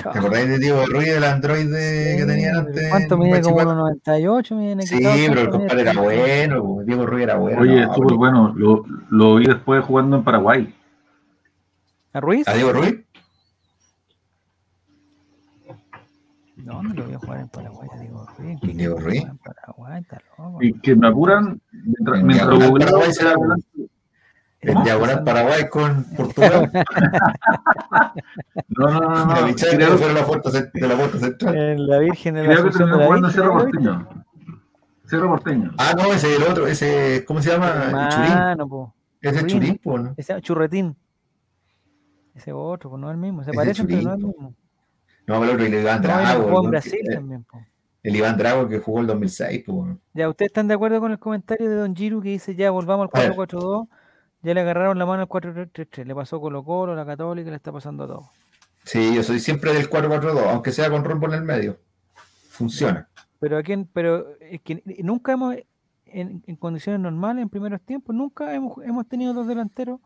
¿Te 0.00 0.08
acordáis 0.08 0.48
de 0.48 0.58
Diego 0.60 0.86
Ruiz, 0.86 1.08
del 1.08 1.24
androide 1.24 2.14
que 2.16 2.22
Sí, 2.22 2.26
tenían 2.28 2.56
antes? 2.58 2.88
¿Cuánto 2.88 3.18
mide? 3.18 3.42
Como 3.42 3.54
Guachipato? 3.56 4.00
1.98 4.04 4.54
mide 4.56 4.86
Sí, 4.86 5.00
pero 5.28 5.40
el 5.40 5.50
compadre 5.50 5.80
era 5.82 5.92
bueno, 6.00 6.62
po. 6.62 6.82
Diego 6.84 7.06
Ruiz 7.06 7.22
era 7.24 7.34
bueno. 7.36 7.60
Oye, 7.60 7.80
no, 7.84 7.92
súper 7.94 8.06
pero- 8.06 8.16
bueno. 8.16 8.54
Lo, 8.56 8.84
lo 9.10 9.34
vi 9.34 9.46
después 9.46 9.84
jugando 9.84 10.16
en 10.18 10.24
Paraguay. 10.24 10.74
¿A 12.12 12.20
Ruiz? 12.20 12.46
¿A 12.46 12.54
Diego 12.54 12.72
Ruiz? 12.72 13.03
No, 16.64 16.82
no 16.82 16.94
lo 16.94 17.04
voy 17.04 17.14
a 17.14 17.18
jugar 17.18 17.40
en 17.40 17.48
Paraguay, 17.48 17.88
a 17.92 17.98
Diego 17.98 18.26
Ruiz. 18.38 18.60
¿Qué 18.62 18.68
Diego 18.68 18.98
Ruiz? 18.98 19.22
En 19.22 19.36
Paraguay, 19.36 20.00
está 20.00 20.22
loco. 20.38 20.62
Y 20.62 20.72
que 20.80 20.96
me 20.96 21.08
apuran 21.08 21.60
mientras, 21.72 22.20
En 22.20 22.26
mientras 22.26 22.58
Paraguay 22.58 23.12
será. 23.12 23.34
En 24.62 24.82
diagonal 24.82 25.24
Paraguay 25.24 25.68
con 25.68 26.04
Portugal. 26.16 26.70
No, 28.68 28.88
no, 28.88 29.00
no, 29.00 29.26
no. 29.26 29.46
La 29.46 29.54
Creo, 29.54 29.98
fuera 29.98 30.12
la 30.14 30.26
puerta 30.26 30.50
de 30.50 30.88
la 30.88 30.96
puerta 30.96 31.18
central. 31.18 31.56
En 31.56 31.86
la 31.86 31.98
Virgen 31.98 32.34
de 32.34 32.44
la 32.44 32.54
creo 32.54 32.64
que 32.64 32.70
terminó 32.70 32.96
la 32.96 33.04
jugando 33.06 33.30
Cerro. 33.30 33.52
Porteño. 33.52 34.08
Cerro 35.04 35.28
Porteño. 35.28 35.72
Ah, 35.78 35.94
no, 35.96 36.12
ese 36.12 36.32
es 36.32 36.40
el 36.40 36.42
otro, 36.44 36.66
ese, 36.66 37.24
¿cómo 37.26 37.40
se 37.42 37.50
llama? 37.50 37.68
Hermano, 37.68 38.68
po. 38.68 38.94
Ese 39.20 39.36
es 39.36 39.46
Churín. 39.46 39.60
Churín, 39.60 39.80
po, 39.82 39.98
¿no? 39.98 40.14
Ese 40.16 40.40
churretín. 40.40 40.96
Ese 42.34 42.52
otro, 42.52 42.90
pues 42.90 43.00
no 43.00 43.08
es 43.10 43.14
el 43.14 43.20
mismo. 43.20 43.44
Se 43.44 43.50
Ese 43.50 43.56
parecen, 43.56 43.86
pero 43.86 44.02
no 44.02 44.14
es 44.14 44.18
el 44.18 44.26
mismo. 44.26 44.54
No, 45.26 45.42
el 45.42 45.50
otro, 45.50 45.64
el 45.64 45.74
Iván 45.74 46.02
No, 46.02 46.08
Drago. 46.08 46.48
en 46.58 46.64
el, 46.64 46.70
Brasil 46.70 47.00
que- 47.08 47.14
también, 47.14 47.44
po. 47.44 47.58
el 48.02 48.16
Iván 48.16 48.36
Drago 48.36 48.68
que 48.68 48.78
jugó 48.78 49.00
el 49.00 49.06
2006, 49.06 49.64
po. 49.64 49.86
Ya, 50.12 50.28
¿ustedes 50.28 50.50
están 50.50 50.68
de 50.68 50.74
acuerdo 50.74 51.00
con 51.00 51.12
el 51.12 51.18
comentario 51.18 51.68
de 51.68 51.76
Don 51.76 51.94
Giru 51.96 52.20
que 52.20 52.28
dice 52.30 52.54
ya 52.54 52.70
volvamos 52.70 53.08
al 53.12 53.20
ver. 53.28 53.32
4-4-2? 53.36 53.88
Ya 54.42 54.52
le 54.52 54.60
agarraron 54.60 54.98
la 54.98 55.06
mano 55.06 55.22
al 55.22 55.28
4-3-3. 55.28 56.04
Le 56.04 56.14
pasó 56.14 56.38
Colo 56.40 56.62
Colo, 56.64 56.94
la 56.94 57.06
Católica, 57.06 57.48
le 57.48 57.56
está 57.56 57.72
pasando 57.72 58.04
a 58.04 58.06
todo. 58.08 58.30
Sí, 58.84 59.14
yo 59.14 59.22
soy 59.22 59.40
siempre 59.40 59.72
del 59.72 59.88
4-4-2, 59.88 60.46
aunque 60.50 60.70
sea 60.70 60.90
con 60.90 61.02
rombo 61.04 61.26
en 61.28 61.32
el 61.34 61.42
medio. 61.42 61.78
Funciona. 62.50 63.08
Pero 63.40 63.56
aquí, 63.56 63.74
pero 63.92 64.26
es 64.40 64.60
que 64.60 64.82
nunca 65.02 65.32
hemos, 65.32 65.56
en, 66.04 66.42
en 66.46 66.56
condiciones 66.56 67.00
normales, 67.00 67.42
en 67.42 67.48
primeros 67.48 67.80
tiempos, 67.80 68.14
nunca 68.14 68.54
hemos, 68.54 68.76
hemos 68.84 69.08
tenido 69.08 69.32
dos 69.32 69.46
delanteros. 69.46 70.00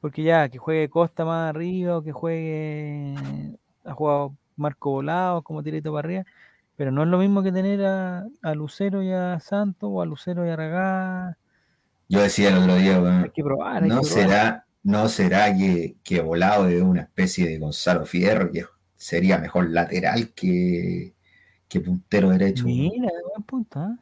Porque 0.00 0.22
ya, 0.24 0.48
que 0.48 0.58
juegue 0.58 0.88
Costa 0.88 1.24
más 1.24 1.50
arriba, 1.50 1.98
o 1.98 2.02
que 2.02 2.10
juegue, 2.10 3.14
ha 3.90 3.94
jugado 3.94 4.36
Marco 4.56 4.90
Volado 4.92 5.42
como 5.42 5.62
tirito 5.62 5.92
para 5.92 6.06
arriba. 6.06 6.24
Pero 6.76 6.90
no 6.92 7.02
es 7.02 7.08
lo 7.08 7.18
mismo 7.18 7.42
que 7.42 7.52
tener 7.52 7.84
a, 7.84 8.26
a 8.42 8.54
Lucero 8.54 9.02
y 9.02 9.12
a 9.12 9.38
Santos, 9.40 9.90
o 9.92 10.00
a 10.02 10.06
Lucero 10.06 10.46
y 10.46 10.50
a 10.50 10.56
Ragá. 10.56 11.38
Yo 12.08 12.22
decía 12.22 12.48
el 12.50 12.58
otro 12.58 12.76
día, 12.76 13.22
Hay 13.22 13.30
que 13.30 13.42
probar, 13.44 13.84
hay 13.84 13.90
no 13.90 14.00
que 14.00 14.06
probar. 14.08 14.28
será, 14.28 14.66
no 14.82 15.08
será 15.08 15.56
que, 15.56 15.96
que 16.02 16.20
Volado 16.20 16.68
es 16.68 16.82
una 16.82 17.02
especie 17.02 17.46
de 17.48 17.58
Gonzalo 17.58 18.06
Fierro, 18.06 18.50
que 18.50 18.64
sería 18.96 19.38
mejor 19.38 19.70
lateral 19.70 20.32
que, 20.34 21.14
que 21.68 21.80
puntero 21.80 22.30
derecho. 22.30 22.64
Mira, 22.64 23.10
buen 23.30 23.42
punto, 23.44 23.78
¿ah? 23.80 23.98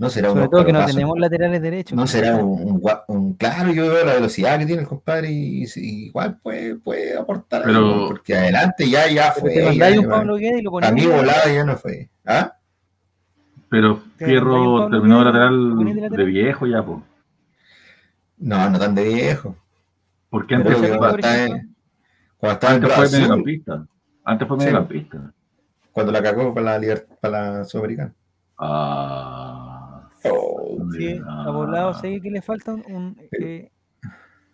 No 0.00 0.08
será 0.10 0.28
un 0.30 0.36
Sobre 0.36 0.48
todo 0.48 0.64
que 0.64 0.72
no 0.72 0.86
tenemos 0.86 1.18
laterales 1.18 1.60
derechos. 1.60 1.96
No 1.96 2.06
será 2.06 2.36
un, 2.36 2.80
un 3.08 3.34
claro, 3.34 3.72
yo 3.72 3.88
veo 3.92 4.04
la 4.04 4.14
velocidad 4.14 4.56
que 4.58 4.66
tiene 4.66 4.82
el 4.82 4.88
compadre 4.88 5.28
y, 5.32 5.64
y 5.64 6.06
igual 6.06 6.38
puede, 6.40 6.76
puede 6.76 7.18
aportar 7.18 7.62
Pero- 7.64 7.78
algo, 7.78 8.08
porque 8.08 8.36
adelante 8.36 8.88
ya, 8.88 9.08
ya 9.10 9.32
fue. 9.32 9.50
te 9.50 9.60
ya, 9.62 9.68
mandáis 9.70 9.98
un 9.98 10.04
ya, 10.04 10.10
Pablo 10.10 10.36
Guedes 10.36 10.60
y 10.60 10.62
lo 10.62 10.70
para 10.70 10.88
ponías. 10.90 11.06
mí 11.08 11.12
volada 11.12 11.52
ya 11.52 11.64
no 11.64 11.76
fue. 11.76 12.08
¿Ah? 12.24 12.52
Pero 13.68 14.00
Fierro 14.16 14.88
terminó 14.88 15.16
Guedes, 15.18 15.24
lateral 15.32 15.68
¿lo 15.70 15.76
ponís 15.76 16.10
de 16.10 16.24
viejo 16.24 16.66
ya, 16.68 16.82
po. 16.84 17.02
No, 18.38 18.70
no 18.70 18.78
tan 18.78 18.94
de 18.94 19.02
viejo. 19.04 19.56
Porque 20.30 20.54
antes, 20.54 20.76
ese 20.80 20.96
cuando 20.96 21.16
estaba 21.16 21.36
en, 21.44 21.74
cuando 22.36 22.54
estaba 22.54 22.74
antes 22.74 22.88
fue 22.88 22.98
Brasil, 22.98 23.18
mediocampista. 23.20 23.86
Antes 24.24 24.46
fue 24.48 24.60
Sí. 24.60 25.08
cuando 25.90 26.12
la 26.12 26.22
cagó 26.22 26.54
para 26.54 26.78
la, 26.78 27.00
para 27.20 27.52
la 27.58 27.64
Sudamericana. 27.64 28.14
Ah. 28.58 29.57
Oh, 30.24 30.78
Sí, 30.96 31.20
a 31.26 31.50
Volado 31.50 31.94
sé 31.94 32.20
que 32.20 32.30
le 32.30 32.42
falta 32.42 32.74
un, 32.74 33.16
eh, 33.40 33.70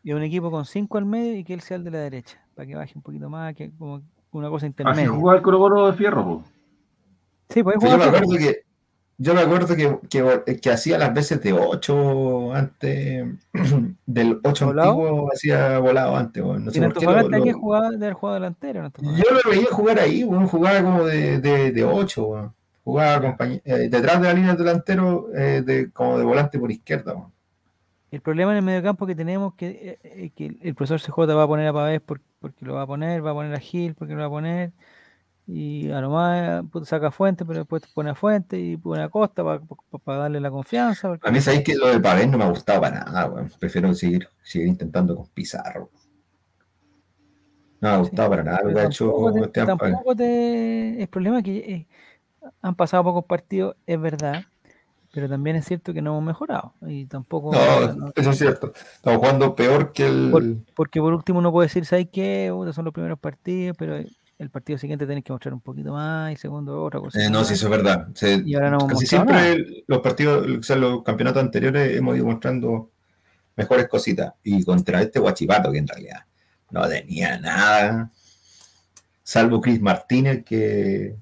y 0.02 0.12
un 0.12 0.22
equipo 0.22 0.50
con 0.50 0.64
cinco 0.64 0.98
al 0.98 1.06
medio 1.06 1.36
y 1.36 1.44
que 1.44 1.54
él 1.54 1.60
sea 1.60 1.76
el 1.76 1.84
de 1.84 1.90
la 1.90 1.98
derecha, 1.98 2.38
para 2.54 2.66
que 2.66 2.74
baje 2.74 2.92
un 2.96 3.02
poquito 3.02 3.30
más, 3.30 3.54
que 3.54 3.70
como 3.76 4.02
una 4.32 4.48
cosa 4.50 4.66
Así 4.66 4.72
intermedia. 4.72 5.08
jugaba 5.10 5.38
el 5.38 5.42
Colo 5.42 5.86
de 5.86 5.92
Fierro, 5.94 6.24
po. 6.24 6.44
Sí, 7.48 7.62
pues 7.62 7.76
yo 7.76 7.80
me 7.82 7.94
jugar 7.94 8.08
acuerdo 8.08 8.36
que 8.38 8.64
yo 9.16 9.32
me 9.32 9.40
acuerdo 9.42 9.76
que, 9.76 9.98
que, 10.10 10.56
que 10.60 10.70
hacía 10.72 10.98
las 10.98 11.14
veces 11.14 11.40
de 11.40 11.52
8 11.52 12.52
antes 12.52 13.24
del 14.06 14.40
8 14.42 14.66
¿Volado? 14.66 14.90
antiguo 14.90 15.28
hacía 15.32 15.78
volado 15.78 16.16
antes, 16.16 16.42
no 16.44 16.70
sé 16.72 16.78
en 16.78 16.84
por 16.90 16.94
qué 16.98 17.06
lo- 17.06 17.12
lo- 17.38 17.44
que 17.44 17.52
jugaba 17.52 17.90
de 17.90 17.96
haber 17.96 18.12
jugado 18.14 18.34
delantero. 18.34 18.80
en. 18.80 18.92
Yo 19.16 19.24
lo 19.30 19.50
veía 19.50 19.66
jugar 19.70 20.00
ahí, 20.00 20.24
weón, 20.24 20.48
jugaba 20.48 20.82
como 20.82 21.04
de, 21.04 21.38
de, 21.40 21.70
de 21.70 21.84
8, 21.84 22.24
weón. 22.26 22.54
Jugaba 22.84 23.36
eh, 23.64 23.88
detrás 23.88 24.20
de 24.20 24.28
la 24.28 24.34
línea 24.34 24.54
del 24.54 24.64
delantero, 24.66 25.28
eh, 25.34 25.62
de, 25.64 25.90
como 25.90 26.18
de 26.18 26.24
volante 26.24 26.58
por 26.58 26.70
izquierda. 26.70 27.14
El 28.10 28.20
problema 28.20 28.52
en 28.52 28.58
el 28.58 28.64
mediocampo 28.64 29.06
que 29.06 29.14
tenemos 29.14 29.54
que, 29.54 29.66
eh, 29.68 29.98
eh, 30.04 30.30
que 30.36 30.56
el 30.60 30.74
profesor 30.74 31.00
CJ 31.00 31.34
va 31.34 31.44
a 31.44 31.46
poner 31.48 31.66
a 31.68 31.72
Pavés 31.72 32.00
por- 32.00 32.20
porque 32.40 32.64
lo 32.64 32.74
va 32.74 32.82
a 32.82 32.86
poner, 32.86 33.24
va 33.24 33.30
a 33.30 33.34
poner 33.34 33.54
a 33.54 33.58
Gil 33.58 33.94
porque 33.94 34.12
lo 34.12 34.20
va 34.20 34.26
a 34.26 34.30
poner, 34.30 34.72
y 35.46 35.90
a 35.90 36.00
lo 36.02 36.10
más 36.10 36.64
saca 36.84 37.08
a 37.08 37.10
Fuente, 37.10 37.44
pero 37.46 37.60
después 37.60 37.82
pone 37.94 38.10
a 38.10 38.14
Fuente 38.14 38.58
y 38.60 38.76
pone 38.76 39.02
a 39.02 39.08
Costa 39.08 39.42
para 40.04 40.18
darle 40.18 40.40
la 40.40 40.50
confianza. 40.50 41.08
porque- 41.08 41.26
A 41.28 41.32
mí 41.32 41.40
sabéis 41.40 41.64
que 41.64 41.74
lo 41.74 41.88
de 41.88 41.98
Pavés 42.00 42.28
no 42.28 42.36
me 42.38 42.44
ha 42.44 42.48
gustado 42.50 42.82
para 42.82 43.02
nada, 43.04 43.26
weón. 43.30 43.50
Prefiero 43.58 43.92
seguir, 43.94 44.28
seguir 44.42 44.68
intentando 44.68 45.16
con 45.16 45.26
Pizarro. 45.28 45.90
No 47.80 47.88
me 47.88 47.94
ha 47.94 47.98
gustado 47.98 48.30
para 48.30 48.42
nada 48.44 48.60
lo 48.62 48.74
que 48.74 48.80
ha 48.80 48.84
hecho 48.86 49.12
tampoco 49.88 50.16
te- 50.16 51.02
El 51.02 51.08
problema 51.08 51.38
es 51.38 51.44
que 51.44 51.56
eh, 51.58 51.86
han 52.62 52.74
pasado 52.74 53.04
pocos 53.04 53.24
partidos, 53.24 53.76
es 53.86 54.00
verdad, 54.00 54.44
pero 55.12 55.28
también 55.28 55.56
es 55.56 55.64
cierto 55.66 55.92
que 55.94 56.02
no 56.02 56.10
hemos 56.12 56.24
mejorado. 56.24 56.72
Y 56.86 57.06
tampoco. 57.06 57.52
No, 57.52 58.12
eso 58.14 58.30
es 58.30 58.38
cierto. 58.38 58.72
Estamos 58.96 59.20
jugando 59.20 59.54
peor 59.54 59.92
que 59.92 60.06
el. 60.06 60.28
Por- 60.30 60.74
porque 60.74 61.00
por 61.00 61.12
último 61.14 61.38
uno 61.38 61.52
puede 61.52 61.68
decir, 61.68 61.84
¿sabes 61.86 62.08
qué? 62.12 62.48
Son 62.72 62.84
los 62.84 62.92
primeros 62.94 63.18
partidos, 63.18 63.76
pero 63.78 63.96
el 63.96 64.50
partido 64.50 64.78
siguiente 64.78 65.06
tenés 65.06 65.22
que 65.22 65.32
mostrar 65.32 65.54
un 65.54 65.60
poquito 65.60 65.92
más 65.92 66.32
y 66.32 66.36
segundo 66.36 66.82
otra 66.82 66.98
cosa. 67.00 67.22
Eh, 67.24 67.30
no, 67.30 67.44
sí, 67.44 67.54
eso 67.54 67.66
es 67.66 67.70
verdad. 67.70 68.08
Se- 68.14 68.42
Y 68.44 68.54
ahora 68.56 68.70
no 68.70 68.78
hemos 68.78 68.88
casi 68.92 69.06
siempre 69.06 69.84
los 69.86 70.00
partidos, 70.00 70.46
o 70.58 70.62
sea, 70.62 70.74
los 70.76 71.02
campeonatos 71.04 71.42
anteriores 71.42 71.96
hemos 71.96 72.16
ido 72.16 72.26
mostrando 72.26 72.90
mejores 73.56 73.86
cositas. 73.88 74.34
Y 74.42 74.64
contra 74.64 75.00
este 75.00 75.20
Guachipato, 75.20 75.70
que 75.70 75.78
en 75.78 75.86
realidad 75.86 76.24
no 76.70 76.88
tenía 76.88 77.38
nada, 77.38 78.10
salvo 79.22 79.60
Chris 79.60 79.80
Martínez, 79.80 80.44
que, 80.44 81.14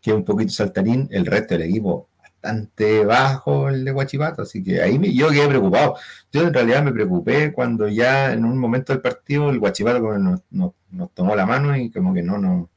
que 0.00 0.10
es 0.10 0.16
un 0.16 0.24
poquito 0.24 0.50
saltarín, 0.52 1.08
el 1.10 1.26
resto 1.26 1.54
del 1.54 1.68
equipo 1.68 2.08
bastante 2.18 3.04
bajo 3.04 3.68
el 3.68 3.84
de 3.84 3.92
Guachipato, 3.92 4.42
así 4.42 4.62
que 4.62 4.80
ahí 4.80 4.98
me- 4.98 5.12
yo 5.12 5.28
quedé 5.28 5.46
preocupado. 5.46 5.96
Yo 6.32 6.42
en 6.46 6.54
realidad 6.54 6.82
me 6.82 6.92
preocupé 6.92 7.52
cuando 7.52 7.86
ya 7.88 8.32
en 8.32 8.44
un 8.46 8.56
momento 8.56 8.92
del 8.94 9.02
partido 9.02 9.50
el 9.50 9.58
Guachipato 9.58 10.00
nos, 10.18 10.40
nos- 10.50 10.72
nos 10.90 11.10
tomó 11.12 11.36
la 11.36 11.44
mano 11.44 11.76
y 11.76 11.90
como 11.90 12.14
que 12.14 12.22
no, 12.22 12.38
nos- 12.38 12.68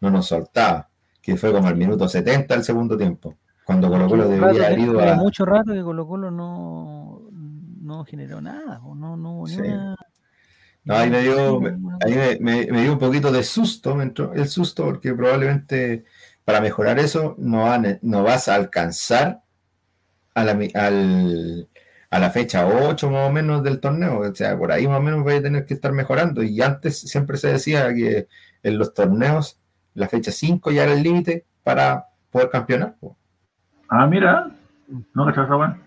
no 0.00 0.10
nos 0.10 0.26
soltaba, 0.26 0.88
que 1.20 1.36
fue 1.36 1.52
como 1.52 1.68
el 1.68 1.76
minuto 1.76 2.08
70 2.08 2.54
del 2.54 2.64
segundo 2.64 2.96
tiempo, 2.96 3.36
cuando 3.64 3.88
Colo 3.90 4.08
Colo 4.08 4.28
debería 4.28 4.66
haber 4.66 4.78
ido 4.78 5.00
a... 5.00 5.14
mucho 5.14 5.44
rato 5.44 5.72
que 5.74 5.82
Colo 5.82 6.06
Colo 6.06 6.30
no, 6.30 7.22
no 7.82 8.04
generó 8.04 8.40
nada, 8.40 8.80
no, 8.82 9.16
no 9.16 9.46
Sí. 9.46 9.60
No, 10.84 10.96
ahí 10.96 11.10
me 11.10 11.20
dio, 11.22 11.60
ahí 12.00 12.38
me 12.40 12.82
dio 12.82 12.92
un 12.94 12.98
poquito 12.98 13.30
de 13.30 13.44
susto, 13.44 13.94
me 13.94 14.02
entró 14.02 14.32
el 14.32 14.48
susto 14.48 14.84
porque 14.84 15.14
probablemente 15.14 16.04
para 16.44 16.60
mejorar 16.60 16.98
eso 16.98 17.34
no, 17.38 17.62
van- 17.64 17.98
no 18.02 18.22
vas 18.22 18.48
a 18.48 18.54
alcanzar 18.56 19.42
a 20.34 20.44
la, 20.44 20.54
mi- 20.54 20.70
al- 20.74 21.68
a 22.10 22.18
la 22.18 22.30
fecha 22.30 22.66
8 22.66 23.10
más 23.10 23.28
o 23.28 23.32
menos 23.32 23.62
del 23.62 23.80
torneo, 23.80 24.20
o 24.20 24.34
sea, 24.34 24.56
por 24.58 24.72
ahí 24.72 24.86
más 24.86 24.98
o 24.98 25.02
menos 25.02 25.24
vais 25.24 25.40
a 25.40 25.42
tener 25.42 25.64
que 25.64 25.74
estar 25.74 25.92
mejorando 25.92 26.42
y 26.42 26.60
antes 26.60 26.98
siempre 27.00 27.36
se 27.36 27.52
decía 27.52 27.92
que 27.94 28.28
en 28.62 28.78
los 28.78 28.92
torneos 28.94 29.58
la 29.94 30.08
fecha 30.08 30.30
5 30.32 30.70
ya 30.70 30.84
era 30.84 30.92
el 30.92 31.02
límite 31.02 31.44
para 31.62 32.06
poder 32.30 32.50
campeonar. 32.50 32.96
Ah, 33.88 34.06
mira. 34.06 34.50
No 35.14 35.24
weá. 35.26 35.78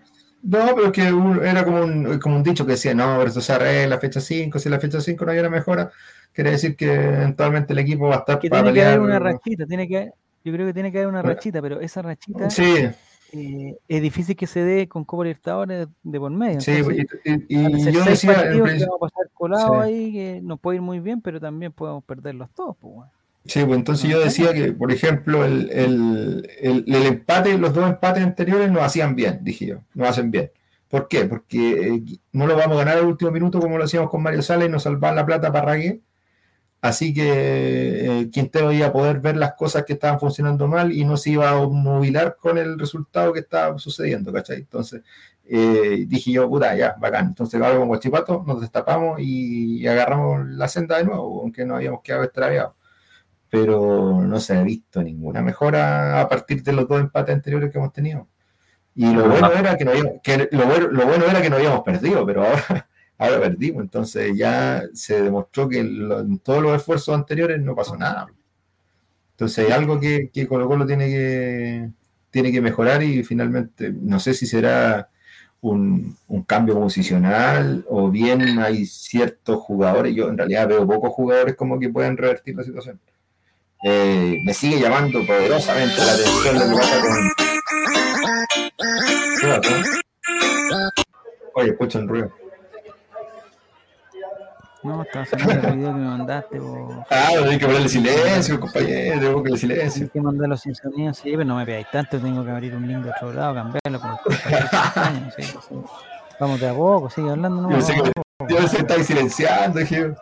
No, 0.42 0.58
pero 0.76 0.86
es 0.86 0.92
que 0.92 1.12
un- 1.12 1.44
era 1.44 1.64
como 1.64 1.80
un, 1.82 2.18
como 2.20 2.36
un 2.36 2.42
dicho 2.42 2.64
que 2.64 2.72
decía, 2.72 2.94
no, 2.94 3.16
pero 3.16 3.28
esto 3.28 3.40
se 3.40 3.52
arregla 3.52 3.96
la 3.96 4.00
fecha 4.00 4.20
5, 4.20 4.58
si 4.58 4.68
la 4.68 4.78
fecha 4.78 5.00
5 5.00 5.24
no 5.24 5.32
hay 5.32 5.38
una 5.40 5.50
mejora, 5.50 5.90
quiere 6.32 6.52
decir 6.52 6.76
que 6.76 6.92
eventualmente 6.94 7.72
el 7.72 7.80
equipo 7.80 8.08
va 8.08 8.16
a 8.16 8.18
estar 8.18 8.38
que 8.38 8.48
para 8.48 8.62
tiene 8.62 8.78
que 8.78 8.84
haber 8.86 9.00
una 9.00 9.18
rachita, 9.18 9.66
tiene 9.66 9.88
que 9.88 10.10
yo 10.46 10.52
creo 10.52 10.66
que 10.66 10.72
tiene 10.74 10.92
que 10.92 10.98
haber 10.98 11.08
una 11.08 11.22
rachita, 11.22 11.60
pero 11.60 11.80
esa 11.80 12.02
rachita 12.02 12.48
Sí, 12.50 12.86
eh, 13.32 13.76
es 13.88 14.02
difícil 14.02 14.36
que 14.36 14.46
se 14.46 14.62
dé 14.62 14.88
con 14.88 15.04
Copa 15.04 15.24
Libertadores 15.24 15.88
de 16.04 16.20
por 16.20 16.30
medio. 16.30 16.60
sí, 16.60 16.70
entonces, 16.72 17.40
y, 17.48 17.92
yo 17.92 18.04
decía, 18.04 18.34
que 18.52 18.60
principio- 18.62 18.86
vamos 18.88 18.96
a 18.96 18.98
pasar 19.00 19.30
colados 19.34 19.84
Sí. 19.86 19.92
ahí, 19.92 20.12
que 20.12 20.40
nos 20.42 20.60
puede 20.60 20.76
ir 20.76 20.82
muy 20.82 21.00
bien, 21.00 21.20
pero 21.20 21.40
también 21.40 21.72
podemos 21.72 22.04
perderlos 22.04 22.48
todos. 22.54 22.76
Pues, 22.80 22.94
bueno. 22.94 23.10
sí, 23.44 23.64
pues 23.64 23.76
entonces 23.78 24.08
yo 24.10 24.20
decía 24.20 24.52
que, 24.54 24.72
por 24.72 24.92
ejemplo, 24.92 25.44
el, 25.44 25.68
el, 25.70 26.48
el- 26.60 26.84
el 26.86 27.02
empate, 27.06 27.58
los 27.58 27.74
dos 27.74 27.88
empates 27.88 28.22
anteriores 28.22 28.70
nos 28.70 28.82
hacían 28.82 29.16
bien, 29.16 29.40
dije 29.42 29.66
yo, 29.66 29.78
nos 29.94 30.08
hacen 30.08 30.30
bien. 30.30 30.50
¿Por 30.88 31.08
qué? 31.08 31.24
Porque 31.24 31.88
eh, 31.96 32.02
no 32.30 32.46
lo 32.46 32.56
vamos 32.56 32.76
a 32.76 32.84
ganar 32.84 32.98
al 32.98 33.06
último 33.06 33.32
minuto 33.32 33.58
como 33.58 33.76
lo 33.76 33.82
hacíamos 33.84 34.08
con 34.08 34.22
Mario 34.22 34.40
Sala 34.42 34.66
y 34.66 34.68
nos 34.68 34.84
salvaban 34.84 35.16
la 35.16 35.26
plata 35.26 35.50
para 35.52 35.66
Ragué. 35.66 36.00
Así 36.80 37.12
que 37.12 38.20
eh, 38.20 38.30
Quintero 38.30 38.72
iba 38.72 38.86
a 38.86 38.92
poder 38.92 39.20
ver 39.20 39.36
las 39.36 39.54
cosas 39.54 39.84
que 39.84 39.94
estaban 39.94 40.20
funcionando 40.20 40.68
mal 40.68 40.92
y 40.92 41.04
no 41.04 41.16
se 41.16 41.30
iba 41.30 41.50
a 41.50 41.56
obnubilar 41.56 42.36
con 42.36 42.58
el 42.58 42.78
resultado 42.78 43.32
que 43.32 43.40
estaba 43.40 43.78
sucediendo, 43.78 44.32
¿cachai? 44.32 44.58
Entonces 44.58 45.02
eh, 45.48 46.04
dije 46.06 46.32
yo, 46.32 46.48
puta, 46.48 46.74
ya, 46.76 46.96
bacán. 46.98 47.26
Entonces 47.28 47.60
ahora 47.60 47.78
con 47.78 47.88
Guachipato 47.88 48.44
nos 48.46 48.60
destapamos 48.60 49.20
y, 49.20 49.78
y 49.82 49.86
agarramos 49.86 50.46
la 50.48 50.68
senda 50.68 50.98
de 50.98 51.04
nuevo, 51.04 51.40
aunque 51.42 51.64
nos 51.64 51.76
habíamos 51.76 52.02
quedado 52.02 52.24
extraviados. 52.24 52.74
Pero 53.48 54.22
no 54.22 54.40
se 54.40 54.56
ha 54.56 54.62
visto 54.62 55.02
ninguna 55.02 55.42
mejora 55.42 56.20
a 56.20 56.28
partir 56.28 56.62
de 56.62 56.72
los 56.72 56.88
dos 56.88 57.00
empates 57.00 57.34
anteriores 57.34 57.70
que 57.70 57.78
hemos 57.78 57.92
tenido. 57.92 58.28
Y 58.94 59.12
lo 59.12 59.28
bueno 59.28 59.52
era 59.52 59.76
que, 59.76 59.84
no 59.84 59.90
habíamos, 59.90 60.14
que 60.22 60.48
lo, 60.50 60.66
bueno, 60.66 60.88
lo 60.88 61.06
bueno 61.06 61.26
era 61.26 61.42
que 61.42 61.50
no 61.50 61.56
habíamos 61.56 61.82
perdido, 61.82 62.24
pero 62.24 62.44
ahora, 62.44 62.88
ahora 63.18 63.40
perdimos. 63.40 63.82
Entonces 63.82 64.36
ya 64.36 64.82
se 64.94 65.22
demostró 65.22 65.68
que 65.68 65.80
en 65.80 66.38
todos 66.38 66.62
los 66.62 66.76
esfuerzos 66.76 67.14
anteriores 67.14 67.60
no 67.60 67.74
pasó 67.74 67.96
nada. 67.96 68.26
Entonces 69.32 69.66
hay 69.66 69.72
algo 69.72 70.00
que, 70.00 70.30
que 70.32 70.46
Colo 70.46 70.66
Colo 70.66 70.86
tiene 70.86 71.08
que, 71.08 71.90
tiene 72.30 72.52
que 72.52 72.60
mejorar 72.60 73.02
y 73.02 73.22
finalmente 73.22 73.92
no 73.92 74.18
sé 74.18 74.32
si 74.34 74.46
será 74.46 75.10
un, 75.60 76.16
un 76.28 76.42
cambio 76.44 76.74
posicional 76.74 77.84
o 77.88 78.10
bien 78.10 78.58
hay 78.58 78.86
ciertos 78.86 79.58
jugadores, 79.60 80.14
yo 80.14 80.28
en 80.28 80.38
realidad 80.38 80.68
veo 80.68 80.86
pocos 80.86 81.12
jugadores 81.12 81.54
como 81.56 81.78
que 81.78 81.88
pueden 81.90 82.16
revertir 82.16 82.56
la 82.56 82.62
situación. 82.62 83.00
Eh, 83.84 84.38
me 84.44 84.54
sigue 84.54 84.80
llamando 84.80 85.24
poderosamente 85.26 85.96
la 85.98 86.12
atención 86.12 86.54
lo 86.54 86.68
que 86.68 86.74
pasa 86.80 87.00
con... 87.00 87.30
Oye, 91.54 91.70
escucha 91.70 91.98
el 91.98 92.08
ruido. 92.08 92.32
No, 94.86 95.02
estaba 95.02 95.26
saliendo 95.26 95.68
el 95.68 95.76
video 95.76 95.92
que 95.92 95.98
me 95.98 96.06
mandaste. 96.06 96.60
po. 96.60 97.04
Ah, 97.10 97.28
hay 97.44 97.58
que 97.58 97.66
ponerle 97.66 97.88
silencio, 97.88 98.60
compañero, 98.60 99.18
tengo 99.20 99.30
que 99.30 99.36
ponerle 99.50 99.58
silencio. 99.58 99.92
Tienes 99.92 100.12
que 100.12 100.20
mandarlo 100.20 100.56
sin 100.56 100.74
sonido, 100.76 101.12
sí, 101.12 101.30
pero 101.32 101.44
no 101.44 101.56
me 101.56 101.66
pegáis 101.66 101.90
tanto, 101.90 102.18
tengo 102.20 102.44
que 102.44 102.50
abrir 102.52 102.74
un 102.76 102.86
link 102.86 103.02
de 103.02 103.10
otro 103.10 103.32
lado, 103.32 103.54
cambiarlo 103.54 104.00
sí, 105.36 105.42
sí. 105.42 105.74
Vamos 106.38 106.60
de 106.60 106.68
a 106.68 106.74
poco, 106.74 107.10
sigue 107.10 107.30
hablando. 107.30 107.62
No, 107.62 107.70
Yo 107.70 107.76
pensé 107.76 107.94
que, 107.94 108.54
yo 108.54 108.58
estáis 108.60 109.06
silenciando, 109.06 109.80
dije. 109.80 110.14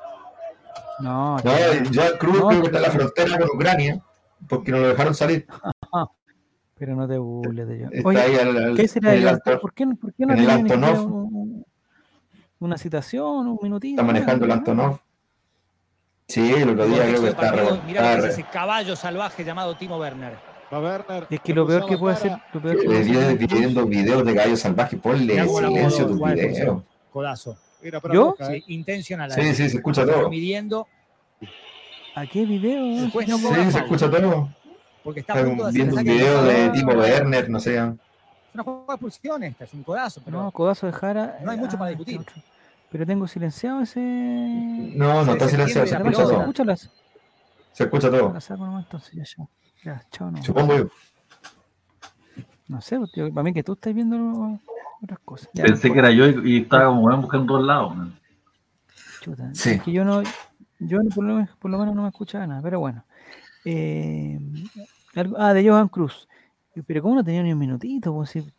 no, 1.00 1.36
No, 1.38 1.42
ya 1.90 2.16
Cruz 2.18 2.38
No, 2.38 2.48
creo 2.48 2.60
que 2.60 2.66
está 2.66 2.78
en 2.78 2.82
la 2.84 2.90
frontera 2.90 3.38
con 3.38 3.48
Ucrania, 3.56 4.00
porque 4.48 4.70
no 4.72 4.78
lo 4.78 4.88
dejaron 4.88 5.14
salir. 5.14 5.46
pero 6.78 6.96
no 6.96 7.06
te 7.06 7.18
burles 7.18 7.68
de 7.68 7.78
yo. 7.80 7.88
Oye, 8.04 8.74
¿qué 8.76 8.88
será 8.88 9.12
el 9.14 9.26
el 9.28 9.40
¿Por 9.60 9.72
qué, 9.74 9.86
por 9.86 10.12
qué 10.14 10.24
no 10.26 10.34
un- 10.34 11.43
una 12.64 12.78
citación, 12.78 13.46
un 13.46 13.58
minutito? 13.62 14.00
está 14.00 14.02
manejando 14.02 14.44
el? 14.46 14.52
Antonov. 14.52 14.98
Sí, 16.28 16.52
el 16.52 16.70
otro 16.70 16.86
día 16.86 17.02
creo 17.06 17.22
que 17.22 17.28
está. 17.28 17.52
re- 17.52 17.80
Mirá 17.86 18.14
está 18.14 18.28
ese 18.28 18.42
caballo 18.44 18.96
salvaje 18.96 19.44
llamado 19.44 19.76
Timo 19.76 19.98
Werner. 19.98 20.36
Es 21.30 21.40
que 21.40 21.54
lo 21.54 21.66
peor 21.66 21.86
que 21.86 21.96
puede 21.98 22.14
hacer, 22.16 22.32
lo 22.52 22.60
peor 22.60 22.80
que 22.80 22.88
Le 22.88 23.00
viene 23.04 23.34
viendo 23.34 23.86
videos 23.86 24.24
de 24.24 24.34
gallo 24.34 24.56
salvaje, 24.56 24.96
ponle 24.96 25.46
silencio 25.46 26.04
a 26.04 26.08
tus 26.08 26.20
videos. 26.20 26.82
Codazo. 27.12 27.56
¿Yo? 28.12 28.34
Sí, 28.40 28.64
intencional. 28.68 29.30
Sí, 29.30 29.54
sí, 29.54 29.68
se 29.68 29.76
escucha 29.76 30.04
todo. 30.04 30.28
Midiendo, 30.30 30.88
¿A 32.16 32.26
qué 32.26 32.44
video? 32.46 33.02
Después 33.02 33.28
no 33.28 33.36
Sí, 33.38 33.70
se 33.70 33.78
escucha 33.78 34.10
todo. 34.10 34.48
porque 35.02 35.20
está 35.20 35.34
Viendo 35.42 35.96
un 35.96 36.04
video 36.04 36.42
de 36.44 36.70
tipo 36.70 36.92
Werner, 36.92 37.50
no 37.50 37.60
sé. 37.60 37.76
Es 37.76 37.82
una 38.54 38.62
jugada 38.62 38.86
de 38.88 38.92
expulsión 38.94 39.42
esta, 39.42 39.64
es 39.64 39.74
un 39.74 39.82
codazo, 39.82 40.22
pero 40.24 40.42
No, 40.42 40.50
codazo 40.50 40.86
de 40.86 40.92
Jara. 40.92 41.38
No 41.42 41.50
hay 41.50 41.58
mucho 41.58 41.72
para 41.76 41.86
Ah, 41.86 41.88
discutir. 41.90 42.20
otro. 42.20 42.34
Pero 42.94 43.06
tengo 43.06 43.26
silenciado 43.26 43.80
ese. 43.80 43.98
No, 44.94 45.24
no 45.24 45.32
está 45.32 45.48
silenciado, 45.48 45.84
se 45.84 45.96
escucha 45.96 46.22
todo. 46.22 46.38
Escúchalas. 46.42 46.90
Se 47.72 47.82
escucha 47.82 48.08
todo. 48.08 48.32
La 48.32 48.40
saco 48.40 48.64
nomás 48.64 48.84
entonces, 48.84 49.12
ya, 49.12 49.24
ya. 49.36 49.48
Ya, 49.82 50.06
chao, 50.12 50.30
no. 50.30 50.40
Supongo 50.44 50.76
yo. 50.78 50.88
No 52.68 52.80
sé, 52.80 52.96
pues, 52.96 53.10
tío, 53.10 53.34
para 53.34 53.42
mí 53.42 53.52
que 53.52 53.64
tú 53.64 53.72
estás 53.72 53.92
viendo 53.92 54.60
otras 55.02 55.18
cosas. 55.24 55.48
Ya, 55.54 55.64
Pensé 55.64 55.92
que 55.92 55.98
era 55.98 56.12
yo 56.12 56.28
y, 56.28 56.52
y 56.52 56.62
estaba 56.62 56.86
como 56.86 57.16
buscando 57.20 57.46
todos 57.54 57.66
lados. 57.66 57.96
man. 57.96 58.16
chuta, 59.22 59.50
Sí. 59.54 59.70
Es 59.70 59.82
que 59.82 59.90
yo 59.90 60.04
no, 60.04 60.22
yo 60.78 61.00
por 61.12 61.24
lo, 61.24 61.34
menos- 61.34 61.50
por 61.58 61.72
lo 61.72 61.78
menos 61.78 61.96
no 61.96 62.02
me 62.02 62.08
escuchaba 62.10 62.46
nada, 62.46 62.62
pero 62.62 62.78
bueno. 62.78 63.02
Eh, 63.64 64.38
algo- 65.16 65.36
ah, 65.36 65.52
de 65.52 65.68
Johan 65.68 65.88
Cruz. 65.88 66.28
Pero 66.86 67.02
¿cómo 67.02 67.16
no 67.16 67.24
tenía 67.24 67.42
ni 67.42 67.52
un 67.52 67.58
minutito? 67.58 68.14
Pues, 68.14 68.30
si- 68.30 68.52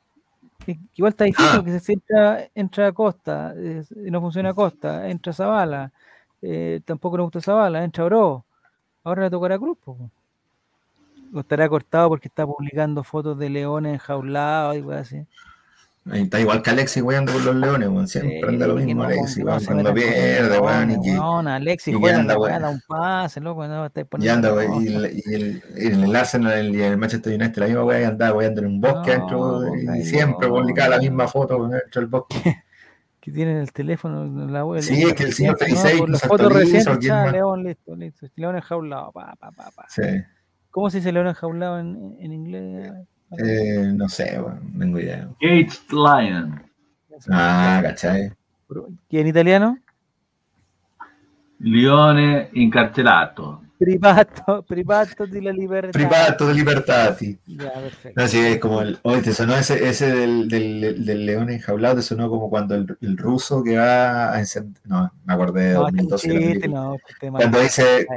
igual 0.96 1.12
está 1.12 1.26
difícil 1.26 1.50
Ah. 1.52 1.56
porque 1.58 1.80
si 1.80 1.94
entra, 1.94 2.50
entra 2.56 2.92
Costa, 2.92 3.54
eh, 3.58 3.84
no 4.12 4.22
funciona 4.22 4.54
Costa, 4.54 5.10
entra 5.10 5.34
Zavala, 5.34 5.92
eh, 6.42 6.82
tampoco 6.86 7.18
le 7.18 7.24
gusta 7.24 7.42
Zavala, 7.42 7.84
entra 7.84 8.06
Bro. 8.06 8.46
Ahora 9.04 9.24
le 9.24 9.30
tocará 9.30 9.58
Cruz. 9.60 9.78
O 11.34 11.40
estará 11.40 11.68
cortado 11.68 12.10
porque 12.10 12.28
está 12.28 12.46
publicando 12.46 13.04
fotos 13.04 13.38
de 13.38 13.50
leones 13.50 13.94
enjaulados 13.94 14.78
y 14.78 14.82
cosas 14.82 15.02
así. 15.02 15.28
Está 16.14 16.40
igual 16.40 16.61
que 16.61 16.69
Alexis 16.69 17.02
weando 17.02 17.34
con 17.34 17.44
los 17.45 17.56
leones, 17.56 17.90
weón. 17.90 18.07
Siempre 18.07 18.40
Sí, 18.40 18.48
anda 18.48 18.68
lo 18.68 18.76
mismo, 18.76 19.02
no, 19.02 19.10
Alexis, 19.10 19.38
no 19.40 19.45
weón. 19.45 19.65
Cuando 19.65 19.94
pierde, 19.95 20.60
weón, 20.60 20.91
y 20.91 21.02
que, 21.02 21.11
weón, 21.19 21.48
Alexis 21.48 21.95
y 21.99 22.07
anda, 22.10 22.38
weón. 22.38 22.61
da 22.61 22.69
un 22.69 22.82
pase, 22.88 23.41
loco, 23.41 23.68
no 23.68 23.90
y 24.19 24.27
anda, 24.27 24.53
weón, 24.53 24.84
y, 24.84 24.88
el- 24.88 25.23
y 25.26 25.34
el, 25.34 25.64
en 25.76 26.03
el 26.03 26.15
Arsenal 26.15 26.76
y 26.76 26.82
el 26.84 26.98
Manchester 26.98 27.34
United, 27.34 27.57
la 27.57 27.65
misma 27.65 27.84
weá, 27.86 28.02
y 28.02 28.03
anda 28.03 28.34
weando 28.34 28.61
en 28.61 28.68
un 28.68 28.82
bosque 28.82 29.18
No, 29.18 29.60
dentro, 29.61 29.95
y 29.95 30.03
siempre 30.03 30.48
no, 30.48 30.53
publicaba 30.53 30.90
la 30.90 30.95
no. 30.98 31.02
misma 31.02 31.27
foto 31.27 31.57
weón, 31.57 31.72
dentro 31.72 32.02
del 32.02 32.10
bosque. 32.10 32.36
que 33.19 33.32
tienen 33.32 33.57
el 33.57 33.72
teléfono, 33.73 34.26
la 34.48 34.64
web. 34.64 34.84
Sí, 34.84 35.02
es 35.02 35.14
que 35.15 35.23
el 35.23 35.34
señor 35.34 35.53
no, 35.53 35.65
Felicei 35.65 35.98
por 35.98 36.07
no 36.10 36.11
las 36.11 36.22
se 36.22 36.27
fotos 36.27 36.45
actualiza, 36.45 36.77
recientes, 36.77 36.99
¿quién 36.99 37.14
ah, 37.14 37.32
león, 37.32 37.64
listo, 37.64 37.95
listo. 37.95 38.27
León 38.36 38.56
enjaulado, 38.57 39.11
pa, 39.11 39.34
pa, 39.40 39.49
pa, 39.49 39.72
pa. 39.76 39.86
Sí. 39.90 40.03
¿Cómo 40.69 40.91
se 40.91 40.98
dice 40.98 41.11
león 41.11 41.26
enjaulado 41.26 41.80
en, 41.80 42.15
en 42.19 42.32
inglés? 42.32 42.91
Eh, 43.38 43.91
no 43.93 44.07
sé, 44.07 44.38
no 44.38 44.60
tengo 44.80 44.99
idea. 44.99 45.27
Caged 45.39 45.91
Lion. 45.91 46.61
Ah, 47.30 47.80
¿cachai? 47.84 48.31
¿Y 49.10 49.19
en 49.19 49.27
italiano? 49.27 49.77
Lione 51.60 52.49
incarcelato. 52.53 53.61
Privato, 53.77 54.64
privato 54.64 55.26
di 55.26 55.41
la 55.41 55.52
libertà. 55.52 55.91
Privato 55.91 56.47
de 56.47 56.53
libertati. 56.53 57.38
Ya, 57.45 57.72
perfecto. 57.73 58.22
No, 58.22 58.27
sí, 58.27 58.39
es 58.39 58.57
como 58.60 58.81
el. 58.81 58.97
Oye, 59.02 59.22
te 59.22 59.34
sonó 59.34 59.53
ese, 59.56 59.85
ese 59.88 60.14
del, 60.15 60.47
del, 60.47 61.06
del 61.06 61.26
león 61.26 61.49
enjaulado, 61.49 61.97
te 61.97 62.02
sonó 62.02 62.30
como 62.30 62.49
cuando 62.49 62.76
el, 62.76 62.97
el 63.02 63.18
ruso 63.18 63.61
que 63.64 63.77
va 63.77 64.34
a 64.34 64.39
encender. 64.39 64.81
No, 64.85 65.11
me 65.26 65.34
acordé 65.34 65.69
de 65.69 65.73
No, 65.73 65.88
este 65.89 66.03
2012. 66.03 66.27
la 66.34 66.39
chiste, 66.39 66.68
no, 66.69 66.95
este 67.07 67.31
Cuando 67.31 67.60
dice. 67.60 68.07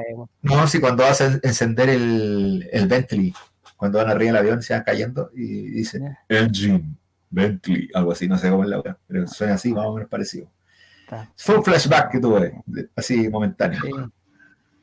No, 0.42 0.66
sí, 0.68 0.80
cuando 0.80 1.02
vas 1.02 1.20
a 1.22 1.40
encender 1.42 1.88
el, 1.88 2.68
el 2.70 2.86
Bentley, 2.86 3.34
cuando 3.78 3.96
van 3.98 4.10
arriba 4.10 4.32
del 4.32 4.36
avión 4.36 4.60
se 4.62 4.74
van 4.74 4.82
cayendo 4.82 5.30
y 5.34 5.70
dice. 5.70 6.18
Engine, 6.28 6.84
Bentley, 7.30 7.88
algo 7.94 8.12
así, 8.12 8.28
no 8.28 8.36
sé 8.36 8.50
cómo 8.50 8.64
es 8.64 8.68
la 8.68 8.78
hora, 8.80 8.98
pero 9.06 9.26
suena 9.26 9.54
así, 9.54 9.72
más 9.72 9.86
o 9.86 9.94
menos 9.94 10.10
parecido. 10.10 10.50
Está. 11.04 11.30
Fue 11.36 11.56
un 11.56 11.64
flashback 11.64 12.10
que 12.12 12.20
tuve, 12.20 12.60
así 12.94 13.28
momentáneo. 13.30 13.80
Sí. 13.82 13.90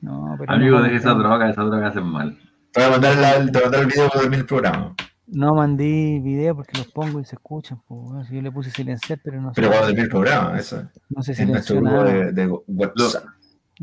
No, 0.02 0.36
pero 0.40 0.52
Amigo, 0.54 0.78
no, 0.78 0.84
deje 0.84 0.96
esa 0.96 1.14
droga, 1.14 1.50
esa 1.50 1.62
droga 1.64 1.88
hace 1.88 2.02
mal. 2.02 2.38
Te 2.72 2.80
voy 2.80 2.88
a 2.90 2.92
mandar, 2.92 3.16
la- 3.18 3.46
te 3.46 3.52
voy 3.52 3.62
a 3.62 3.64
mandar 3.66 3.82
el 3.82 3.88
video 3.88 4.10
de 4.22 4.30
mil 4.30 4.46
programas. 4.46 4.94
no 5.28 5.56
mandé 5.56 6.20
video 6.24 6.56
porque 6.56 6.78
los 6.78 6.88
pongo 6.92 7.20
y 7.20 7.26
se 7.26 7.36
escuchan. 7.36 7.82
Pues, 7.88 8.00
bueno, 8.02 8.24
si 8.26 8.36
yo 8.36 8.42
le 8.42 8.52
puse 8.52 8.70
silenciar, 8.72 9.20
pero 9.24 9.42
no 9.42 9.52
Pero 9.54 9.68
cuando 9.68 9.86
termine 9.88 10.04
el 10.04 10.10
programa, 10.10 10.58
eso. 10.58 10.88
no 11.10 11.22
se 11.24 11.42
En 11.42 11.52
nuestro 11.52 11.82
grupo 11.82 12.04
de, 12.04 12.32
de 12.32 12.48
WhatsApp. 12.68 13.26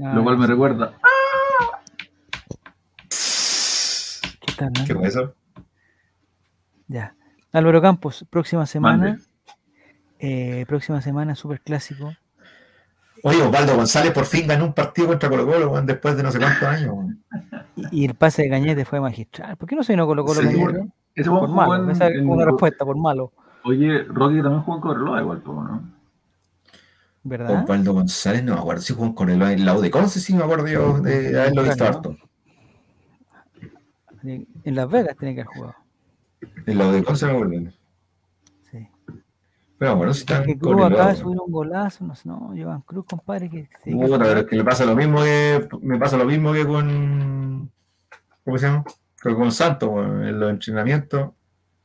Ah, 0.02 0.12
Lo 0.14 0.22
cual 0.22 0.38
me 0.38 0.46
recuerda. 0.46 0.94
¿Qué 4.40 4.41
tal, 4.41 4.41
no? 4.41 4.41
¿Qué 4.86 4.94
fue 4.94 5.06
eso? 5.08 5.34
Ya. 6.88 7.14
Álvaro 7.52 7.80
Campos, 7.82 8.26
próxima 8.30 8.66
semana. 8.66 9.18
Eh, 10.18 10.64
próxima 10.68 11.00
semana, 11.02 11.34
super 11.34 11.60
clásico. 11.60 12.12
Oye, 13.24 13.40
Osvaldo 13.42 13.76
González 13.76 14.12
por 14.12 14.24
fin 14.24 14.46
ganó 14.46 14.64
un 14.64 14.72
partido 14.72 15.08
contra 15.08 15.28
Colo 15.28 15.46
Colo 15.46 15.70
weón, 15.70 15.86
después 15.86 16.16
de 16.16 16.22
no 16.22 16.32
sé 16.32 16.38
cuántos 16.38 16.62
años. 16.68 16.94
Y, 17.76 18.02
y 18.02 18.04
el 18.04 18.14
pase 18.14 18.42
de 18.42 18.50
Cañete 18.50 18.84
fue 18.84 19.00
magistral. 19.00 19.56
¿Por 19.56 19.68
qué 19.68 19.76
no 19.76 19.82
se 19.84 19.92
vino 19.92 20.06
Colo 20.06 20.24
Colo 20.24 20.40
Sí, 20.40 20.46
Cañete? 20.46 20.88
Ese 21.14 21.28
Por 21.30 21.48
malo. 21.48 21.84
en- 21.84 21.90
Esa 21.90 22.08
es 22.08 22.16
en- 22.16 22.28
una 22.28 22.44
respuesta, 22.46 22.84
por 22.84 22.96
malo. 22.96 23.32
Oye, 23.64 24.02
Rocky 24.04 24.42
también 24.42 24.62
jugó 24.62 24.76
en 24.76 24.82
Correloa 24.82 25.20
igual, 25.20 25.42
¿no? 25.44 25.82
¿Verdad? 27.24 27.62
Osvaldo 27.62 27.92
González, 27.92 28.42
no 28.42 28.54
me 28.54 28.60
acuerdo 28.60 28.82
si 28.82 28.94
jugó 28.94 29.14
con 29.14 29.30
el, 29.30 29.40
el 29.42 29.64
lado 29.64 29.80
de 29.80 29.90
Conce, 29.90 30.18
sí 30.18 30.34
me 30.34 30.42
acuerdo 30.42 30.66
yo 30.66 30.98
de 31.00 31.38
haberlo 31.40 31.62
visto 31.62 31.84
harto. 31.84 32.16
En 34.22 34.74
Las 34.74 34.90
Vegas 34.90 35.16
tiene 35.16 35.34
que 35.34 35.40
haber 35.42 35.54
jugado. 35.54 35.74
El 36.66 36.78
lado 36.78 36.92
de 36.92 36.98
acuerdo. 36.98 37.72
Sí. 38.70 38.88
Pero 39.78 39.96
bueno, 39.96 40.12
si 40.12 40.18
Es 40.18 40.30
están 40.30 40.44
que 40.44 40.58
Cruz 40.58 40.82
acaba 40.84 41.08
de 41.08 41.16
subir 41.16 41.38
un 41.40 41.52
golazo. 41.52 42.04
No, 42.04 42.14
sé, 42.14 42.28
no, 42.28 42.52
Jovan 42.56 42.82
Cruz, 42.82 43.06
compadre. 43.06 43.50
Que, 43.50 43.68
dedica 43.84 44.04
a 44.04 44.06
Puta, 44.08 44.18
pero 44.18 44.40
es 44.40 44.46
que 44.46 44.56
le 44.56 44.64
pasa 44.64 44.84
lo 44.84 44.96
mismo 44.96 45.22
que 45.22 45.68
me 45.80 45.98
pasa 45.98 46.16
lo 46.16 46.24
mismo 46.24 46.52
que 46.52 46.66
con 46.66 47.70
¿cómo 48.44 48.58
se 48.58 48.66
llama? 48.66 48.84
Que 49.22 49.34
con 49.34 49.52
Santos, 49.52 49.90
en 49.90 50.38
los 50.38 50.50
entrenamientos. 50.50 51.30